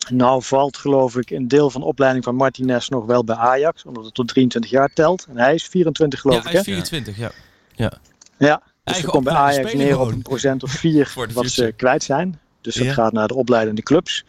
Nou 0.09 0.43
valt 0.43 0.77
geloof 0.77 1.17
ik 1.17 1.31
een 1.31 1.49
deel 1.49 1.71
van 1.71 1.81
de 1.81 1.87
opleiding 1.87 2.25
van 2.25 2.35
Martinez 2.35 2.89
nog 2.89 3.05
wel 3.05 3.25
bij 3.25 3.37
Ajax, 3.37 3.85
omdat 3.85 4.05
het 4.05 4.15
tot 4.15 4.29
23 4.29 4.71
jaar 4.71 4.91
telt. 4.95 5.27
En 5.29 5.39
hij 5.39 5.55
is 5.55 5.67
24 5.67 6.21
geloof 6.21 6.39
ik. 6.39 6.45
Ja, 6.45 6.51
hij 6.51 6.59
is 6.59 6.65
24, 6.65 7.17
ja. 7.17 7.31
Ja, 7.75 7.93
ja 8.39 8.63
dus 8.85 9.05
komt 9.05 9.25
bij 9.25 9.35
Ajax 9.35 9.75
neer 9.75 9.99
op 9.99 10.09
een 10.09 10.23
procent 10.23 10.63
of 10.63 10.71
4 10.71 11.13
wat 11.33 11.47
ze 11.47 11.73
kwijt 11.77 12.03
zijn. 12.03 12.41
Dus 12.61 12.75
dat 12.75 12.87
gaat 12.87 13.13
naar 13.13 13.29
de 13.29 13.35
opleidende 13.35 13.83
clubs. 13.83 14.25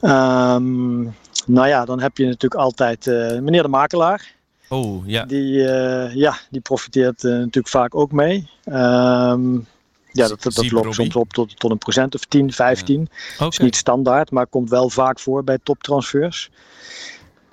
Okay. 0.00 0.54
Um, 0.54 1.14
nou 1.46 1.68
ja, 1.68 1.84
dan 1.84 2.00
heb 2.00 2.16
je 2.16 2.24
natuurlijk 2.24 2.60
altijd 2.60 3.06
uh, 3.06 3.38
meneer 3.38 3.62
de 3.62 3.68
makelaar. 3.68 4.34
Oh, 4.72 5.06
ja. 5.06 5.24
Die, 5.24 5.54
uh, 5.54 6.14
ja, 6.14 6.36
die 6.50 6.60
profiteert 6.60 7.22
uh, 7.22 7.32
natuurlijk 7.32 7.68
vaak 7.68 7.94
ook 7.94 8.12
mee. 8.12 8.48
Um, 8.64 9.66
ja, 10.12 10.28
dat, 10.28 10.42
dat, 10.42 10.54
dat 10.54 10.70
loopt 10.70 10.94
soms 10.94 11.16
op 11.16 11.32
tot, 11.32 11.58
tot 11.58 11.70
een 11.70 11.78
procent 11.78 12.14
of 12.14 12.24
10, 12.24 12.52
15. 12.52 13.00
Ja. 13.00 13.06
Okay. 13.34 13.48
is 13.48 13.58
niet 13.58 13.76
standaard, 13.76 14.30
maar 14.30 14.46
komt 14.46 14.70
wel 14.70 14.90
vaak 14.90 15.20
voor 15.20 15.44
bij 15.44 15.58
toptransfers. 15.62 16.50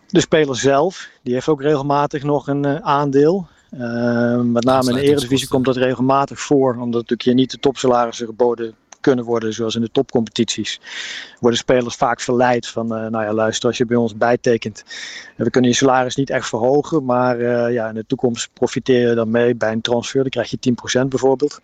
De 0.07 0.19
speler 0.19 0.55
zelf, 0.55 1.09
die 1.23 1.33
heeft 1.33 1.47
ook 1.47 1.61
regelmatig 1.61 2.23
nog 2.23 2.47
een 2.47 2.65
uh, 2.65 2.75
aandeel. 2.75 3.47
Uh, 3.73 4.39
met 4.39 4.63
name 4.63 4.89
in 4.89 4.95
de 4.95 5.01
Eredivisie 5.01 5.47
komt 5.47 5.65
dat 5.65 5.77
regelmatig 5.77 6.39
voor, 6.39 6.71
omdat 6.71 7.01
natuurlijk 7.01 7.23
hier 7.23 7.33
niet 7.33 7.51
de 7.51 7.59
topsalarissen 7.59 8.25
geboden 8.25 8.75
kunnen 9.01 9.25
worden, 9.25 9.53
zoals 9.53 9.75
in 9.75 9.81
de 9.81 9.91
topcompetities. 9.91 10.81
Worden 11.39 11.59
spelers 11.59 11.95
vaak 11.95 12.21
verleid 12.21 12.67
van, 12.67 12.85
uh, 12.85 13.07
nou 13.07 13.23
ja, 13.23 13.33
luister, 13.33 13.67
als 13.67 13.77
je 13.77 13.85
bij 13.85 13.97
ons 13.97 14.17
bijtekent, 14.17 14.83
we 15.35 15.49
kunnen 15.49 15.69
je 15.69 15.75
salaris 15.75 16.15
niet 16.15 16.29
echt 16.29 16.47
verhogen, 16.47 17.05
maar 17.05 17.39
uh, 17.39 17.73
ja, 17.73 17.87
in 17.87 17.95
de 17.95 18.05
toekomst 18.07 18.49
profiteer 18.53 19.09
je 19.09 19.15
dan 19.15 19.31
mee 19.31 19.55
bij 19.55 19.71
een 19.71 19.81
transfer, 19.81 20.21
dan 20.21 20.29
krijg 20.29 20.49
je 20.49 20.75
10% 21.03 21.07
bijvoorbeeld. 21.07 21.61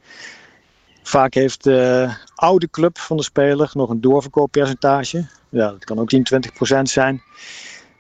Vaak 1.04 1.34
heeft 1.34 1.64
de 1.64 2.10
oude 2.36 2.70
club 2.70 2.98
van 2.98 3.18
de 3.18 3.24
speler 3.24 3.72
nog 3.74 3.90
een 3.90 4.02
doorverkooppercentage. 4.02 5.26
Ja, 5.50 5.70
dat 5.70 5.84
kan 5.84 6.00
ook 6.00 6.08
10, 6.08 6.28
20% 6.78 6.82
zijn. 6.82 7.22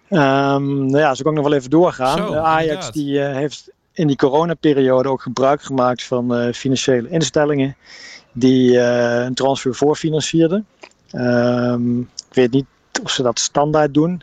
Um, 0.09 0.85
nou 0.85 0.97
ja, 0.97 1.15
zo 1.15 1.23
kan 1.23 1.31
ik 1.31 1.37
nog 1.37 1.47
wel 1.47 1.57
even 1.57 1.69
doorgaan. 1.69 2.17
Zo, 2.17 2.33
Ajax 2.33 2.61
inderdaad. 2.61 2.93
die, 2.93 3.19
uh, 3.19 3.33
heeft 3.33 3.69
in 3.93 4.07
die 4.07 4.15
coronaperiode 4.15 5.09
ook 5.09 5.21
gebruik 5.21 5.61
gemaakt 5.61 6.03
van 6.03 6.41
uh, 6.41 6.53
financiële 6.53 7.09
instellingen 7.09 7.75
die 8.37 8.71
uh, 8.71 9.23
een 9.23 9.33
transfer 9.33 9.75
voorfinancierden. 9.75 10.67
Um, 11.11 11.99
ik 12.01 12.35
weet 12.35 12.51
niet 12.51 12.65
of 13.03 13.11
ze 13.11 13.23
dat 13.23 13.39
standaard 13.39 13.93
doen. 13.93 14.21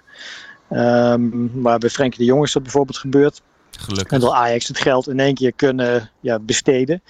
Um, 0.70 1.50
maar 1.60 1.78
bij 1.78 1.90
Frenkie 1.90 2.18
de 2.18 2.24
Jong 2.24 2.44
is 2.44 2.52
dat 2.52 2.62
bijvoorbeeld 2.62 2.98
gebeurd. 2.98 3.42
Gelukkig. 3.70 4.12
En 4.12 4.20
wil 4.20 4.36
Ajax 4.36 4.68
het 4.68 4.78
geld 4.78 5.08
in 5.08 5.20
één 5.20 5.34
keer 5.34 5.52
kunnen 5.52 6.10
ja, 6.20 6.38
besteden. 6.38 7.02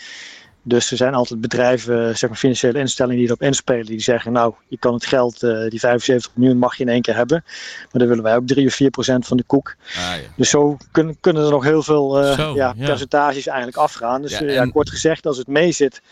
Dus 0.65 0.91
er 0.91 0.97
zijn 0.97 1.15
altijd 1.15 1.41
bedrijven, 1.41 2.19
zeg 2.19 2.31
maar 2.31 2.39
financiële 2.39 2.79
instellingen 2.79 3.19
die 3.19 3.27
erop 3.27 3.43
inspelen. 3.43 3.87
Die 3.87 4.01
zeggen, 4.01 4.33
nou, 4.33 4.55
je 4.69 4.79
kan 4.79 4.95
het 4.95 5.07
geld, 5.07 5.43
uh, 5.43 5.69
die 5.69 5.81
75 5.81 6.33
miljoen 6.35 6.59
mag 6.59 6.77
je 6.77 6.83
in 6.83 6.89
één 6.89 7.03
keer 7.03 7.17
hebben. 7.17 7.43
Maar 7.45 8.01
dan 8.01 8.09
willen 8.09 8.23
wij 8.23 8.37
ook 8.37 8.47
3 8.47 8.67
of 8.67 8.75
4 8.75 8.91
procent 8.91 9.27
van 9.27 9.37
de 9.37 9.43
koek. 9.43 9.75
Ah, 9.89 9.95
ja. 9.97 10.29
Dus 10.37 10.51
zo 10.51 10.77
kunnen, 10.91 11.17
kunnen 11.21 11.45
er 11.45 11.51
nog 11.51 11.65
heel 11.65 11.83
veel 11.83 12.23
uh, 12.23 12.39
Zo, 12.39 12.55
ja, 12.55 12.75
percentages 12.79 13.47
eigenlijk 13.47 13.77
afgaan. 13.77 14.23
Dus 14.23 14.39
Ja, 14.39 14.41
en- 14.41 14.73
kort 14.73 14.91
gezegd, 14.91 15.27
als 15.27 15.39
het 15.39 15.47
mee 15.47 15.73
zit, 15.73 16.03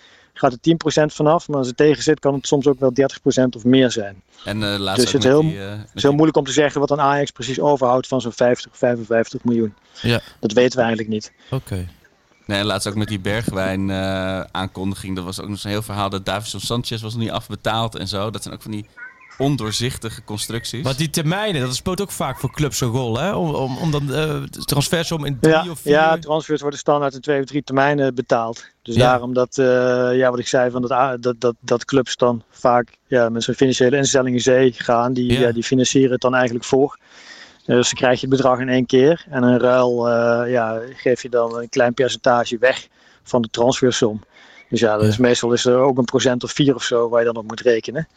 gaat 0.41 0.53
er 0.53 0.59
10% 1.11 1.13
vanaf. 1.15 1.49
Maar 1.49 1.59
als 1.59 1.67
het 1.67 1.77
tegen 1.77 2.03
zit, 2.03 2.21
kan 2.21 2.35
het 2.35 2.47
soms 2.47 2.67
ook 2.67 2.81
wel 2.81 2.93
30% 3.43 3.45
of 3.57 3.65
meer 3.65 3.91
zijn. 3.91 4.23
En 4.45 4.61
uh, 4.63 4.77
laatst 4.79 5.05
Dus 5.05 5.15
ook 5.17 5.23
het 5.23 5.33
met 5.33 5.33
heel- 5.33 5.41
die, 5.51 5.63
eh, 5.65 5.71
Het 5.71 5.91
is 5.95 6.03
heel 6.03 6.13
moeilijk 6.13 6.37
om 6.37 6.45
te 6.45 6.53
zeggen 6.53 6.81
wat 6.81 6.91
een 6.91 7.01
Ajax 7.01 7.31
precies 7.31 7.61
overhoudt 7.61 8.07
van 8.07 8.21
zo'n 8.21 8.33
50, 8.33 8.71
55 8.77 9.45
miljoen. 9.45 9.75
Ja. 10.03 10.21
Dat 10.41 10.53
weten 10.53 10.77
we 10.77 10.85
eigenlijk 10.85 11.13
niet. 11.13 11.33
Oké. 11.51 11.89
Nee, 12.47 12.59
en 12.59 12.65
laatst 12.67 12.89
ook 12.89 12.95
met 12.95 13.09
die 13.09 13.21
Bergwijn 13.21 13.91
eh, 13.91 14.41
aankondiging. 14.51 15.17
Dat 15.17 15.25
was 15.25 15.41
ook 15.41 15.49
nog 15.49 15.59
zo'n 15.59 15.71
heel 15.71 15.83
verhaal 15.83 16.11
dat 16.11 16.25
Davison 16.27 16.61
Sanchez 16.61 17.03
was 17.03 17.13
nog 17.13 17.23
niet 17.23 17.31
afbetaald 17.31 17.95
en 17.97 18.09
zo. 18.09 18.31
Dat 18.31 18.43
zijn 18.43 18.55
ook 18.55 18.63
van 18.63 18.71
die 18.71 18.87
ondoorzichtige 19.41 20.25
constructies. 20.25 20.83
Want 20.83 20.99
die 20.99 21.11
termijnen, 21.11 21.61
dat 21.61 21.75
speelt 21.75 22.01
ook 22.01 22.11
vaak 22.11 22.39
voor 22.39 22.53
clubs 22.53 22.81
een 22.81 22.89
rol, 22.89 23.19
hè? 23.19 23.33
Om, 23.35 23.55
om, 23.55 23.77
om 23.77 23.91
dan 23.91 24.03
uh, 24.11 24.43
transfersom 24.43 25.25
in 25.25 25.39
drie 25.41 25.55
Ja, 25.55 25.71
of 25.71 25.81
vier... 25.81 25.93
ja, 25.93 26.19
transfers 26.19 26.61
worden 26.61 26.79
standaard 26.79 27.15
in 27.15 27.21
twee 27.21 27.41
of 27.41 27.47
drie 27.47 27.63
termijnen 27.63 28.15
betaald. 28.15 28.65
Dus 28.83 28.95
Ja. 28.95 29.01
daarom 29.01 29.35
dat, 29.35 29.59
eh, 29.59 29.67
ja, 30.17 30.31
wat 30.31 30.39
ik 30.39 30.47
zei, 30.47 30.71
van 30.71 30.83
dat, 30.83 31.23
dat, 31.23 31.41
dat, 31.41 31.55
dat 31.61 31.85
clubs 31.85 32.17
dan 32.17 32.43
vaak 32.51 32.89
ja, 33.07 33.29
met 33.29 33.43
zo'n 33.43 33.55
financiële 33.55 33.97
instellingen 33.97 34.41
zee 34.41 34.73
gaan. 34.77 35.13
Die, 35.13 35.33
Ja. 35.33 35.41
ja. 35.41 35.53
die 35.53 35.63
financieren 35.63 36.13
het 36.13 36.21
dan 36.21 36.35
eigenlijk 36.35 36.65
voor. 36.65 36.99
Dus 37.65 37.87
dan 37.87 37.99
krijg 37.99 38.21
je 38.21 38.27
het 38.27 38.37
bedrag 38.37 38.59
in 38.59 38.69
één 38.69 38.87
keer. 38.87 39.27
En 39.31 39.43
in 39.43 39.59
ruil 39.59 40.09
eh, 40.09 40.51
ja, 40.53 40.81
geef 40.95 41.23
je 41.23 41.29
dan 41.29 41.59
een 41.59 41.69
klein 41.69 41.95
percentage 41.95 42.59
weg 42.59 42.89
van 43.23 43.43
de 43.43 43.49
transfersom. 43.49 44.23
Dus 44.71 44.81
ja, 44.81 44.97
dat 44.97 45.07
is, 45.07 45.17
Ja. 45.17 45.23
meestal 45.23 45.53
is 45.53 45.65
er 45.65 45.77
ook 45.79 45.99
een 45.99 46.05
procent 46.05 46.45
of 46.45 46.51
vier 46.53 46.75
of 46.75 46.83
zo 46.83 47.09
waar 47.09 47.21
je 47.21 47.27
dan 47.27 47.37
op 47.37 47.47
moet 47.49 47.61
rekenen. 47.61 48.09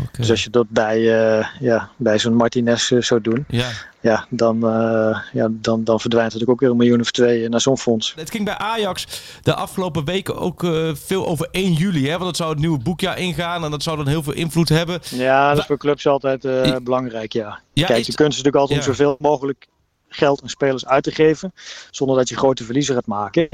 Oké. 0.00 0.08
Dus 0.12 0.30
als 0.30 0.44
je 0.44 0.50
dat 0.50 0.68
bij, 0.68 0.96
eh, 1.38 1.46
ja, 1.60 1.90
bij 1.96 2.18
zo'n 2.18 2.34
Martinez 2.34 2.90
eh, 2.92 3.00
zou 3.02 3.20
doen, 3.20 3.44
Ja. 3.48 3.68
ja, 4.00 4.26
dan, 4.30 4.66
eh, 4.66 5.18
ja, 5.32 5.48
dan, 5.50 5.84
dan 5.84 6.00
verdwijnt 6.00 6.32
natuurlijk 6.32 6.50
ook 6.50 6.60
weer 6.60 6.70
een 6.70 6.76
miljoen 6.76 7.00
of 7.00 7.10
twee 7.10 7.48
naar 7.48 7.60
zo'n 7.60 7.78
fonds. 7.78 8.12
Het 8.16 8.30
ging 8.30 8.44
bij 8.44 8.56
Ajax 8.58 9.06
de 9.42 9.54
afgelopen 9.54 10.04
weken 10.04 10.36
ook 10.36 10.66
veel 10.92 11.26
over 11.26 11.48
1 11.50 11.72
juli, 11.72 12.04
hè? 12.04 12.10
Want 12.12 12.24
dat 12.24 12.36
zou 12.36 12.50
het 12.50 12.58
nieuwe 12.58 12.78
boekjaar 12.78 13.18
ingaan 13.18 13.64
en 13.64 13.70
dat 13.70 13.82
zou 13.82 13.96
dan 13.96 14.08
heel 14.08 14.22
veel 14.22 14.32
invloed 14.34 14.68
hebben. 14.68 15.00
Ja, 15.10 15.48
dat 15.50 15.58
is 15.58 15.66
voor 15.66 15.78
clubs 15.78 16.06
altijd 16.06 16.44
I- 16.44 16.76
belangrijk, 16.82 17.32
ja. 17.32 17.60
Ja, 17.72 17.86
Kijk, 17.86 18.04
je 18.04 18.14
kunt 18.14 18.34
ze 18.34 18.42
natuurlijk 18.42 18.56
altijd 18.56 18.78
om 18.78 18.84
zoveel 18.84 19.16
mogelijk 19.18 19.66
geld 20.08 20.42
aan 20.42 20.48
spelers 20.48 20.86
uit 20.86 21.02
te 21.02 21.10
geven, 21.12 21.52
zonder 21.90 22.16
dat 22.16 22.28
je 22.28 22.36
grote 22.36 22.64
verliezen 22.64 22.94
gaat 22.94 23.06
maken. 23.06 23.48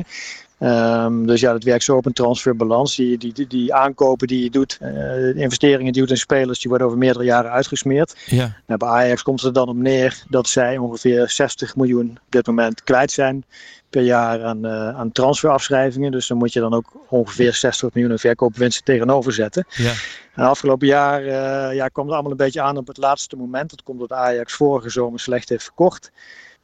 Ehm, 0.58 1.26
dus 1.26 1.40
ja, 1.40 1.52
dat 1.52 1.64
werkt 1.64 1.84
zo 1.84 1.96
op 1.96 2.06
een 2.06 2.12
transferbalans. 2.12 2.96
Die, 2.96 3.18
die, 3.18 3.32
die, 3.32 3.46
die 3.46 3.74
aankopen 3.74 4.26
die 4.26 4.42
je 4.42 4.50
doet, 4.50 4.78
eh, 4.80 4.90
de 4.90 5.34
investeringen 5.36 5.92
die 5.92 5.94
je 5.94 6.00
doet 6.00 6.10
in 6.10 6.16
spelers, 6.16 6.58
die 6.58 6.68
worden 6.68 6.86
over 6.86 6.98
meerdere 6.98 7.24
jaren 7.24 7.50
uitgesmeerd. 7.50 8.16
Ja. 8.26 8.56
Nou, 8.66 8.78
bij 8.78 8.88
Ajax 8.88 9.22
komt 9.22 9.38
het 9.38 9.48
er 9.48 9.54
dan 9.54 9.68
op 9.68 9.76
neer 9.76 10.24
dat 10.28 10.48
zij 10.48 10.78
ongeveer 10.78 11.28
60 11.30 11.76
miljoen 11.76 12.10
op 12.10 12.32
dit 12.32 12.46
moment 12.46 12.82
kwijt 12.82 13.10
zijn 13.10 13.44
per 13.90 14.02
jaar 14.02 14.44
aan, 14.44 14.64
eh, 14.64 14.88
aan 14.88 15.12
transferafschrijvingen. 15.12 16.12
Dus 16.12 16.26
dan 16.26 16.36
moet 16.36 16.52
je 16.52 16.60
dan 16.60 16.74
ook 16.74 16.92
ongeveer 17.08 17.54
60 17.54 17.94
miljoen 17.94 18.18
verkoopwinsten 18.18 18.84
tegenover 18.84 19.32
zetten. 19.32 19.66
Ja. 19.70 19.92
En 20.34 20.44
afgelopen 20.44 20.86
jaar 20.86 21.20
eh, 21.20 21.74
ja, 21.74 21.88
kwam 21.88 22.04
het 22.04 22.14
allemaal 22.14 22.30
een 22.30 22.36
beetje 22.36 22.62
aan 22.62 22.76
op 22.76 22.86
het 22.86 22.96
laatste 22.96 23.36
moment. 23.36 23.70
Dat 23.70 23.82
komt 23.82 24.00
omdat 24.00 24.18
Ajax 24.18 24.52
vorige 24.52 24.90
zomer 24.90 25.20
slecht 25.20 25.48
heeft 25.48 25.64
verkocht. 25.64 26.10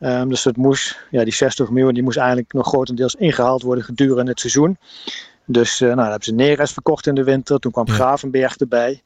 Ehm, 0.02 0.28
dus 0.28 0.42
dat 0.42 0.56
moest, 0.56 0.98
ja, 1.10 1.24
die 1.24 1.32
60 1.32 1.70
miljoen 1.70 1.94
die 1.94 2.02
moest 2.02 2.16
eigenlijk 2.16 2.52
nog 2.52 2.66
grotendeels 2.66 3.14
ingehaald 3.14 3.62
worden 3.62 3.84
gedurende 3.84 4.30
het 4.30 4.40
seizoen. 4.40 4.76
Dus 5.44 5.80
eh, 5.80 5.86
nou, 5.86 5.96
dan 5.96 6.06
hebben 6.06 6.24
ze 6.24 6.34
Neres 6.34 6.72
verkocht 6.72 7.06
in 7.06 7.14
de 7.14 7.24
winter. 7.24 7.58
Toen 7.58 7.72
kwam. 7.72 7.88
Gravenberg 7.88 8.56
erbij. 8.56 9.02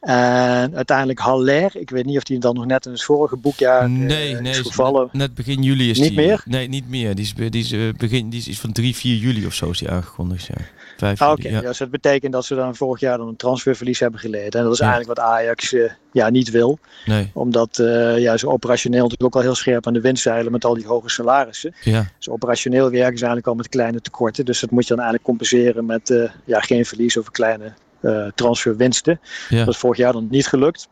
En 0.00 0.76
uiteindelijk 0.76 1.18
Haller, 1.18 1.70
ik 1.76 1.90
weet 1.90 2.04
niet 2.04 2.16
of 2.16 2.22
die 2.22 2.38
dan 2.38 2.54
nog 2.54 2.66
net 2.66 2.86
in 2.86 2.92
het 2.92 3.02
vorige 3.02 3.36
boekjaar 3.36 3.90
nee, 3.90 4.32
uh, 4.32 4.40
nee, 4.40 4.52
is 4.52 4.58
gevallen. 4.58 5.08
Net, 5.12 5.34
begin 5.34 5.62
juli 5.62 5.90
is 5.90 5.98
niet 5.98 6.08
die. 6.08 6.18
meer? 6.18 6.42
Nee, 6.44 6.68
niet 6.68 6.88
meer. 6.88 7.14
Die 7.14 7.24
is, 7.24 7.50
die 7.50 7.62
is, 7.62 7.72
uh, 7.72 7.92
begin, 7.96 8.30
die 8.30 8.44
is 8.46 8.60
van 8.60 8.72
3, 8.72 8.96
4 8.96 9.16
juli 9.16 9.46
of 9.46 9.54
zo 9.54 9.70
is 9.70 9.78
die 9.78 9.90
aangekondigd. 9.90 10.46
Ja. 10.46 10.54
5 10.96 11.20
ah, 11.20 11.28
juli, 11.36 11.48
Oké, 11.48 11.56
ja. 11.56 11.68
dus 11.68 11.78
dat 11.78 11.90
betekent 11.90 12.32
dat 12.32 12.44
ze 12.44 12.54
dan 12.54 12.76
vorig 12.76 13.00
jaar 13.00 13.18
dan 13.18 13.28
een 13.28 13.36
transferverlies 13.36 14.00
hebben 14.00 14.20
geleden. 14.20 14.60
En 14.60 14.62
dat 14.62 14.72
is 14.72 14.78
ja. 14.78 14.86
eigenlijk 14.92 15.18
wat 15.18 15.28
Ajax 15.28 15.72
uh, 15.72 15.90
ja, 16.12 16.30
niet 16.30 16.50
wil. 16.50 16.78
Nee. 17.06 17.30
Omdat 17.34 17.76
ja, 18.16 18.36
ze 18.36 18.48
operationeel 18.48 19.02
natuurlijk 19.02 19.34
ook 19.34 19.42
al 19.42 19.48
heel 19.48 19.54
scherp 19.54 19.86
aan 19.86 19.92
de 19.92 20.00
wind 20.00 20.18
zeilen 20.18 20.52
met 20.52 20.64
al 20.64 20.74
die 20.74 20.86
hoge 20.86 21.08
salarissen. 21.08 21.74
Ja. 21.82 22.10
Dus 22.16 22.28
operationeel 22.28 22.90
werken 22.90 23.18
ze 23.18 23.24
eigenlijk 23.24 23.46
al 23.46 23.54
met 23.54 23.68
kleine 23.68 24.00
tekorten. 24.00 24.44
Dus 24.44 24.60
dat 24.60 24.70
moet 24.70 24.82
je 24.82 24.94
dan 24.94 25.04
eigenlijk 25.04 25.28
compenseren 25.28 25.86
met 25.86 26.30
ja, 26.44 26.60
geen 26.60 26.84
verlies 26.86 27.16
of 27.16 27.26
een 27.26 27.32
kleine 27.32 27.72
transferwinsten. 28.34 29.20
Ja. 29.48 29.58
Dat 29.64 29.74
is 29.74 29.80
vorig 29.80 29.96
jaar 29.96 30.12
dan 30.12 30.26
niet 30.30 30.46
gelukt. 30.46 30.88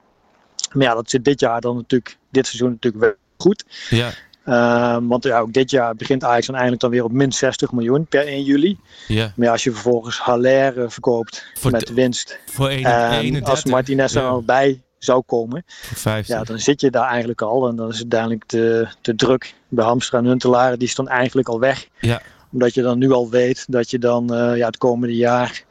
Maar 0.73 0.83
ja, 0.83 0.95
dat 0.95 1.11
zit 1.11 1.25
dit 1.25 1.41
jaar 1.41 1.61
dan 1.61 1.77
natuurlijk, 1.77 2.17
dit 2.31 2.47
seizoen 2.47 2.71
natuurlijk 2.71 3.05
wel 3.05 3.15
goed. 3.37 3.65
Ja. 3.91 4.11
Um, 4.49 5.09
want 5.09 5.25
ja, 5.25 5.39
ook 5.39 5.53
dit 5.53 5.71
jaar 5.71 5.95
begint 5.95 6.25
Ajax 6.25 6.47
dan 6.47 6.55
eigenlijk 6.55 6.83
dan 6.83 6.91
weer 6.91 7.05
op 7.05 7.13
min 7.13 7.33
60 7.33 7.73
miljoen 7.73 8.07
per 8.07 8.27
1 8.27 8.43
juli. 8.43 8.79
Ja. 9.09 9.33
Maar 9.37 9.47
ja, 9.47 9.53
als 9.53 9.65
je 9.65 9.73
vervolgens 9.73 10.19
Haller 10.19 10.79
uh, 10.79 10.85
verkoopt 10.89 11.47
voor 11.55 11.71
met 11.71 11.93
winst. 11.93 12.39
Voor 12.47 12.69
1, 12.69 12.85
en 12.85 13.11
31, 13.11 13.49
als 13.49 13.65
Martinez 13.65 14.15
er 14.15 14.23
al 14.23 14.43
bij 14.43 14.83
zou 14.99 15.23
komen. 15.27 15.65
Voor 15.67 15.97
50. 15.97 16.37
Ja, 16.37 16.43
dan 16.43 16.59
zit 16.59 16.81
je 16.81 16.91
daar 16.91 17.09
eigenlijk 17.09 17.43
al. 17.43 17.69
En 17.69 17.77
dan 17.77 17.89
is 17.89 17.97
uiteindelijk 17.97 18.49
de, 18.49 18.89
de 19.01 19.15
druk 19.15 19.55
bij 19.69 19.85
Hamstra 19.85 20.19
en 20.19 20.25
Huntelaar, 20.25 20.79
die 20.79 20.89
is 20.89 20.95
dan 20.95 21.09
eigenlijk 21.09 21.49
al 21.49 21.61
weg. 21.61 21.89
Ja. 22.01 22.23
Omdat 22.53 22.75
je 22.75 22.83
dan 22.83 22.99
nu 22.99 23.13
al 23.13 23.31
weet 23.31 23.65
dat 23.69 23.91
je 23.91 23.99
dan 23.99 24.35
uh, 24.35 24.57
ja, 24.57 24.67
het 24.67 24.79
komende 24.79 25.17
jaar 25.17 25.65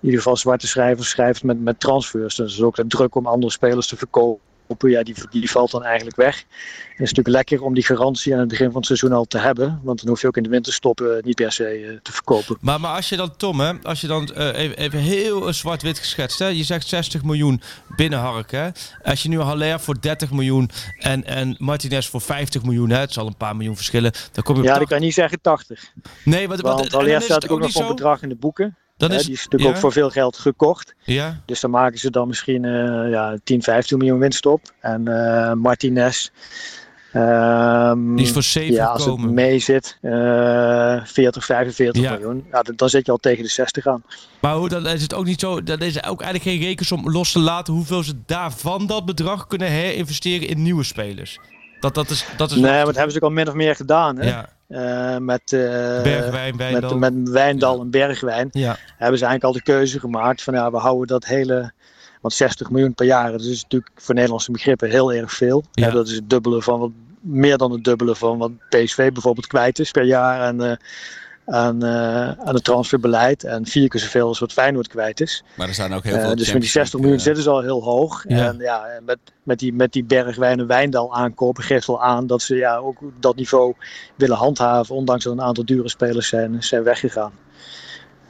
ieder 0.00 0.18
geval 0.18 0.36
zwarte 0.36 0.66
schrijvers 0.66 1.08
schrijft 1.08 1.42
met, 1.42 1.60
met 1.60 1.80
transfers. 1.80 2.34
Dus 2.34 2.54
is 2.54 2.62
ook 2.62 2.76
de 2.76 2.86
druk 2.86 3.14
om 3.14 3.26
andere 3.26 3.52
spelers 3.52 3.86
te 3.86 3.96
verkopen. 3.96 4.42
Ja, 4.78 5.02
die, 5.02 5.14
die 5.30 5.50
valt 5.50 5.70
dan 5.70 5.84
eigenlijk 5.84 6.16
weg. 6.16 6.36
En 6.38 6.44
het 7.04 7.06
is 7.06 7.12
natuurlijk 7.12 7.28
lekker 7.28 7.62
om 7.62 7.74
die 7.74 7.84
garantie 7.84 8.32
aan 8.32 8.38
het 8.38 8.48
begin 8.48 8.66
van 8.66 8.76
het 8.76 8.86
seizoen 8.86 9.12
al 9.12 9.24
te 9.24 9.38
hebben. 9.38 9.80
Want 9.82 9.98
dan 9.98 10.08
hoef 10.08 10.20
je 10.20 10.26
ook 10.26 10.36
in 10.36 10.42
de 10.42 10.48
winterstoppen 10.48 11.20
niet 11.24 11.34
per 11.34 11.52
se 11.52 11.80
uh, 11.80 11.98
te 12.02 12.12
verkopen. 12.12 12.56
Maar, 12.60 12.80
maar 12.80 12.94
als 12.96 13.08
je 13.08 13.16
dan, 13.16 13.36
Tom, 13.36 13.60
hè, 13.60 13.72
als 13.82 14.00
je 14.00 14.06
dan 14.06 14.30
uh, 14.36 14.58
even, 14.58 14.76
even, 14.76 14.98
heel 14.98 15.52
zwart-wit 15.52 15.98
geschetst. 15.98 16.38
Hè? 16.38 16.46
Je 16.46 16.64
zegt 16.64 16.88
60 16.88 17.22
miljoen 17.22 17.60
binnenharken. 17.96 18.72
Als 19.02 19.22
je 19.22 19.28
nu 19.28 19.40
Haller 19.40 19.80
voor 19.80 20.00
30 20.00 20.30
miljoen 20.30 20.70
en, 20.98 21.24
en 21.24 21.54
Martinez 21.58 22.08
voor 22.08 22.20
50 22.20 22.62
miljoen. 22.62 22.90
Hè? 22.90 22.98
Het 22.98 23.12
zal 23.12 23.26
een 23.26 23.36
paar 23.36 23.56
miljoen 23.56 23.76
verschillen. 23.76 24.12
Dan 24.32 24.44
kom 24.44 24.56
je 24.56 24.62
ja, 24.62 24.80
ik 24.80 24.86
kan 24.86 25.00
niet 25.00 25.14
zeggen 25.14 25.40
80. 25.40 25.92
Nee, 26.24 26.48
wat, 26.48 26.60
want 26.60 26.92
Haller 26.92 27.22
staat 27.22 27.48
ook 27.48 27.60
nog 27.60 27.70
van 27.70 27.88
bedrag 27.88 28.22
in 28.22 28.28
de 28.28 28.36
boeken. 28.36 28.76
Dan 28.98 29.12
is, 29.12 29.24
die 29.24 29.34
is 29.34 29.44
natuurlijk 29.44 29.70
ook 29.70 29.80
voor 29.80 29.92
veel 29.92 30.10
geld 30.10 30.38
gekocht. 30.38 30.94
Ja. 31.04 31.40
Dus 31.44 31.60
dan 31.60 31.70
maken 31.70 31.98
ze 31.98 32.10
dan 32.10 32.28
misschien 32.28 32.64
uh, 32.64 33.10
ja, 33.10 33.38
10, 33.44 33.62
15 33.62 33.98
miljoen 33.98 34.18
winst 34.18 34.46
op. 34.46 34.60
En 34.80 35.08
uh, 35.08 35.52
Martinez. 35.52 36.30
Um, 37.14 38.16
die 38.16 38.24
is 38.24 38.32
voor 38.32 38.42
7 38.42 38.74
ja, 38.74 38.86
als 38.86 39.04
het 39.04 39.18
mee 39.18 39.58
zit, 39.58 39.98
uh, 40.02 41.04
40, 41.04 41.44
45 41.44 42.02
ja. 42.02 42.10
miljoen. 42.10 42.46
Ja, 42.50 42.62
dan, 42.62 42.76
dan 42.76 42.88
zit 42.88 43.06
je 43.06 43.12
al 43.12 43.18
tegen 43.18 43.42
de 43.42 43.50
60 43.50 43.86
aan. 43.86 44.02
Maar 44.40 44.54
hoe, 44.54 44.68
dan 44.68 44.86
is 44.86 45.02
het 45.02 45.14
ook 45.14 45.24
niet 45.24 45.40
zo, 45.40 45.62
dat 45.62 45.80
is 45.80 46.04
ook 46.04 46.20
eigenlijk 46.22 46.50
geen 46.50 46.68
rekensom 46.68 47.10
los 47.10 47.32
te 47.32 47.38
laten 47.38 47.74
hoeveel 47.74 48.02
ze 48.02 48.12
daarvan 48.26 48.86
dat 48.86 49.04
bedrag 49.04 49.46
kunnen 49.46 49.68
herinvesteren 49.68 50.48
in 50.48 50.62
nieuwe 50.62 50.84
spelers. 50.84 51.38
Dat, 51.80 51.94
dat 51.94 52.10
is, 52.10 52.26
dat 52.36 52.50
is 52.50 52.56
nee, 52.56 52.72
maar 52.72 52.84
dat 52.84 52.94
hebben 52.94 53.12
ze 53.12 53.18
ook 53.18 53.28
al 53.28 53.30
min 53.30 53.48
of 53.48 53.54
meer 53.54 53.76
gedaan. 53.76 54.18
Hè? 54.18 54.28
Ja. 54.28 54.48
Uh, 54.68 55.16
met, 55.16 55.52
uh, 55.52 55.60
Bergwijn, 56.02 56.56
Wijndal. 56.56 56.98
Met, 56.98 57.14
met 57.14 57.28
Wijndal 57.28 57.74
ja. 57.74 57.80
en 57.80 57.90
Bergwijn 57.90 58.48
ja. 58.52 58.76
hebben 58.96 59.18
ze 59.18 59.24
eigenlijk 59.24 59.44
al 59.44 59.52
de 59.52 59.62
keuze 59.62 60.00
gemaakt 60.00 60.42
van 60.42 60.54
ja, 60.54 60.70
we 60.70 60.76
houden 60.76 61.06
dat 61.06 61.24
hele. 61.24 61.72
Want 62.20 62.34
60 62.34 62.70
miljoen 62.70 62.94
per 62.94 63.06
jaar, 63.06 63.32
dat 63.32 63.40
is 63.40 63.62
natuurlijk 63.62 63.90
voor 63.94 64.14
Nederlandse 64.14 64.50
begrippen 64.50 64.90
heel 64.90 65.12
erg 65.12 65.32
veel. 65.32 65.64
Ja. 65.72 65.86
Ja, 65.86 65.92
dat 65.92 66.08
is 66.08 66.14
het 66.14 66.30
dubbele 66.30 66.62
van 66.62 66.78
wat, 66.78 66.90
meer 67.20 67.58
dan 67.58 67.72
het 67.72 67.84
dubbele 67.84 68.14
van 68.14 68.38
wat 68.38 68.50
PSV 68.68 69.12
bijvoorbeeld 69.12 69.46
kwijt 69.46 69.78
is 69.78 69.90
per 69.90 70.04
jaar 70.04 70.40
aan, 70.40 70.64
uh, 70.64 70.72
aan, 71.48 71.84
aan 71.84 72.54
het 72.54 72.64
transferbeleid. 72.64 73.44
En 73.44 73.66
vier 73.66 73.88
keer 73.88 74.00
zoveel 74.00 74.28
als 74.28 74.38
wat 74.38 74.52
Feyenoord 74.52 74.88
kwijt 74.88 75.20
is. 75.20 75.44
Maar 75.54 75.68
er 75.68 75.74
zijn 75.74 75.92
ook 75.92 76.04
heel 76.04 76.20
veel. 76.20 76.36
dus 76.36 76.52
met 76.52 76.60
die 76.60 76.70
60 76.70 77.00
miljoen 77.00 77.20
zitten 77.20 77.42
ze 77.42 77.50
al 77.50 77.62
heel 77.62 77.82
hoog. 77.82 78.24
Ja. 78.28 78.46
En 78.46 78.58
ja, 78.58 78.86
met, 79.04 79.18
met 79.42 79.58
die, 79.58 79.72
met 79.72 79.92
die 79.92 80.04
Bergwijn 80.04 80.58
en 80.58 80.66
Wijndal 80.66 81.14
aankopen 81.14 81.64
geeft 81.64 81.86
wel 81.86 82.02
aan 82.02 82.26
dat 82.26 82.42
ze 82.42 82.56
ja, 82.56 82.76
ook 82.76 82.96
dat 83.20 83.36
niveau 83.36 83.74
willen 84.14 84.36
handhaven. 84.36 84.94
Ondanks 84.94 85.24
dat 85.24 85.32
een 85.32 85.42
aantal 85.42 85.64
dure 85.64 85.88
spelers 85.88 86.28
zijn, 86.28 86.62
zijn 86.62 86.82
weggegaan. 86.82 87.32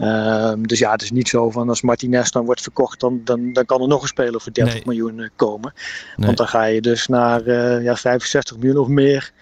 Um, 0.00 0.66
dus 0.66 0.78
ja, 0.78 0.92
het 0.92 1.02
is 1.02 1.10
niet 1.10 1.28
zo 1.28 1.50
van 1.50 1.68
als 1.68 1.82
Martinez 1.82 2.30
dan 2.30 2.44
wordt 2.44 2.60
verkocht, 2.60 3.00
dan, 3.00 3.20
dan, 3.24 3.52
dan 3.52 3.64
kan 3.64 3.80
er 3.80 3.88
nog 3.88 4.02
een 4.02 4.08
speler 4.08 4.40
voor 4.40 4.52
30 4.52 4.74
Nee. 4.74 4.82
miljoen 4.86 5.30
komen. 5.36 5.72
Nee. 6.16 6.26
Want 6.26 6.38
dan 6.38 6.48
ga 6.48 6.64
je 6.64 6.80
dus 6.80 7.06
naar 7.06 7.46
uh, 7.46 7.82
ja, 7.82 7.96
65 7.96 8.56
miljoen 8.56 8.82
of 8.82 8.88
meer 8.88 9.32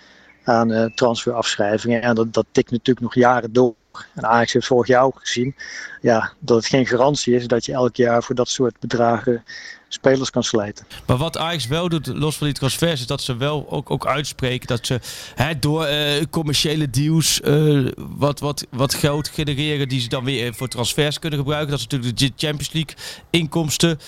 aan 0.47 0.70
uh, 0.70 0.84
transferafschrijvingen. 0.94 2.03
En 2.03 2.14
dat, 2.14 2.32
dat 2.32 2.47
tikt 2.53 2.70
natuurlijk 2.70 3.01
nog 3.01 3.14
jaren 3.14 3.53
door. 3.53 3.74
En 4.14 4.26
Ajax 4.26 4.53
heeft 4.53 4.66
vorig 4.66 4.86
jaar 4.86 5.03
ook 5.03 5.18
gezien 5.20 5.55
ja, 6.01 6.32
dat 6.38 6.57
het 6.57 6.66
geen 6.66 6.86
garantie 6.86 7.34
is 7.34 7.47
dat 7.47 7.64
je 7.64 7.72
elk 7.72 7.97
jaar 7.97 8.22
voor 8.22 8.34
dat 8.34 8.49
soort 8.49 8.80
bedragen 8.80 9.44
spelers 9.88 10.30
kan 10.30 10.42
slijten. 10.42 10.86
Maar 11.07 11.16
wat 11.16 11.38
Ajax 11.38 11.66
wel 11.66 11.88
doet, 11.88 12.07
los 12.07 12.36
van 12.36 12.47
die 12.47 12.57
transfers, 12.57 13.01
is 13.01 13.07
dat 13.07 13.22
ze 13.22 13.36
wel 13.36 13.66
ook, 13.70 13.90
ook 13.90 14.07
uitspreken 14.07 14.66
dat 14.66 14.86
ze 14.86 15.01
hè, 15.34 15.59
door 15.59 15.88
uh, 15.88 16.22
commerciële 16.30 16.90
deals 16.90 17.40
uh, 17.44 17.90
wat, 17.97 18.40
wat, 18.40 18.66
wat 18.70 18.94
geld 18.94 19.28
genereren 19.28 19.88
die 19.88 20.01
ze 20.01 20.09
dan 20.09 20.24
weer 20.24 20.55
voor 20.55 20.68
transfers 20.68 21.18
kunnen 21.18 21.38
gebruiken. 21.38 21.70
Dat 21.70 21.78
is 21.78 21.86
natuurlijk 21.86 22.18
de 22.18 22.32
Champions 22.36 22.72
League 22.72 22.94
inkomsten. 23.30 23.99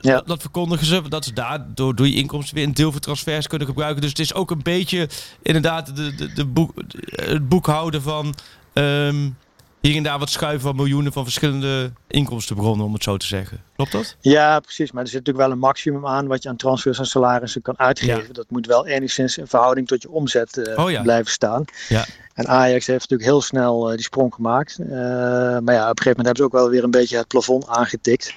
Ja. 0.00 0.22
dat, 0.26 0.40
verkondigen 0.40 0.86
ze, 0.86 1.08
dat 1.08 1.24
ze 1.24 1.32
daar 1.32 1.66
door, 1.74 1.94
door 1.94 2.06
die 2.06 2.16
inkomsten 2.16 2.54
weer 2.54 2.64
een 2.64 2.74
deel 2.74 2.92
voor 2.92 3.00
transfers 3.00 3.46
kunnen 3.46 3.66
gebruiken. 3.66 4.00
Dus 4.00 4.10
het 4.10 4.18
is 4.18 4.34
ook 4.34 4.50
een 4.50 4.62
beetje 4.62 5.08
inderdaad 5.42 5.96
de, 5.96 6.14
de, 6.14 6.32
de 6.32 6.44
boek, 6.44 6.72
het 7.10 7.48
boekhouden 7.48 8.02
van 8.02 8.34
um, 8.72 9.36
hier 9.80 9.96
en 9.96 10.02
daar 10.02 10.18
wat 10.18 10.30
schuiven 10.30 10.60
van 10.60 10.76
miljoenen 10.76 11.12
van 11.12 11.22
verschillende 11.22 11.92
inkomstenbronnen, 12.06 12.86
om 12.86 12.92
het 12.92 13.02
zo 13.02 13.16
te 13.16 13.26
zeggen. 13.26 13.62
Klopt 13.76 13.92
dat? 13.92 14.16
Ja, 14.20 14.60
precies. 14.60 14.92
Maar 14.92 15.02
er 15.02 15.08
zit 15.08 15.18
natuurlijk 15.18 15.46
wel 15.46 15.54
een 15.54 15.62
maximum 15.62 16.06
aan 16.06 16.26
wat 16.26 16.42
je 16.42 16.48
aan 16.48 16.56
transfers 16.56 16.98
en 16.98 17.06
salarissen 17.06 17.62
kan 17.62 17.78
uitgeven. 17.78 18.26
Ja. 18.26 18.32
Dat 18.32 18.50
moet 18.50 18.66
wel 18.66 18.86
enigszins 18.86 19.38
in 19.38 19.46
verhouding 19.46 19.86
tot 19.86 20.02
je 20.02 20.10
omzet 20.10 20.56
uh, 20.56 20.78
oh, 20.78 20.90
ja. 20.90 21.02
blijven 21.02 21.32
staan. 21.32 21.64
Ja. 21.88 22.04
En 22.34 22.48
Ajax 22.48 22.86
heeft 22.86 23.00
natuurlijk 23.00 23.30
heel 23.30 23.42
snel 23.42 23.90
uh, 23.90 23.94
die 23.94 24.04
sprong 24.04 24.34
gemaakt. 24.34 24.78
Uh, 24.80 24.88
maar 24.88 25.74
ja, 25.74 25.90
op 25.90 25.98
een 25.98 26.02
gegeven 26.02 26.16
moment 26.16 26.26
hebben 26.26 26.36
ze 26.36 26.42
ook 26.44 26.52
wel 26.52 26.68
weer 26.68 26.84
een 26.84 26.90
beetje 26.90 27.16
het 27.16 27.28
plafond 27.28 27.68
aangetikt. 27.68 28.34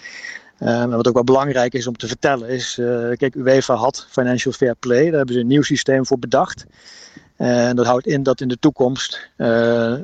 Uh, 0.63 0.85
wat 0.85 1.07
ook 1.07 1.13
wel 1.13 1.23
belangrijk 1.23 1.73
is 1.73 1.87
om 1.87 1.97
te 1.97 2.07
vertellen 2.07 2.49
is, 2.49 2.77
uh, 2.79 3.11
kijk, 3.15 3.35
UEFA 3.35 3.75
had 3.75 4.07
Financial 4.09 4.53
Fair 4.53 4.75
Play, 4.75 5.03
daar 5.03 5.17
hebben 5.17 5.35
ze 5.35 5.41
een 5.41 5.47
nieuw 5.47 5.61
systeem 5.61 6.05
voor 6.05 6.19
bedacht. 6.19 6.65
En 7.35 7.75
dat 7.75 7.85
houdt 7.85 8.07
in 8.07 8.23
dat 8.23 8.41
in 8.41 8.47
de 8.47 8.59
toekomst 8.59 9.29
uh, 9.37 9.93
70% 9.93 9.99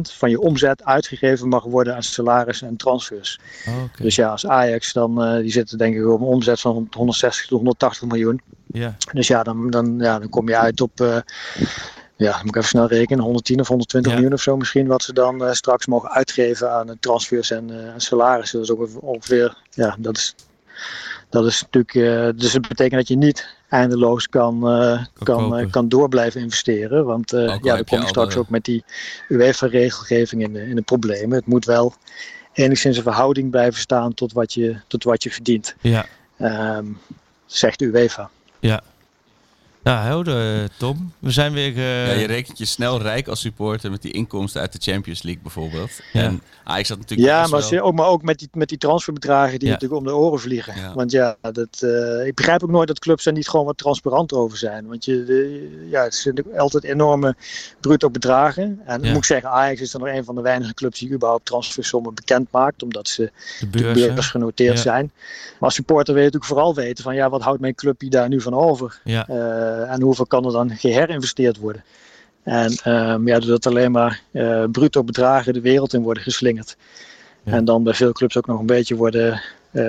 van 0.00 0.30
je 0.30 0.40
omzet 0.40 0.84
uitgegeven 0.84 1.48
mag 1.48 1.64
worden 1.64 1.94
aan 1.94 2.02
salaris 2.02 2.62
en 2.62 2.76
transfers. 2.76 3.38
Oh, 3.68 3.74
okay. 3.74 3.88
Dus 3.98 4.14
ja, 4.14 4.28
als 4.28 4.46
Ajax 4.46 4.92
dan, 4.92 5.34
uh, 5.34 5.40
die 5.40 5.50
zitten 5.50 5.78
denk 5.78 5.96
ik 5.96 6.06
op 6.06 6.20
een 6.20 6.26
omzet 6.26 6.60
van 6.60 6.88
160 6.96 7.46
tot 7.46 7.56
180 7.58 8.08
miljoen. 8.08 8.40
Yeah. 8.66 8.92
Dus 9.12 9.26
ja 9.26 9.42
dan, 9.42 9.70
dan, 9.70 9.98
ja, 9.98 10.18
dan 10.18 10.28
kom 10.28 10.48
je 10.48 10.56
uit 10.56 10.80
op, 10.80 11.00
uh, 11.00 11.16
ja, 12.16 12.30
dan 12.30 12.38
moet 12.40 12.48
ik 12.48 12.56
even 12.56 12.68
snel 12.68 12.86
rekenen, 12.86 13.24
110 13.24 13.60
of 13.60 13.68
120 13.68 14.10
Ja. 14.12 14.18
miljoen 14.18 14.36
of 14.36 14.42
zo 14.42 14.56
misschien, 14.56 14.86
wat 14.86 15.02
ze 15.02 15.12
dan 15.12 15.42
uh, 15.42 15.52
straks 15.52 15.86
mogen 15.86 16.10
uitgeven 16.10 16.72
aan 16.72 16.88
uh, 16.88 16.94
transfers 17.00 17.50
en 17.50 17.68
uh, 17.70 17.92
salarissen. 17.96 18.58
Dat 18.58 18.68
is 18.68 18.74
ook 18.76 19.02
ongeveer, 19.02 19.56
ja, 19.70 19.96
dat 19.98 20.16
is, 20.16 20.34
dat 21.28 21.46
is 21.46 21.62
natuurlijk, 21.70 22.38
dus 22.38 22.52
het 22.52 22.68
betekent 22.68 23.00
dat 23.00 23.08
je 23.08 23.16
niet 23.16 23.56
eindeloos 23.68 24.28
kan, 24.28 24.60
kan, 25.22 25.60
uh, 25.60 25.70
kan 25.70 25.88
door 25.88 26.08
blijven 26.08 26.40
investeren. 26.40 27.04
Want 27.04 27.30
ja, 27.30 27.58
dan 27.60 27.84
kom 27.84 28.00
je 28.00 28.06
straks 28.06 28.34
de... 28.34 28.40
ook 28.40 28.48
met 28.48 28.64
die 28.64 28.84
UEFA-regelgeving 29.28 30.42
in, 30.42 30.52
de, 30.52 30.66
in 30.68 30.76
de 30.76 30.82
problemen. 30.82 31.36
Het 31.36 31.46
moet 31.46 31.64
wel 31.64 31.94
enigszins 32.52 32.96
een 32.96 33.02
verhouding 33.02 33.50
blijven 33.50 33.80
staan 33.80 34.14
tot 34.14 34.32
wat 34.32 34.54
je, 34.54 34.76
tot 34.86 35.04
wat 35.04 35.22
je 35.22 35.30
verdient. 35.30 35.74
Ja. 35.80 36.06
Um, 36.76 36.98
zegt 37.46 37.80
UEFA. 37.80 38.30
Ja. 38.60 38.82
Nou, 39.84 40.04
helder, 40.04 40.68
Tom. 40.76 41.12
We 41.18 41.30
zijn 41.30 41.52
weer... 41.52 41.72
Uh... 41.76 42.06
Ja, 42.06 42.12
je 42.12 42.26
rekent 42.26 42.58
je 42.58 42.64
snel 42.64 43.00
rijk 43.00 43.28
als 43.28 43.40
supporter 43.40 43.90
met 43.90 44.02
die 44.02 44.12
inkomsten 44.12 44.60
uit 44.60 44.72
de 44.72 44.92
Champions 44.92 45.22
League 45.22 45.42
bijvoorbeeld. 45.42 45.90
Ja. 46.12 46.22
En 46.22 46.42
Ajax 46.64 46.88
had 46.88 46.98
natuurlijk... 46.98 47.28
Ja, 47.28 47.46
maar, 47.46 47.68
wel... 47.70 47.80
ook, 47.80 47.94
maar 47.94 48.06
ook 48.06 48.22
met 48.22 48.38
die, 48.38 48.48
met 48.52 48.68
die 48.68 48.78
transferbedragen 48.78 49.58
die 49.58 49.68
Ja. 49.68 49.74
natuurlijk 49.74 50.00
om 50.00 50.06
de 50.06 50.14
oren 50.14 50.40
vliegen. 50.40 50.76
Ja. 50.76 50.94
Want 50.94 51.10
ja, 51.10 51.36
dat, 51.40 51.80
uh, 51.84 52.26
ik 52.26 52.34
begrijp 52.34 52.62
ook 52.62 52.70
nooit 52.70 52.88
dat 52.88 52.98
clubs 52.98 53.24
daar 53.24 53.32
niet 53.32 53.48
gewoon 53.48 53.66
wat 53.66 53.78
transparant 53.78 54.32
over 54.32 54.58
zijn. 54.58 54.86
Want 54.86 55.04
je, 55.04 55.24
de, 55.24 55.86
ja, 55.90 56.02
het 56.02 56.14
zijn 56.14 56.34
natuurlijk 56.34 56.62
altijd 56.62 56.84
enorme 56.84 57.36
bruto 57.80 58.10
bedragen. 58.10 58.80
En 58.84 59.02
Ja. 59.02 59.08
moet 59.08 59.16
ik 59.16 59.24
zeggen, 59.24 59.50
Ajax 59.50 59.80
is 59.80 59.90
dan 59.90 60.00
nog 60.00 60.10
een 60.10 60.24
van 60.24 60.34
de 60.34 60.42
weinige 60.42 60.74
clubs 60.74 60.98
die 60.98 61.10
überhaupt 61.12 61.44
transfersommen 61.44 62.14
bekend 62.14 62.50
maakt. 62.50 62.82
Omdat 62.82 63.08
ze 63.08 63.30
de 63.70 63.92
beurs, 63.92 64.26
genoteerd 64.26 64.76
Ja. 64.76 64.82
zijn. 64.82 65.10
Maar 65.14 65.58
als 65.58 65.74
supporter 65.74 66.14
wil 66.14 66.22
je 66.22 66.28
natuurlijk 66.30 66.52
vooral 66.52 66.74
weten 66.74 67.04
van 67.04 67.14
ja, 67.14 67.30
wat 67.30 67.42
houdt 67.42 67.60
mijn 67.60 67.74
club 67.74 68.00
hier 68.00 68.10
daar 68.10 68.28
nu 68.28 68.40
van 68.40 68.54
over? 68.54 69.00
Ja. 69.04 69.28
Uh, 69.28 69.73
en 69.82 70.02
hoeveel 70.02 70.26
kan 70.26 70.44
er 70.44 70.52
dan 70.52 70.70
geherinvesteerd 70.70 71.56
worden? 71.56 71.84
En 72.42 72.72
um, 72.86 73.26
ja, 73.26 73.38
doordat 73.38 73.66
alleen 73.66 73.90
maar 73.90 74.20
uh, 74.32 74.64
bruto 74.72 75.04
bedragen 75.04 75.52
de 75.52 75.60
wereld 75.60 75.94
in 75.94 76.02
worden 76.02 76.22
geslingerd. 76.22 76.76
Ja. 77.42 77.52
En 77.52 77.64
dan 77.64 77.82
bij 77.82 77.94
veel 77.94 78.12
clubs 78.12 78.36
ook 78.36 78.46
nog 78.46 78.60
een 78.60 78.66
beetje 78.66 78.96
worden 78.96 79.40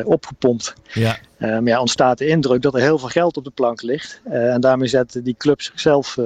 opgepompt. 0.03 0.73
Ja. 0.93 1.17
maar 1.37 1.63
ja, 1.63 1.79
ontstaat 1.79 2.17
de 2.17 2.27
indruk 2.27 2.61
dat 2.61 2.73
er 2.73 2.81
heel 2.81 2.99
veel 2.99 3.09
geld 3.09 3.37
op 3.37 3.43
de 3.43 3.49
plank 3.49 3.81
ligt. 3.81 4.21
en 4.23 4.61
daarmee 4.61 4.87
zetten 4.87 5.23
die 5.23 5.35
clubs 5.37 5.65
zichzelf 5.65 6.17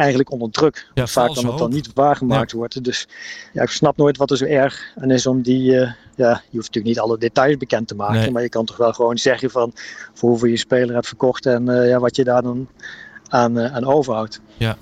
eigenlijk 0.00 0.30
onder 0.30 0.50
druk. 0.50 0.86
Ja, 0.94 1.06
Vaak 1.06 1.34
dan 1.34 1.46
het 1.46 1.58
dan 1.58 1.70
niet 1.70 1.90
waargemaakt 1.94 2.50
ja. 2.50 2.56
wordt. 2.56 2.84
Dus 2.84 3.08
ja, 3.52 3.62
ik 3.62 3.70
snap 3.70 3.96
nooit 3.96 4.16
wat 4.16 4.30
er 4.30 4.36
zo 4.36 4.44
erg 4.44 4.92
aan 5.00 5.10
is 5.10 5.26
om 5.26 5.42
die... 5.42 5.70
ja, 5.72 5.94
je 6.16 6.56
hoeft 6.56 6.74
natuurlijk 6.74 6.84
niet 6.84 7.00
alle 7.00 7.18
details 7.18 7.56
bekend 7.56 7.88
te 7.88 7.94
maken. 7.94 8.32
Maar 8.32 8.42
je 8.42 8.48
kan 8.48 8.64
toch 8.64 8.76
wel 8.76 8.92
gewoon 8.92 9.18
zeggen 9.18 9.50
van 9.50 9.72
voor 10.14 10.28
hoeveel 10.28 10.48
je 10.48 10.56
speler 10.56 10.94
hebt 10.94 11.06
verkocht. 11.06 11.46
En 11.46 11.64
ja, 11.66 11.98
wat 11.98 12.16
je 12.16 12.24
daar 12.24 12.42
dan 12.42 12.68
aan, 13.28 13.60
aan 13.60 13.84
overhoudt. 13.84 14.40
Ja. 14.56 14.76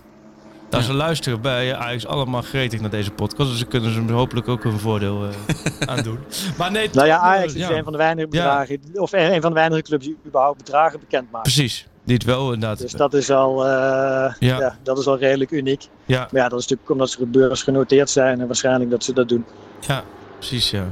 Nou, 0.70 0.82
ze 0.82 0.93
luisteren 0.93 1.40
bij 1.40 1.77
Ajax 1.77 2.07
allemaal 2.07 2.43
gretig 2.43 2.81
naar 2.81 2.90
deze 2.90 3.11
podcast. 3.11 3.51
Dus 3.51 3.59
ze 3.59 3.66
kunnen 3.66 3.93
ze 3.93 4.12
hopelijk 4.12 4.49
ook 4.49 4.65
een 4.65 4.78
voordeel 4.78 5.24
uh, 5.27 5.31
aan 5.78 6.03
doen. 6.03 6.19
Maar 6.59 6.70
nee, 6.70 6.89
nou 6.93 7.07
ja, 7.07 7.19
Ajax 7.19 7.55
is 7.55 7.69
een 7.69 7.85
van 7.85 7.93
de 7.93 7.99
weinige 7.99 8.28
bedragen, 8.28 8.81
of 8.95 9.12
een 9.12 9.40
van 9.40 9.51
de 9.51 9.57
weinige 9.57 9.82
clubs 9.82 10.05
die 10.05 10.16
überhaupt 10.27 10.59
bedragen 10.59 11.01
bekend 11.01 11.31
maken. 11.31 11.53
Precies. 11.53 11.86
Dit 12.09 12.24
wel 12.24 12.52
inderdaad. 12.52 12.78
Dus 12.78 12.93
dat 12.93 13.14
is 13.14 13.30
al, 13.30 13.66
uh, 13.66 13.70
ja. 13.70 14.35
ja. 14.39 14.78
dat 14.82 14.98
is 14.98 15.06
al 15.06 15.18
redelijk 15.18 15.51
uniek. 15.51 15.89
Ja. 16.06 16.18
Maar 16.18 16.43
ja, 16.43 16.48
dat 16.48 16.59
is 16.59 16.66
natuurlijk 16.66 16.90
omdat 16.90 17.10
ze 17.10 17.26
beurs 17.26 17.62
genoteerd 17.62 18.10
zijn 18.10 18.40
en 18.40 18.47
waarschijnlijk 18.47 18.90
dat 18.90 19.05
ze 19.05 19.12
dat 19.12 19.28
doen. 19.28 19.44
Ja, 19.86 20.05
precies 20.39 20.70
ja. 20.70 20.86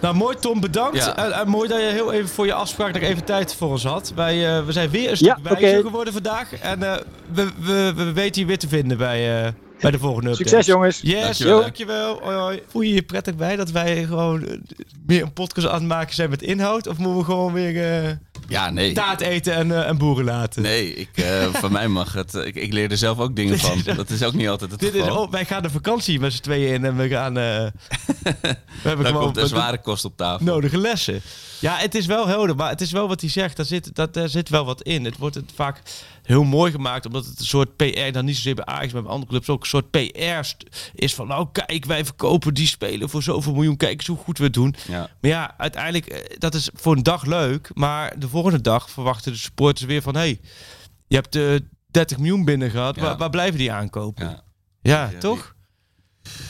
Nou, 0.00 0.14
mooi 0.14 0.36
Tom, 0.36 0.60
bedankt. 0.60 0.96
Ja. 0.96 1.40
Uh, 1.40 1.44
mooi 1.44 1.68
dat 1.68 1.80
je 1.80 1.86
heel 1.86 2.12
even 2.12 2.28
voor 2.28 2.46
je 2.46 2.52
afspraak 2.52 2.92
nog 2.92 3.02
even 3.02 3.24
tijd 3.24 3.54
voor 3.54 3.68
ons 3.68 3.84
had. 3.84 4.12
Wij, 4.14 4.58
uh, 4.58 4.66
we 4.66 4.72
zijn 4.72 4.90
weer 4.90 5.10
een 5.10 5.16
stuk 5.16 5.36
ja, 5.42 5.54
wijzer 5.54 5.82
geworden 5.82 6.12
vandaag. 6.12 6.60
En 6.60 6.78
we, 6.78 7.48
we, 7.60 7.92
we 7.96 8.12
weten 8.12 8.40
je 8.40 8.46
weer 8.46 8.58
te 8.58 8.68
vinden 8.68 8.98
bij, 8.98 9.54
bij 9.80 9.90
de 9.90 9.98
volgende 9.98 10.30
update. 10.30 10.48
Succes 10.48 10.66
jongens. 10.66 11.00
Yes, 11.00 11.20
dankjewel. 11.20 11.60
dankjewel. 11.60 12.20
Hoi, 12.22 12.36
hoi. 12.36 12.62
Voel 12.66 12.82
je 12.82 12.94
je 12.94 13.02
prettig 13.02 13.36
bij 13.36 13.56
dat 13.56 13.70
wij 13.70 14.04
gewoon 14.04 14.62
meer 15.06 15.22
een 15.22 15.32
podcast 15.32 15.66
aan 15.66 15.74
het 15.74 15.88
maken 15.88 16.14
zijn 16.14 16.30
met 16.30 16.42
inhoud? 16.42 16.86
Of 16.86 16.98
moeten 16.98 17.18
we 17.18 17.24
gewoon 17.24 17.52
weer 17.52 18.18
ja, 18.48 18.70
nee. 18.70 18.92
taart 18.92 19.20
eten 19.20 19.54
en, 19.54 19.68
uh, 19.68 19.88
en 19.88 19.98
boeren 19.98 20.24
laten? 20.24 20.62
Nee, 20.62 20.94
ik, 20.94 21.08
uh, 21.14 21.44
van 21.62 21.72
mij 21.72 21.88
mag 21.88 22.12
het. 22.12 22.34
Ik, 22.34 22.54
ik 22.54 22.72
leer 22.72 22.90
er 22.90 22.96
zelf 22.96 23.18
ook 23.18 23.36
dingen 23.36 23.58
van. 23.58 23.82
Dat 23.96 24.10
is 24.10 24.22
ook 24.22 24.34
niet 24.34 24.48
altijd 24.48 24.70
het 24.70 24.80
dit 24.80 24.92
geval. 24.92 25.08
Is, 25.08 25.14
oh, 25.14 25.30
wij 25.30 25.44
gaan 25.44 25.62
de 25.62 25.70
vakantie 25.70 26.20
met 26.20 26.32
z'n 26.32 26.42
tweeën 26.42 26.72
in 26.74 26.84
en 26.84 26.96
we 26.96 27.08
gaan... 27.08 27.38
Uh, 27.38 27.44
we 28.82 28.88
hebben 28.88 29.06
gewoon 29.06 29.22
komt 29.22 29.36
een 29.36 29.48
zware 29.48 29.80
kost 29.80 30.04
op 30.04 30.16
tafel. 30.16 30.44
Nodige 30.44 30.78
lessen. 30.78 31.22
Ja, 31.60 31.76
het 31.76 31.94
is 31.94 32.06
wel 32.06 32.26
helder, 32.26 32.56
maar 32.56 32.68
het 32.68 32.80
is 32.80 32.92
wel 32.92 33.08
wat 33.08 33.20
hij 33.20 33.30
zegt. 33.30 33.56
Daar 33.56 33.66
zit, 33.66 33.94
dat, 33.94 34.14
daar 34.14 34.28
zit 34.28 34.48
wel 34.48 34.64
wat 34.64 34.82
in. 34.82 35.04
Het 35.04 35.16
wordt 35.16 35.34
het 35.34 35.52
vaak 35.54 35.80
heel 36.24 36.44
mooi 36.44 36.72
gemaakt, 36.72 37.06
omdat 37.06 37.24
het 37.24 37.38
een 37.38 37.44
soort 37.44 37.76
PR, 37.76 38.12
dan 38.12 38.24
niet 38.24 38.36
zozeer 38.36 38.54
bij 38.54 38.64
Ajax, 38.64 38.92
maar 38.92 39.02
bij 39.02 39.10
andere 39.10 39.30
clubs 39.30 39.48
ook 39.48 39.60
een 39.60 39.66
soort 39.66 39.90
PR 39.90 40.52
is 40.94 41.14
van, 41.14 41.26
nou 41.26 41.46
kijk, 41.52 41.84
wij 41.84 42.04
verkopen 42.04 42.54
die 42.54 42.66
spelen 42.66 43.08
voor 43.08 43.22
zoveel 43.22 43.52
miljoen, 43.52 43.76
kijk 43.76 43.92
eens 43.92 44.06
hoe 44.06 44.16
goed 44.16 44.38
we 44.38 44.44
het 44.44 44.52
doen. 44.52 44.74
Ja. 44.88 45.10
Maar 45.20 45.30
ja, 45.30 45.54
uiteindelijk, 45.58 46.06
eh, 46.06 46.36
dat 46.38 46.54
is 46.54 46.70
voor 46.74 46.96
een 46.96 47.02
dag 47.02 47.24
leuk, 47.24 47.70
maar 47.74 48.18
de 48.18 48.28
volgende 48.34 48.60
dag 48.60 48.90
verwachten 48.90 49.32
de 49.32 49.38
supporters 49.38 49.86
weer 49.86 50.02
van, 50.02 50.14
hey, 50.14 50.40
je 51.06 51.16
hebt 51.16 51.32
de 51.32 51.58
uh, 51.60 51.68
30 51.90 52.18
miljoen 52.18 52.44
binnen 52.44 52.70
gehad, 52.70 52.96
waar, 52.96 53.16
waar, 53.16 53.30
blijven 53.30 53.58
die 53.58 53.72
aankopen? 53.72 54.42
Ja, 54.82 55.10
ja, 55.12 55.18
toch? 55.18 55.54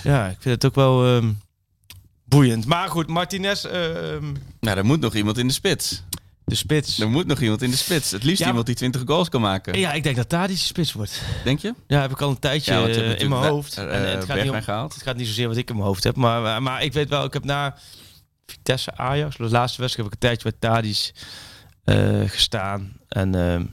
Ja, 0.02 0.28
ik 0.28 0.36
vind 0.40 0.55
het 0.55 0.65
ook 0.65 0.74
wel 0.74 1.06
um, 1.06 1.40
boeiend. 2.24 2.66
Maar 2.66 2.89
goed, 2.89 3.09
Martinez... 3.09 3.65
Uh, 3.65 3.73
nou, 4.61 4.77
er 4.77 4.85
moet 4.85 5.01
nog 5.01 5.15
iemand 5.15 5.39
in 5.39 5.47
de 5.47 5.52
spits. 5.52 6.02
De 6.44 6.55
spits. 6.55 6.98
Er 6.98 7.11
moet 7.11 7.27
nog 7.27 7.40
iemand 7.40 7.62
in 7.62 7.70
de 7.70 7.77
spits. 7.77 8.11
Het 8.11 8.24
liefst 8.24 8.47
iemand 8.47 8.66
die 8.66 8.74
20 8.74 9.02
goals 9.06 9.28
kan 9.28 9.40
maken. 9.40 9.78
Ja, 9.78 9.93
ik 9.93 10.02
denk 10.02 10.16
dat 10.16 10.31
daar 10.31 10.48
die 10.48 10.56
spits 10.56 10.93
wordt. 10.93 11.23
Denk 11.44 11.59
je? 11.59 11.74
Ja, 11.86 12.01
heb 12.01 12.11
ik 12.11 12.20
al 12.20 12.31
een 12.31 12.39
tijdje 12.39 12.73
ja, 12.74 12.89
uh, 12.89 13.19
in 13.20 13.28
mijn 13.28 13.43
hoofd. 13.43 13.78
Uh, 13.78 13.85
en, 13.85 14.11
het, 14.11 14.24
gaat 14.24 14.43
niet 14.43 14.51
om, 14.51 14.62
gehaald. 14.62 14.94
het 14.94 15.02
gaat 15.02 15.16
niet 15.16 15.27
zozeer 15.27 15.48
wat 15.48 15.56
ik 15.56 15.69
in 15.69 15.74
mijn 15.74 15.86
hoofd 15.86 16.05
heb. 16.05 16.16
Maar, 16.16 16.62
maar 16.62 16.82
ik 16.82 16.93
weet 16.93 17.09
wel, 17.09 17.24
ik 17.24 17.32
heb 17.32 17.44
na 17.44 17.77
Vitesse 18.47 18.97
Ajax, 18.97 19.36
de 19.36 19.43
laatste 19.43 19.81
wedstrijd, 19.81 19.97
heb 19.97 20.06
ik 20.06 20.12
een 20.12 20.28
tijdje 20.28 20.48
met 20.51 20.61
Tadis 20.61 21.15
gestaan. 22.27 22.93
En 23.09 23.35
ehm, 23.35 23.65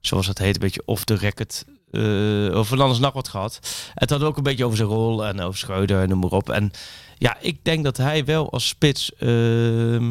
zoals 0.00 0.26
dat 0.26 0.38
heet, 0.38 0.54
een 0.54 0.60
beetje 0.60 0.82
off 0.84 1.04
the 1.04 1.14
record 1.14 1.64
uh, 1.90 2.56
over 2.56 2.80
anders 2.80 2.98
Nacht 2.98 3.14
wat 3.14 3.28
gehad. 3.28 3.60
Het 3.94 4.10
had 4.10 4.22
ook 4.22 4.36
een 4.36 4.42
beetje 4.42 4.64
over 4.64 4.76
zijn 4.76 4.88
rol 4.88 5.26
en 5.26 5.40
over 5.40 5.58
Schreuder 5.58 6.02
en 6.02 6.08
noem 6.08 6.18
maar 6.18 6.30
op. 6.30 6.50
En 6.50 6.70
ja, 7.18 7.36
ik 7.40 7.64
denk 7.64 7.84
dat 7.84 7.96
hij 7.96 8.24
wel 8.24 8.50
als 8.50 8.68
spits... 8.68 9.12
Uh, 9.18 10.02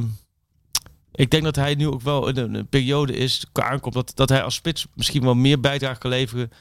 ik 1.11 1.32
denk 1.32 1.44
dat 1.44 1.56
hij 1.56 1.76
nu 1.76 1.88
ook 1.88 2.02
wel 2.02 2.28
in 2.28 2.38
een, 2.38 2.68
periode 2.68 3.14
is, 3.14 3.45
aankomt, 3.53 3.94
dat, 3.94 4.11
dat 4.16 4.30
hij 4.30 4.44
als 4.44 4.56
spits 4.56 4.86
misschien 4.94 5.24
wel 5.24 5.34
meer 5.34 5.60
bijdrage 5.60 5.99
kan 5.99 6.10
leveren 6.10 6.52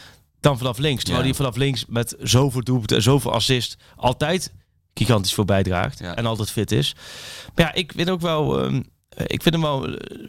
dan 0.40 0.58
vanaf 0.58 0.78
links. 0.78 1.02
Terwijl 1.04 1.24
ja. 1.24 1.30
hij 1.30 1.38
vanaf 1.38 1.56
links 1.56 1.86
met 1.86 2.16
zoveel 2.18 2.64
doelpunten 2.64 2.96
en 2.96 3.02
zoveel 3.02 3.32
assist 3.32 3.76
altijd 3.96 4.52
gigantisch 4.94 5.34
veel 5.34 5.44
bijdraagt. 5.44 5.98
Ja. 5.98 6.16
En 6.16 6.26
altijd 6.26 6.50
fit 6.50 6.72
is. 6.72 6.94
Maar 7.54 7.64
ja, 7.64 7.74
ik 7.74 7.92
vind 7.96 8.10
ook 8.10 8.20
wel... 8.20 8.64
Um, 8.64 8.84
ik 9.26 9.42
vind 9.42 9.54
hem 9.54 9.62
wel... 9.62 9.80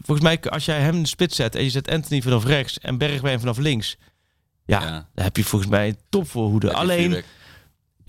Volgens 0.02 0.22
mij, 0.22 0.42
als 0.42 0.66
jij 0.66 0.80
hem 0.80 0.96
in 0.96 1.02
de 1.02 1.08
spits 1.08 1.36
zet 1.36 1.56
en 1.56 1.64
je 1.64 1.70
zet 1.70 1.90
Anthony 1.90 2.22
vanaf 2.22 2.46
rechts 2.46 2.80
en 2.80 2.98
Bergwijn 2.98 3.40
vanaf 3.40 3.58
links... 3.58 3.98
Ja, 4.66 4.82
ja. 4.82 5.10
dan 5.14 5.24
heb 5.24 5.38
je 5.38 5.44
volgens 5.44 5.72
mij 5.72 5.88
een 5.88 5.98
topvoorhoede. 6.10 6.74
Alleen... 6.74 7.24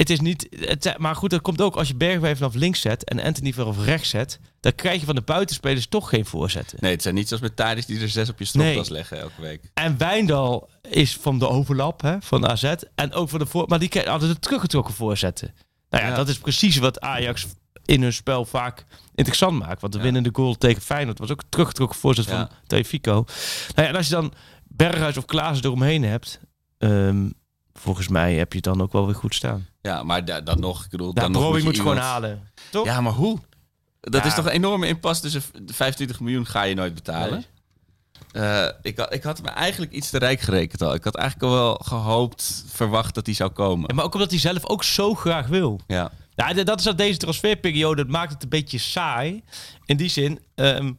Het 0.01 0.11
is 0.11 0.21
niet. 0.21 0.47
Het, 0.61 0.95
maar 0.99 1.17
goed, 1.17 1.31
dat 1.31 1.41
komt 1.41 1.61
ook 1.61 1.77
als 1.77 1.89
je 1.89 1.95
Bergwijn 1.95 2.37
vanaf 2.37 2.55
links 2.55 2.81
zet 2.81 3.05
en 3.05 3.21
Anthony 3.21 3.53
vanaf 3.53 3.85
rechts 3.85 4.09
zet. 4.09 4.39
Dan 4.61 4.75
krijg 4.75 5.01
je 5.01 5.07
van 5.07 5.15
de 5.15 5.21
buitenspelers 5.21 5.87
toch 5.87 6.09
geen 6.09 6.27
voorzetten. 6.27 6.79
Nee, 6.81 6.93
het 6.93 7.03
zijn 7.03 7.15
niet 7.15 7.29
zoals 7.29 7.43
met 7.43 7.57
Thadis 7.57 7.87
die 7.87 8.01
er 8.01 8.09
zes 8.09 8.29
op 8.29 8.39
je 8.39 8.45
stropdas 8.45 8.89
nee. 8.89 8.97
leggen 8.97 9.19
elke 9.19 9.41
week. 9.41 9.71
En 9.75 9.99
Wijndal 9.99 10.69
is 10.91 11.17
van 11.17 11.39
de 11.39 11.49
overlap 11.49 12.01
hè, 12.01 12.17
van 12.21 12.47
AZ. 12.49 12.75
En 12.95 13.13
ook 13.13 13.29
van 13.29 13.39
de 13.39 13.47
voor. 13.47 13.69
Maar 13.69 13.79
die 13.79 14.03
hadden 14.05 14.29
de 14.29 14.39
teruggetrokken 14.39 14.95
voorzetten. 14.95 15.55
Nou 15.91 16.05
ja, 16.05 16.15
dat 16.15 16.29
is 16.29 16.39
precies 16.39 16.77
wat 16.77 17.01
Ajax 17.01 17.47
in 17.91 18.03
hun 18.03 18.13
spel 18.13 18.45
vaak 18.45 18.85
interessant 19.15 19.59
maakt. 19.59 19.81
Want 19.81 19.93
de 19.93 19.99
ja. 19.99 20.05
winnende 20.05 20.31
goal 20.33 20.55
tegen 20.55 20.83
Feyenoord 20.83 21.19
was 21.19 21.31
ook 21.31 21.41
een 21.41 21.49
teruggetrokken 21.49 21.99
voorzet 21.99 22.27
van 22.27 22.49
Tefico. 22.67 23.13
Nou 23.13 23.27
ja, 23.75 23.87
en 23.87 23.97
als 23.97 24.09
je 24.09 24.15
dan 24.15 24.33
Berghuis 24.65 25.17
of 25.17 25.25
Klaassen 25.25 25.65
eromheen 25.65 26.03
hebt. 26.03 26.41
Um, 26.79 27.33
volgens 27.73 28.09
mij 28.09 28.35
heb 28.35 28.53
je 28.53 28.61
dan 28.61 28.83
ook 28.83 28.93
wel 28.93 29.07
weer 29.07 29.15
goed 29.15 29.35
staan. 29.35 29.67
Ja, 29.83 30.03
maar 30.03 30.25
da 30.25 30.41
dan 30.41 30.61
nog, 30.61 30.85
ik 30.85 30.91
bedoel, 30.91 31.15
dan 31.15 31.33
nog 31.33 31.63
moet 31.63 31.77
je 31.77 31.83
gewoon 31.83 31.97
halen. 31.97 32.51
Toch? 32.71 32.85
Ja, 32.85 33.01
maar 33.01 33.13
hoe? 33.13 33.39
Dat 34.01 34.25
is 34.25 34.35
toch 34.35 34.45
een 34.45 34.51
enorme 34.51 34.87
inpas. 34.87 35.21
Dus 35.21 35.37
25 35.67 36.21
miljoen 36.21 36.47
ga 36.47 36.63
je 36.63 36.75
nooit 36.75 36.95
betalen. 36.95 37.45
Uh, 38.33 38.69
ik, 38.83 38.99
ik 38.99 39.23
had 39.23 39.43
me 39.43 39.49
eigenlijk 39.49 39.93
iets 39.93 40.11
te 40.11 40.19
rijk 40.19 40.41
gerekend 40.41 40.83
al. 40.83 40.95
Ik 40.95 41.05
had 41.05 41.17
eigenlijk 41.17 41.53
al 41.53 41.59
wel 41.59 41.75
gehoopt, 41.75 42.65
verwacht 42.67 43.15
dat 43.15 43.27
hij 43.27 43.35
zou 43.35 43.51
komen. 43.51 43.85
Ja, 43.89 43.95
maar 43.95 44.05
ook 44.05 44.15
omdat 44.15 44.31
hij 44.31 44.39
zelf 44.39 44.67
ook 44.67 44.85
zo 44.85 45.15
graag 45.15 45.47
wil. 45.47 45.81
Ja. 45.87 46.11
Ja, 46.49 46.65
dat 46.65 46.79
is 46.79 46.85
dat 46.85 46.99
deze 46.99 47.19
transferperiode. 47.19 48.03
Dat 48.03 48.13
maakt 48.13 48.33
het 48.33 48.43
een 48.43 48.49
beetje 48.49 48.79
saai. 48.79 49.43
In 49.85 49.97
die 49.97 50.09
zin. 50.09 50.41
Um, 50.55 50.99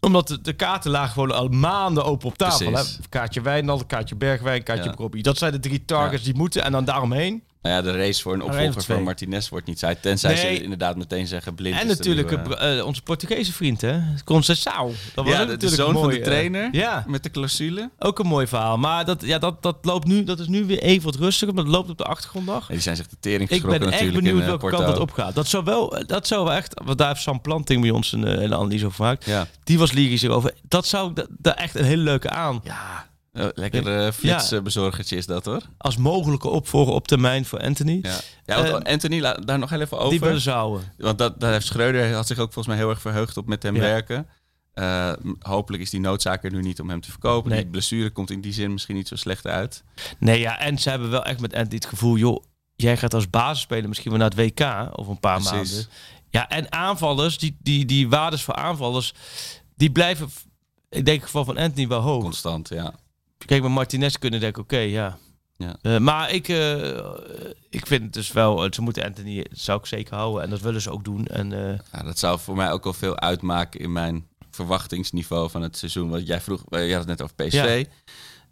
omdat 0.00 0.28
de, 0.28 0.40
de, 0.40 0.52
kaarten 0.52 0.90
lagen 0.90 1.12
gewoon 1.12 1.30
al 1.30 1.48
maanden 1.48 2.04
open 2.04 2.28
op 2.28 2.36
tafel. 2.36 2.72
Hè? 2.72 2.82
Kaartje 3.08 3.40
Wijnald, 3.40 3.86
kaartje 3.86 4.14
Bergwijn, 4.14 4.62
kaartje 4.62 4.94
ja. 5.12 5.22
Dat 5.22 5.38
zijn 5.38 5.52
de 5.52 5.58
drie 5.58 5.84
targets 5.84 6.22
die 6.22 6.34
moeten. 6.34 6.64
En 6.64 6.72
dan 6.72 6.84
daaromheen 6.84 7.42
nou 7.62 7.74
ja, 7.74 7.82
de 7.82 7.96
race 7.96 8.22
voor 8.22 8.34
een 8.34 8.42
opvolger 8.42 8.82
van 8.82 9.02
Martinez 9.02 9.48
wordt 9.48 9.66
niet 9.66 9.84
uit. 9.84 10.02
Tenzij 10.02 10.34
nee. 10.34 10.56
ze 10.56 10.62
inderdaad 10.62 10.96
meteen 10.96 11.26
zeggen 11.26 11.54
blind 11.54 11.80
En 11.80 11.86
natuurlijk 11.86 12.30
nieuwe... 12.30 12.76
uh, 12.76 12.84
onze 12.84 13.02
Portugese 13.02 13.52
vriend, 13.52 13.80
hè? 13.80 14.00
Conceição. 14.24 14.90
Dat 15.14 15.24
was 15.24 15.34
ja, 15.34 15.44
de, 15.44 15.56
de 15.56 15.68
zoon 15.68 15.92
mooi, 15.92 16.04
van 16.04 16.14
de 16.14 16.20
trainer 16.20 16.68
ja. 16.72 17.04
met 17.06 17.22
de 17.22 17.30
clausule. 17.30 17.90
Ook 17.98 18.18
een 18.18 18.26
mooi 18.26 18.46
verhaal. 18.46 18.78
Maar 18.78 19.04
dat, 19.04 19.22
ja, 19.24 19.38
dat, 19.38 19.62
dat, 19.62 19.76
loopt 19.82 20.06
nu, 20.06 20.24
dat 20.24 20.38
is 20.38 20.46
nu 20.46 20.64
weer 20.64 20.82
even 20.82 21.04
wat 21.04 21.14
rustiger. 21.14 21.54
Maar 21.54 21.64
dat 21.64 21.72
loopt 21.72 21.90
op 21.90 21.98
de 21.98 22.04
achtergrond 22.04 22.46
nog. 22.46 22.68
Ja, 22.68 22.74
die 22.74 22.82
zijn 22.82 22.96
zich 22.96 23.08
de 23.08 23.16
tering 23.20 23.50
Ik 23.50 23.62
ben 23.62 23.92
echt 23.92 24.12
benieuwd 24.12 24.40
in, 24.40 24.46
welke 24.46 24.70
kant 24.70 24.86
dat 24.86 24.98
opgaat. 24.98 25.34
Dat 25.34 25.46
zou 25.46 25.64
wel, 25.64 26.04
dat 26.06 26.26
zou 26.26 26.44
wel 26.44 26.52
echt... 26.52 26.80
Want 26.84 26.98
daar 26.98 27.08
heeft 27.08 27.22
Sam 27.22 27.40
Planting 27.40 27.80
bij 27.80 27.90
ons 27.90 28.12
een, 28.12 28.42
een 28.42 28.54
analyse 28.54 28.84
over 28.84 28.96
gemaakt. 28.96 29.24
Ja. 29.24 29.46
Die 29.64 29.78
was 29.78 29.92
lyrisch 29.92 30.22
erover. 30.22 30.54
Dat 30.68 30.86
zou 30.86 31.12
daar 31.38 31.54
echt 31.54 31.74
een 31.74 31.84
hele 31.84 32.02
leuke 32.02 32.30
aan. 32.30 32.60
Ja. 32.64 33.10
Uh, 33.32 33.46
lekker 33.54 34.04
uh, 34.04 34.12
flitsbezorgertje 34.12 35.16
is 35.16 35.26
dat 35.26 35.44
hoor. 35.44 35.62
Als 35.78 35.96
mogelijke 35.96 36.48
opvolger 36.48 36.94
op 36.94 37.08
termijn 37.08 37.44
voor 37.44 37.60
Anthony. 37.60 37.98
Ja, 38.02 38.20
ja 38.44 38.70
want 38.70 38.86
uh, 38.86 38.92
Anthony, 38.92 39.20
daar 39.20 39.58
nog 39.58 39.72
even 39.72 39.98
over. 39.98 40.10
Die 40.10 40.20
willen 40.20 40.40
zouden. 40.40 40.92
Want 40.96 41.18
dat, 41.18 41.40
daar 41.40 41.52
heeft 41.52 41.66
Schreuder 41.66 42.14
had 42.14 42.26
zich 42.26 42.38
ook 42.38 42.52
volgens 42.52 42.66
mij 42.66 42.76
heel 42.76 42.90
erg 42.90 43.00
verheugd 43.00 43.36
op 43.36 43.46
met 43.46 43.62
hem 43.62 43.74
ja. 43.74 43.80
werken. 43.80 44.26
hopelijk 45.38 45.82
is 45.82 45.90
die 45.90 46.00
noodzaak 46.00 46.44
er 46.44 46.52
nu 46.52 46.62
niet 46.62 46.80
om 46.80 46.88
hem 46.88 47.00
te 47.00 47.10
verkopen. 47.10 47.50
Nee. 47.50 47.60
Die 47.60 47.70
blessure 47.70 48.10
komt 48.10 48.30
in 48.30 48.40
die 48.40 48.52
zin 48.52 48.72
misschien 48.72 48.96
niet 48.96 49.08
zo 49.08 49.16
slecht 49.16 49.46
uit. 49.46 49.84
Nee, 50.18 50.40
ja, 50.40 50.58
en 50.58 50.78
ze 50.78 50.90
hebben 50.90 51.10
wel 51.10 51.24
echt 51.24 51.40
met 51.40 51.54
Anthony 51.54 51.74
het 51.74 51.86
gevoel, 51.86 52.16
joh, 52.16 52.44
jij 52.76 52.96
gaat 52.96 53.14
als 53.14 53.30
basisspeler 53.30 53.88
misschien 53.88 54.10
wel 54.10 54.20
naar 54.20 54.30
het 54.30 54.38
WK 54.38 54.88
of 54.98 55.06
een 55.06 55.20
paar 55.20 55.40
Precies. 55.40 55.72
maanden. 55.72 55.86
Ja, 56.30 56.48
en 56.48 56.72
aanvallers, 56.72 57.38
die, 57.38 57.56
die, 57.60 57.84
die 57.84 58.08
waardes 58.08 58.42
voor 58.42 58.54
aanvallers, 58.54 59.14
die 59.76 59.90
blijven, 59.90 60.26
ik 60.88 61.04
denk 61.04 61.06
in 61.06 61.14
het 61.14 61.22
geval 61.22 61.44
van 61.44 61.56
Anthony 61.56 61.88
wel 61.88 62.00
hoog. 62.00 62.22
Constant, 62.22 62.68
ja. 62.68 62.94
Kijk, 63.46 63.62
met 63.62 63.70
Martinez 63.70 64.16
kunnen 64.16 64.40
denken, 64.40 64.62
oké, 64.62 64.74
okay, 64.74 64.90
ja. 64.90 65.18
ja. 65.56 65.76
Uh, 65.82 65.98
maar 65.98 66.30
ik, 66.30 66.48
uh, 66.48 67.14
ik 67.70 67.86
vind 67.86 68.02
het 68.02 68.12
dus 68.12 68.32
wel, 68.32 68.72
ze 68.72 68.82
moeten 68.82 69.04
Anthony, 69.04 69.46
zou 69.50 69.78
ik 69.78 69.86
zeker 69.86 70.14
houden. 70.14 70.42
En 70.42 70.50
dat 70.50 70.60
willen 70.60 70.80
ze 70.80 70.90
ook 70.90 71.04
doen. 71.04 71.26
En, 71.26 71.50
ja, 71.92 72.02
dat 72.02 72.18
zou 72.18 72.38
voor 72.38 72.56
mij 72.56 72.70
ook 72.70 72.86
al 72.86 72.92
veel 72.92 73.20
uitmaken 73.20 73.80
in 73.80 73.92
mijn 73.92 74.26
verwachtingsniveau 74.50 75.50
van 75.50 75.62
het 75.62 75.76
seizoen. 75.76 76.10
Want 76.10 76.26
jij 76.26 76.40
vroeg, 76.40 76.62
jij 76.68 76.90
had 76.90 76.98
het 76.98 77.18
net 77.18 77.22
over 77.22 77.34
PSV. 77.34 77.84
Ja. 77.86 77.92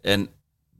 En 0.01 0.29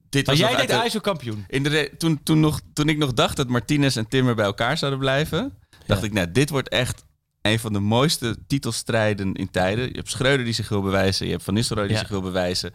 dit 0.09 0.25
maar 0.25 0.35
was 0.35 0.45
jij 0.45 0.55
denkt 0.55 0.71
hij 0.71 0.85
is 0.85 1.01
kampioen. 1.01 1.45
In 1.47 1.63
de 1.63 1.91
toen, 1.97 2.23
toen, 2.23 2.39
nog, 2.39 2.61
toen 2.73 2.89
ik 2.89 2.97
nog 2.97 3.13
dacht 3.13 3.35
dat 3.35 3.47
Martinez 3.47 3.97
en 3.97 4.07
Timmer 4.07 4.35
bij 4.35 4.45
elkaar 4.45 4.77
zouden 4.77 4.99
blijven, 4.99 5.57
dacht 5.85 6.03
ik, 6.03 6.13
nou, 6.13 6.31
dit 6.31 6.49
wordt 6.49 6.69
echt 6.69 7.03
een 7.41 7.59
van 7.59 7.73
de 7.73 7.79
mooiste 7.79 8.37
titelstrijden 8.47 9.33
in 9.33 9.51
tijden. 9.51 9.85
Je 9.87 9.95
hebt 9.95 10.09
Schreuder 10.09 10.45
die 10.45 10.53
zich 10.53 10.69
wil 10.69 10.81
bewijzen. 10.81 11.25
Je 11.25 11.31
hebt 11.31 11.43
Van 11.43 11.53
Nistelrooy 11.53 11.87
die 11.87 11.97
zich 11.97 12.07
wil 12.07 12.21
bewijzen. 12.21 12.73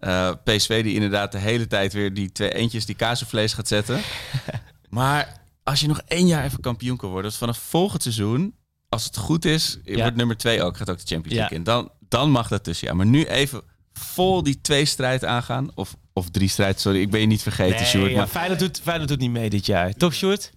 Uh, 0.00 0.30
PSV 0.44 0.82
die 0.82 0.94
inderdaad 0.94 1.32
de 1.32 1.38
hele 1.38 1.66
tijd 1.66 1.92
weer 1.92 2.14
die 2.14 2.32
twee 2.32 2.54
eentjes 2.54 2.86
die 2.86 2.94
kaasvlees 2.94 3.52
gaat 3.52 3.68
zetten. 3.68 4.00
maar 4.88 5.40
als 5.62 5.80
je 5.80 5.86
nog 5.86 6.00
één 6.06 6.26
jaar 6.26 6.44
even 6.44 6.60
kampioen 6.60 6.96
kan 6.96 7.10
worden, 7.10 7.30
dus 7.30 7.38
vanaf 7.38 7.58
volgend 7.58 8.02
seizoen, 8.02 8.54
als 8.88 9.04
het 9.04 9.16
goed 9.16 9.44
is, 9.44 9.78
wordt 9.84 10.16
nummer 10.16 10.36
twee 10.36 10.62
ook, 10.62 10.76
gaat 10.76 10.90
ook 10.90 10.98
de 10.98 11.06
Champions 11.06 11.38
League 11.38 11.58
in. 11.58 11.64
Dan, 11.64 11.90
dan 12.08 12.30
mag 12.30 12.48
dat 12.48 12.64
tussen. 12.64 12.88
Ja, 12.88 12.94
maar 12.94 13.06
nu 13.06 13.24
even 13.24 13.62
vol 13.92 14.42
die 14.42 14.60
twee 14.60 14.84
strijd 14.84 15.24
aangaan. 15.24 15.70
Of, 15.74 15.96
of 16.12 16.30
drie 16.30 16.48
strijd, 16.48 16.80
sorry. 16.80 17.00
Ik 17.00 17.10
ben 17.10 17.20
je 17.20 17.26
niet 17.26 17.42
vergeten, 17.42 17.76
nee, 17.76 17.84
Sjoerd. 17.84 18.10
Ja, 18.10 18.16
maar... 18.16 18.26
Feyenoord, 18.26 18.60
doet, 18.60 18.80
Feyenoord 18.82 19.08
doet 19.08 19.18
niet 19.18 19.30
mee 19.30 19.50
dit 19.50 19.66
jaar. 19.66 19.92
Toch, 19.92 20.14
Sjoerd? 20.14 20.52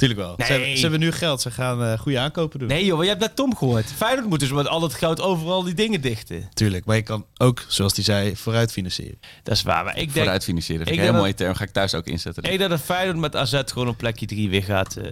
Tuurlijk 0.00 0.20
wel. 0.20 0.34
Ze, 0.36 0.52
hebben, 0.52 0.76
ze, 0.76 0.80
hebben, 0.80 1.00
nu 1.00 1.12
geld. 1.12 1.40
Ze 1.40 1.50
gaan 1.50 1.82
uh, 1.82 1.98
goede 1.98 2.18
aankopen 2.18 2.58
doen. 2.58 2.68
Nee 2.68 2.84
joh, 2.84 3.02
je 3.02 3.08
hebt 3.08 3.20
net 3.20 3.36
Tom 3.36 3.56
gehoord. 3.56 3.92
Feyenoord 3.92 4.28
moet 4.28 4.40
dus 4.40 4.52
met 4.52 4.68
al 4.68 4.82
het 4.82 4.94
goud 4.94 5.20
overal 5.20 5.62
die 5.62 5.74
dingen 5.74 6.00
dichten. 6.00 6.48
Tuurlijk, 6.54 6.84
maar 6.84 6.96
je 6.96 7.02
kan 7.02 7.26
ook, 7.36 7.64
zoals 7.68 7.94
hij 7.94 8.04
zei, 8.04 8.36
vooruit 8.36 8.72
financieren. 8.72 9.18
Dat 9.42 9.54
is 9.54 9.62
waar. 9.62 9.84
Maar 9.84 9.96
ik 9.96 10.04
denk, 10.04 10.16
vooruit 10.16 10.44
financieren, 10.44 10.86
vind 10.86 10.98
ik 10.98 11.04
een 11.04 11.10
heel 11.10 11.20
mooie 11.20 11.34
term. 11.34 11.54
Ga 11.54 11.64
ik 11.64 11.70
thuis 11.70 11.94
ook 11.94 12.06
inzetten. 12.06 12.42
Ik 12.42 12.58
denk 12.58 12.70
dat 12.70 12.80
Feyenoord 12.80 13.18
met 13.18 13.36
AZ 13.36 13.60
gewoon 13.64 13.88
een 13.88 13.96
plekje 13.96 14.26
drie 14.26 14.50
weer 14.50 14.62
gaat. 14.62 14.96
Uh... 14.96 15.04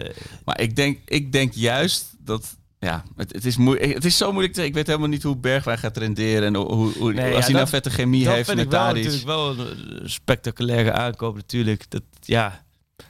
Maar 0.45 0.61
ik 0.61 0.77
denk, 0.77 0.99
ik 1.05 1.33
denk 1.33 1.53
juist 1.53 2.15
dat 2.19 2.57
ja, 2.79 3.05
het, 3.17 3.33
het, 3.33 3.45
is 3.45 3.57
moeilijk. 3.57 3.95
Het 3.95 4.05
is 4.05 4.17
zo 4.17 4.33
moeilijk. 4.33 4.55
Te, 4.55 4.65
ik 4.65 4.75
weet 4.75 4.87
helemaal 4.87 5.09
niet 5.09 5.23
hoe 5.23 5.37
Bergwijn 5.37 5.79
gaat 5.79 5.97
renderen. 5.97 6.43
En 6.43 6.55
hoe, 6.55 6.93
hoe 6.99 7.35
als 7.35 7.45
hij 7.45 7.55
nou 7.55 7.69
vette 7.69 7.91
chemie 7.91 8.29
heeft 8.29 8.55
met 8.55 8.71
Dat 8.71 8.93
vind 8.93 9.01
ik 9.07 9.27
wel 9.27 9.55
natuurlijk 9.55 9.67
wel 9.67 9.67
een 10.01 10.11
spectaculaire 10.11 10.93
aankoop 10.93 11.35
natuurlijk. 11.35 11.91
Dat, 11.91 12.03
ja, 12.21 12.65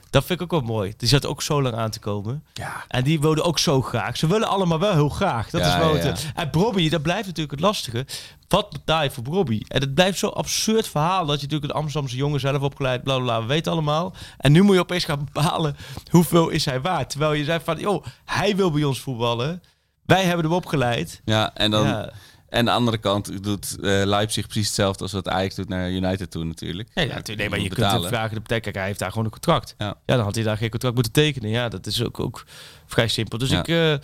dat 0.09 0.25
vind 0.25 0.41
ik 0.41 0.53
ook 0.53 0.61
wel 0.61 0.75
mooi. 0.75 0.93
Die 0.97 1.07
zat 1.07 1.25
ook 1.25 1.41
zo 1.41 1.61
lang 1.61 1.75
aan 1.75 1.89
te 1.89 1.99
komen. 1.99 2.43
Ja. 2.53 2.83
En 2.87 3.03
die 3.03 3.19
wilden 3.19 3.43
ook 3.43 3.59
zo 3.59 3.81
graag. 3.81 4.17
Ze 4.17 4.27
willen 4.27 4.47
allemaal 4.47 4.79
wel 4.79 4.93
heel 4.93 5.09
graag. 5.09 5.49
Dat 5.49 5.61
is 5.61 5.77
wel 5.77 5.95
het, 5.95 6.31
en 6.35 6.49
Bobby, 6.49 6.89
dat 6.89 7.01
blijft 7.01 7.25
natuurlijk 7.25 7.51
het 7.51 7.59
lastige. 7.59 8.05
Wat 8.47 8.69
betaal 8.69 9.03
je 9.03 9.11
voor 9.11 9.23
Bobby? 9.23 9.61
En 9.67 9.81
het 9.81 9.93
blijft 9.93 10.19
zo'n 10.19 10.33
absurd 10.33 10.87
verhaal. 10.87 11.25
Dat 11.25 11.35
je 11.35 11.45
natuurlijk 11.45 11.73
een 11.73 11.79
Amsterdamse 11.79 12.15
jongen 12.15 12.39
zelf 12.39 12.61
opgeleid, 12.61 13.03
bla 13.03 13.19
bla, 13.19 13.41
we 13.41 13.47
weten 13.47 13.71
allemaal. 13.71 14.13
En 14.37 14.51
nu 14.51 14.61
moet 14.61 14.75
je 14.75 14.81
opeens 14.81 15.05
gaan 15.05 15.29
bepalen 15.31 15.77
hoeveel 16.11 16.49
is 16.49 16.65
hij 16.65 16.81
waard. 16.81 17.09
Terwijl 17.09 17.33
je 17.33 17.43
zei 17.43 17.59
van, 17.63 17.79
joh, 17.79 18.05
hij 18.25 18.55
wil 18.55 18.71
bij 18.71 18.83
ons 18.83 18.99
voetballen. 18.99 19.63
Wij 20.05 20.23
hebben 20.23 20.45
hem 20.45 20.53
opgeleid. 20.53 21.21
Ja, 21.25 21.53
en 21.53 21.71
dan... 21.71 22.09
En 22.49 22.65
de 22.65 22.71
andere 22.71 22.97
kant 22.97 23.43
doet 23.43 23.75
uh, 23.79 24.05
Leipzig 24.05 24.47
precies 24.47 24.65
hetzelfde 24.65 25.03
als 25.03 25.11
wat 25.11 25.27
Ajax 25.27 25.55
doet 25.55 25.69
naar 25.69 25.89
United 25.89 26.31
toe 26.31 26.43
natuurlijk. 26.43 26.89
Ja 26.93 27.03
natuurlijk. 27.03 27.37
Nee, 27.37 27.49
maar 27.49 27.59
je 27.59 27.69
kunt 27.69 28.01
de 28.01 28.07
vragen, 28.07 28.35
de 28.35 28.41
betekent, 28.41 28.75
hij 28.75 28.85
heeft 28.85 28.99
daar 28.99 29.09
gewoon 29.09 29.25
een 29.25 29.31
contract. 29.31 29.75
Ja. 29.77 29.97
ja, 30.05 30.15
dan 30.15 30.25
had 30.25 30.35
hij 30.35 30.43
daar 30.43 30.57
geen 30.57 30.69
contract 30.69 30.95
moeten 30.95 31.13
tekenen. 31.13 31.49
Ja, 31.49 31.69
dat 31.69 31.85
is 31.85 32.03
ook, 32.03 32.19
ook 32.19 32.45
vrij 32.85 33.07
simpel. 33.07 33.37
Dus 33.37 33.51
ik, 33.51 33.67
uh, 33.67 33.95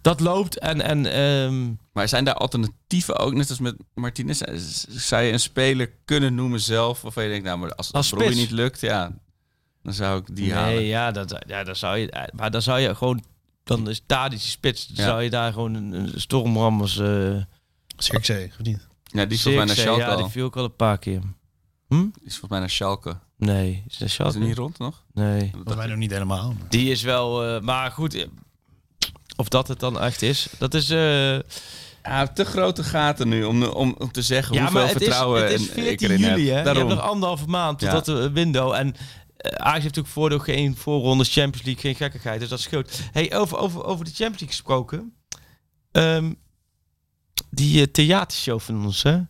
dat 0.00 0.20
loopt 0.20 0.58
en... 0.58 0.80
en 0.80 1.20
um... 1.20 1.78
Maar 1.92 2.08
zijn 2.08 2.24
daar 2.24 2.34
alternatieven 2.34 3.16
ook? 3.16 3.34
Net 3.34 3.48
als 3.48 3.58
met 3.58 3.76
Martinez, 3.94 4.40
zou 4.88 5.22
je 5.22 5.32
een 5.32 5.40
speler 5.40 5.90
kunnen 6.04 6.34
noemen 6.34 6.60
zelf? 6.60 7.04
Of 7.04 7.14
je 7.14 7.20
denkt, 7.28 7.44
nou, 7.44 7.58
maar 7.58 7.74
als, 7.74 7.92
als 7.92 8.10
het 8.10 8.34
niet 8.34 8.50
lukt, 8.50 8.80
ja, 8.80 9.12
dan 9.82 9.92
zou 9.92 10.20
ik 10.20 10.36
die 10.36 10.44
nee, 10.44 10.54
halen. 10.54 10.82
ja, 10.82 11.10
dat, 11.10 11.44
ja, 11.46 11.64
dan 11.64 11.76
zou 11.76 11.98
je... 11.98 12.28
Maar 12.32 12.50
dan 12.50 12.62
zou 12.62 12.80
je 12.80 12.94
gewoon... 12.94 13.24
Dan 13.64 13.88
is 13.88 14.02
daar 14.06 14.30
die 14.30 14.38
spits. 14.38 14.86
Dan 14.86 15.04
zou 15.04 15.22
je 15.22 15.30
daar 15.30 15.52
gewoon 15.52 15.74
een, 15.74 15.92
een 15.92 16.20
stormrammers... 16.20 16.96
Uh, 16.96 17.36
Zirkzee, 18.02 18.52
of 18.58 18.64
niet? 18.64 18.88
Ja, 19.04 19.24
die 19.24 19.36
is 19.36 19.42
volgens 19.42 19.64
mij 19.64 19.74
naar 19.74 19.84
Schalke 19.84 20.00
Ja, 20.00 20.16
die 20.16 20.26
viel 20.26 20.44
ook 20.44 20.56
al 20.56 20.64
een 20.64 20.76
paar 20.76 20.98
keer. 20.98 21.20
Hm? 21.88 22.00
Die 22.00 22.10
is 22.24 22.30
volgens 22.30 22.50
mij 22.50 22.58
naar 22.58 22.70
Schalke. 22.70 23.18
Nee, 23.36 23.84
is, 23.88 23.98
naar 23.98 24.08
Schalke? 24.08 24.38
is 24.38 24.44
niet 24.46 24.56
rond 24.56 24.78
nog? 24.78 25.04
Nee. 25.12 25.50
Dat 25.64 25.76
mij 25.76 25.86
nog 25.86 25.96
niet 25.96 26.10
helemaal. 26.10 26.54
Die 26.68 26.90
is 26.90 27.02
wel... 27.02 27.54
Uh, 27.54 27.60
maar 27.60 27.90
goed, 27.90 28.14
eh, 28.14 28.26
of 29.36 29.48
dat 29.48 29.68
het 29.68 29.80
dan 29.80 30.00
echt 30.00 30.22
is, 30.22 30.48
dat 30.58 30.74
is... 30.74 30.90
Uh, 30.90 31.38
ja, 32.02 32.26
te 32.26 32.44
grote 32.44 32.84
gaten 32.84 33.28
nu 33.28 33.44
om, 33.44 33.62
om, 33.62 33.94
om 33.98 34.12
te 34.12 34.22
zeggen 34.22 34.54
ja, 34.54 34.62
hoeveel 34.62 34.88
vertrouwen 34.88 35.44
is, 35.44 35.52
het 35.52 35.76
is 35.76 35.84
14 35.84 36.16
juli, 36.16 36.50
hè? 36.50 36.62
Daarom. 36.62 36.82
Je 36.82 36.88
hebt 36.88 37.00
nog 37.00 37.10
anderhalve 37.10 37.46
maand 37.46 37.78
tot 37.78 37.88
ja. 37.88 37.94
dat 37.94 38.04
de 38.04 38.30
window. 38.30 38.72
En 38.72 38.86
uh, 38.86 38.92
Ajax 39.42 39.72
heeft 39.72 39.84
natuurlijk 39.84 40.14
voordeel 40.14 40.38
geen 40.38 40.76
voorronde 40.76 41.24
Champions 41.24 41.66
League, 41.66 41.82
geen 41.82 41.94
gekkigheid. 41.94 42.40
Dus 42.40 42.48
dat 42.48 42.60
scheelt. 42.60 43.00
Hey, 43.12 43.34
over, 43.34 43.58
over, 43.58 43.84
over 43.84 44.04
de 44.04 44.10
Champions 44.10 44.40
League 44.40 44.56
gesproken. 44.56 45.14
Um, 45.92 46.36
die 47.50 47.80
uh, 47.80 47.86
theatershow 47.92 48.60
van 48.60 48.84
ons, 48.84 49.02
hè? 49.02 49.20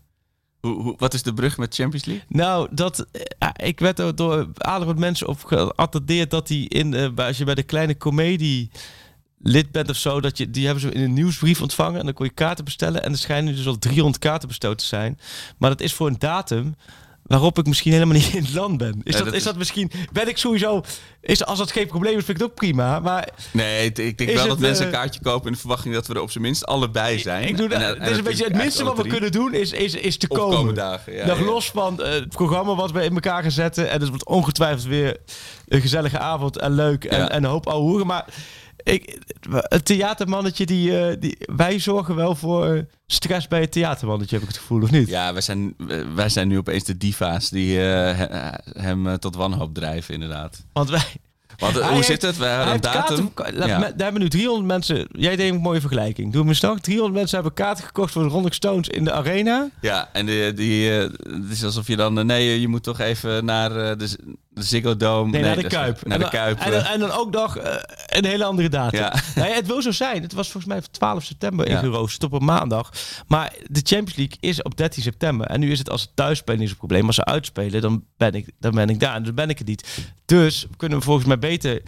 Hoe, 0.60 0.82
hoe, 0.82 0.94
wat 0.98 1.14
is 1.14 1.22
de 1.22 1.34
brug 1.34 1.58
met 1.58 1.74
Champions 1.74 2.04
League? 2.04 2.24
Nou, 2.28 2.68
dat, 2.70 3.06
uh, 3.12 3.48
ik 3.56 3.80
werd 3.80 3.98
er 3.98 4.16
door 4.16 4.48
aardig 4.54 4.86
wat 4.86 4.98
mensen 4.98 5.28
op 5.28 5.44
geattendeerd 5.44 6.30
dat 6.30 6.46
die 6.46 6.68
in, 6.68 6.92
uh, 6.92 7.08
als 7.16 7.38
je 7.38 7.44
bij 7.44 7.54
de 7.54 7.62
kleine 7.62 7.96
comedie 7.96 8.70
lid 9.42 9.72
bent 9.72 9.90
of 9.90 9.96
zo, 9.96 10.20
dat 10.20 10.38
je, 10.38 10.50
die 10.50 10.64
hebben 10.64 10.82
ze 10.82 10.92
in 10.92 11.02
een 11.02 11.12
nieuwsbrief 11.12 11.62
ontvangen 11.62 11.98
en 11.98 12.04
dan 12.04 12.14
kon 12.14 12.26
je 12.26 12.32
kaarten 12.32 12.64
bestellen 12.64 13.02
en 13.02 13.12
er 13.12 13.18
schijnen 13.18 13.56
dus 13.56 13.66
al 13.66 13.78
300 13.78 14.18
kaarten 14.18 14.48
besteld 14.48 14.78
te 14.78 14.84
zijn. 14.84 15.18
Maar 15.58 15.70
dat 15.70 15.80
is 15.80 15.92
voor 15.92 16.06
een 16.06 16.18
datum 16.18 16.74
waarop 17.30 17.58
ik 17.58 17.66
misschien 17.66 17.92
helemaal 17.92 18.14
niet 18.14 18.32
in 18.34 18.42
het 18.42 18.54
land 18.54 18.76
ben. 18.76 19.00
Is, 19.02 19.16
dat, 19.16 19.32
is 19.32 19.42
dat 19.42 19.56
misschien... 19.56 19.90
Ben 20.12 20.28
ik 20.28 20.36
sowieso... 20.36 20.82
Is, 21.20 21.44
als 21.44 21.58
dat 21.58 21.72
geen 21.72 21.86
probleem 21.86 22.18
is, 22.18 22.24
vind 22.24 22.36
ik 22.36 22.42
het 22.42 22.52
ook 22.52 22.56
prima. 22.56 23.00
Maar 23.00 23.28
nee, 23.52 23.92
ik 23.92 24.18
denk 24.18 24.30
wel 24.30 24.48
dat 24.48 24.58
mensen 24.58 24.86
een 24.86 24.92
eh, 24.92 24.98
kaartje 24.98 25.20
kopen... 25.20 25.46
in 25.46 25.52
de 25.52 25.58
verwachting 25.58 25.94
dat 25.94 26.06
we 26.06 26.14
er 26.14 26.20
op 26.20 26.30
zijn 26.30 26.44
minst 26.44 26.66
allebei 26.66 27.18
zijn. 27.18 27.48
Ik 27.48 27.56
doe 27.56 27.68
dat, 27.68 27.80
en, 27.80 28.00
is 28.00 28.16
een 28.16 28.24
beetje 28.24 28.44
het 28.44 28.56
minste 28.56 28.84
wat 28.84 28.96
we 28.96 29.06
kunnen 29.06 29.32
doen... 29.32 29.54
is, 29.54 29.72
is, 29.72 29.94
is 29.94 30.16
te 30.16 30.28
komen. 30.28 30.74
dagen, 30.74 31.12
ja, 31.12 31.26
Nog 31.26 31.40
los 31.40 31.70
van 31.70 31.96
uh, 32.00 32.08
het 32.08 32.28
programma 32.28 32.74
wat 32.74 32.92
we 32.92 33.04
in 33.04 33.14
elkaar 33.14 33.42
gaan 33.42 33.50
zetten. 33.50 33.90
En 33.90 34.00
het 34.00 34.08
wordt 34.08 34.26
ongetwijfeld 34.26 34.84
weer 34.84 35.16
een 35.68 35.80
gezellige 35.80 36.18
avond 36.18 36.58
en 36.58 36.72
leuk. 36.72 37.04
En, 37.04 37.30
en 37.30 37.44
een 37.44 37.50
hoop 37.50 37.66
ouwe 37.66 37.88
hoeren. 37.88 38.06
Maar 38.06 38.24
ik, 38.82 39.18
het 39.50 39.84
theatermannetje, 39.84 40.66
die, 40.66 40.90
uh, 40.90 41.16
die, 41.18 41.36
wij 41.40 41.78
zorgen 41.78 42.14
wel 42.14 42.34
voor 42.34 42.86
stress 43.06 43.48
bij 43.48 43.60
het 43.60 43.72
theatermannetje, 43.72 44.34
heb 44.34 44.42
ik 44.44 44.50
het 44.50 44.58
gevoel, 44.58 44.82
of 44.82 44.90
niet? 44.90 45.08
Ja, 45.08 45.32
wij 45.32 45.42
zijn, 45.42 45.74
wij 46.14 46.28
zijn 46.28 46.48
nu 46.48 46.58
opeens 46.58 46.84
de 46.84 46.96
diva's 46.96 47.50
die 47.50 47.78
uh, 47.78 48.20
hem 48.72 49.18
tot 49.18 49.36
wanhoop 49.36 49.74
drijven, 49.74 50.14
inderdaad. 50.14 50.64
Want 50.72 50.90
wij, 50.90 51.16
want, 51.60 51.74
hoe 51.74 51.84
heeft, 51.84 52.06
zit 52.06 52.22
het? 52.22 52.36
We 52.36 52.44
hebben 52.44 52.74
een 52.74 52.80
datum. 52.80 53.34
Kaarten, 53.34 53.66
ja. 53.66 53.78
Daar 53.78 53.92
hebben 53.96 54.20
nu 54.22 54.28
300 54.28 54.66
mensen. 54.66 55.08
Jij 55.12 55.36
deed 55.36 55.52
een 55.52 55.60
mooie 55.60 55.80
vergelijking. 55.80 56.32
Doe 56.32 56.42
me 56.42 56.48
eens 56.48 56.60
nog. 56.60 56.80
300 56.80 57.14
mensen 57.14 57.34
hebben 57.34 57.54
kaarten 57.54 57.84
gekocht 57.84 58.12
voor 58.12 58.22
de 58.22 58.28
Rolling 58.28 58.54
Stones 58.54 58.88
in 58.88 59.04
de 59.04 59.12
arena. 59.12 59.70
Ja, 59.80 60.08
en 60.12 60.26
die, 60.26 60.52
die, 60.52 60.90
het 60.90 61.50
is 61.50 61.64
alsof 61.64 61.86
je 61.86 61.96
dan. 61.96 62.26
Nee, 62.26 62.60
je 62.60 62.68
moet 62.68 62.82
toch 62.82 63.00
even 63.00 63.44
naar 63.44 63.98
de, 63.98 64.18
de 64.60 64.66
Ziggo 64.66 64.96
Dome. 64.96 65.30
Nee, 65.30 65.42
naar 65.42 65.56
de 65.56 65.66
Kuip. 65.66 66.06
Naar 66.06 66.18
de 66.18 66.28
Kuip. 66.28 66.58
En, 66.58 66.70
dan, 66.70 66.82
en 66.82 67.00
dan 67.00 67.10
ook 67.10 67.30
nog 67.30 67.58
uh, 67.58 67.64
een 68.06 68.24
hele 68.24 68.44
andere 68.44 68.68
datum. 68.68 69.00
Ja. 69.00 69.14
Het 69.58 69.66
wil 69.66 69.82
zo 69.82 69.90
zijn. 69.90 70.22
Het 70.22 70.32
was 70.32 70.50
volgens 70.50 70.72
mij 70.72 70.82
12 70.90 71.24
september 71.24 71.68
ja. 71.68 71.76
ingeroosterd 71.76 72.32
op 72.32 72.40
een 72.40 72.46
maandag. 72.46 72.92
Maar 73.26 73.52
de 73.66 73.80
Champions 73.82 74.16
League 74.16 74.36
is 74.40 74.62
op 74.62 74.76
13 74.76 75.02
september. 75.02 75.46
En 75.46 75.60
nu 75.60 75.70
is 75.70 75.78
het 75.78 75.90
als 75.90 76.00
het 76.00 76.10
thuisspelen 76.14 76.60
is 76.60 76.70
een 76.70 76.76
probleem. 76.76 77.06
Als 77.06 77.14
ze 77.14 77.24
uitspelen, 77.24 77.80
dan 77.80 78.04
ben 78.16 78.32
ik, 78.32 78.50
dan 78.58 78.74
ben 78.74 78.88
ik 78.88 79.00
daar. 79.00 79.14
En 79.14 79.22
dan 79.22 79.34
ben 79.34 79.48
ik 79.48 79.58
het 79.58 79.66
niet. 79.66 80.12
Dus 80.24 80.66
kunnen 80.76 80.98
we 80.98 81.04
volgens 81.04 81.26
mij 81.26 81.38
beter... 81.38 81.82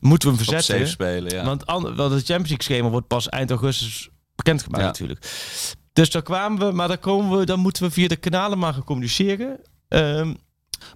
Moeten 0.00 0.28
we 0.28 0.34
hem 0.36 0.44
verzetten. 0.44 0.80
Op 0.80 0.86
spelen, 0.86 1.34
ja. 1.34 1.44
Want, 1.44 1.64
want 1.64 1.94
de 1.94 2.04
Champions 2.04 2.28
League 2.28 2.62
schema 2.62 2.88
wordt 2.88 3.06
pas 3.06 3.28
eind 3.28 3.50
augustus 3.50 4.08
bekendgemaakt 4.34 4.82
ja. 4.82 4.88
natuurlijk. 4.88 5.26
Dus 5.92 6.10
daar 6.10 6.22
kwamen 6.22 6.66
we, 6.66 6.72
maar 6.72 6.88
dan 6.88 6.98
komen 6.98 7.38
we, 7.38 7.44
dan 7.44 7.60
moeten 7.60 7.82
we 7.82 7.90
via 7.90 8.08
de 8.08 8.16
kanalen 8.16 8.58
maar 8.58 8.72
gaan 8.72 8.84
communiceren. 8.84 9.60
Um, 9.88 10.36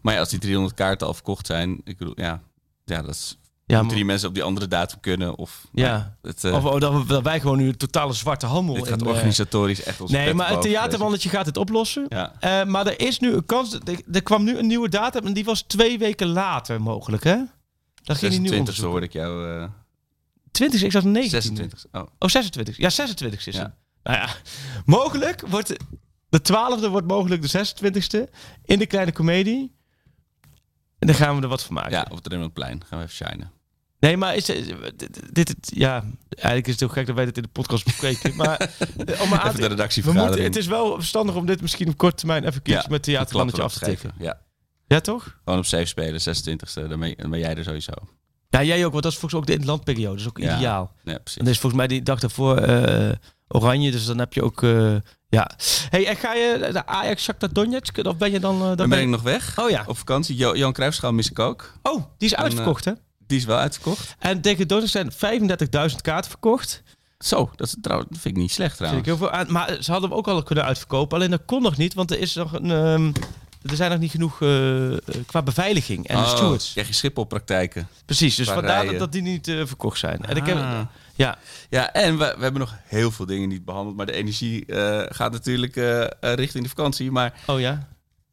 maar 0.03 0.15
ja, 0.15 0.21
als 0.21 0.29
die 0.29 0.39
300 0.39 0.75
kaarten 0.75 1.07
al 1.07 1.15
verkocht 1.15 1.47
zijn, 1.47 1.81
ik 1.85 1.97
bedoel, 1.97 2.15
ja, 2.17 2.43
ja 2.85 3.03
dat 3.03 3.15
is 3.15 3.39
ja, 3.71 3.79
moeten 3.79 3.97
die 3.97 4.05
mensen 4.05 4.29
op 4.29 4.35
die 4.35 4.43
andere 4.43 4.69
datum 4.69 5.01
kunnen? 5.01 5.37
Of, 5.37 5.67
ja. 5.73 6.17
Het, 6.23 6.45
uh, 6.45 6.65
of 6.65 6.79
dat, 7.07 7.23
wij 7.23 7.41
gewoon 7.41 7.57
nu 7.57 7.69
een 7.69 7.77
totale 7.77 8.13
zwarte 8.13 8.47
handel. 8.47 8.75
Dit 8.75 8.89
gaat 8.89 9.03
organisatorisch 9.03 9.83
echt 9.83 10.01
ons 10.01 10.11
Nee, 10.11 10.35
maar 10.35 10.51
het 10.51 10.63
theatermannetje 10.63 11.29
gaat 11.29 11.47
het 11.47 11.57
oplossen. 11.57 12.07
Ja. 12.09 12.33
Uh, 12.45 12.71
maar 12.71 12.87
er 12.87 13.01
is 13.01 13.19
nu 13.19 13.33
een 13.33 13.47
kans. 13.47 13.75
Er, 13.75 14.01
er, 14.13 14.23
kwam 14.23 14.45
nu 14.45 14.59
een 14.59 14.67
nieuwe 14.67 14.89
datum 14.89 15.27
en 15.27 15.33
die 15.33 15.45
was 15.45 15.63
twee 15.63 15.99
weken 15.99 16.27
later 16.27 16.83
mogelijk, 16.83 17.25
hè? 17.25 17.37
Dan 18.03 18.17
ging 18.17 18.33
die 18.33 18.41
nu 18.41 18.73
zo 18.73 18.89
hoorde 18.89 19.07
ik 19.07 19.13
jou. 19.13 19.49
Uh... 19.49 19.65
20, 20.51 20.83
ik 20.83 20.93
zat 20.93 21.05
19. 21.05 21.31
26. 21.31 21.85
Oh. 21.93 22.03
oh, 22.19 22.29
26. 22.29 22.77
Ja, 22.77 22.91
26 22.91 23.47
is 23.47 23.55
ja. 23.55 23.63
het. 23.63 23.73
Nou 24.03 24.17
ja, 24.17 24.29
mogelijk 24.85 25.43
wordt 25.47 25.75
de 26.29 26.41
12e 26.43 26.91
wordt 26.91 27.07
mogelijk 27.07 27.43
de 27.43 27.75
26e 27.75 28.31
in 28.65 28.79
de 28.79 28.87
kleine 28.87 29.13
komedie. 29.13 29.79
En 31.01 31.07
dan 31.07 31.17
gaan 31.17 31.37
we 31.37 31.43
er 31.43 31.49
wat 31.49 31.63
van 31.63 31.75
maken. 31.75 31.91
Ja, 31.91 32.07
op 32.11 32.25
het 32.25 32.53
plein 32.53 32.83
gaan 32.87 32.99
we 32.99 33.05
even 33.05 33.27
shinen. 33.27 33.51
Nee, 34.01 34.17
maar 34.17 34.37
is 34.37 34.45
dit, 34.45 34.75
dit, 35.33 35.55
ja, 35.61 36.05
eigenlijk 36.29 36.67
is 36.67 36.73
het 36.73 36.81
heel 36.81 36.89
gek 36.89 37.07
dat 37.07 37.17
wij 37.17 37.25
dit 37.25 37.37
in 37.37 37.43
de 37.43 37.49
podcast 37.49 37.85
bespreken. 37.85 38.37
maar 38.37 38.57
eh, 39.07 39.21
om 39.21 39.29
maar 39.29 39.47
even 39.47 39.61
de 39.61 39.67
redactievergadering. 39.67 40.47
het 40.47 40.57
is 40.57 40.67
wel 40.67 40.95
verstandig 40.95 41.35
om 41.35 41.47
dit 41.47 41.61
misschien 41.61 41.89
op 41.89 41.97
korte 41.97 42.17
termijn 42.17 42.45
even 42.45 42.61
ja, 42.65 42.85
met 42.89 43.03
theatermannetje 43.03 43.63
af 43.63 43.73
te 43.73 43.85
tikken. 43.85 44.13
Ja. 44.19 44.41
ja, 44.87 45.01
toch? 45.01 45.39
Gewoon 45.45 45.59
op 45.59 45.65
safe 45.65 45.85
spelen, 45.85 46.21
26e, 46.21 46.89
dan 46.89 47.01
ben, 47.01 47.15
dan 47.17 47.31
ben 47.31 47.39
jij 47.39 47.55
er 47.55 47.65
sowieso. 47.65 47.93
Ja, 48.49 48.63
jij 48.63 48.85
ook, 48.85 48.93
want 48.93 49.03
dat 49.03 49.13
is 49.13 49.19
volgens 49.19 49.47
mij 49.47 49.55
ook 49.55 49.61
de 49.61 49.67
landperiode. 49.67 50.17
Dat 50.17 50.21
is 50.21 50.29
ook 50.29 50.39
ja, 50.39 50.57
ideaal. 50.57 50.93
Ja, 51.05 51.19
precies. 51.19 51.41
En 51.41 51.47
is 51.47 51.59
volgens 51.59 51.81
mij 51.81 51.87
die 51.87 52.03
dag 52.03 52.21
daarvoor 52.21 52.69
uh, 52.69 53.11
oranje, 53.53 53.91
dus 53.91 54.07
dan 54.07 54.19
heb 54.19 54.33
je 54.33 54.43
ook... 54.43 54.63
Uh, 54.63 54.97
ja. 55.29 55.51
Hey, 55.91 56.07
en 56.07 56.17
ga 56.17 56.35
je 56.35 56.69
de 56.73 56.87
Ajax 56.87 57.23
Shakhtar 57.23 57.53
Donetsk? 57.53 57.99
Of 58.07 58.17
ben 58.17 58.31
je 58.31 58.41
dan... 58.41 58.59
Dan, 58.59 58.77
dan 58.77 58.89
ben 58.89 59.01
ik 59.01 59.09
nog 59.09 59.23
weg. 59.23 59.59
Oh 59.59 59.71
ja. 59.71 59.85
Op 59.87 59.99
vakantie. 59.99 60.37
Jo 60.37 60.57
Johan 60.57 60.73
Cruijffschaal 60.73 61.13
mis 61.13 61.31
ik 61.31 61.39
ook. 61.39 61.73
Oh, 61.83 62.05
die 62.19 62.29
is 62.29 62.37
uitverkocht 62.37 62.85
hè? 62.85 62.93
Die 63.27 63.39
is 63.39 63.45
wel 63.45 63.57
uitverkocht. 63.59 64.15
En 64.19 64.41
tegen 64.41 64.69
Donetsk 64.69 65.11
zijn 65.19 65.41
35.000 65.91 65.97
kaarten 66.01 66.31
verkocht. 66.31 66.83
Zo, 67.19 67.51
dat, 67.57 67.77
vind 68.11 68.25
ik 68.25 68.37
niet 68.37 68.51
slecht 68.51 68.77
trouwens. 68.77 69.07
Heel 69.07 69.17
veel 69.17 69.31
aan, 69.31 69.53
maar 69.53 69.77
ze 69.81 69.91
hadden 69.91 70.11
hem 70.11 70.19
ook 70.19 70.29
al 70.29 70.43
kunnen 70.43 70.65
uitverkopen. 70.65 71.17
Alleen 71.17 71.31
dat 71.31 71.45
kon 71.47 71.63
nog 71.63 71.77
niet, 71.77 71.95
want 71.95 72.11
er 72.11 72.19
is 72.19 72.35
nog 72.35 72.53
een... 72.53 72.71
Um, 72.71 73.13
er 73.63 73.77
zijn 73.77 73.91
nog 73.91 73.99
niet 73.99 74.11
genoeg 74.11 74.41
uh, 74.41 74.97
qua 75.27 75.43
beveiliging 75.43 76.07
en 76.07 76.17
oh, 76.17 76.23
de 76.23 76.37
stewards. 76.37 76.73
Krijg 76.73 76.89
je 76.89 76.95
Schiphol-praktijken. 76.95 77.89
Precies, 78.05 78.35
dus 78.35 78.49
vandaar 78.49 78.87
dat, 78.87 78.99
dat, 78.99 79.13
die 79.13 79.23
niet 79.23 79.49
uh, 79.49 79.67
verkocht 79.67 79.99
zijn. 79.99 80.25
En 80.25 80.37
ik 80.37 80.47
heb, 80.47 80.57
ah. 80.57 80.81
ja. 81.15 81.39
ja, 81.71 81.93
en 81.93 82.19
we, 82.19 82.35
we, 82.37 82.43
hebben 82.43 82.61
nog 82.61 82.77
heel 82.85 83.11
veel 83.11 83.27
dingen 83.27 83.49
niet 83.49 83.65
behandeld. 83.65 83.97
Maar 83.97 84.07
de 84.07 84.13
energie 84.13 84.65
gaat 85.09 85.33
natuurlijk 85.33 85.75
richting 86.21 86.63
de 86.63 86.69
vakantie. 86.69 87.11
Maar 87.11 87.33
oh 87.47 87.61
ja? 87.61 87.89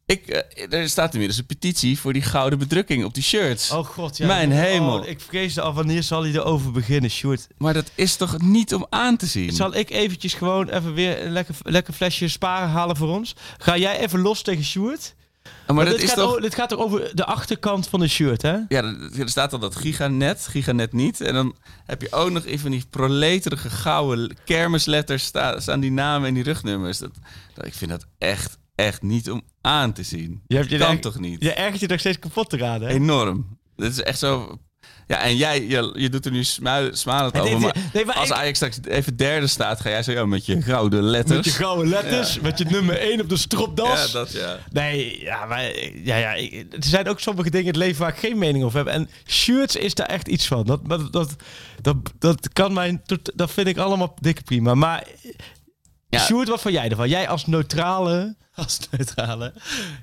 Ik, 0.07 0.45
uh, 0.57 0.79
er 0.79 0.89
staat 0.89 1.11
inmiddels 1.11 1.39
een 1.39 1.45
petitie 1.45 1.99
voor 1.99 2.13
die 2.13 2.21
gouden 2.21 2.59
bedrukking 2.59 3.03
op 3.03 3.13
die 3.13 3.23
shirts. 3.23 3.71
Oh 3.71 3.85
god, 3.85 4.17
ja. 4.17 4.27
Mijn 4.27 4.51
hemel. 4.51 4.99
Oh, 4.99 5.07
ik 5.07 5.21
vreesde 5.21 5.61
al, 5.61 5.73
wanneer 5.73 6.03
zal 6.03 6.23
hij 6.23 6.31
erover 6.31 6.71
beginnen, 6.71 7.09
Sjoerd? 7.09 7.47
Maar 7.57 7.73
dat 7.73 7.91
is 7.95 8.15
toch 8.15 8.41
niet 8.41 8.73
om 8.73 8.85
aan 8.89 9.17
te 9.17 9.25
zien? 9.25 9.51
Zal 9.51 9.75
ik 9.75 9.89
eventjes 9.89 10.33
gewoon 10.33 10.69
even 10.69 10.93
weer 10.93 11.25
een 11.25 11.31
lekker, 11.31 11.55
lekker 11.61 11.93
flesje 11.93 12.27
sparen 12.27 12.69
halen 12.69 12.95
voor 12.95 13.07
ons? 13.07 13.35
Ga 13.57 13.77
jij 13.77 13.99
even 13.99 14.19
los 14.19 14.41
tegen 14.41 14.63
Sjoerd? 14.63 15.15
Maar, 15.67 15.85
dit, 15.85 15.93
dit, 15.93 16.03
is 16.03 16.09
gaat 16.09 16.17
toch... 16.17 16.39
dit 16.39 16.55
gaat 16.55 16.69
toch 16.69 16.79
over 16.79 17.15
de 17.15 17.25
achterkant 17.25 17.87
van 17.87 17.99
de 17.99 18.07
shirt, 18.07 18.41
hè? 18.41 18.57
Ja, 18.67 18.83
er 19.17 19.29
staat 19.29 19.53
al 19.53 19.59
dat 19.59 19.75
giganet, 19.75 20.47
giganet 20.47 20.93
niet. 20.93 21.21
En 21.21 21.33
dan 21.33 21.55
heb 21.85 22.01
je 22.01 22.11
ook 22.11 22.31
nog 22.31 22.45
even 22.45 22.71
die 22.71 22.85
proleterige 22.89 23.69
gouden 23.69 24.37
kermisletters 24.45 25.23
staan, 25.23 25.79
die 25.79 25.91
namen 25.91 26.27
en 26.27 26.33
die 26.33 26.43
rugnummers. 26.43 26.97
Dat, 26.97 27.11
dat, 27.53 27.65
ik 27.65 27.73
vind 27.73 27.91
dat 27.91 28.05
echt, 28.17 28.56
echt 28.77 29.01
niet 29.01 29.31
om 29.31 29.41
aan 29.61 29.93
te 29.93 30.03
zien. 30.03 30.41
Je 30.47 30.55
hebt 30.55 30.69
je 30.69 30.77
kan 30.77 30.99
toch 30.99 31.19
niet? 31.19 31.43
Je 31.43 31.53
ergert 31.53 31.79
je 31.79 31.87
nog 31.87 31.99
steeds 31.99 32.19
kapot 32.19 32.49
te 32.49 32.57
raden. 32.57 32.87
Enorm. 32.87 33.57
Dit 33.75 33.91
is 33.91 34.01
echt 34.01 34.19
zo 34.19 34.59
ja, 35.07 35.21
en 35.21 35.37
jij, 35.37 35.67
je, 35.67 35.91
je 35.93 36.09
doet 36.09 36.25
er 36.25 36.31
nu 36.31 36.43
smalend 36.43 37.39
over. 37.39 37.59
Maar, 37.59 37.75
nee, 37.93 38.05
maar 38.05 38.15
als 38.15 38.31
Ajax 38.31 38.57
straks 38.57 38.79
even 38.87 39.17
derde 39.17 39.47
staat, 39.47 39.81
ga 39.81 39.89
jij 39.89 40.03
zo 40.03 40.11
ja, 40.11 40.25
met 40.25 40.45
je 40.45 40.61
gouden 40.61 41.03
letters. 41.03 41.35
Met 41.35 41.45
je 41.45 41.51
gouden 41.51 41.87
letters, 41.87 42.39
met 42.39 42.57
je 42.57 42.65
nummer 42.65 42.97
1 42.99 43.21
op 43.21 43.29
de 43.29 43.37
stropdas. 43.37 44.05
Ja, 44.05 44.19
dat 44.19 44.31
ja. 44.31 44.57
Nee, 44.71 45.21
ja, 45.21 45.45
maar 45.45 45.63
ja, 46.03 46.15
ja, 46.15 46.35
er 46.35 46.77
zijn 46.79 47.07
ook 47.07 47.19
sommige 47.19 47.49
dingen 47.49 47.65
in 47.65 47.71
het 47.73 47.81
leven 47.81 48.01
waar 48.01 48.13
ik 48.13 48.19
geen 48.19 48.37
mening 48.37 48.63
over 48.63 48.77
heb. 48.77 48.87
En 48.87 49.09
shirts 49.25 49.75
is 49.75 49.93
daar 49.93 50.07
echt 50.07 50.27
iets 50.27 50.47
van. 50.47 50.65
Dat, 50.65 50.89
dat, 50.89 51.11
dat, 51.11 51.35
dat, 51.81 51.97
dat 52.19 52.49
kan 52.53 52.73
mijn, 52.73 53.01
dat 53.35 53.51
vind 53.51 53.67
ik 53.67 53.77
allemaal 53.77 54.15
dikke 54.19 54.43
prima. 54.43 54.75
Maar 54.75 55.03
ja. 56.09 56.19
Sjoerd, 56.19 56.47
wat 56.47 56.61
van 56.61 56.71
jij 56.71 56.89
ervan? 56.89 57.09
Jij 57.09 57.27
als 57.27 57.45
neutrale... 57.45 58.35
Als 58.55 58.79
neutrale. 58.91 59.53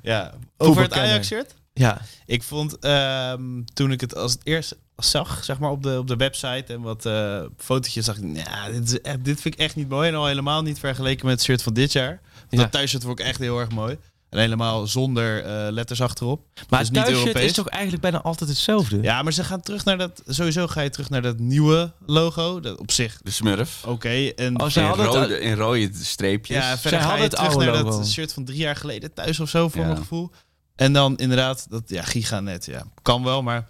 Ja. 0.02 0.34
Over 0.56 0.82
het 0.82 0.92
Ajax-shirt? 0.92 1.54
Ja. 1.72 2.00
Ik 2.26 2.42
vond 2.42 2.84
um, 2.84 3.64
toen 3.72 3.92
ik 3.92 4.00
het 4.00 4.14
als 4.14 4.32
het 4.32 4.40
eerst 4.44 4.76
zag, 4.96 5.44
zeg 5.44 5.58
maar, 5.58 5.70
op 5.70 5.82
de, 5.82 5.98
op 5.98 6.06
de 6.06 6.16
website 6.16 6.72
en 6.72 6.80
wat 6.80 7.06
uh, 7.06 7.42
fotootjes 7.56 8.04
zag 8.04 8.16
ik, 8.16 8.36
ja, 8.36 8.70
dit, 8.70 8.88
is 8.88 9.00
echt, 9.00 9.24
dit 9.24 9.40
vind 9.40 9.54
ik 9.54 9.60
echt 9.60 9.76
niet 9.76 9.88
mooi. 9.88 10.08
En 10.08 10.14
al 10.14 10.26
helemaal 10.26 10.62
niet 10.62 10.78
vergeleken 10.78 11.26
met 11.26 11.34
het 11.34 11.44
shirt 11.44 11.62
van 11.62 11.74
dit 11.74 11.92
jaar. 11.92 12.20
Ja. 12.48 12.58
Dat 12.58 12.72
thuisshirt 12.72 13.02
vond 13.02 13.18
ik 13.18 13.26
echt 13.26 13.38
heel 13.38 13.58
erg 13.60 13.70
mooi. 13.70 13.98
En 14.34 14.40
helemaal 14.40 14.86
zonder 14.86 15.44
uh, 15.44 15.72
letters 15.72 16.00
achterop. 16.00 16.46
Maar 16.68 16.78
dus 16.78 16.88
het 16.88 17.06
thuisshirt 17.06 17.38
is 17.38 17.52
toch 17.52 17.68
eigenlijk 17.68 18.02
bijna 18.02 18.22
altijd 18.22 18.50
hetzelfde? 18.50 19.02
Ja, 19.02 19.22
maar 19.22 19.32
ze 19.32 19.44
gaan 19.44 19.60
terug 19.60 19.84
naar 19.84 19.98
dat... 19.98 20.22
Sowieso 20.26 20.66
ga 20.66 20.80
je 20.80 20.90
terug 20.90 21.10
naar 21.10 21.22
dat 21.22 21.38
nieuwe 21.38 21.92
logo. 22.06 22.60
Dat 22.60 22.78
op 22.78 22.90
zich... 22.90 23.18
De 23.22 23.30
Smurf. 23.30 23.80
Oké. 23.82 23.92
Okay, 23.92 24.32
en 24.36 24.60
oh, 24.60 24.70
in, 24.74 24.88
rode, 24.88 25.40
in 25.40 25.54
rode 25.54 25.90
streepjes. 25.92 26.56
Ja, 26.56 26.78
verder 26.78 27.00
zij 27.00 27.10
ga 27.10 27.16
je 27.16 27.28
terug 27.28 27.56
naar 27.56 27.66
logo. 27.66 27.98
dat 27.98 28.08
shirt 28.08 28.32
van 28.32 28.44
drie 28.44 28.58
jaar 28.58 28.76
geleden 28.76 29.12
thuis 29.12 29.40
of 29.40 29.48
zo, 29.48 29.68
voor 29.68 29.80
ja. 29.80 29.86
mijn 29.86 29.98
gevoel. 29.98 30.30
En 30.76 30.92
dan 30.92 31.16
inderdaad, 31.16 31.66
dat 31.70 31.82
ja, 31.86 32.02
giganet, 32.02 32.66
ja. 32.66 32.82
Kan 33.02 33.24
wel, 33.24 33.42
maar 33.42 33.68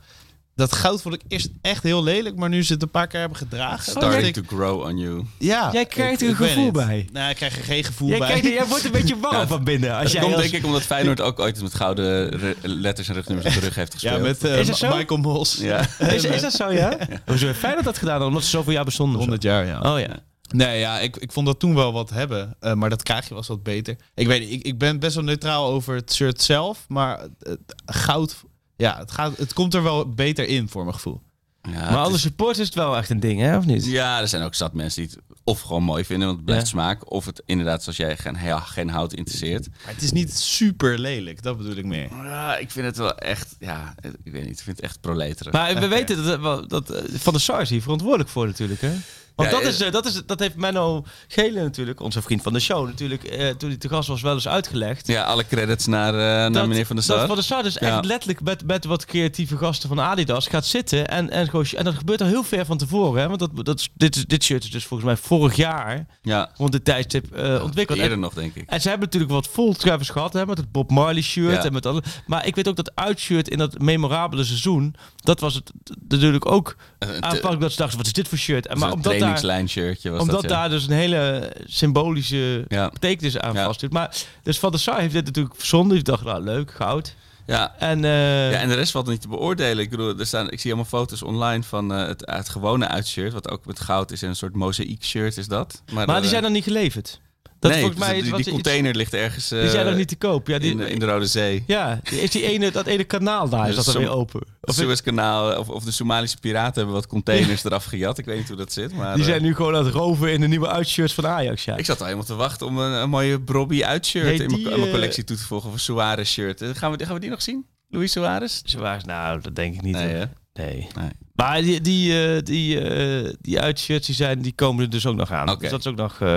dat 0.55 0.73
goud 0.73 1.03
vond 1.03 1.15
ik 1.15 1.23
eerst 1.29 1.49
echt 1.61 1.83
heel 1.83 2.03
lelijk, 2.03 2.37
maar 2.37 2.49
nu 2.49 2.63
ze 2.63 2.73
het 2.73 2.83
een 2.83 2.91
paar 2.91 3.07
keer 3.07 3.21
hebben 3.21 3.39
gedragen. 3.39 3.91
Starting 3.91 4.35
to 4.35 4.43
grow 4.47 4.81
on 4.81 4.99
you. 4.99 5.25
Ja. 5.39 5.71
Jij 5.73 5.87
krijgt 5.87 6.23
er 6.23 6.29
een 6.29 6.37
gevoel 6.37 6.71
bij. 6.71 7.09
Nou, 7.13 7.31
ik 7.31 7.37
krijg 7.37 7.57
er 7.59 7.65
geen 7.65 7.85
gevoel 7.85 8.09
jij 8.09 8.19
bij. 8.19 8.29
Krijgt, 8.29 8.47
jij 8.47 8.67
wordt 8.67 8.85
een 8.85 8.91
beetje 8.91 9.19
warm 9.19 9.49
van 9.55 9.65
binnen. 9.65 9.97
Als 9.97 10.13
jij 10.13 10.23
komt 10.23 10.37
denk 10.37 10.53
ik 10.53 10.65
omdat 10.65 10.83
Feyenoord 10.83 11.21
ook 11.21 11.41
ooit 11.41 11.63
met 11.63 11.75
gouden 11.75 12.55
letters 12.63 13.09
en 13.09 13.15
rugnummers 13.15 13.47
op 13.49 13.55
de 13.55 13.61
rug 13.61 13.75
heeft 13.75 13.93
gespeeld. 13.93 14.17
Ja, 14.17 14.23
met 14.23 14.45
uh, 14.45 14.59
is 14.59 14.67
dat 14.67 14.77
zo? 14.77 14.97
Michael 14.97 15.21
Mols. 15.21 15.57
Ja. 15.57 15.87
Is, 16.15 16.25
is 16.25 16.41
dat 16.41 16.53
zo, 16.53 16.73
ja? 16.73 16.97
Hoezo 17.27 17.47
heeft 17.47 17.59
Feyenoord 17.59 17.85
dat 17.85 17.99
gedaan? 17.99 18.23
Omdat 18.23 18.43
ze 18.43 18.49
zoveel 18.49 18.73
jaar 18.73 18.85
bestonden? 18.85 19.19
100 19.19 19.43
jaar, 19.43 19.67
ja. 19.67 19.93
Oh 19.93 20.01
ja. 20.01 20.23
Nee, 20.51 20.79
ja, 20.79 20.99
ik, 20.99 21.17
ik 21.17 21.33
vond 21.33 21.47
dat 21.47 21.59
toen 21.59 21.75
wel 21.75 21.93
wat 21.93 22.11
hebben. 22.11 22.57
Uh, 22.61 22.73
maar 22.73 22.91
dat 22.91 23.03
krijg 23.03 23.23
je 23.23 23.29
wel 23.29 23.39
eens 23.39 23.49
wat 23.49 23.63
beter. 23.63 23.97
Ik 24.15 24.27
weet 24.27 24.51
ik, 24.51 24.63
ik 24.63 24.79
ben 24.79 24.99
best 24.99 25.15
wel 25.15 25.25
neutraal 25.25 25.67
over 25.67 25.95
het 25.95 26.15
shirt 26.15 26.43
zelf. 26.43 26.85
Maar 26.89 27.21
het 27.39 27.61
goud, 27.87 28.37
ja, 28.77 28.99
het, 28.99 29.11
gaat, 29.11 29.37
het 29.37 29.53
komt 29.53 29.75
er 29.75 29.83
wel 29.83 30.09
beter 30.09 30.47
in 30.47 30.69
voor 30.69 30.83
mijn 30.83 30.95
gevoel. 30.95 31.23
Ja, 31.63 31.91
maar 31.91 31.97
alle 31.97 32.19
supporters 32.19 32.59
is 32.59 32.67
het 32.67 32.75
wel 32.75 32.97
echt 32.97 33.11
een 33.11 33.21
ding, 33.21 33.41
hè, 33.41 33.57
of 33.57 33.67
niet? 33.67 33.85
Ja, 33.87 34.21
er 34.21 34.29
zijn 34.29 34.43
ook 34.43 34.55
zat 34.55 34.73
mensen 34.73 35.03
die 35.03 35.11
het 35.11 35.37
of 35.45 35.61
gewoon 35.61 35.83
mooi 35.83 36.05
vinden, 36.05 36.27
want 36.27 36.39
het 36.39 36.47
blijft 36.47 36.67
smaak. 36.67 37.11
Of 37.11 37.25
het 37.25 37.43
inderdaad, 37.47 37.83
zoals 37.83 37.99
jij, 37.99 38.17
geen, 38.17 38.37
ja, 38.43 38.59
geen 38.59 38.89
hout 38.89 39.13
interesseert. 39.13 39.69
Maar 39.69 39.95
het 39.95 40.03
is 40.03 40.13
niet 40.13 40.39
super 40.39 40.99
lelijk, 40.99 41.43
dat 41.43 41.57
bedoel 41.57 41.77
ik 41.77 41.85
meer. 41.85 42.09
Ja, 42.11 42.57
ik 42.57 42.71
vind 42.71 42.87
het 42.87 42.97
wel 42.97 43.19
echt, 43.19 43.57
ja, 43.59 43.95
ik 44.23 44.33
weet 44.33 44.43
niet, 44.43 44.59
ik 44.59 44.65
vind 44.65 44.77
het 44.77 44.81
echt 44.81 45.01
proleterig. 45.01 45.53
Maar 45.53 45.81
we 45.81 45.89
weten 45.89 46.25
dat, 46.43 46.71
dat, 46.71 46.91
eh, 46.91 47.03
Van 47.15 47.33
de 47.33 47.39
SARS 47.39 47.71
hier 47.71 47.83
verantwoordelijk 47.83 48.31
voor 48.31 48.47
natuurlijk, 48.47 48.81
hè? 48.81 48.93
Want 49.35 49.51
dat, 49.51 49.63
is, 49.63 49.81
eh, 49.81 49.93
dat, 49.93 50.07
is, 50.07 50.23
dat 50.27 50.39
heeft 50.39 50.57
Menno 50.57 51.05
Gele 51.29 51.63
natuurlijk, 51.63 52.01
onze 52.01 52.23
vriend 52.23 52.43
van 52.43 52.53
de 52.53 52.61
show, 52.61 52.87
natuurlijk, 52.87 53.25
eh, 53.25 53.49
toen 53.49 53.69
hij 53.69 53.79
te 53.79 53.89
gast 53.89 54.09
was, 54.09 54.23
wel 54.23 54.35
eens 54.35 54.49
uitgelegd. 54.49 55.07
Ja, 55.07 55.23
alle 55.25 55.47
credits 55.47 55.87
naar, 55.87 56.13
uh, 56.13 56.21
naar 56.53 56.69
meneer 56.69 56.87
Van 56.87 56.97
der 56.97 57.05
Sar. 57.05 57.17
Dat 57.17 57.27
Van 57.27 57.35
der 57.35 57.45
Sar 57.45 57.63
dus 57.63 57.79
echt 57.79 58.05
letterlijk 58.05 58.41
met, 58.41 58.67
met 58.67 58.85
wat 58.85 59.05
creatieve 59.05 59.57
gasten 59.57 59.89
van 59.89 60.01
Adidas 60.01 60.47
gaat 60.47 60.67
zitten. 60.67 61.09
En, 61.09 61.31
en, 61.31 61.51
en 61.77 61.85
dat 61.85 61.95
gebeurt 61.95 62.21
al 62.21 62.27
heel 62.27 62.43
ver 62.45 62.67
van 62.67 62.79
tevoren. 62.79 63.21
Hè? 63.21 63.29
Want 63.29 63.39
dat, 63.39 63.51
dat, 63.67 63.89
dit, 63.95 64.29
dit 64.29 64.45
shirt 64.45 64.65
is 64.65 64.71
dus 64.71 64.85
volgens 64.85 65.09
mij 65.09 65.19
vorig 65.19 65.57
jaar 65.57 66.07
ja. 66.23 66.51
rond 66.57 66.73
de 66.73 66.83
tijdstip 66.83 67.37
uh, 67.37 67.63
ontwikkeld. 67.63 67.99
Eerder 67.99 68.19
nog, 68.19 68.35
denk 68.35 68.55
ik. 68.55 68.69
En 68.69 68.81
ze 68.81 68.89
hebben 68.89 69.07
natuurlijk 69.07 69.33
wat 69.33 69.49
vol 69.49 69.73
Travis 69.73 70.09
gehad, 70.09 70.33
hè, 70.33 70.47
met 70.47 70.59
het 70.59 70.73
Bob 70.73 70.91
Marley 70.91 71.23
shirt. 71.23 71.65
En 71.65 71.73
met 71.73 71.87
alle, 71.87 72.03
maar 72.27 72.47
ik 72.47 72.55
weet 72.55 72.69
ook 72.69 72.77
dat 72.77 72.93
uitshirt 72.95 73.49
in 73.49 73.59
dat 73.59 73.79
memorabele 73.79 74.45
seizoen, 74.45 74.95
dat 75.17 75.41
was 75.41 75.55
het 75.55 75.73
natuurlijk 76.09 76.51
ook 76.51 76.77
aanvankelijk 77.21 77.61
dat 77.61 77.73
ze 77.73 77.77
dachten, 77.77 77.97
wat 77.97 78.07
is 78.07 78.13
dit 78.13 78.29
voor 78.29 78.39
shirt? 78.39 78.67
En, 78.67 78.79
maar 78.79 78.93
omdat 78.93 79.23
daar, 79.25 79.69
shirtje 79.69 80.11
was 80.11 80.21
Omdat 80.21 80.41
dat, 80.41 80.51
daar 80.51 80.69
dus 80.69 80.87
een 80.87 80.93
hele 80.93 81.53
symbolische 81.67 82.65
ja. 82.69 82.89
betekenis 82.89 83.39
aan 83.39 83.55
vast 83.55 83.81
zit. 83.81 83.93
Maar 83.93 84.17
dus 84.43 84.59
Van 84.59 84.71
der 84.71 84.81
Sar 84.81 85.01
heeft 85.01 85.13
dit 85.13 85.25
natuurlijk 85.25 85.55
verzonden. 85.57 85.95
Die 85.95 86.05
dacht, 86.05 86.25
nou 86.25 86.43
leuk, 86.43 86.71
goud. 86.71 87.15
Ja. 87.47 87.75
En, 87.79 88.03
uh, 88.03 88.51
ja, 88.53 88.59
en 88.59 88.69
de 88.69 88.75
rest 88.75 88.93
valt 88.93 89.07
niet 89.07 89.21
te 89.21 89.29
beoordelen. 89.29 89.85
Ik 89.85 89.91
bedoel, 89.91 90.19
er 90.19 90.27
staan, 90.27 90.51
ik 90.51 90.61
zie 90.61 90.73
allemaal 90.73 90.91
foto's 90.91 91.23
online 91.23 91.63
van 91.63 91.93
uh, 91.93 92.07
het, 92.07 92.23
het 92.27 92.49
gewone 92.49 92.89
uitshirt, 92.89 93.33
wat 93.33 93.51
ook 93.51 93.67
met 93.67 93.81
goud 93.81 94.11
is 94.11 94.23
en 94.23 94.29
een 94.29 94.37
soort 94.37 94.55
mozaïek 94.55 95.05
shirt 95.05 95.37
is 95.37 95.49
dat. 95.49 95.83
Maar, 95.93 96.07
maar 96.07 96.21
die 96.21 96.31
zijn 96.31 96.43
dan 96.43 96.53
niet 96.53 96.65
geleverd? 96.65 97.21
Dat 97.65 97.73
nee, 97.73 97.83
volgens 97.83 98.01
mij 98.01 98.23
die, 98.23 98.37
die 98.37 98.51
container 98.51 98.95
ligt 98.95 99.15
ergens. 99.15 99.53
Uh, 99.53 99.61
die 99.61 99.71
zijn 99.71 99.87
nog 99.87 99.97
niet 99.97 100.09
te 100.09 100.17
koop. 100.17 100.49
Ja, 100.49 100.59
die, 100.59 100.71
in, 100.71 100.77
de, 100.77 100.91
in 100.91 100.99
de 100.99 101.07
Rode 101.07 101.27
Zee. 101.27 101.65
Ja, 101.67 102.01
is 102.11 102.31
die 102.31 102.47
ene, 102.47 102.71
dat 102.71 102.87
ene 102.87 103.05
kanaal 103.05 103.49
daar, 103.49 103.69
is 103.69 103.75
dat 103.75 103.85
dan 103.85 103.97
weer 103.97 104.11
open? 104.11 104.41
Of 104.61 104.75
Suezkanaal 104.75 105.59
of, 105.59 105.69
of 105.69 105.85
de 105.85 105.91
Somalische 105.91 106.37
piraten 106.39 106.75
hebben 106.75 106.95
wat 106.95 107.07
containers 107.07 107.65
eraf 107.65 107.85
gejat. 107.85 108.19
Ik 108.19 108.25
weet 108.25 108.37
niet 108.37 108.49
hoe 108.49 108.57
dat 108.57 108.73
zit. 108.73 108.95
Maar, 108.95 109.15
die 109.15 109.25
zijn 109.25 109.43
nu 109.43 109.55
gewoon 109.55 109.77
aan 109.77 109.85
het 109.85 109.95
roven 109.95 110.33
in 110.33 110.41
de 110.41 110.49
nieuwe 110.49 110.69
uitshirts 110.69 111.15
van 111.15 111.27
Ajax. 111.27 111.65
Ja. 111.65 111.77
Ik 111.77 111.85
zat 111.85 111.99
al 111.99 112.05
helemaal 112.05 112.27
te 112.27 112.35
wachten 112.35 112.67
om 112.67 112.79
een, 112.79 112.93
een 112.93 113.11
mooie 113.11 113.41
Brobby 113.41 113.85
uitshirt 113.85 114.41
in 114.41 114.63
mijn 114.63 114.81
uh, 114.81 114.91
collectie 114.91 115.25
toe 115.25 115.37
te 115.37 115.45
voegen. 115.45 115.69
Of 115.69 115.75
een 115.75 115.81
Suarez 115.81 116.31
shirt. 116.31 116.63
Gaan 116.73 116.97
we, 116.97 117.05
gaan 117.05 117.15
we 117.15 117.21
die 117.21 117.31
nog 117.31 117.43
zien? 117.43 117.67
Luis 117.89 118.13
Suarez? 118.13 118.61
Suarez, 118.65 119.05
nou, 119.05 119.41
dat 119.41 119.57
denk 119.57 119.75
ik 119.75 119.83
niet. 119.83 119.95
Nee, 119.95 120.25
Nee. 120.55 120.89
nee. 120.95 121.11
Maar 121.35 121.63
die, 121.63 121.81
die, 121.81 122.35
uh, 122.35 122.41
die, 122.43 122.81
uh, 122.81 123.33
die 123.41 123.61
uitshirts 123.61 124.07
die 124.07 124.15
zijn, 124.15 124.43
die 124.43 124.53
komen 124.53 124.85
er 124.85 124.91
dus 124.91 125.07
ook 125.07 125.17
nog 125.17 125.33
aan. 125.33 125.49
Okay. 125.49 125.57
Dus 125.57 125.71
dat 125.71 125.81
is 125.81 125.87
ook 125.87 125.97
nog... 125.97 126.13
Uh... 126.21 126.29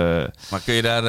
Maar 0.50 0.60
kun 0.64 0.74
je 0.74 0.82
daar... 0.82 1.04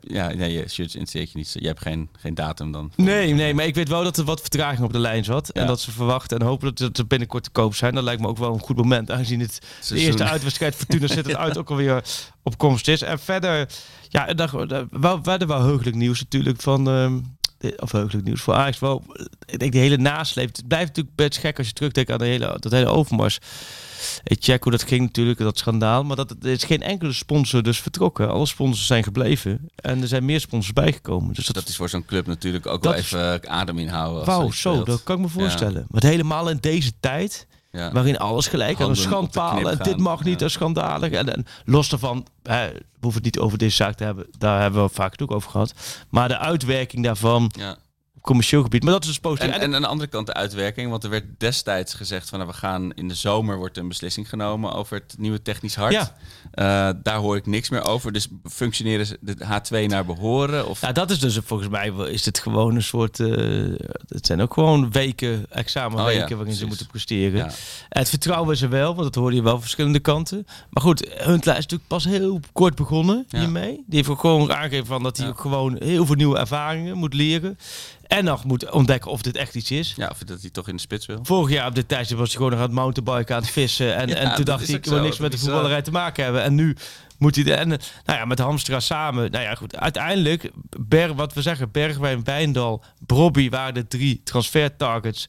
ja, 0.00 0.28
nee, 0.34 0.52
je 0.52 0.68
shirts 0.68 0.94
interesseert 0.94 1.30
je 1.32 1.38
niet. 1.38 1.56
Je 1.58 1.66
hebt 1.66 1.80
geen, 1.80 2.08
geen 2.18 2.34
datum 2.34 2.72
dan? 2.72 2.92
Nee, 2.96 3.34
nee, 3.34 3.54
maar 3.54 3.66
ik 3.66 3.74
weet 3.74 3.88
wel 3.88 4.02
dat 4.02 4.16
er 4.16 4.24
wat 4.24 4.40
vertraging 4.40 4.82
op 4.82 4.92
de 4.92 4.98
lijn 4.98 5.24
zat. 5.24 5.50
Ja. 5.52 5.60
En 5.60 5.66
dat 5.66 5.80
ze 5.80 5.90
verwachten 5.90 6.38
en 6.38 6.46
hopen 6.46 6.74
dat 6.74 6.96
ze 6.96 7.04
binnenkort 7.04 7.44
te 7.44 7.50
koop 7.50 7.74
zijn. 7.74 7.94
Dat 7.94 8.04
lijkt 8.04 8.20
me 8.20 8.28
ook 8.28 8.38
wel 8.38 8.52
een 8.52 8.60
goed 8.60 8.76
moment. 8.76 9.10
Aangezien 9.10 9.40
het 9.40 9.58
de 9.88 9.96
eerste 9.96 10.24
uitwedstrijd 10.24 10.74
Fortuna 10.74 11.06
zit 11.06 11.26
het 11.26 11.36
uit 11.36 11.58
ook 11.58 11.70
alweer 11.70 12.04
op 12.42 12.58
komst 12.58 12.88
is. 12.88 13.02
En 13.02 13.18
verder... 13.18 13.68
Ja, 14.08 14.34
daar, 14.34 14.50
wel, 14.90 15.18
verder 15.22 15.48
wel 15.48 15.62
heugelijk 15.62 15.96
nieuws 15.96 16.20
natuurlijk 16.20 16.60
van... 16.60 16.88
Of 17.76 17.92
heugelijk 17.92 18.26
nieuws 18.26 18.40
voor 18.40 18.54
Ajax. 18.54 18.78
Wel, 18.78 19.04
ik 19.46 19.58
denk 19.58 19.72
de 19.72 19.78
hele 19.78 19.96
nasleep. 19.96 20.56
Het 20.56 20.68
blijft 20.68 20.86
natuurlijk 20.86 21.16
best 21.16 21.38
gek 21.38 21.58
als 21.58 21.66
je 21.66 21.72
terugdenkt 21.72 22.10
aan 22.10 22.18
de 22.18 22.24
hele, 22.24 22.56
dat 22.60 22.72
hele 22.72 22.86
overmars. 22.86 23.38
Ik 24.22 24.36
check 24.40 24.62
hoe 24.62 24.72
dat 24.72 24.82
ging 24.82 25.00
natuurlijk, 25.00 25.38
dat 25.38 25.58
schandaal. 25.58 26.04
Maar 26.04 26.16
dat, 26.16 26.30
er 26.42 26.50
is 26.50 26.64
geen 26.64 26.82
enkele 26.82 27.12
sponsor 27.12 27.62
dus 27.62 27.80
vertrokken. 27.80 28.30
Alle 28.30 28.46
sponsors 28.46 28.86
zijn 28.86 29.02
gebleven. 29.02 29.70
En 29.74 30.02
er 30.02 30.08
zijn 30.08 30.24
meer 30.24 30.40
sponsors 30.40 30.72
bijgekomen. 30.72 31.34
Dus 31.34 31.46
dat, 31.46 31.54
dat 31.54 31.68
is 31.68 31.76
voor 31.76 31.88
zo'n 31.88 32.04
club 32.04 32.26
natuurlijk 32.26 32.66
ook 32.66 32.82
wel 32.82 32.94
even 32.94 33.48
adem 33.48 33.78
inhouden. 33.78 34.24
Wauw, 34.24 34.50
zo, 34.50 34.84
dat 34.84 35.02
kan 35.02 35.16
ik 35.16 35.22
me 35.22 35.28
voorstellen. 35.28 35.80
Ja. 35.80 35.86
Maar 35.88 36.04
helemaal 36.04 36.50
in 36.50 36.58
deze 36.60 36.92
tijd... 37.00 37.48
Ja. 37.70 37.92
Waarin 37.92 38.18
alles 38.18 38.46
gelijk 38.46 38.80
aan 38.80 38.88
een 38.88 38.96
schandpaal. 38.96 39.70
En 39.70 39.78
dit 39.82 39.96
mag 39.96 40.24
niet, 40.24 40.38
ja. 40.38 40.44
een 40.44 40.50
schandalig. 40.50 41.10
En, 41.10 41.34
en, 41.34 41.46
los 41.64 41.88
daarvan, 41.88 42.26
hè, 42.42 42.68
we 42.72 42.82
hoeven 43.00 43.22
het 43.22 43.34
niet 43.34 43.38
over 43.38 43.58
deze 43.58 43.76
zaak 43.76 43.94
te 43.94 44.04
hebben. 44.04 44.26
Daar 44.38 44.60
hebben 44.60 44.82
we 44.82 44.88
vaak 44.88 45.22
ook 45.22 45.30
over 45.30 45.50
gehad. 45.50 45.74
Maar 46.08 46.28
de 46.28 46.38
uitwerking 46.38 47.04
daarvan. 47.04 47.52
Commercieel 48.20 48.62
gebied. 48.62 48.82
Maar 48.82 48.92
dat 48.92 49.02
is 49.02 49.08
dus 49.08 49.18
positief. 49.18 49.54
En, 49.54 49.60
en 49.60 49.74
aan 49.74 49.80
de 49.80 49.86
andere 49.86 50.08
kant 50.08 50.26
de 50.26 50.34
uitwerking. 50.34 50.90
Want 50.90 51.04
er 51.04 51.10
werd 51.10 51.24
destijds 51.38 51.94
gezegd 51.94 52.28
van 52.28 52.38
nou, 52.38 52.50
we 52.50 52.56
gaan 52.56 52.92
in 52.92 53.08
de 53.08 53.14
zomer 53.14 53.56
wordt 53.56 53.76
een 53.76 53.88
beslissing 53.88 54.28
genomen 54.28 54.72
over 54.72 54.96
het 54.96 55.14
nieuwe 55.18 55.42
technisch 55.42 55.74
hart. 55.74 55.92
Ja. 55.92 56.14
Uh, 56.54 56.96
daar 57.02 57.18
hoor 57.18 57.36
ik 57.36 57.46
niks 57.46 57.70
meer 57.70 57.82
over. 57.82 58.12
Dus 58.12 58.28
functioneren 58.50 59.06
ze 59.06 59.18
de 59.20 59.36
H2 59.36 59.86
naar 59.86 60.04
behoren? 60.04 60.68
Of? 60.68 60.80
Ja, 60.80 60.92
dat 60.92 61.10
is 61.10 61.18
dus 61.18 61.38
volgens 61.44 61.68
mij 61.68 61.88
is 61.88 62.24
het 62.24 62.38
gewoon 62.38 62.74
een 62.74 62.82
soort. 62.82 63.18
Uh, 63.18 63.78
het 64.08 64.26
zijn 64.26 64.40
ook 64.40 64.54
gewoon 64.54 64.90
weken, 64.90 65.46
examenweken 65.50 66.22
oh, 66.22 66.28
ja, 66.28 66.36
waarin 66.36 66.54
ze 66.54 66.66
moeten 66.66 66.86
presteren. 66.86 67.38
Ja. 67.38 67.50
Het 67.88 68.08
vertrouwen 68.08 68.56
ze 68.56 68.68
wel, 68.68 68.94
want 68.94 69.02
dat 69.02 69.14
hoor 69.14 69.34
je 69.34 69.42
wel 69.42 69.60
verschillende 69.60 70.00
kanten. 70.00 70.46
Maar 70.70 70.82
goed, 70.82 71.00
Huntelaar 71.00 71.56
is 71.58 71.62
natuurlijk 71.62 71.88
pas 71.88 72.04
heel 72.04 72.40
kort 72.52 72.74
begonnen 72.74 73.26
hiermee. 73.28 73.72
Die 73.86 73.96
heeft 73.96 74.08
ook 74.08 74.20
gewoon 74.20 74.52
aangegeven 74.52 74.86
van 74.86 75.02
dat 75.02 75.16
hij 75.16 75.28
ook 75.28 75.40
gewoon 75.40 75.76
heel 75.78 76.06
veel 76.06 76.14
nieuwe 76.14 76.38
ervaringen 76.38 76.96
moet 76.96 77.14
leren. 77.14 77.58
En 78.10 78.24
nog 78.24 78.44
moet 78.44 78.70
ontdekken 78.70 79.10
of 79.10 79.22
dit 79.22 79.36
echt 79.36 79.54
iets 79.54 79.70
is. 79.70 79.94
Ja, 79.96 80.08
of 80.10 80.18
dat 80.18 80.40
hij 80.40 80.50
toch 80.50 80.68
in 80.68 80.74
de 80.74 80.80
spits 80.80 81.06
wil. 81.06 81.18
Vorig 81.22 81.50
jaar 81.50 81.66
op 81.66 81.74
dit 81.74 81.88
tijdstip 81.88 82.18
was 82.18 82.28
hij 82.28 82.36
gewoon 82.36 82.50
nog 82.50 82.60
aan 82.60 82.66
het 82.66 82.74
mountainbiken, 82.74 83.34
aan 83.34 83.40
het 83.40 83.50
vissen. 83.50 83.96
En, 83.96 84.14
en 84.16 84.34
toen 84.34 84.44
dacht 84.44 84.66
hij, 84.66 84.76
ik 84.76 84.84
wil 84.84 85.00
niks 85.00 85.18
met 85.18 85.32
de 85.32 85.38
voetballerij 85.38 85.82
te 85.82 85.90
maken 85.90 86.24
hebben. 86.24 86.42
En 86.42 86.54
nu 86.54 86.76
moet 87.18 87.34
hij... 87.34 87.44
De, 87.44 87.54
en, 87.54 87.68
nou 87.68 87.78
ja, 88.04 88.24
met 88.24 88.38
Hamstra 88.38 88.80
samen. 88.80 89.30
Nou 89.30 89.44
ja, 89.44 89.54
goed. 89.54 89.76
Uiteindelijk, 89.76 90.50
Berg, 90.80 91.12
wat 91.12 91.32
we 91.32 91.42
zeggen, 91.42 91.70
Bergwijn, 91.70 92.24
Wijndal, 92.24 92.84
Brobby 93.06 93.48
waren 93.48 93.74
de 93.74 93.86
drie 93.86 94.20
transfer 94.24 94.76
targets 94.76 95.28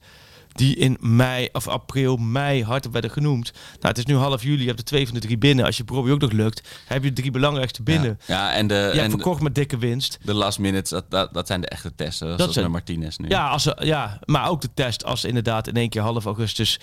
die 0.52 0.76
in 0.76 0.98
mei 1.00 1.50
of 1.52 1.68
april, 1.68 2.18
mei 2.18 2.64
hard 2.64 2.90
werden 2.90 3.12
genoemd. 3.12 3.52
Nou, 3.54 3.78
het 3.80 3.98
is 3.98 4.06
nu 4.06 4.16
half 4.16 4.44
juli, 4.44 4.60
je 4.60 4.66
hebt 4.66 4.78
de 4.78 4.84
twee 4.84 5.06
van 5.06 5.14
de 5.14 5.20
drie 5.20 5.38
binnen. 5.38 5.66
Als 5.66 5.78
je 5.78 5.84
Bobby 5.84 6.12
ook 6.12 6.22
nog 6.22 6.32
lukt, 6.32 6.68
heb 6.86 7.04
je 7.04 7.10
de 7.10 7.22
drie 7.22 7.32
belangrijkste 7.32 7.84
binnen. 7.84 8.20
Ja, 8.28 8.54
en 8.54 8.68
de 8.68 8.92
ja, 8.94 9.04
en 9.04 9.10
verkocht 9.10 9.42
met 9.42 9.56
dikke 9.56 9.78
winst. 9.78 10.18
De 10.24 10.34
last 10.34 10.60
minutes, 10.60 10.90
dat, 10.90 11.12
dat, 11.12 11.34
dat 11.34 11.48
zijn 11.48 11.62
de 11.62 11.68
echte 11.68 11.96
testen. 11.96 12.28
Dat 12.28 12.40
zoals 12.40 12.54
zijn, 12.54 12.72
Martinez 12.72 13.18
nu. 13.18 13.28
Ja, 13.28 13.50
als, 13.50 13.68
ja, 13.80 14.20
maar 14.26 14.50
ook 14.50 14.62
de 14.62 14.70
test 14.74 15.06
als 15.06 15.24
inderdaad 15.24 15.68
in 15.68 15.76
één 15.76 15.90
keer 15.90 16.02
half 16.02 16.26
augustus 16.26 16.80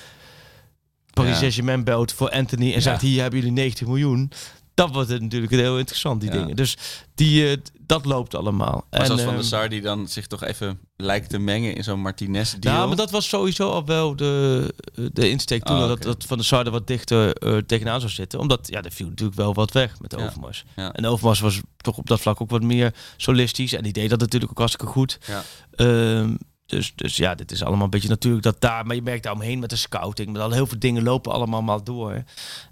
Paris 1.10 1.30
ja. 1.30 1.38
Saint-Germain 1.38 1.84
belt 1.84 2.12
voor 2.12 2.30
Anthony 2.30 2.74
en 2.74 2.82
zegt 2.82 3.00
hier 3.00 3.20
hebben 3.20 3.40
jullie 3.40 3.54
90 3.54 3.86
miljoen 3.86 4.32
dat 4.78 4.92
wordt 4.92 5.08
het 5.08 5.22
natuurlijk 5.22 5.52
heel 5.52 5.78
interessant, 5.78 6.20
die 6.20 6.30
dingen. 6.30 6.56
Dus 6.56 6.76
die, 7.14 7.50
uh, 7.50 7.56
dat 7.88 8.04
loopt 8.04 8.34
allemaal. 8.34 8.86
Maar 8.90 9.00
en, 9.00 9.06
zoals 9.06 9.20
Van 9.20 9.32
de 9.32 9.38
ehm, 9.38 9.48
Sar 9.48 9.68
die 9.68 9.80
dan 9.80 10.08
zich 10.08 10.26
toch 10.26 10.44
even 10.44 10.80
lijkt 10.96 11.30
te 11.30 11.38
mengen 11.38 11.74
in 11.74 11.84
zo'n 11.84 12.00
Martinez 12.00 12.52
deal. 12.52 12.74
Ja, 12.74 12.86
maar 12.86 12.96
dat 12.96 13.10
was 13.10 13.28
sowieso 13.28 13.70
al 13.70 13.84
wel 13.84 14.16
de, 14.16 14.74
de 15.12 15.30
insteek 15.30 15.64
toen 15.64 15.76
oh, 15.76 15.88
dat, 15.88 16.02
dat 16.02 16.24
Van 16.24 16.38
de 16.38 16.44
Sar 16.44 16.66
er 16.66 16.70
wat 16.70 16.86
dichter 16.86 17.42
uh, 17.42 17.56
tegenaan 17.56 18.00
zou 18.00 18.12
zitten. 18.12 18.38
Omdat, 18.38 18.68
ja, 18.68 18.82
er 18.82 18.92
viel 18.92 19.08
natuurlijk 19.08 19.38
wel 19.38 19.54
wat 19.54 19.72
weg 19.72 20.00
met 20.00 20.16
Overmars. 20.16 20.64
Ja. 20.76 20.92
En 20.92 21.06
Overmars 21.06 21.40
was 21.40 21.60
toch 21.76 21.98
op 21.98 22.06
dat 22.06 22.20
vlak 22.20 22.40
ook 22.40 22.50
wat 22.50 22.62
meer 22.62 22.94
solistisch. 23.16 23.72
En 23.72 23.82
die 23.82 23.92
deed 23.92 24.10
dat 24.10 24.20
natuurlijk 24.20 24.50
ook 24.50 24.58
hartstikke 24.58 24.92
goed. 24.92 25.18
Ja. 25.26 25.42
Um, 25.76 26.38
dus, 26.66 26.92
dus 26.94 27.16
ja, 27.16 27.34
dit 27.34 27.52
is 27.52 27.62
allemaal 27.62 27.84
een 27.84 27.90
beetje 27.90 28.08
natuurlijk 28.08 28.44
dat 28.44 28.60
daar. 28.60 28.86
Maar 28.86 28.96
je 28.96 29.02
merkt 29.02 29.22
daar 29.22 29.32
omheen 29.32 29.58
met 29.58 29.70
de 29.70 29.76
scouting. 29.76 30.32
Met 30.32 30.42
al 30.42 30.50
heel 30.50 30.66
veel 30.66 30.78
dingen 30.78 31.02
lopen 31.02 31.32
allemaal 31.32 31.62
maar 31.62 31.84
door. 31.84 32.22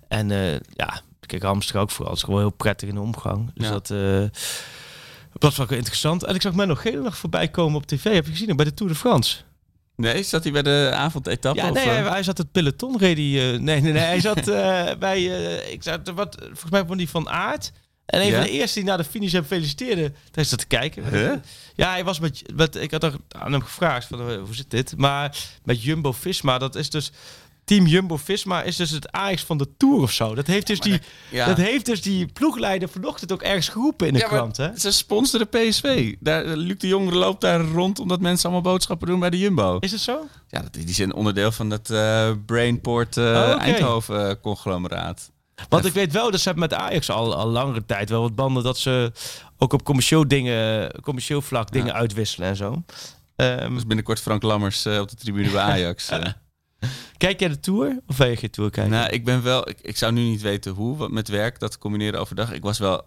En 0.09 0.31
uh, 0.31 0.53
ja, 0.53 1.03
Kijk, 1.27 1.43
Hamster 1.43 1.81
ook 1.81 1.91
vooral. 1.91 2.13
Het 2.13 2.19
is 2.19 2.25
gewoon 2.25 2.41
heel 2.41 2.51
prettig 2.51 2.89
in 2.89 2.95
de 2.95 3.01
omgang. 3.01 3.51
Dus 3.55 3.69
dat, 3.69 3.91
uh, 3.91 4.25
dat 5.39 5.57
was 5.57 5.69
wel 5.69 5.79
interessant. 5.79 6.25
En 6.25 6.35
ik 6.35 6.43
zag 6.43 6.55
mij 6.55 6.67
nog 6.67 6.83
heel 6.83 7.03
nog 7.03 7.17
voorbij 7.17 7.49
komen 7.49 7.77
op 7.77 7.87
tv. 7.87 8.15
Heb 8.15 8.25
je 8.25 8.31
gezien 8.31 8.57
bij 8.57 8.65
de 8.65 8.75
Tour 8.75 8.93
de 8.93 8.99
France? 8.99 9.37
Nee, 9.97 10.23
zat 10.23 10.43
hij 10.43 10.53
bij 10.53 10.63
de 10.63 10.91
avondetappe? 10.95 11.61
Ja, 11.61 11.71
nee, 11.71 11.89
hij, 11.89 12.23
zat 12.23 12.39
het 12.39 12.53
peloton 12.53 12.99
reed 12.99 13.17
hij, 13.17 13.53
uh, 13.53 13.61
nee, 13.61 13.81
nee, 13.81 13.93
nee, 13.93 14.03
hij 14.03 14.21
zat 14.21 14.49
uh, 14.49 14.85
bij, 14.99 15.21
uh, 15.21 15.73
ik 15.73 15.83
zat, 15.83 16.09
wat, 16.09 16.37
volgens 16.41 16.71
mij 16.71 16.85
van 16.87 16.97
die 16.97 17.09
van 17.09 17.29
Aard. 17.29 17.73
En 18.07 18.21
een 18.21 18.33
van 18.33 18.43
de 18.43 18.51
eerste 18.51 18.79
die 18.79 18.89
naar 18.89 18.97
de 18.97 19.05
finish 19.05 19.33
hem 19.33 19.45
feliciteerde, 19.45 20.13
daar 20.31 20.45
is 20.45 20.51
dat 20.51 20.59
te 20.59 20.67
kijken. 20.67 21.43
Ja, 21.75 21.91
hij 21.91 22.05
was 22.05 22.19
met, 22.19 22.43
met, 22.55 22.77
ik 22.77 22.91
had 22.91 23.03
er 23.03 23.15
aan 23.29 23.53
hem 23.53 23.63
gevraagd 23.63 24.07
van 24.07 24.35
hoe 24.35 24.55
zit 24.55 24.71
dit? 24.71 24.97
Maar 24.97 25.37
met 25.65 25.83
Jumbo 25.83 26.13
Visma, 26.13 26.59
dat 26.59 26.75
is 26.75 26.91
dus 26.91 27.13
Team 27.67 27.87
Jumbo-Visma 27.87 28.63
is 28.63 28.77
dus 28.77 28.91
het 28.91 29.13
Ajax 29.13 29.43
van 29.43 29.59
de 29.59 29.69
Tour 29.77 30.03
of 30.03 30.13
zo. 30.13 30.35
Dat 30.35 30.47
heeft 30.47 30.67
dus, 30.67 30.81
die, 30.81 31.01
dat 31.31 31.57
heeft 31.57 31.87
dus 31.87 32.03
die 32.03 32.27
ploegleider 32.27 32.89
vanochtend 32.89 33.33
ook 33.33 33.43
ergens 33.43 33.69
geroepen 33.69 34.07
in 34.07 34.13
de 34.13 34.25
krant. 34.25 34.57
Hè? 34.57 34.79
Ze 34.79 34.91
sponsoren 34.91 35.49
PSV. 35.49 36.15
Daar, 36.21 36.45
Luc 36.45 36.79
de 36.79 36.87
Jongere 36.87 37.17
loopt 37.17 37.41
daar 37.41 37.61
rond 37.61 37.99
omdat 37.99 38.21
mensen 38.21 38.51
allemaal 38.51 38.73
boodschappen 38.73 39.09
doen 39.09 39.21
bij 39.21 39.31
de 39.31 39.39
Jumbo. 39.39 39.77
Is 39.81 39.93
het 39.93 40.01
zo? 40.01 40.27
Ja, 40.49 40.65
die 40.71 40.95
zijn 40.95 41.15
onderdeel 41.15 41.53
van 41.53 41.71
het 41.71 41.91
uh, 41.91 42.31
Brainport 42.47 43.17
uh, 43.17 43.61
Eindhoven-conglomeraat. 43.61 45.31
Want 45.69 45.85
ik 45.85 45.93
weet 45.93 46.13
wel, 46.13 46.31
dat 46.31 46.41
ze 46.41 46.49
hebben 46.49 46.69
met 46.69 46.79
Ajax 46.79 47.11
al, 47.11 47.37
al 47.37 47.47
langere 47.47 47.85
tijd 47.87 48.09
wel 48.09 48.21
wat 48.21 48.35
banden 48.35 48.63
dat 48.63 48.79
ze 48.79 49.13
ook 49.59 49.73
op 49.73 49.85
commercieel 49.85 50.29
dingen, 50.29 50.91
commercieel 51.01 51.43
vlak 51.43 51.73
dingen 51.73 51.95
uitwisselen 51.95 52.49
en 52.49 52.57
zo. 52.57 52.83
Um, 53.37 53.75
dus 53.75 53.87
binnenkort 53.87 54.21
Frank 54.21 54.43
Lammers 54.43 54.87
uh, 54.87 55.01
op 55.01 55.09
de 55.09 55.17
tribune 55.17 55.51
bij 55.51 55.63
Ajax. 55.63 56.09
Kijk 57.17 57.41
jij 57.41 57.49
de 57.49 57.61
Tour? 57.61 58.01
Of 58.07 58.17
wil 58.17 58.27
je 58.27 58.37
geen 58.37 58.51
Tour 58.51 58.71
kijken? 58.71 58.93
Nou, 58.93 59.11
ik 59.11 59.25
ben 59.25 59.43
wel... 59.43 59.69
Ik, 59.69 59.79
ik 59.81 59.97
zou 59.97 60.13
nu 60.13 60.23
niet 60.23 60.43
weten 60.43 60.73
hoe, 60.73 60.97
wat 60.97 61.11
met 61.11 61.29
werk, 61.29 61.59
dat 61.59 61.79
combineren 61.79 62.21
overdag. 62.21 62.53
Ik 62.53 62.63
was 62.63 62.79
wel 62.79 63.03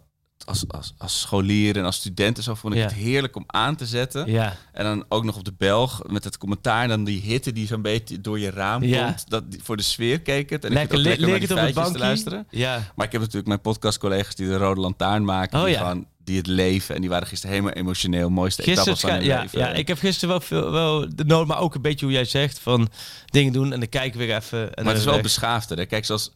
als, 0.45 0.65
als, 0.67 0.93
als 0.97 1.19
scholier 1.19 1.77
en 1.77 1.83
als 1.85 1.95
student 1.95 2.37
en 2.37 2.43
zo 2.43 2.55
vond 2.55 2.73
ik 2.73 2.81
het 2.81 2.93
heerlijk 2.93 3.35
om 3.35 3.43
aan 3.47 3.75
te 3.75 3.85
zetten. 3.85 4.31
Ja. 4.31 4.55
En 4.71 4.83
dan 4.83 5.05
ook 5.09 5.23
nog 5.23 5.37
op 5.37 5.43
de 5.43 5.53
Belg 5.57 6.01
met 6.07 6.23
het 6.23 6.37
commentaar. 6.37 6.83
En 6.83 6.89
dan 6.89 7.03
die 7.03 7.21
hitte 7.21 7.51
die 7.51 7.67
zo'n 7.67 7.81
beetje 7.81 8.21
door 8.21 8.39
je 8.39 8.49
raam 8.49 8.83
ja. 8.83 9.05
komt. 9.05 9.29
Dat, 9.29 9.43
voor 9.61 9.77
de 9.77 9.83
sfeer 9.83 10.21
keek 10.21 10.49
het. 10.49 10.65
En 10.65 10.71
lekker, 10.71 10.97
ik 10.97 11.05
lekker 11.05 11.27
naar 11.27 11.39
die 11.39 11.47
feitjes 11.47 11.91
te 11.91 11.97
luisteren. 11.97 12.47
Ja. 12.49 12.91
Maar 12.95 13.05
ik 13.05 13.11
heb 13.11 13.21
natuurlijk 13.21 13.47
mijn 13.47 13.61
podcastcollega's 13.61 14.35
die 14.35 14.47
de 14.47 14.57
Rode 14.57 14.81
Lantaarn 14.81 15.25
maken. 15.25 15.59
Oh, 15.59 15.65
die 15.65 15.73
ja 15.73 15.95
die 16.29 16.37
het 16.37 16.47
leven. 16.47 16.95
En 16.95 17.01
die 17.01 17.09
waren 17.09 17.27
gisteren 17.27 17.55
helemaal 17.55 17.77
emotioneel. 17.77 18.29
Mooiste 18.29 18.63
gisteren 18.63 18.97
van 18.97 19.09
hun 19.09 19.23
ja, 19.23 19.41
leven. 19.41 19.59
Ja, 19.59 19.67
ik 19.67 19.87
heb 19.87 19.97
gisteren 19.97 20.29
wel 20.29 20.39
veel, 20.39 20.71
wel 20.71 21.15
de 21.15 21.25
nood, 21.25 21.47
maar 21.47 21.59
ook 21.59 21.75
een 21.75 21.81
beetje 21.81 22.05
hoe 22.05 22.13
jij 22.13 22.25
zegt 22.25 22.59
van 22.59 22.89
dingen 23.25 23.53
doen 23.53 23.73
en 23.73 23.79
dan 23.79 23.89
kijken 23.89 24.19
weer 24.19 24.35
even. 24.35 24.73
En 24.73 24.83
maar 24.83 24.93
het 24.93 25.01
is 25.01 25.09
wel 25.09 25.21
beschaafder. 25.21 25.77
Hè? 25.77 25.85
Kijk, 25.85 26.05
zoals, 26.05 26.33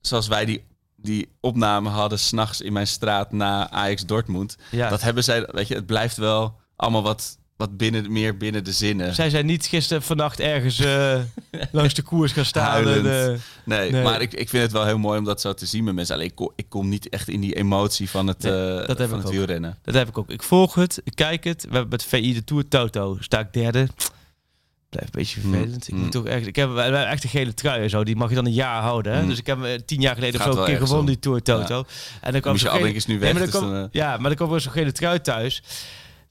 zoals 0.00 0.28
wij 0.28 0.44
die 0.44 0.64
die 0.96 1.28
opname 1.40 1.88
hadden 1.88 2.18
s'nachts 2.18 2.60
in 2.60 2.72
mijn 2.72 2.86
straat 2.86 3.32
na 3.32 3.70
Ajax 3.70 4.06
Dortmund. 4.06 4.56
Ja. 4.70 4.88
Dat 4.88 5.02
hebben 5.02 5.24
zij, 5.24 5.48
weet 5.52 5.68
je, 5.68 5.74
het 5.74 5.86
blijft 5.86 6.16
wel 6.16 6.60
allemaal 6.76 7.02
wat 7.02 7.38
wat 7.56 7.76
binnen, 7.76 8.12
meer 8.12 8.36
binnen 8.36 8.64
de 8.64 8.72
zinnen. 8.72 9.14
Zij 9.14 9.30
zijn 9.30 9.46
niet 9.46 9.66
gisteren 9.66 10.02
vannacht 10.02 10.40
ergens 10.40 10.80
uh, 10.80 11.18
langs 11.72 11.94
de 11.94 12.02
koers 12.02 12.32
gaan 12.32 12.44
staan. 12.44 12.88
En, 12.88 13.06
uh, 13.06 13.38
nee, 13.64 14.02
maar 14.02 14.20
ik, 14.20 14.34
ik 14.34 14.48
vind 14.48 14.62
het 14.62 14.72
wel 14.72 14.84
heel 14.84 14.98
mooi 14.98 15.18
om 15.18 15.24
dat 15.24 15.40
zo 15.40 15.54
te 15.54 15.66
zien 15.66 15.84
met 15.84 15.94
mensen. 15.94 16.14
Alleen 16.14 16.26
ik, 16.26 16.34
kom, 16.34 16.52
ik 16.56 16.66
kom 16.68 16.88
niet 16.88 17.08
echt 17.08 17.28
in 17.28 17.40
die 17.40 17.54
emotie 17.54 18.10
van 18.10 18.26
het, 18.26 18.42
nee, 18.42 18.80
uh, 18.80 18.86
dat 18.86 19.08
van 19.08 19.18
het 19.18 19.30
wielrennen. 19.30 19.78
Dat 19.82 19.94
heb 19.94 20.08
ik 20.08 20.18
ook. 20.18 20.30
Ik 20.30 20.42
volg 20.42 20.74
het, 20.74 21.00
ik 21.04 21.14
kijk 21.14 21.44
het. 21.44 21.62
We 21.62 21.72
hebben 21.72 21.88
met 21.88 22.04
VI 22.04 22.34
de 22.34 22.44
Tour 22.44 22.68
Toto. 22.68 23.16
Sta 23.20 23.38
ik 23.38 23.52
derde. 23.52 23.88
Blijft 24.88 25.14
een 25.14 25.20
beetje 25.20 25.40
mm, 25.42 25.52
vervelend. 25.52 25.88
Ik, 25.88 25.94
moet 25.94 26.04
mm. 26.04 26.10
toch 26.10 26.26
echt, 26.26 26.46
ik 26.46 26.56
heb 26.56 26.76
echt 26.76 27.24
een 27.24 27.30
gele 27.30 27.54
trui 27.54 27.82
en 27.82 27.90
zo. 27.90 28.04
Die 28.04 28.16
mag 28.16 28.28
je 28.28 28.34
dan 28.34 28.46
een 28.46 28.52
jaar 28.52 28.82
houden. 28.82 29.12
Hè? 29.12 29.22
Mm. 29.22 29.28
Dus 29.28 29.38
ik 29.38 29.46
heb 29.46 29.58
tien 29.86 30.00
jaar 30.00 30.14
geleden 30.14 30.40
of 30.40 30.52
zo 30.52 30.60
een 30.60 30.66
keer 30.66 30.78
gewonnen, 30.78 31.06
die 31.06 31.18
Tour 31.18 31.42
Toto. 31.42 31.84
En 32.20 32.32
dan 32.32 32.40
kwam 32.40 32.54
je 32.54 32.68
gele, 32.68 32.92
is 32.92 33.06
nu 33.06 33.18
weg. 33.18 33.32
maar 33.32 33.50
dan 33.50 33.72
dus 33.72 33.88
ja, 33.90 34.10
maar 34.10 34.28
dan 34.28 34.34
kwam 34.34 34.52
er 34.52 34.60
zo'n 34.60 34.72
gele 34.72 34.92
trui 34.92 35.20
thuis 35.20 35.62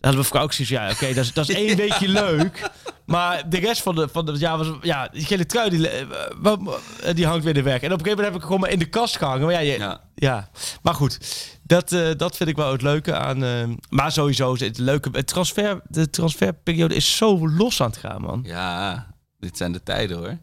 hadden 0.06 0.32
we 0.32 0.40
ook 0.40 0.54
zoiets 0.54 0.74
ja, 0.74 0.90
oké, 0.92 1.14
dat, 1.14 1.24
is, 1.24 1.34
dat 1.34 1.50
is 1.50 1.56
één 1.56 1.78
weekje 1.86 2.08
leuk. 2.08 2.70
Maar 3.06 3.50
de 3.50 3.58
rest 3.58 3.82
van, 3.82 3.96
de, 3.96 4.08
van 4.08 4.28
het 4.28 4.40
jaar 4.40 4.58
was, 4.58 4.72
ja, 4.82 5.08
die 5.08 5.26
gele 5.26 5.46
trui, 5.46 5.70
die, 5.70 5.90
eh, 5.90 7.14
die 7.14 7.26
hangt 7.26 7.44
weer 7.44 7.54
de 7.54 7.62
weg. 7.62 7.82
En 7.82 7.92
op 7.92 8.00
een 8.00 8.06
gegeven 8.06 8.16
moment 8.16 8.28
heb 8.28 8.36
ik 8.36 8.42
gewoon 8.42 8.60
maar 8.60 8.70
in 8.70 8.80
de 8.80 8.90
kast 8.90 9.18
gehangen. 9.18 9.46
Maar 9.46 9.54
ja, 9.54 9.60
je, 9.60 9.98
ja. 10.16 10.50
maar 10.82 10.94
goed, 10.94 11.20
dat, 11.64 11.92
uh, 11.92 12.10
dat 12.18 12.38
vind 12.38 12.50
ik 12.50 12.56
wel 12.56 12.72
het 12.72 12.82
leuke 12.82 13.16
aan. 13.16 13.44
Uh, 13.44 13.64
maar 13.90 14.12
sowieso, 14.12 14.54
het 14.54 14.78
leuke, 14.78 15.10
het 15.12 15.28
transfer, 15.28 15.82
de 15.88 16.10
transferperiode 16.10 16.96
is 16.96 17.18
zo 17.18 17.50
los 17.50 17.82
aan 17.82 17.90
het 17.90 17.98
gaan, 17.98 18.22
man. 18.22 18.44
Ja, 18.46 19.08
dit 19.40 19.58
zijn 19.58 19.72
de 19.72 19.84
tijden 19.84 20.18
hoor. 20.18 20.38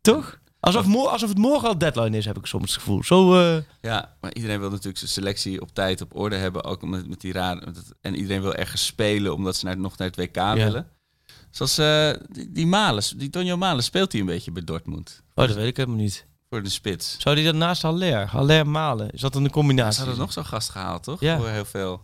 Toch? 0.00 0.38
Alsof, 0.66 0.94
alsof 1.06 1.28
het 1.28 1.38
morgen 1.38 1.68
al 1.68 1.78
deadline 1.78 2.16
is, 2.16 2.24
heb 2.24 2.38
ik 2.38 2.46
soms 2.46 2.70
het 2.70 2.82
gevoel. 2.82 3.04
Zo, 3.04 3.40
uh... 3.40 3.56
Ja, 3.80 4.16
maar 4.20 4.34
iedereen 4.34 4.60
wil 4.60 4.70
natuurlijk 4.70 4.98
zijn 4.98 5.10
selectie 5.10 5.60
op 5.60 5.74
tijd 5.74 6.00
op 6.00 6.16
orde 6.16 6.36
hebben. 6.36 6.64
Ook 6.64 6.82
met, 6.82 7.08
met 7.08 7.20
die 7.20 7.32
rare. 7.32 7.72
En 8.00 8.14
iedereen 8.14 8.42
wil 8.42 8.54
ergens 8.54 8.86
spelen 8.86 9.34
omdat 9.34 9.56
ze 9.56 9.64
naar, 9.64 9.78
nog 9.78 9.98
naar 9.98 10.08
het 10.08 10.16
WK 10.16 10.54
willen. 10.54 10.88
Zoals 11.50 11.78
uh, 11.78 12.10
die, 12.30 12.52
die 12.52 12.66
Males, 12.66 13.10
die 13.10 13.30
Tonio 13.30 13.56
Males, 13.56 13.84
speelt 13.84 14.12
hij 14.12 14.20
een 14.20 14.26
beetje 14.26 14.52
bij 14.52 14.64
Dortmund. 14.64 15.22
Oh, 15.34 15.46
dat 15.46 15.56
weet 15.56 15.68
ik 15.68 15.76
helemaal 15.76 15.98
niet. 15.98 16.26
Voor 16.50 16.62
de 16.62 16.68
spits. 16.68 17.16
Zou 17.18 17.34
die 17.34 17.44
dan 17.44 17.58
naast 17.58 17.82
Haller? 17.82 18.26
Haller 18.26 18.66
Malen? 18.66 19.10
Is 19.10 19.20
dat 19.20 19.34
een 19.34 19.50
combinatie? 19.50 19.92
Ze 19.92 20.00
hadden 20.00 20.18
nog 20.18 20.32
zo'n 20.32 20.44
gast 20.44 20.70
gehaald, 20.70 21.02
toch? 21.02 21.20
Ja. 21.20 21.36
Voor 21.36 21.48
heel 21.48 21.64
veel. 21.64 22.02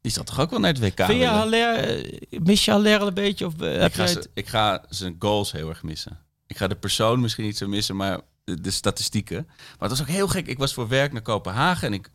Die 0.00 0.12
zat 0.12 0.26
toch 0.26 0.40
ook 0.40 0.50
wel 0.50 0.60
naar 0.60 0.72
het 0.72 0.80
WK? 0.80 1.04
Vind 1.04 1.20
je 1.20 1.26
Haller, 1.26 1.74
eh, 1.74 2.40
mis 2.40 2.64
je 2.64 2.70
Haller 2.70 3.00
al 3.00 3.06
een 3.06 3.14
beetje? 3.14 3.46
Of, 3.46 3.54
ik, 3.60 3.94
ga 3.94 4.08
ik 4.34 4.48
ga 4.48 4.84
zijn 4.88 5.16
goals 5.18 5.52
heel 5.52 5.68
erg 5.68 5.82
missen 5.82 6.25
ik 6.46 6.56
ga 6.56 6.66
de 6.66 6.76
persoon 6.76 7.20
misschien 7.20 7.44
niet 7.44 7.56
zo 7.56 7.68
missen, 7.68 7.96
maar 7.96 8.20
de, 8.44 8.70
statistieken. 8.70 9.44
Maar 9.46 9.88
het 9.88 9.90
was 9.90 10.00
ook 10.00 10.14
heel 10.14 10.28
gek. 10.28 10.46
Ik 10.46 10.58
was 10.58 10.74
voor 10.74 10.88
werk 10.88 11.12
naar 11.12 11.22
Kopenhagen 11.22 11.86
en 11.86 11.92
ik, 11.92 12.10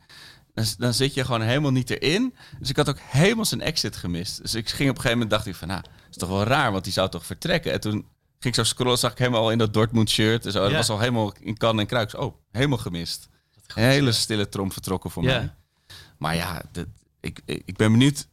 dan, 0.53 0.65
dan, 0.77 0.93
zit 0.93 1.13
je 1.13 1.25
gewoon 1.25 1.41
helemaal 1.41 1.71
niet 1.71 1.89
erin. 1.89 2.35
Dus 2.59 2.69
ik 2.69 2.75
had 2.75 2.89
ook 2.89 2.99
helemaal 2.99 3.45
zijn 3.45 3.61
exit 3.61 3.95
gemist. 3.95 4.41
Dus 4.41 4.55
ik 4.55 4.69
ging 4.69 4.89
op 4.89 4.95
een 4.95 5.01
gegeven 5.01 5.11
moment, 5.11 5.29
dacht 5.29 5.45
ik 5.45 5.55
van, 5.55 5.67
nou, 5.67 5.81
dat 5.81 6.09
is 6.09 6.17
toch 6.17 6.29
wel 6.29 6.43
raar, 6.43 6.71
want 6.71 6.83
die 6.83 6.93
zou 6.93 7.09
toch 7.09 7.25
vertrekken. 7.25 7.71
En 7.71 7.79
toen 7.79 7.91
ging 7.91 8.05
ik 8.39 8.55
zo 8.55 8.63
scrollen, 8.63 8.97
zag 8.97 9.11
ik 9.11 9.17
helemaal 9.17 9.41
al 9.41 9.51
in 9.51 9.57
dat 9.57 9.73
Dortmund 9.73 10.09
shirt. 10.09 10.45
En 10.45 10.51
zo. 10.51 10.63
Dat 10.63 10.71
was 10.71 10.89
al 10.89 10.99
helemaal 10.99 11.33
in 11.39 11.57
kan 11.57 11.79
en 11.79 11.85
kruik. 11.85 12.19
Oh, 12.19 12.35
helemaal 12.51 12.77
gemist. 12.77 13.29
Een 13.75 13.83
hele 13.83 14.11
stille 14.11 14.49
trom 14.49 14.71
vertrokken 14.71 15.11
voor 15.11 15.23
mij. 15.23 15.53
Maar 16.17 16.35
ja, 16.35 16.63
ik, 17.19 17.41
ik 17.45 17.75
ben 17.77 17.91
benieuwd 17.91 18.27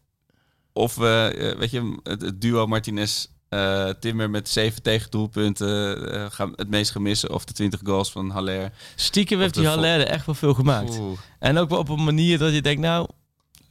of 0.73 0.95
we, 0.95 1.55
weet 1.59 1.71
je, 1.71 2.01
het, 2.03 2.41
duo 2.41 2.67
Martinez 2.67 3.27
uh, 3.51 3.89
Timmer 4.01 4.31
met 4.31 4.49
7 4.49 4.83
tegendoelpunten 4.83 6.13
uh, 6.15 6.49
het 6.57 6.69
meest 6.69 6.91
gemissen. 6.91 7.33
Of 7.33 7.45
de 7.45 7.53
20 7.53 7.81
goals 7.85 8.13
van 8.13 8.31
Haller. 8.31 8.73
Stiekem 8.97 9.41
heeft 9.41 9.55
die 9.55 9.67
Haller 9.67 10.01
echt 10.01 10.27
wel 10.27 10.35
veel 10.35 10.55
gemaakt. 10.55 11.01
En 11.39 11.59
ook 11.59 11.69
wel 11.69 11.79
op 11.79 11.89
een 11.89 12.05
manier 12.05 12.39
dat 12.39 12.55
je 12.55 12.63
denkt, 12.63 12.81
nou... 12.81 13.09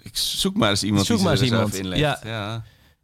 Ik 0.02 0.18
zoek 0.18 0.56
maar 0.56 0.70
eens 0.70 0.84
iemand 0.84 1.06
zoek 1.06 1.18
die 1.18 1.26
maar 1.26 1.36
eens 1.36 1.52
iemand. 1.52 1.74
inlegt. 1.74 2.02
Ja. 2.02 2.20
ja. 2.24 2.64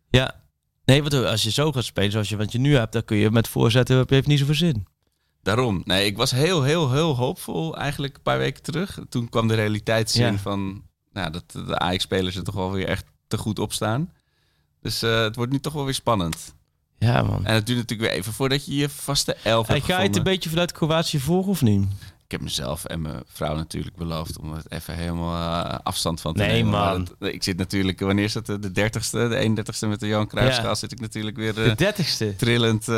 ja. 0.09 0.41
Nee, 0.85 1.01
want 1.01 1.13
als 1.13 1.43
je 1.43 1.51
zo 1.51 1.71
gaat 1.71 1.83
spelen 1.83 2.11
zoals 2.11 2.29
je 2.29 2.37
wat 2.37 2.51
je 2.51 2.59
nu 2.59 2.75
hebt, 2.75 2.93
dan 2.93 3.05
kun 3.05 3.17
je 3.17 3.31
met 3.31 3.47
voorzetten, 3.47 4.05
heeft 4.07 4.27
niet 4.27 4.39
zoveel 4.39 4.55
zin. 4.55 4.87
Daarom. 5.41 5.81
Nee, 5.85 6.05
ik 6.05 6.17
was 6.17 6.31
heel, 6.31 6.63
heel, 6.63 6.91
heel 6.91 7.15
hoopvol 7.15 7.77
eigenlijk 7.77 8.15
een 8.15 8.21
paar 8.21 8.37
weken 8.37 8.63
terug. 8.63 8.99
Toen 9.09 9.29
kwam 9.29 9.47
de 9.47 9.53
realiteitszin 9.53 10.37
van 10.37 10.83
nou, 11.11 11.31
dat 11.31 11.51
de 11.51 11.79
Ajax-spelers 11.79 12.35
er 12.35 12.43
toch 12.43 12.55
wel 12.55 12.71
weer 12.71 12.87
echt 12.87 13.05
te 13.27 13.37
goed 13.37 13.59
op 13.59 13.73
staan. 13.73 14.13
Dus 14.81 15.03
uh, 15.03 15.21
het 15.21 15.35
wordt 15.35 15.51
nu 15.51 15.59
toch 15.59 15.73
wel 15.73 15.85
weer 15.85 15.93
spannend. 15.93 16.55
Ja, 17.03 17.21
man. 17.21 17.45
En 17.45 17.53
het 17.53 17.65
duurt 17.65 17.77
natuurlijk 17.77 18.09
weer 18.09 18.19
even 18.19 18.33
voordat 18.33 18.65
je 18.65 18.75
je 18.75 18.89
vaste 18.89 19.35
elf 19.43 19.67
hebt 19.67 19.85
Ga 19.85 20.01
je 20.01 20.07
het 20.07 20.15
een 20.15 20.23
beetje 20.23 20.49
vanuit 20.49 20.71
Kroatië 20.71 21.19
volgen 21.19 21.51
of 21.51 21.61
niet? 21.61 21.85
Ik 22.25 22.31
heb 22.31 22.41
mezelf 22.41 22.85
en 22.85 23.01
mijn 23.01 23.23
vrouw 23.27 23.55
natuurlijk 23.55 23.95
beloofd 23.95 24.39
om 24.39 24.53
het 24.53 24.71
even 24.71 24.95
helemaal 24.95 25.65
uh, 25.65 25.77
afstand 25.83 26.21
van 26.21 26.33
te 26.33 26.41
nee, 26.41 26.63
nemen. 26.63 26.71
Man. 26.71 27.07
ik 27.19 27.43
zit 27.43 27.57
natuurlijk, 27.57 27.99
wanneer 27.99 28.23
is 28.23 28.33
het? 28.33 28.45
De 28.45 28.69
30ste, 28.69 29.09
de 29.11 29.63
31ste 29.65 29.87
met 29.87 29.99
de 29.99 30.07
Johan 30.07 30.27
Cruijffschaal 30.27 30.67
ja. 30.67 30.75
zit 30.75 30.91
ik 30.91 30.99
natuurlijk 30.99 31.35
weer 31.35 31.57
uh, 31.57 31.75
de 31.75 31.93
30ste. 31.93 32.35
trillend 32.35 32.87
uh, 32.87 32.95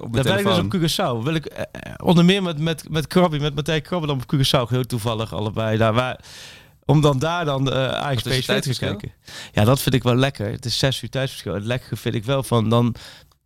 op 0.00 0.12
mijn 0.12 0.24
Daar 0.24 0.34
ben 0.34 0.38
ik 0.38 0.44
dus 0.44 0.58
op 0.58 0.74
Curaçao. 0.76 1.24
Wil 1.24 1.34
ik 1.34 1.66
onder 1.96 2.24
meer 2.24 2.42
met, 2.42 2.58
met, 2.58 2.88
met 2.88 3.06
Krabby, 3.06 3.38
met 3.38 3.54
Matthij 3.54 3.80
Krabbe 3.80 4.06
dan 4.06 4.20
op 4.22 4.34
Curaçao. 4.34 4.68
Heel 4.68 4.86
toevallig 4.86 5.34
allebei 5.34 5.76
daar. 5.76 5.92
Waar, 5.92 6.20
om 6.86 7.00
dan 7.00 7.18
daar 7.18 7.44
dan 7.44 7.68
uh, 7.68 7.88
Ajax 7.88 8.22
PSV 8.22 8.60
te 8.60 8.78
kijken. 8.78 9.12
Ja, 9.52 9.64
dat 9.64 9.82
vind 9.82 9.94
ik 9.94 10.02
wel 10.02 10.14
lekker. 10.14 10.50
Het 10.50 10.64
is 10.64 10.78
zes 10.78 11.02
uur 11.02 11.10
tijdsverschil. 11.10 11.54
Het 11.54 11.64
lekkere 11.64 11.96
vind 11.96 12.14
ik 12.14 12.24
wel 12.24 12.42
van 12.42 12.70
dan... 12.70 12.94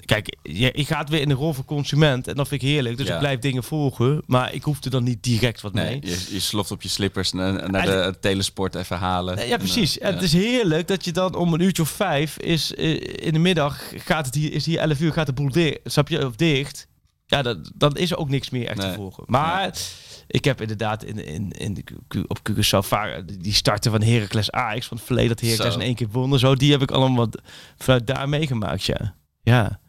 Kijk, 0.05 0.36
je, 0.43 0.72
je 0.74 0.85
gaat 0.85 1.09
weer 1.09 1.20
in 1.20 1.28
de 1.28 1.35
rol 1.35 1.52
van 1.52 1.64
consument 1.64 2.28
en 2.28 2.35
dat 2.35 2.48
vind 2.48 2.62
ik 2.62 2.68
heerlijk. 2.68 2.97
Dus 2.97 3.09
ik 3.09 3.18
blijf 3.18 3.39
dingen 3.39 3.64
volgen, 3.64 4.22
maar 4.27 4.55
ik 4.55 4.62
hoef 4.62 4.85
er 4.85 4.90
dan 4.90 5.05
niet 5.05 5.22
direct 5.22 5.60
wat 5.60 5.72
mee. 5.72 5.98
je, 6.01 6.27
je 6.31 6.40
sloft 6.40 6.70
op 6.70 6.82
je 6.82 6.89
slippers 6.89 7.32
naar, 7.32 7.70
naar 7.70 7.86
de, 7.86 8.14
telesport 8.20 8.74
even 8.74 8.97
halen. 8.97 9.48
Ja, 9.48 9.56
precies. 9.56 9.98
En, 9.98 10.14
het 10.14 10.22
is 10.22 10.32
heerlijk 10.32 10.89
dat 10.89 11.05
je 11.05 11.12
dan 11.12 11.35
om 11.35 11.55
een 11.55 11.60
uurtje 11.60 11.82
of 11.82 11.89
vijf 11.89 12.39
is 12.39 12.74
eh, 12.74 13.01
in 13.27 13.32
de 13.32 13.39
middag 13.39 13.82
gaat 13.97 14.27
het 14.27 14.35
hier, 14.35 14.52
is 14.52 14.66
hier 14.66 14.78
11 14.78 15.01
uur 15.01 15.12
gaat 15.12 15.27
de 15.27 15.32
boel 15.32 15.51
dicht, 15.51 15.78
snap 15.85 16.09
je, 16.09 16.27
of 16.27 16.36
dicht. 16.36 16.89
Ja, 17.27 17.43
dat, 17.43 17.70
dan 17.74 17.97
is 17.97 18.10
er 18.10 18.16
ook 18.16 18.28
niks 18.28 18.51
meer 18.51 18.66
echt 18.66 18.81
te 18.81 18.93
volgen. 18.93 19.24
Maar 19.27 19.78
ik 20.27 20.44
heb 20.44 20.60
inderdaad 20.60 21.05
in, 21.05 21.27
in, 21.27 21.51
in 21.51 21.74
de, 21.74 21.85
op 22.27 22.39
Curaçao 22.51 22.86
vaak 22.86 23.22
die 23.43 23.52
starten 23.52 23.90
van 23.90 24.02
Heracles 24.02 24.51
Ajax 24.51 24.86
van 24.86 24.97
het 24.97 25.06
verleden 25.06 25.36
dat 25.36 25.40
Heracles 25.40 25.74
in 25.74 25.81
één 25.81 25.94
keer 25.94 26.09
won. 26.10 26.39
Zo, 26.39 26.55
die 26.55 26.70
heb 26.70 26.82
ik 26.82 26.90
allemaal 26.90 27.28
vanuit 27.77 28.06
daar 28.06 28.28
meegemaakt, 28.28 28.85
ja. 28.85 29.14
Ja. 29.43 29.81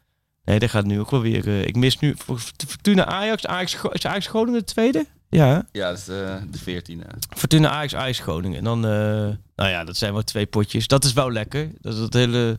Nee, 0.43 0.59
dat 0.59 0.69
gaat 0.69 0.85
nu 0.85 0.99
ook 0.99 1.11
wel 1.11 1.21
weer. 1.21 1.47
Uh, 1.47 1.65
ik 1.65 1.75
mis 1.75 1.99
nu 1.99 2.15
Fortuna 2.67 3.05
Ajax. 3.05 3.45
Ajax 3.45 3.77
is 3.91 4.05
Ajax 4.05 4.27
Groningen 4.27 4.59
de 4.59 4.65
tweede? 4.65 5.05
Ja. 5.29 5.65
Ja, 5.71 5.89
dat 5.89 5.97
is 5.97 6.03
de, 6.03 6.39
de 6.51 6.57
veertiende. 6.57 7.05
Fortuna 7.35 7.69
Ajax, 7.69 7.95
Ajax 7.95 8.19
Groningen. 8.19 8.57
En 8.57 8.63
dan, 8.63 8.85
uh, 8.85 8.91
nou 9.55 9.69
ja, 9.69 9.83
dat 9.83 9.97
zijn 9.97 10.13
wel 10.13 10.23
twee 10.23 10.45
potjes. 10.45 10.87
Dat 10.87 11.03
is 11.03 11.13
wel 11.13 11.31
lekker. 11.31 11.71
Dat 11.81 11.93
is 11.93 11.99
het 11.99 12.13
hele 12.13 12.57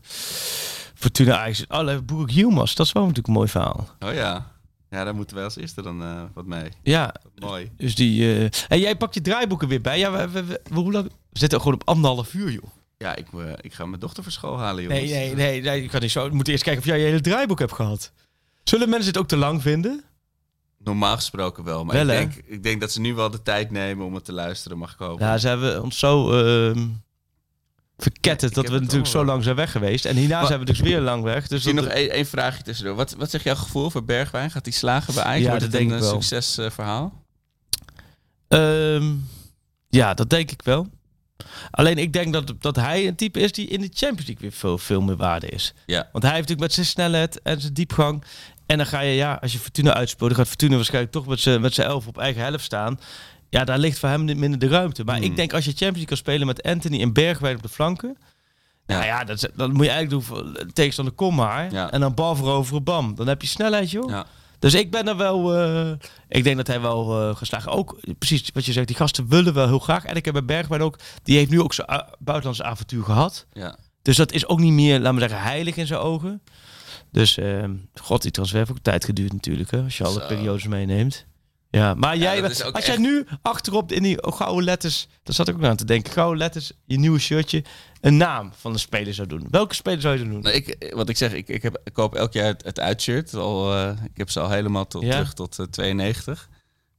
Fortuna 0.93 1.37
Ajax. 1.37 1.67
Alle 1.67 2.01
Boerik 2.01 2.29
Hielmas, 2.29 2.75
dat 2.75 2.85
is 2.85 2.91
wel 2.91 3.01
natuurlijk 3.01 3.27
een 3.27 3.33
mooi 3.33 3.49
verhaal. 3.49 3.87
Oh 3.99 4.13
ja. 4.13 4.51
Ja, 4.89 5.03
daar 5.03 5.15
moeten 5.15 5.35
wij 5.35 5.45
als 5.45 5.57
eerste 5.57 5.81
dan 5.81 6.01
uh, 6.01 6.21
wat 6.33 6.45
mee. 6.45 6.69
Ja. 6.83 7.15
mooi. 7.35 7.71
Dus 7.77 7.95
die... 7.95 8.21
Uh... 8.21 8.49
En 8.67 8.79
jij 8.79 8.95
pakt 8.95 9.13
je 9.13 9.21
draaiboeken 9.21 9.67
weer 9.67 9.81
bij. 9.81 9.99
Ja, 9.99 10.11
we, 10.11 10.29
we, 10.29 10.43
we, 10.45 10.61
hoe 10.73 10.91
lang... 10.91 11.05
We 11.05 11.39
zitten 11.39 11.59
gewoon 11.59 11.73
op 11.73 11.87
anderhalf 11.87 12.33
uur, 12.33 12.51
joh. 12.51 12.63
Ja, 12.97 13.15
ik, 13.15 13.27
uh, 13.35 13.51
ik 13.61 13.73
ga 13.73 13.85
mijn 13.85 13.99
dochter 13.99 14.23
voor 14.23 14.31
school 14.31 14.59
halen, 14.59 14.83
jongens. 14.83 15.01
Nee, 15.01 15.11
nee, 15.11 15.35
nee, 15.35 15.61
nee, 15.61 15.83
ik 15.83 15.89
kan 15.89 16.01
niet 16.01 16.11
zo. 16.11 16.29
We 16.29 16.35
moeten 16.35 16.53
eerst 16.53 16.65
kijken 16.65 16.81
of 16.81 16.87
jij 16.87 16.99
je 16.99 17.05
hele 17.05 17.21
draaiboek 17.21 17.59
hebt 17.59 17.73
gehad. 17.73 18.11
Zullen 18.63 18.89
mensen 18.89 19.07
het 19.07 19.17
ook 19.17 19.27
te 19.27 19.37
lang 19.37 19.61
vinden? 19.61 20.03
Normaal 20.77 21.15
gesproken 21.15 21.63
wel, 21.63 21.85
maar 21.85 21.95
wel, 21.95 22.07
ik, 22.07 22.17
denk, 22.17 22.33
ik 22.45 22.63
denk 22.63 22.81
dat 22.81 22.91
ze 22.91 23.01
nu 23.01 23.13
wel 23.13 23.29
de 23.29 23.41
tijd 23.41 23.71
nemen 23.71 24.05
om 24.05 24.13
het 24.13 24.25
te 24.25 24.33
luisteren, 24.33 24.77
mag 24.77 24.93
ik 24.93 24.99
hopen. 24.99 25.25
Ja, 25.25 25.37
ze 25.37 25.47
hebben 25.47 25.83
ons 25.83 25.99
zo 25.99 26.43
uh, 26.43 26.77
verketterd 27.97 28.53
dat 28.53 28.69
we 28.69 28.79
natuurlijk 28.79 29.07
zo 29.07 29.25
lang 29.25 29.43
zijn 29.43 29.55
weg 29.55 29.71
geweest. 29.71 30.05
En 30.05 30.15
hierna 30.15 30.45
zijn 30.45 30.59
we 30.59 30.65
dus 30.65 30.79
weer 30.79 31.01
lang 31.01 31.23
weg. 31.23 31.47
Dus 31.47 31.63
Zie 31.63 31.73
nog 31.73 31.85
één 31.85 32.25
vraagje 32.25 32.63
tussendoor. 32.63 32.95
Wat, 32.95 33.15
wat 33.17 33.29
zegt 33.29 33.43
jouw 33.43 33.55
gevoel 33.55 33.89
voor 33.89 34.03
Bergwijn? 34.03 34.51
Gaat 34.51 34.65
hij 34.65 34.73
slagen 34.73 35.13
bij 35.13 35.23
Ajax? 35.23 35.45
Ja, 35.45 35.59
dat 35.59 35.71
denk 35.71 35.91
ik 35.91 35.99
wel. 35.99 36.15
een 36.15 36.23
succesverhaal? 36.23 37.23
Um, 38.47 39.27
ja, 39.89 40.13
dat 40.13 40.29
denk 40.29 40.51
ik 40.51 40.61
wel. 40.61 40.87
Alleen 41.71 41.97
ik 41.97 42.13
denk 42.13 42.33
dat, 42.33 42.53
dat 42.59 42.75
hij 42.75 43.07
een 43.07 43.15
type 43.15 43.39
is 43.39 43.51
die 43.51 43.67
in 43.67 43.81
de 43.81 43.89
Champions 43.93 44.27
League 44.27 44.49
weer 44.49 44.51
veel, 44.51 44.77
veel 44.77 45.01
meer 45.01 45.15
waarde 45.15 45.47
is. 45.47 45.73
Ja. 45.85 46.09
Want 46.11 46.23
hij 46.23 46.33
heeft 46.33 46.49
natuurlijk 46.49 46.59
met 46.59 46.73
zijn 46.73 46.85
snelheid 46.85 47.41
en 47.41 47.61
zijn 47.61 47.73
diepgang. 47.73 48.23
En 48.65 48.77
dan 48.77 48.85
ga 48.85 48.99
je, 48.99 49.15
ja, 49.15 49.37
als 49.41 49.53
je 49.53 49.59
Fortuna 49.59 49.93
uitspeelt, 49.93 50.29
dan 50.29 50.39
gaat 50.39 50.47
Fortuna 50.47 50.75
waarschijnlijk 50.75 51.13
toch 51.13 51.27
met 51.27 51.39
zijn 51.39 51.61
met 51.61 51.77
elf 51.77 52.07
op 52.07 52.17
eigen 52.17 52.41
helft 52.41 52.63
staan. 52.63 52.99
Ja, 53.49 53.63
daar 53.63 53.79
ligt 53.79 53.99
voor 53.99 54.09
hem 54.09 54.25
minder 54.25 54.59
de 54.59 54.67
ruimte. 54.67 55.03
Maar 55.03 55.17
ik 55.17 55.23
hmm. 55.23 55.35
denk 55.35 55.53
als 55.53 55.65
je 55.65 55.69
Champions 55.69 55.95
League 55.95 56.07
kan 56.07 56.17
spelen 56.17 56.47
met 56.47 56.63
Anthony 56.63 57.01
en 57.01 57.13
Bergwijn 57.13 57.55
op 57.55 57.61
de 57.61 57.69
flanken. 57.69 58.17
Ja. 58.85 58.95
Nou 58.95 59.05
ja, 59.05 59.23
dat, 59.23 59.49
dat 59.55 59.73
moet 59.73 59.85
je 59.85 59.91
eigenlijk 59.91 60.09
doen 60.09 60.21
voor 60.21 60.71
tegenstander 60.73 61.13
kom 61.13 61.35
maar. 61.35 61.71
Ja. 61.71 61.91
En 61.91 61.99
dan 61.99 62.13
bal 62.13 62.35
veroveren, 62.35 62.83
bam. 62.83 63.15
Dan 63.15 63.27
heb 63.27 63.41
je 63.41 63.47
snelheid, 63.47 63.91
joh. 63.91 64.09
Ja. 64.09 64.25
Dus 64.63 64.73
ik 64.73 64.91
ben 64.91 65.07
er 65.07 65.17
wel. 65.17 65.59
Uh, 65.59 65.91
ik 66.27 66.43
denk 66.43 66.57
dat 66.57 66.67
hij 66.67 66.81
wel 66.81 67.29
uh, 67.29 67.35
geslagen. 67.35 67.71
Ook 67.71 67.99
precies 68.17 68.49
wat 68.53 68.65
je 68.65 68.71
zegt, 68.71 68.87
die 68.87 68.95
gasten 68.95 69.27
willen 69.27 69.53
wel 69.53 69.67
heel 69.67 69.79
graag. 69.79 70.05
En 70.05 70.15
ik 70.15 70.25
heb 70.25 70.33
bij 70.33 70.45
Bergwijn 70.45 70.81
ook. 70.81 70.99
Die 71.23 71.37
heeft 71.37 71.49
nu 71.49 71.61
ook 71.61 71.73
zijn 71.73 72.05
buitenlandse 72.19 72.63
avontuur 72.63 73.03
gehad. 73.03 73.45
Ja. 73.53 73.77
Dus 74.01 74.17
dat 74.17 74.31
is 74.31 74.47
ook 74.47 74.59
niet 74.59 74.71
meer, 74.73 74.99
laten 74.99 75.13
we 75.13 75.19
zeggen, 75.19 75.41
heilig 75.41 75.75
in 75.75 75.87
zijn 75.87 75.99
ogen. 75.99 76.41
Dus 77.11 77.37
uh, 77.37 77.63
god, 77.93 78.21
die 78.21 78.31
transfer 78.31 78.57
heeft 78.57 78.71
ook 78.71 78.79
tijd 78.81 79.05
geduurd 79.05 79.33
natuurlijk. 79.33 79.71
Hè, 79.71 79.81
als 79.81 79.97
je 79.97 80.03
alle 80.03 80.25
periodes 80.25 80.67
meeneemt. 80.67 81.25
Ja, 81.77 81.93
maar 81.93 82.17
jij, 82.17 82.43
als 82.43 82.61
echt... 82.71 82.85
jij 82.85 82.97
nu 82.97 83.25
achterop 83.41 83.91
in 83.91 84.03
die 84.03 84.17
gouden 84.21 84.63
letters, 84.63 85.07
daar 85.23 85.35
zat 85.35 85.47
ik 85.47 85.55
ook 85.55 85.63
aan 85.63 85.75
te 85.75 85.85
denken, 85.85 86.13
gouden 86.13 86.37
letters, 86.37 86.71
je 86.85 86.99
nieuwe 86.99 87.19
shirtje, 87.19 87.63
een 88.01 88.17
naam 88.17 88.51
van 88.55 88.73
een 88.73 88.79
speler 88.79 89.13
zou 89.13 89.27
doen. 89.27 89.47
Welke 89.49 89.75
speler 89.75 90.01
zou 90.01 90.17
je 90.17 90.23
doen? 90.23 90.41
Nou, 90.41 90.55
ik, 90.55 90.91
wat 90.95 91.09
ik 91.09 91.17
zeg, 91.17 91.33
ik, 91.33 91.47
ik, 91.47 91.61
heb, 91.61 91.81
ik 91.83 91.93
koop 91.93 92.15
elk 92.15 92.33
jaar 92.33 92.45
het, 92.45 92.63
het 92.63 92.79
uitshirt. 92.79 93.33
Al, 93.33 93.75
uh, 93.75 93.89
ik 93.89 94.17
heb 94.17 94.29
ze 94.29 94.39
al 94.39 94.49
helemaal 94.49 94.87
tot, 94.87 95.01
terug 95.01 95.33
tot 95.33 95.59
uh, 95.59 95.65
92. 95.65 96.49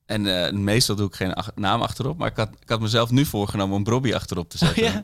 En 0.06 0.24
uh, 0.24 0.50
meestal 0.50 0.96
doe 0.96 1.06
ik 1.06 1.14
geen 1.14 1.36
naam 1.54 1.82
achterop, 1.82 2.18
maar 2.18 2.30
ik 2.30 2.36
had, 2.36 2.48
ik 2.60 2.68
had 2.68 2.80
mezelf 2.80 3.10
nu 3.10 3.24
voorgenomen 3.24 3.76
om 3.76 3.84
Brobby 3.84 4.14
achterop 4.14 4.48
te 4.48 4.58
zetten. 4.58 4.82
Oh, 4.82 4.88
ja? 4.92 5.02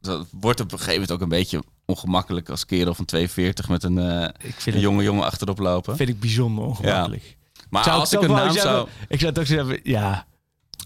Dat 0.00 0.26
wordt 0.30 0.60
op 0.60 0.72
een 0.72 0.78
gegeven 0.78 1.00
moment 1.00 1.12
ook 1.12 1.20
een 1.20 1.28
beetje 1.28 1.62
ongemakkelijk 1.84 2.48
als 2.48 2.64
kerel 2.64 2.94
van 2.94 3.04
42 3.04 3.68
met 3.68 3.82
een, 3.82 3.96
een 3.96 4.34
jonge 4.64 5.02
jongen 5.02 5.24
achterop 5.24 5.58
lopen. 5.58 5.96
Vind 5.96 6.08
ik 6.08 6.20
bijzonder 6.20 6.64
ongemakkelijk. 6.64 7.36
Maar 7.74 7.90
als 7.90 8.12
ik 8.12 8.20
een 8.20 8.30
naam 8.30 8.52
zou... 8.52 8.88
Ik 9.08 9.20
zou 9.20 9.32
toch 9.32 9.46
zeggen, 9.46 9.80
ja... 9.82 10.26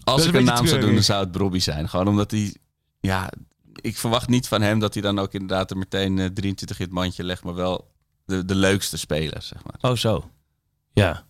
Als 0.03 0.25
ik 0.25 0.33
een 0.33 0.43
naam 0.43 0.67
zou 0.67 0.81
doen, 0.81 0.93
dan 0.93 1.03
zou 1.03 1.19
het 1.19 1.31
Brobby 1.31 1.59
zijn. 1.59 1.89
Gewoon 1.89 2.07
omdat 2.07 2.31
hij... 2.31 2.55
Ja, 2.99 3.31
ik 3.81 3.97
verwacht 3.97 4.27
niet 4.27 4.47
van 4.47 4.61
hem 4.61 4.79
dat 4.79 4.93
hij 4.93 5.03
dan 5.03 5.19
ook 5.19 5.33
inderdaad 5.33 5.71
er 5.71 5.77
meteen 5.77 6.17
uh, 6.17 6.25
23 6.25 6.79
in 6.79 6.85
het 6.85 6.93
mandje 6.93 7.23
legt. 7.23 7.43
Maar 7.43 7.53
wel 7.53 7.91
de, 8.25 8.45
de 8.45 8.55
leukste 8.55 8.97
speler, 8.97 9.41
zeg 9.41 9.59
maar. 9.63 9.91
Oh, 9.91 9.97
zo. 9.97 10.29
Ja. 10.93 11.25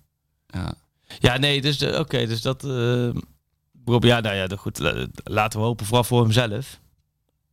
Ja, 0.48 0.74
ja 1.20 1.38
nee, 1.38 1.62
dus 1.62 1.84
oké. 1.84 1.98
Okay, 1.98 2.26
dus 2.26 2.42
dat... 2.42 2.64
Uh, 2.64 3.10
Rob, 3.86 4.04
ja, 4.04 4.20
nou 4.20 4.36
ja, 4.36 4.48
goed. 4.58 4.80
Laten 5.24 5.60
we 5.60 5.66
hopen, 5.66 5.86
vooral 5.86 6.04
voor 6.04 6.22
hemzelf. 6.22 6.80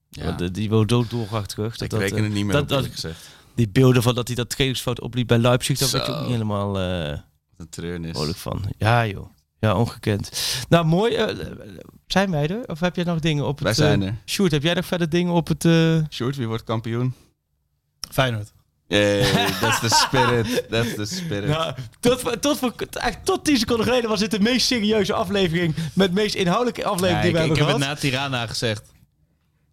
Ja. 0.09 0.33
Die, 0.33 0.51
die 0.51 0.69
wil 0.69 0.85
zo 0.89 1.05
terug. 1.47 1.77
Dat, 1.77 1.93
ik 1.93 1.99
reken 1.99 2.25
het 2.25 2.33
niet 2.33 2.45
meer 2.45 2.55
dat, 2.55 2.69
dat, 2.69 2.87
gezegd. 2.87 3.29
Die 3.55 3.69
beelden 3.69 4.03
van 4.03 4.15
dat 4.15 4.27
hij 4.27 4.37
dat 4.37 4.51
trainingsfoto 4.51 5.05
opliep 5.05 5.27
bij 5.27 5.39
Leipzig, 5.39 5.79
dat 5.79 5.91
werd 5.91 6.09
ook 6.09 6.21
niet 6.21 6.31
helemaal... 6.31 6.81
Uh, 6.81 7.19
een 7.57 7.69
treurnis. 7.69 8.17
Vrolijk 8.17 8.39
van. 8.39 8.65
Ja, 8.79 9.07
joh. 9.07 9.27
Ja, 9.59 9.75
ongekend. 9.75 10.31
Nou, 10.69 10.85
mooi. 10.85 11.17
Uh, 11.17 11.47
zijn 12.07 12.31
wij 12.31 12.49
er? 12.49 12.69
Of 12.69 12.81
heb 12.81 12.97
jij 12.97 13.05
nog 13.05 13.21
dingen 13.21 13.47
op 13.47 13.55
het... 13.55 13.65
Wij 13.65 13.75
zijn 13.75 14.03
er. 14.03 14.09
Uh, 14.09 14.15
Sjoerd, 14.27 14.53
heb 14.53 14.63
jij 14.63 14.75
nog 14.75 14.87
verder 14.87 15.09
dingen 15.09 15.33
op 15.33 15.49
het... 15.49 15.65
Uh... 15.65 15.99
Sjoerd, 16.11 16.37
wie 16.37 16.47
wordt 16.47 16.65
kampioen? 16.65 17.15
Feyenoord. 18.11 18.53
Yeah, 18.89 19.59
that's 19.61 19.81
the 19.81 19.89
spirit. 19.89 20.71
That's 20.71 20.95
the 20.95 21.05
spirit. 21.05 21.49
Nou, 21.49 21.75
tot, 22.01 22.43
tot, 22.43 22.59
voor, 22.59 22.75
tot 23.25 23.45
10 23.45 23.57
seconden 23.57 23.87
geleden 23.87 24.11
was 24.11 24.21
dit 24.21 24.31
de 24.31 24.41
meest 24.41 24.67
serieuze 24.67 25.13
aflevering. 25.13 25.75
Met 25.93 26.09
de 26.09 26.15
meest 26.15 26.35
inhoudelijke 26.35 26.85
aflevering 26.85 27.23
die 27.23 27.33
we 27.33 27.39
hebben 27.39 27.57
gehad. 27.57 27.75
Ik 27.75 27.81
heb 27.81 27.89
het 27.89 28.03
na 28.03 28.11
Tirana 28.11 28.47
gezegd. 28.47 28.83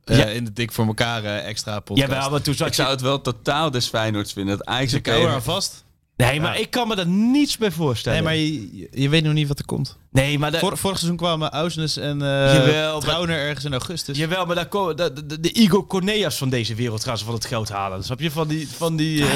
Uh, 0.06 0.18
ja. 0.18 0.26
In 0.26 0.46
de 0.46 0.54
dik 0.54 0.72
voor 0.72 0.86
elkaar 0.86 1.24
uh, 1.24 1.48
extra 1.48 1.80
podcast. 1.80 2.12
Ja, 2.12 2.30
maar 2.30 2.42
toen 2.42 2.56
ik 2.66 2.74
zou 2.74 2.90
het 2.90 3.02
wel 3.02 3.22
totaal 3.22 3.72
des 3.72 3.88
Feyenoords 3.88 4.34
vinden. 4.34 4.58
Dat 4.58 4.68
eigenlijk 4.68 5.08
ik 5.08 5.14
hou 5.14 5.28
er 5.28 5.42
vast. 5.42 5.84
Nee, 6.26 6.42
maar 6.42 6.60
ik 6.60 6.70
kan 6.70 6.88
me 6.88 6.96
dat 6.96 7.08
niets 7.08 7.58
meer 7.58 7.72
voorstellen. 7.72 8.24
Nee, 8.24 8.28
maar 8.28 8.36
je, 8.36 8.88
je 9.02 9.10
weet 9.10 9.24
nog 9.24 9.34
niet 9.34 9.48
wat 9.48 9.60
er 9.60 9.66
komt. 9.66 9.98
Nee, 10.12 10.40
maar... 10.40 10.52
De... 10.52 10.58
Vor, 10.58 10.78
vorig 10.78 10.98
seizoen 10.98 11.18
kwamen 11.18 11.52
Ausnes 11.52 11.98
en 11.98 12.16
uh, 12.16 12.28
jawel, 12.54 13.00
Trauner 13.00 13.38
ergens 13.38 13.66
in 13.66 13.72
augustus. 13.72 14.18
Jawel, 14.18 14.46
maar 14.46 14.56
daar 14.56 14.68
komen 14.68 14.98
de, 14.98 15.26
de, 15.26 15.40
de 15.40 15.52
Igor 15.52 15.88
Corneas 15.88 16.38
van 16.38 16.50
deze 16.50 16.76
wereld 16.76 17.04
gaan 17.04 17.18
ze 17.18 17.26
van 17.26 17.34
het 17.34 17.46
geld 17.46 17.70
halen. 17.70 18.04
Snap 18.04 18.20
je? 18.20 18.32
Van 18.32 18.48
die... 18.48 18.68
Van 18.68 18.96
die 18.96 19.22
uh... 19.22 19.28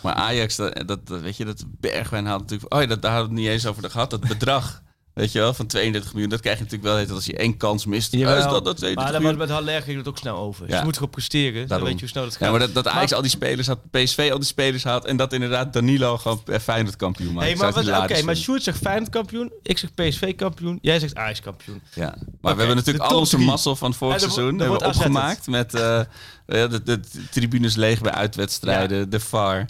Maar 0.00 0.14
Ajax, 0.14 0.56
dat, 0.56 0.84
dat, 0.86 1.00
weet 1.04 1.36
je, 1.36 1.44
dat 1.44 1.64
Bergwijn 1.80 2.26
had 2.26 2.40
natuurlijk... 2.40 2.74
Oh 2.74 2.80
ja, 2.80 2.86
dat, 2.86 3.02
daar 3.02 3.12
hadden 3.12 3.30
we 3.30 3.34
het 3.34 3.44
niet 3.44 3.54
eens 3.54 3.66
over 3.66 3.90
gehad. 3.90 4.10
Dat 4.10 4.28
bedrag 4.28 4.82
Weet 5.18 5.32
je 5.32 5.38
wel, 5.38 5.54
van 5.54 5.66
32 5.66 6.12
miljoen. 6.12 6.30
Dat 6.30 6.40
krijg 6.40 6.58
je 6.58 6.64
natuurlijk 6.64 7.06
wel. 7.08 7.16
Als 7.16 7.26
je 7.26 7.36
één 7.36 7.56
kans 7.56 7.86
mist. 7.86 8.12
Ja, 8.12 8.36
is 8.36 8.44
dat, 8.44 8.64
dat 8.64 8.76
32 8.76 9.20
maar 9.20 9.36
met 9.36 9.48
Haller 9.48 9.82
ging 9.82 9.98
het 9.98 10.08
ook 10.08 10.18
snel 10.18 10.36
over. 10.36 10.66
Dus 10.66 10.78
je 10.78 10.84
moet 10.84 10.94
gewoon 10.94 11.10
presteren. 11.10 11.68
Dan 11.68 11.82
weet 11.82 11.92
je 11.92 11.98
hoe 11.98 12.08
snel 12.08 12.24
dat 12.24 12.32
gaat. 12.32 12.40
Ja, 12.40 12.50
maar 12.50 12.60
dat, 12.60 12.74
dat 12.74 12.86
Ajax 12.86 13.12
al 13.12 13.22
die 13.22 13.30
spelers 13.30 13.66
had, 13.66 13.78
PSV 13.90 14.28
al 14.32 14.38
die 14.38 14.46
spelers 14.46 14.84
had. 14.84 15.04
En 15.04 15.16
dat 15.16 15.32
inderdaad 15.32 15.72
Danilo 15.72 16.18
gewoon 16.18 16.42
Feyenoord 16.60 16.96
kampioen 16.96 17.32
maakt. 17.32 17.46
Hey, 17.46 17.56
maar 17.56 18.02
Oké, 18.02 18.22
maar 18.22 18.36
Sjoerd 18.36 18.62
zegt 18.62 18.78
Feyenoord 18.78 19.10
kampioen. 19.10 19.52
Ik 19.62 19.78
zeg 19.78 19.94
PSV 19.94 20.34
kampioen. 20.34 20.78
Jij 20.82 20.98
zegt 20.98 21.14
Ajax 21.14 21.40
kampioen. 21.40 21.82
Ja, 21.94 22.14
maar 22.40 22.52
we 22.52 22.58
hebben 22.58 22.76
natuurlijk 22.76 23.04
al 23.04 23.18
onze 23.18 23.38
mazzel 23.38 23.76
van 23.76 23.94
vorig 23.94 24.20
seizoen 24.20 24.58
hebben 24.58 24.78
we 24.78 24.86
opgemaakt. 24.86 25.46
Met 25.46 25.74
uh, 25.74 26.00
de, 26.46 26.82
de, 26.84 27.00
tribunes 27.30 27.74
leeg 27.74 28.00
bij 28.00 28.12
uitwedstrijden. 28.12 29.10
De 29.10 29.20
VAR. 29.20 29.66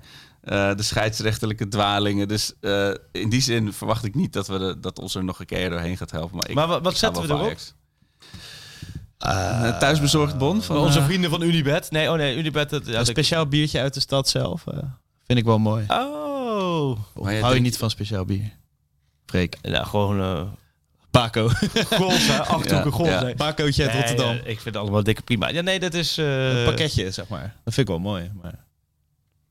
Uh, 0.53 0.75
de 0.75 0.83
scheidsrechterlijke 0.83 1.69
dwalingen. 1.69 2.29
Dus 2.29 2.53
uh, 2.61 2.95
in 3.13 3.29
die 3.29 3.41
zin 3.41 3.73
verwacht 3.73 4.05
ik 4.05 4.15
niet 4.15 4.33
dat, 4.33 4.47
we 4.47 4.59
de, 4.59 4.81
dat 4.81 4.99
ons 4.99 5.15
er 5.15 5.25
nog 5.25 5.41
een 5.41 5.47
keer 5.47 5.71
doorheen 5.71 5.97
gaat 5.97 6.11
helpen. 6.11 6.37
Maar, 6.37 6.49
ik, 6.49 6.55
maar 6.55 6.67
wat, 6.67 6.83
wat 6.83 6.97
zetten 6.97 7.23
we 7.23 7.29
erop? 7.29 7.57
Uh, 9.27 9.79
thuisbezorgd 9.79 10.39
bon 10.39 10.63
van 10.63 10.77
onze 10.77 11.03
vrienden 11.03 11.31
van 11.31 11.43
Unibet. 11.43 11.91
Nee, 11.91 12.11
oh 12.11 12.17
nee, 12.17 12.37
Unibet. 12.37 12.71
Het, 12.71 12.87
ja, 12.87 12.99
een 12.99 13.07
speciaal 13.07 13.47
biertje 13.47 13.81
uit 13.81 13.95
de 13.95 14.01
stad 14.01 14.29
zelf. 14.29 14.65
vind 15.27 15.39
ik 15.39 15.45
wel 15.45 15.59
mooi. 15.59 15.85
Oh. 15.89 16.99
Maar 17.15 17.39
hou 17.39 17.55
je 17.55 17.61
niet 17.61 17.79
van 17.79 17.91
speciaal 17.91 18.25
bier? 18.25 18.53
Freek. 19.27 19.57
Ja, 19.63 19.85
gewoon... 19.85 20.57
Paco. 21.11 21.51
Hè? 21.53 22.39
Achthoeken 22.39 22.93
goals. 22.93 23.11
Ja. 23.11 23.35
Pacootje 23.37 23.83
uit 23.83 23.95
Rotterdam. 23.95 24.37
ik 24.37 24.45
vind 24.45 24.65
het 24.65 24.77
allemaal 24.77 25.03
dikke 25.03 25.23
prima. 25.23 25.49
Ja, 25.49 25.61
nee, 25.61 25.81
dat 25.81 25.95
is... 25.95 26.17
Een 26.17 26.65
pakketje, 26.65 27.11
zeg 27.11 27.29
maar. 27.29 27.55
Dat 27.65 27.75
vind 27.75 27.89
ik 27.89 27.95
wel 27.95 28.03
mooi. 28.03 28.31
Maar... 28.43 28.65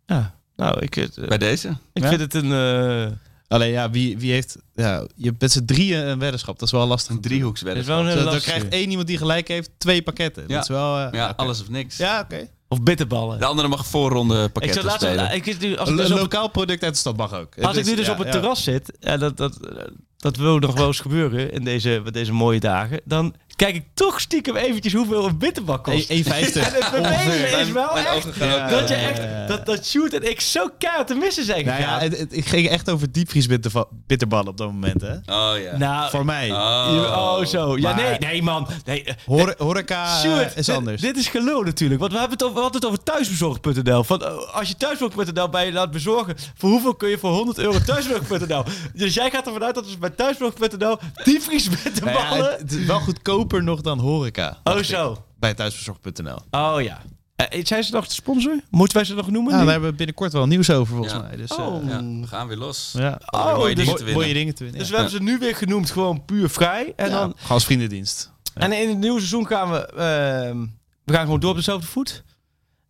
Ja. 0.06 0.36
Nou, 0.58 0.80
ik, 0.80 0.96
uh, 0.96 1.28
Bij 1.28 1.38
deze? 1.38 1.78
Ik 1.94 2.06
vind 2.06 2.20
het 2.20 2.34
een... 2.34 2.52
Uh... 2.52 3.06
Alleen 3.48 3.72
ja, 3.72 3.90
wie, 3.90 4.18
wie 4.18 4.32
heeft... 4.32 4.58
Ja, 4.76 5.08
je 5.16 5.34
bent 5.34 5.52
z'n 5.52 5.66
drieën 5.66 6.08
een 6.08 6.20
weddenschap. 6.20 6.60
Dat 6.60 6.68
is 6.68 6.74
wel 6.74 6.88
lastig. 6.88 7.16
Een 7.16 7.22
driehoeksweddenschap. 7.22 8.06
Zo, 8.06 8.24
dan 8.24 8.40
krijgt 8.40 8.68
één 8.68 8.90
iemand 8.90 9.08
die 9.08 9.18
gelijk 9.18 9.48
heeft 9.48 9.70
twee 9.78 10.02
pakketten. 10.02 10.44
Ja. 10.48 10.54
Dat 10.54 10.64
is 10.64 10.70
wel... 10.70 11.00
Uh, 11.00 11.08
ja, 11.12 11.34
alles 11.36 11.62
of 11.62 11.70
niks. 11.70 11.98
Ja, 11.98 12.20
oké. 12.20 12.50
Of 12.68 12.82
bitterballen. 12.82 13.40
De 13.40 13.46
andere 13.46 13.68
mag 13.68 13.86
voorronde 13.86 14.50
pakketten 14.50 14.84
ik 14.84 14.90
spelen. 14.90 15.16
Laten, 15.16 15.36
ik, 15.36 15.60
nu, 15.60 15.78
als 15.78 15.90
een 15.90 15.96
dus 15.96 16.10
lokaal 16.10 16.48
product 16.50 16.84
uit 16.84 16.94
de 16.94 17.00
stad 17.00 17.18
mag 17.18 17.34
ook. 17.34 17.62
Als 17.62 17.78
ik 17.78 17.86
nu 17.86 17.96
dus 17.96 18.10
op 18.10 18.18
het 18.18 18.32
terras 18.32 18.64
zit, 18.64 18.98
en 19.00 19.20
dat, 19.20 19.38
dat, 19.38 19.60
dat 20.18 20.38
wil 20.38 20.60
nog 20.60 20.74
wel 20.74 20.88
eens 20.88 21.00
gebeuren 21.00 21.52
in 21.52 21.64
deze, 21.64 22.04
deze 22.12 22.34
mooie 22.34 22.60
dagen, 22.60 23.02
dan 23.06 23.36
kijk 23.58 23.76
ik 23.76 23.86
toch 23.94 24.20
stiekem 24.20 24.56
eventjes 24.56 24.94
hoeveel 24.94 25.26
een 25.26 25.38
bitterbak 25.38 25.84
kost. 25.84 26.14
1,50. 26.14 26.16
en 26.16 26.24
het 26.24 26.86
vervelende 26.86 27.58
is 27.58 27.72
wel 27.72 27.98
echt 27.98 28.24
dat, 28.70 28.90
je 28.90 28.96
echt 28.96 29.48
dat, 29.48 29.66
dat 29.66 29.86
Shoot 29.86 30.14
en 30.14 30.30
ik 30.30 30.42
zo 30.42 30.68
keihard 30.78 31.08
te 31.08 31.16
missen 31.16 31.44
zijn 31.46 31.66
nou 31.66 31.82
ja, 31.82 32.00
het, 32.00 32.18
het, 32.20 32.46
ging 32.46 32.70
echt 32.70 32.90
over 32.90 33.12
diepvriesbitterballen 33.12 34.48
op 34.48 34.58
dat 34.58 34.72
moment, 34.72 35.02
hè? 35.02 35.14
Oh 35.14 35.62
ja. 35.62 35.78
Nou, 35.78 36.10
Voor 36.10 36.26
mij. 36.26 36.52
Oh, 36.52 37.38
oh 37.40 37.46
zo. 37.46 37.78
Ja, 37.78 37.96
nee, 37.96 38.18
nee 38.20 38.44
man. 38.44 38.68
Nee. 38.86 39.06
Hore, 39.26 39.56
horeca 39.58 40.26
uh, 40.26 40.56
is 40.56 40.70
anders. 40.70 41.02
Dit, 41.02 41.18
is 41.18 41.28
gelul 41.28 41.62
natuurlijk. 41.62 42.00
Want 42.00 42.12
we 42.12 42.20
hebben 42.20 42.38
het 42.38 42.48
over, 42.48 42.56
we 42.56 42.62
hadden 42.62 42.82
het 42.82 42.90
over 42.90 43.04
thuisbezorg.nl. 43.04 44.04
Van, 44.04 44.22
uh, 44.22 44.56
als 44.56 44.68
je 44.68 44.76
thuisbezorg.nl 44.76 45.50
bij 45.50 45.66
je 45.66 45.72
laat 45.72 45.92
bezorgen, 45.92 46.36
voor 46.56 46.70
hoeveel 46.70 46.96
kun 46.96 47.10
je 47.10 47.18
voor 47.18 47.32
100 47.32 47.58
euro 47.58 47.78
thuisbezorg.nl? 47.86 48.64
dus 48.94 49.14
jij 49.14 49.30
gaat 49.30 49.46
ervan 49.46 49.64
uit 49.64 49.76
dat 49.76 49.90
we 49.90 49.98
bij 49.98 50.10
thuisbezorg.nl 50.10 50.98
diepvriesbitterballen... 51.24 52.40
Nou 52.40 52.52
ja, 52.52 52.58
het 52.58 52.72
is 52.72 52.86
wel 52.86 53.00
goedkoop 53.00 53.47
nog 53.52 53.82
dan 53.82 53.99
horeca. 53.99 54.57
Oh, 54.64 54.78
zo. 54.78 55.26
Bij 55.40 55.53
thuisverzorg.nl. 55.53 56.40
Oh 56.52 56.82
ja. 56.82 57.02
Uh, 57.53 57.65
zijn 57.65 57.84
ze 57.84 57.94
nog 57.94 58.07
de 58.07 58.14
sponsor? 58.14 58.60
Moeten 58.69 58.95
wij 58.95 59.06
ze 59.06 59.14
nog 59.14 59.32
noemen? 59.32 59.53
Ja, 59.53 59.60
daar 59.60 59.72
hebben 59.72 59.90
we 59.90 59.95
binnenkort 59.95 60.34
wel 60.34 60.48
nieuws 60.48 60.69
over 60.69 60.95
volgens 60.95 61.22
mij. 61.22 61.36
Dus, 61.36 61.52
oh. 61.52 61.84
Uh, 61.84 61.90
ja, 61.90 62.03
we 62.03 62.28
gaan 62.28 62.48
weer 62.48 62.57
los. 62.57 62.94
Ja. 62.98 63.19
Oh, 63.26 63.56
mooie, 63.56 63.76
dus, 63.76 63.94
dingen 63.94 64.14
mooie 64.14 64.34
dingen 64.34 64.56
te 64.56 64.64
winnen. 64.64 64.82
Dus 64.82 64.90
we 64.90 64.95
hebben 64.95 65.14
ze 65.14 65.22
nu 65.22 65.38
weer 65.38 65.56
genoemd 65.56 65.91
gewoon 65.91 66.26
puur 66.26 66.49
vrij. 66.49 66.94
En 66.95 67.11
dan 67.11 67.36
als 67.48 67.65
vriendendienst. 67.65 68.32
En 68.53 68.72
in 68.72 68.90
het 68.90 68.98
nieuwe 68.98 69.18
seizoen 69.18 69.48
gaan 69.48 69.72
we, 69.72 69.90
uh, 69.91 69.98
we 71.03 71.14
gaan 71.14 71.24
gewoon 71.24 71.40
door 71.40 71.49
op 71.49 71.56
dezelfde 71.56 71.88
voet. 71.88 72.24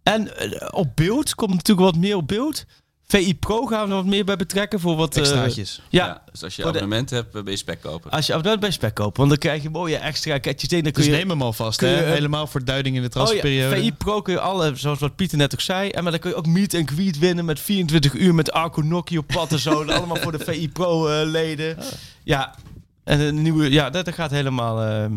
En 0.03 0.37
eh, 0.37 0.67
op 0.71 0.95
beeld 0.95 1.35
komt 1.35 1.53
natuurlijk 1.53 1.91
wat 1.91 1.97
meer 1.97 2.15
op 2.15 2.27
beeld. 2.27 2.65
VI 3.07 3.35
Pro 3.35 3.65
gaan 3.65 3.81
we 3.81 3.87
nog 3.87 3.97
wat 3.97 4.05
meer 4.05 4.25
bij 4.25 4.35
betrekken 4.35 4.79
voor 4.79 4.95
wat... 4.95 5.15
Eh, 5.15 5.21
Extraatjes. 5.21 5.81
ja. 5.89 6.23
Dus 6.31 6.43
als 6.43 6.55
je 6.55 6.65
abonnement 6.65 7.09
hebt, 7.09 7.31
ben 7.31 7.49
je 7.49 7.55
spek 7.55 7.81
kopen. 7.81 8.11
Als 8.11 8.25
je 8.25 8.31
abonnement 8.31 8.61
bij 8.61 8.71
spek 8.71 8.93
kopen, 8.93 9.17
want 9.17 9.29
dan 9.29 9.37
krijg 9.37 9.63
je 9.63 9.69
mooie 9.69 9.97
extra 9.97 10.37
ketjes 10.37 10.69
in. 10.69 10.83
Dan 10.83 10.91
kun 10.91 11.03
dus 11.03 11.11
je, 11.11 11.17
neem 11.17 11.29
hem 11.29 11.41
alvast, 11.41 11.79
hè? 11.81 11.87
Helemaal 11.87 12.47
voor 12.47 12.63
duiding 12.63 12.95
in 12.95 13.01
de 13.01 13.09
transferperiode. 13.09 13.75
Oh 13.75 13.77
ja, 13.77 13.83
VI 13.83 13.93
Pro 13.93 14.21
kun 14.21 14.33
je 14.33 14.39
alle, 14.39 14.75
zoals 14.75 14.99
wat 14.99 15.15
Pieter 15.15 15.37
net 15.37 15.53
ook 15.53 15.61
zei. 15.61 15.89
En 15.89 16.03
maar 16.03 16.11
dan 16.11 16.21
kun 16.21 16.29
je 16.29 16.35
ook 16.35 16.47
meet 16.47 16.73
en 16.73 16.87
greet 16.87 17.19
winnen 17.19 17.45
met 17.45 17.59
24 17.59 18.13
uur 18.13 18.35
met 18.35 18.51
Arco 18.51 18.81
Nokia 18.81 19.19
op 19.19 19.27
pad 19.27 19.51
en 19.51 19.59
zo. 19.59 19.83
allemaal 19.85 20.17
voor 20.17 20.31
de 20.31 20.39
VI 20.39 20.69
Pro 20.69 21.09
uh, 21.09 21.29
leden. 21.29 21.77
Ja, 22.23 22.55
en 23.03 23.19
een 23.19 23.41
nieuwe... 23.41 23.71
Ja, 23.71 23.89
dat, 23.89 24.13
gaat 24.13 24.31
helemaal... 24.31 25.09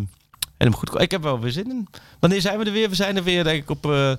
Uh, 0.61 0.67
helemaal 0.67 0.79
goed. 0.79 1.01
Ik 1.01 1.11
heb 1.11 1.23
wel 1.23 1.41
weer 1.41 1.53
zin 1.53 1.71
in. 1.71 1.89
Wanneer 2.19 2.41
zijn 2.41 2.59
we 2.59 2.65
er 2.65 2.73
weer? 2.73 2.89
We 2.89 2.95
zijn 2.95 3.17
er 3.17 3.23
weer, 3.23 3.45
denk 3.45 3.63
ik, 3.63 3.71
op 3.71 3.87
uh, 3.87 4.13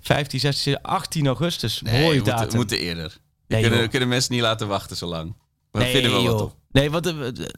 15, 0.00 0.40
16, 0.40 0.82
18 0.82 1.26
augustus. 1.26 1.82
Nee, 1.82 2.02
Mooie 2.02 2.22
we 2.22 2.30
moeten, 2.30 2.50
we 2.50 2.56
moeten 2.56 2.78
eerder. 2.78 3.16
Nee, 3.46 3.62
we, 3.62 3.68
kunnen, 3.68 3.88
kunnen 3.88 4.08
mensen 4.08 4.32
niet 4.32 4.42
laten 4.42 4.68
wachten 4.68 4.96
zo 4.96 5.06
lang. 5.06 5.34
We 5.70 5.78
nee, 5.78 5.92
vinden 5.92 6.10
wel 6.10 6.24
wat 6.24 6.40
op. 6.40 6.54
Nee, 6.70 6.90
wat, 6.90 7.12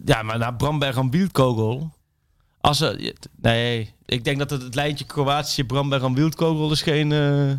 ja, 0.05 0.23
maar 0.23 0.39
naar 0.39 0.55
Bramberg 0.55 0.97
aan 0.97 1.11
Wildkogel. 1.11 1.93
Als 2.61 2.81
er, 2.81 3.15
nee, 3.37 3.95
ik 4.07 4.25
denk 4.25 4.39
dat 4.39 4.51
het, 4.51 4.63
het 4.63 4.75
lijntje 4.75 5.05
Kroatië, 5.05 5.65
Bramberg 5.65 6.03
aan 6.03 6.15
Wildkogel 6.15 6.73
is 6.73 6.83
geen... 6.83 7.11
Uh... 7.11 7.53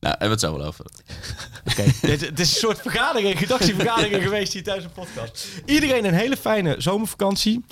Nou, 0.00 0.16
hebben 0.18 0.38
we 0.38 0.46
het 0.46 0.52
zo 0.52 0.56
wel 0.56 0.66
over. 0.66 0.84
Oké, 1.70 1.82
het 1.82 2.38
is 2.40 2.50
een 2.50 2.60
soort 2.60 2.80
vergadering, 2.80 3.38
redactievergadering 3.38 4.22
geweest 4.22 4.52
hier 4.52 4.62
tijdens 4.62 4.86
een 4.86 5.04
podcast. 5.04 5.48
Iedereen 5.64 6.04
een 6.04 6.14
hele 6.14 6.36
fijne 6.36 6.74
zomervakantie. 6.78 7.64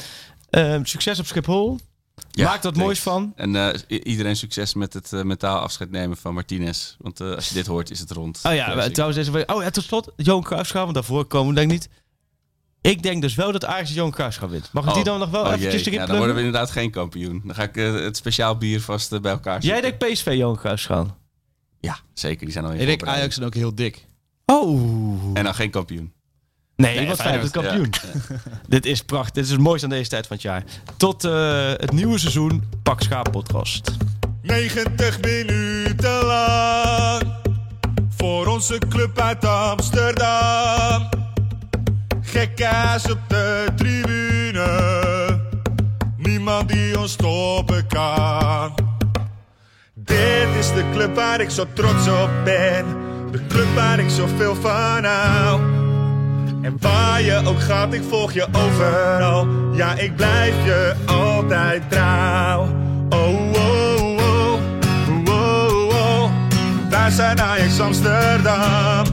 Uh, 0.50 0.78
succes 0.82 1.18
op 1.18 1.26
Schiphol. 1.26 1.78
Ja, 2.30 2.48
Maak 2.48 2.62
dat 2.62 2.76
moois 2.76 3.00
van. 3.00 3.32
En 3.36 3.54
uh, 3.54 3.68
iedereen 3.88 4.36
succes 4.36 4.74
met 4.74 4.92
het 4.92 5.12
uh, 5.12 5.22
mentaal 5.22 5.58
afscheid 5.58 5.90
nemen 5.90 6.16
van 6.16 6.34
Martinez. 6.34 6.96
Want 6.98 7.20
uh, 7.20 7.34
als 7.34 7.48
je 7.48 7.54
dit 7.54 7.66
hoort, 7.66 7.90
is 7.90 8.00
het 8.00 8.10
rond. 8.10 8.40
Oh 8.42 8.54
ja, 8.54 8.88
trouwens, 8.88 9.18
deze 9.18 9.30
week. 9.30 9.52
Oh 9.52 9.62
ja, 9.62 9.70
tot 9.70 9.84
slot, 9.84 10.12
Johan 10.16 10.42
Cruijffschaal, 10.42 10.82
want 10.82 10.94
daarvoor 10.94 11.24
komen 11.24 11.48
we 11.48 11.54
denk 11.54 11.70
niet. 11.70 11.88
Ik 12.80 13.02
denk 13.02 13.22
dus 13.22 13.34
wel 13.34 13.52
dat 13.52 13.64
Ajax 13.64 13.94
Johan 13.94 14.10
Cruijffschaal 14.10 14.48
wint. 14.48 14.72
Mag 14.72 14.84
ik 14.84 14.90
die 14.90 14.98
oh. 14.98 15.04
dan 15.04 15.18
nog 15.18 15.30
wel 15.30 15.44
oh, 15.44 15.52
eventjes 15.52 15.86
erin 15.86 15.98
ja, 15.98 16.06
Dan 16.06 16.16
worden 16.16 16.34
we 16.34 16.40
inderdaad 16.40 16.70
geen 16.70 16.90
kampioen. 16.90 17.42
Dan 17.44 17.54
ga 17.54 17.62
ik 17.62 17.74
het 17.74 18.16
speciaal 18.16 18.56
bier 18.56 18.80
vast 18.80 19.20
bij 19.20 19.32
elkaar 19.32 19.62
zetten. 19.62 19.70
Jij 19.70 19.80
denkt 19.80 20.12
PSV 20.12 20.34
Johan 20.36 20.56
Cruijffschaal? 20.56 21.16
Ja, 21.80 21.98
zeker. 22.14 22.44
Die 22.44 22.52
zijn 22.52 22.64
al 22.64 22.72
in 22.72 22.80
Ik 22.80 22.86
denk 22.86 23.04
Ajax 23.04 23.38
en 23.38 23.44
ook 23.44 23.54
heel 23.54 23.74
dik. 23.74 24.06
Oh. 24.46 25.30
En 25.34 25.44
dan 25.44 25.54
geen 25.54 25.70
kampioen. 25.70 26.12
Nee, 26.76 26.96
nee 26.96 27.06
wat 27.06 27.20
fijn, 27.20 27.40
het 27.40 27.50
kampioen. 27.50 27.90
dit 28.68 28.86
is 28.86 29.02
prachtig. 29.02 29.32
Dit 29.32 29.44
is 29.44 29.50
het 29.50 29.60
mooiste 29.60 29.86
aan 29.86 29.92
deze 29.92 30.08
tijd 30.08 30.26
van 30.26 30.36
het 30.36 30.44
jaar. 30.44 30.62
Tot 30.96 31.24
uh, 31.24 31.68
het 31.68 31.92
nieuwe 31.92 32.18
seizoen 32.18 32.64
Pak 32.82 33.02
Schaap 33.02 33.30
podcast. 33.30 33.92
90 34.42 35.20
minuten 35.20 36.24
lang 36.24 37.22
voor 38.16 38.46
onze 38.46 38.78
club 38.88 39.20
uit 39.20 39.44
Amsterdam. 39.44 41.08
Gekkaas 42.20 43.10
op 43.10 43.18
de 43.28 43.66
tribune, 43.76 45.40
niemand 46.16 46.68
die 46.68 46.98
ons 46.98 47.12
stoppen 47.12 47.86
kan. 47.86 48.74
Dit 49.94 50.48
is 50.58 50.72
de 50.72 50.84
club 50.92 51.14
waar 51.14 51.40
ik 51.40 51.50
zo 51.50 51.66
trots 51.72 52.08
op 52.08 52.30
ben, 52.44 52.84
de 53.30 53.46
club 53.48 53.74
waar 53.74 53.98
ik 53.98 54.10
zoveel 54.10 54.54
van 54.54 55.04
hou. 55.04 55.85
En 56.66 56.76
waar 56.80 57.22
je 57.22 57.42
ook 57.44 57.60
gaat, 57.60 57.94
ik 57.94 58.02
volg 58.08 58.32
je 58.32 58.46
overal. 58.52 59.46
Ja, 59.72 59.94
ik 59.94 60.16
blijf 60.16 60.54
je 60.64 60.94
altijd 61.06 61.90
trouw. 61.90 62.60
Oh, 63.08 63.52
oh, 63.52 64.18
oh, 64.18 64.60
oh, 65.28 65.88
oh. 65.88 66.30
Wij 66.90 67.10
zijn 67.10 67.40
Ajax 67.40 67.80
Amsterdam. 67.80 69.04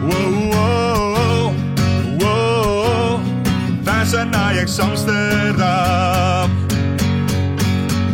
Wow, 0.00 0.50
oh, 0.50 1.18
oh, 1.18 1.52
oh. 2.20 3.20
Wij 3.84 4.04
zijn 4.04 4.34
Ajax 4.34 4.78
Amsterdam. 4.78 6.50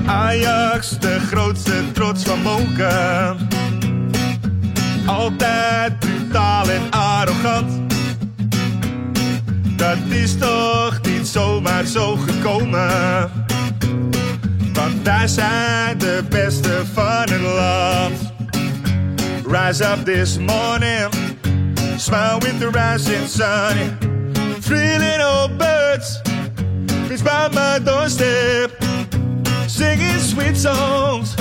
Ajax, 0.07 0.99
de 0.99 1.21
grootste 1.21 1.93
trots 1.93 2.25
van 2.25 2.43
Monken. 2.43 3.49
Altijd 5.07 5.99
brutaal 5.99 6.69
en 6.69 6.91
arrogant 6.91 7.85
dat 9.95 10.17
is 10.17 10.37
toch 10.39 11.01
niet 11.03 11.27
zomaar 11.27 11.85
zo 11.85 12.17
gekomen. 12.17 13.31
Want 14.73 15.03
wij 15.03 15.27
zijn 15.27 15.99
de 15.99 16.25
beste 16.29 16.83
van 16.93 17.29
het 17.31 17.41
land. 17.41 18.33
Rise 19.47 19.85
up 19.85 20.05
this 20.05 20.39
morning, 20.39 21.09
smile 21.97 22.39
with 22.39 22.59
the 22.59 22.71
rising 22.71 23.29
sun. 23.29 23.99
Three 24.61 24.99
little 24.99 25.49
birds, 25.57 26.21
fish 27.07 27.23
by 27.23 27.49
my 27.53 27.79
doorstep, 27.85 28.71
singing 29.67 30.21
sweet 30.21 30.57
songs, 30.57 31.35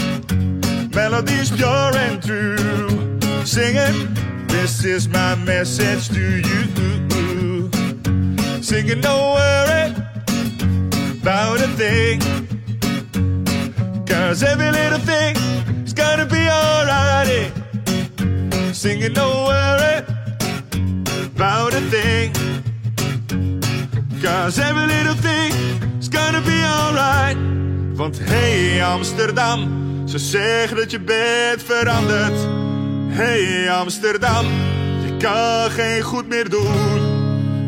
melodies 0.91 1.49
pure 1.49 1.97
and 2.09 2.21
true. 2.21 3.17
Singing, 3.43 4.13
this 4.47 4.83
is 4.83 5.07
my 5.07 5.35
message 5.35 6.09
to 6.09 6.19
you 6.19 6.73
singing, 8.63 9.01
don't 9.01 9.33
worry. 9.35 9.63
about 11.23 11.61
a 11.61 11.67
thing. 11.77 12.19
Cause 14.05 14.43
every 14.43 14.71
little 14.71 14.99
thing 14.99 15.35
is 15.85 15.93
gonna 15.93 16.25
be 16.25 16.49
alright. 16.49 17.51
Singing 18.73 19.13
no 19.13 19.45
worry 19.47 20.03
about 21.35 21.73
a 21.73 21.81
thing. 21.93 22.31
Cause 24.21 24.59
every 24.59 24.87
little 24.87 25.15
thing 25.15 25.51
is 25.99 26.09
gonna 26.09 26.41
be 26.41 26.59
alright. 26.65 27.37
Want 27.95 28.19
hey 28.19 28.83
Amsterdam, 28.83 29.59
ze 30.07 30.17
zeggen 30.17 30.77
dat 30.77 30.91
je 30.91 30.99
bent 30.99 31.63
veranderd. 31.63 32.39
Hey 33.07 33.71
Amsterdam, 33.71 34.45
je 35.05 35.17
kan 35.17 35.71
geen 35.71 36.01
goed 36.01 36.27
meer 36.27 36.49
doen. 36.49 37.02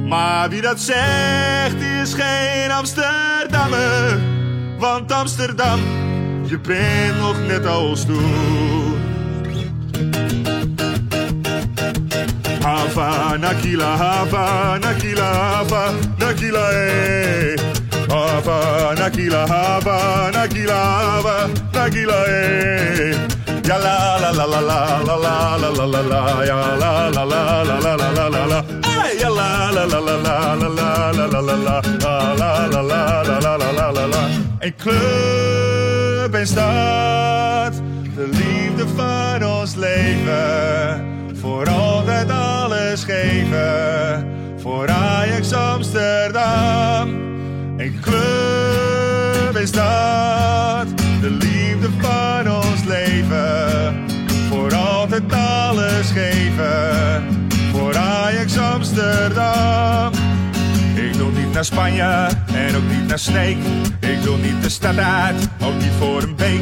Maar 0.07 0.49
wie 0.49 0.61
dat 0.61 0.79
zegt, 0.79 1.81
is 2.01 2.13
geen 2.13 2.71
Amsterdammer. 2.71 4.19
Want 4.77 5.11
Amsterdam, 5.11 5.79
je 6.43 6.59
bent 6.59 7.19
nog 7.19 7.35
net 7.47 7.65
als 7.65 8.05
toen. 8.05 8.93
Hava, 12.61 13.37
Nakila, 13.37 13.95
Hava, 13.97 14.77
Nakila, 14.77 15.33
Hava, 15.33 15.91
Nakila, 16.17 16.69
eh. 16.69 17.59
Hava, 18.07 18.93
Nakila, 18.93 19.47
Hava, 19.47 20.29
Nakila, 20.31 20.73
Hava, 20.73 21.47
Nakila, 21.71 22.25
eh. 22.25 23.15
Ja 23.67 23.77
la 23.79 24.19
la 24.19 24.31
la 24.31 24.45
la 24.45 24.59
la 24.59 24.99
la 25.03 25.17
la 25.17 25.57
la 25.57 25.85
la 25.85 25.85
la 25.85 26.11
la 26.11 27.09
la 27.09 27.23
la 27.23 27.63
la 27.63 27.79
la 27.79 27.95
la 27.95 28.29
la 28.29 28.45
la 28.45 28.94
ja 29.19 29.29
la 29.29 29.71
la 29.71 29.85
la 29.85 29.99
la 29.99 30.17
la 30.17 30.55
la 30.55 30.55
la 30.55 30.71
la 30.71 31.81
la 32.31 32.41
la 33.57 33.91
la 33.91 34.07
la 34.07 34.27
Een 34.59 34.75
club 34.75 36.33
en 36.33 36.47
stad, 36.47 37.73
de 38.15 38.27
liefde 38.27 38.87
van 38.95 39.45
ons 39.47 39.75
leven, 39.75 41.03
voor 41.33 41.69
altijd 41.69 42.31
alles 42.31 43.03
geven, 43.03 44.27
voor 44.61 44.89
Ajax 44.89 45.53
Amsterdam. 45.53 47.09
Een 47.77 47.99
club 48.01 49.55
en 49.55 49.67
stad, 49.67 50.87
de 51.21 51.29
liefde 51.29 51.89
van 51.99 52.55
ons 52.55 52.83
leven, 52.87 54.05
voor 54.49 54.75
altijd 54.75 55.23
alles 55.33 56.11
geven 56.11 57.45
voor 57.95 58.63
Amsterdam. 58.63 60.11
Ik 60.95 61.13
wil 61.13 61.29
niet 61.29 61.53
naar 61.53 61.65
Spanje 61.65 62.29
en 62.53 62.75
ook 62.75 62.89
niet 62.89 63.07
naar 63.07 63.19
Sneek. 63.19 63.57
Ik 63.99 64.19
wil 64.23 64.37
niet 64.37 64.63
de 64.63 64.69
stad 64.69 64.97
uit, 64.97 65.49
ook 65.61 65.73
niet 65.73 65.91
voor 65.97 66.21
een 66.21 66.37
week. 66.37 66.61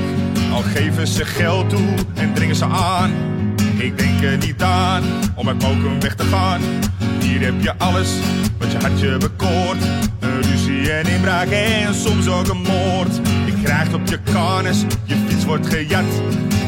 Al 0.52 0.62
geven 0.62 1.08
ze 1.08 1.26
geld 1.26 1.70
toe 1.70 1.94
en 2.14 2.34
dringen 2.34 2.56
ze 2.56 2.66
aan. 2.66 3.12
Ik 3.78 3.98
denk 3.98 4.24
er 4.24 4.38
niet 4.38 4.62
aan 4.62 5.04
om 5.36 5.48
uit 5.48 5.62
Mokum 5.62 6.00
weg 6.00 6.16
te 6.16 6.24
gaan. 6.24 6.62
Hier 7.20 7.42
heb 7.42 7.62
je 7.62 7.78
alles 7.78 8.10
wat 8.58 8.72
je 8.72 8.78
hartje 8.78 9.18
bekoort. 9.18 9.84
Een 10.20 10.42
ruzie 10.42 10.92
en 10.92 11.08
inbraak 11.08 11.48
en 11.50 11.96
soms 11.96 12.28
ook 12.28 12.48
een 12.48 12.62
moord. 12.62 13.20
Krijgt 13.64 13.94
op 13.94 14.08
je 14.08 14.20
karnes, 14.32 14.86
je 15.04 15.16
fiets 15.28 15.46
wordt 15.46 15.68
gejat. 15.68 16.06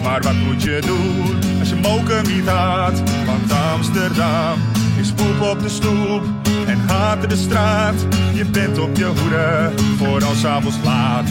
Maar 0.04 0.22
wat 0.22 0.34
moet 0.34 0.64
je 0.64 0.82
doen 0.86 1.60
als 1.60 1.70
je 1.70 1.76
moken 1.76 2.24
niet 2.24 2.48
had? 2.48 3.02
Want 3.26 3.52
Amsterdam 3.74 4.60
is 5.00 5.12
poep 5.12 5.42
op 5.42 5.62
de 5.62 5.70
stoep 5.70 6.24
en 6.68 6.80
haat 6.88 7.30
de 7.30 7.36
straat. 7.36 8.06
Je 8.34 8.46
bent 8.46 8.80
op 8.80 8.98
je 8.98 9.06
hoede 9.06 9.72
voor 9.98 10.26
als 10.26 10.46
avonds 10.46 10.78
laat. 10.84 11.30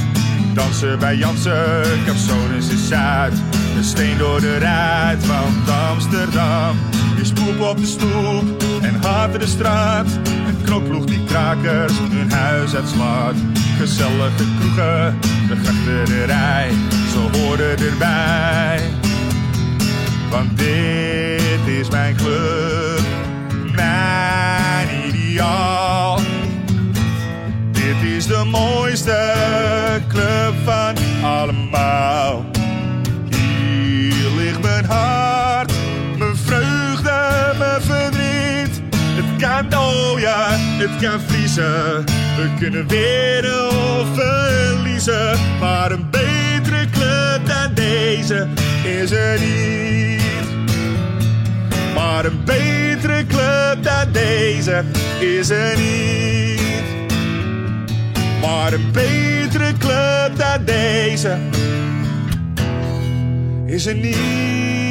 Dansen 0.55 0.99
bij 0.99 1.17
Jansen, 1.17 1.83
Capsones 2.07 2.69
is 2.69 2.89
Zuid. 2.89 3.33
Een 3.77 3.85
steen 3.85 4.19
door 4.19 4.41
de 4.41 4.59
ruit, 4.59 5.27
want 5.27 5.71
Amsterdam 5.91 6.77
is 7.21 7.33
poep 7.33 7.61
op 7.61 7.77
de 7.77 7.87
stoep 7.87 8.63
en 8.83 8.95
haat 9.03 9.41
de 9.41 9.47
straat. 9.47 10.07
Een 10.75 10.81
knokploeg 10.81 11.05
die 11.05 11.25
krakers 11.25 11.93
hun 11.99 12.33
huis 12.33 12.75
uitslaat. 12.75 13.35
Gezellige 13.79 14.45
kroegen, 14.59 15.19
de 15.49 15.57
grachterij, 15.63 16.71
ze 17.11 17.39
horen 17.39 17.79
erbij. 17.79 18.81
Want 20.31 20.59
dit 20.59 21.67
is 21.81 21.91
mijn 21.91 22.17
club, 22.17 23.01
mijn 23.75 24.89
ideaal. 25.07 26.19
Dit 27.73 28.11
is 28.17 28.27
de 28.27 28.45
mooiste 28.45 29.33
club 30.09 30.55
van 30.65 30.95
allemaal. 31.23 32.54
Het 40.79 41.03
kan 41.03 41.21
vriezen. 41.21 42.05
We 42.37 42.51
kunnen 42.59 42.89
winnen 42.89 43.69
of 43.69 44.15
verliezen. 44.15 45.39
Maar 45.61 45.91
een 45.91 46.11
betere 46.11 46.87
club 46.91 47.41
dan 47.47 47.75
deze 47.75 48.49
is 48.85 49.11
er 49.11 49.41
niet. 49.41 50.23
Maar 51.95 52.25
een 52.25 52.45
betere 52.45 53.27
club 53.27 53.83
dan 53.83 54.13
deze 54.13 54.85
is 55.21 55.51
er 55.51 55.77
niet. 55.77 56.63
Maar 58.41 58.73
een 58.73 58.91
betere 58.93 59.73
club 59.79 60.37
dan 60.37 60.65
deze 60.65 61.39
is 63.67 63.87
er 63.87 63.95
niet. 63.95 64.84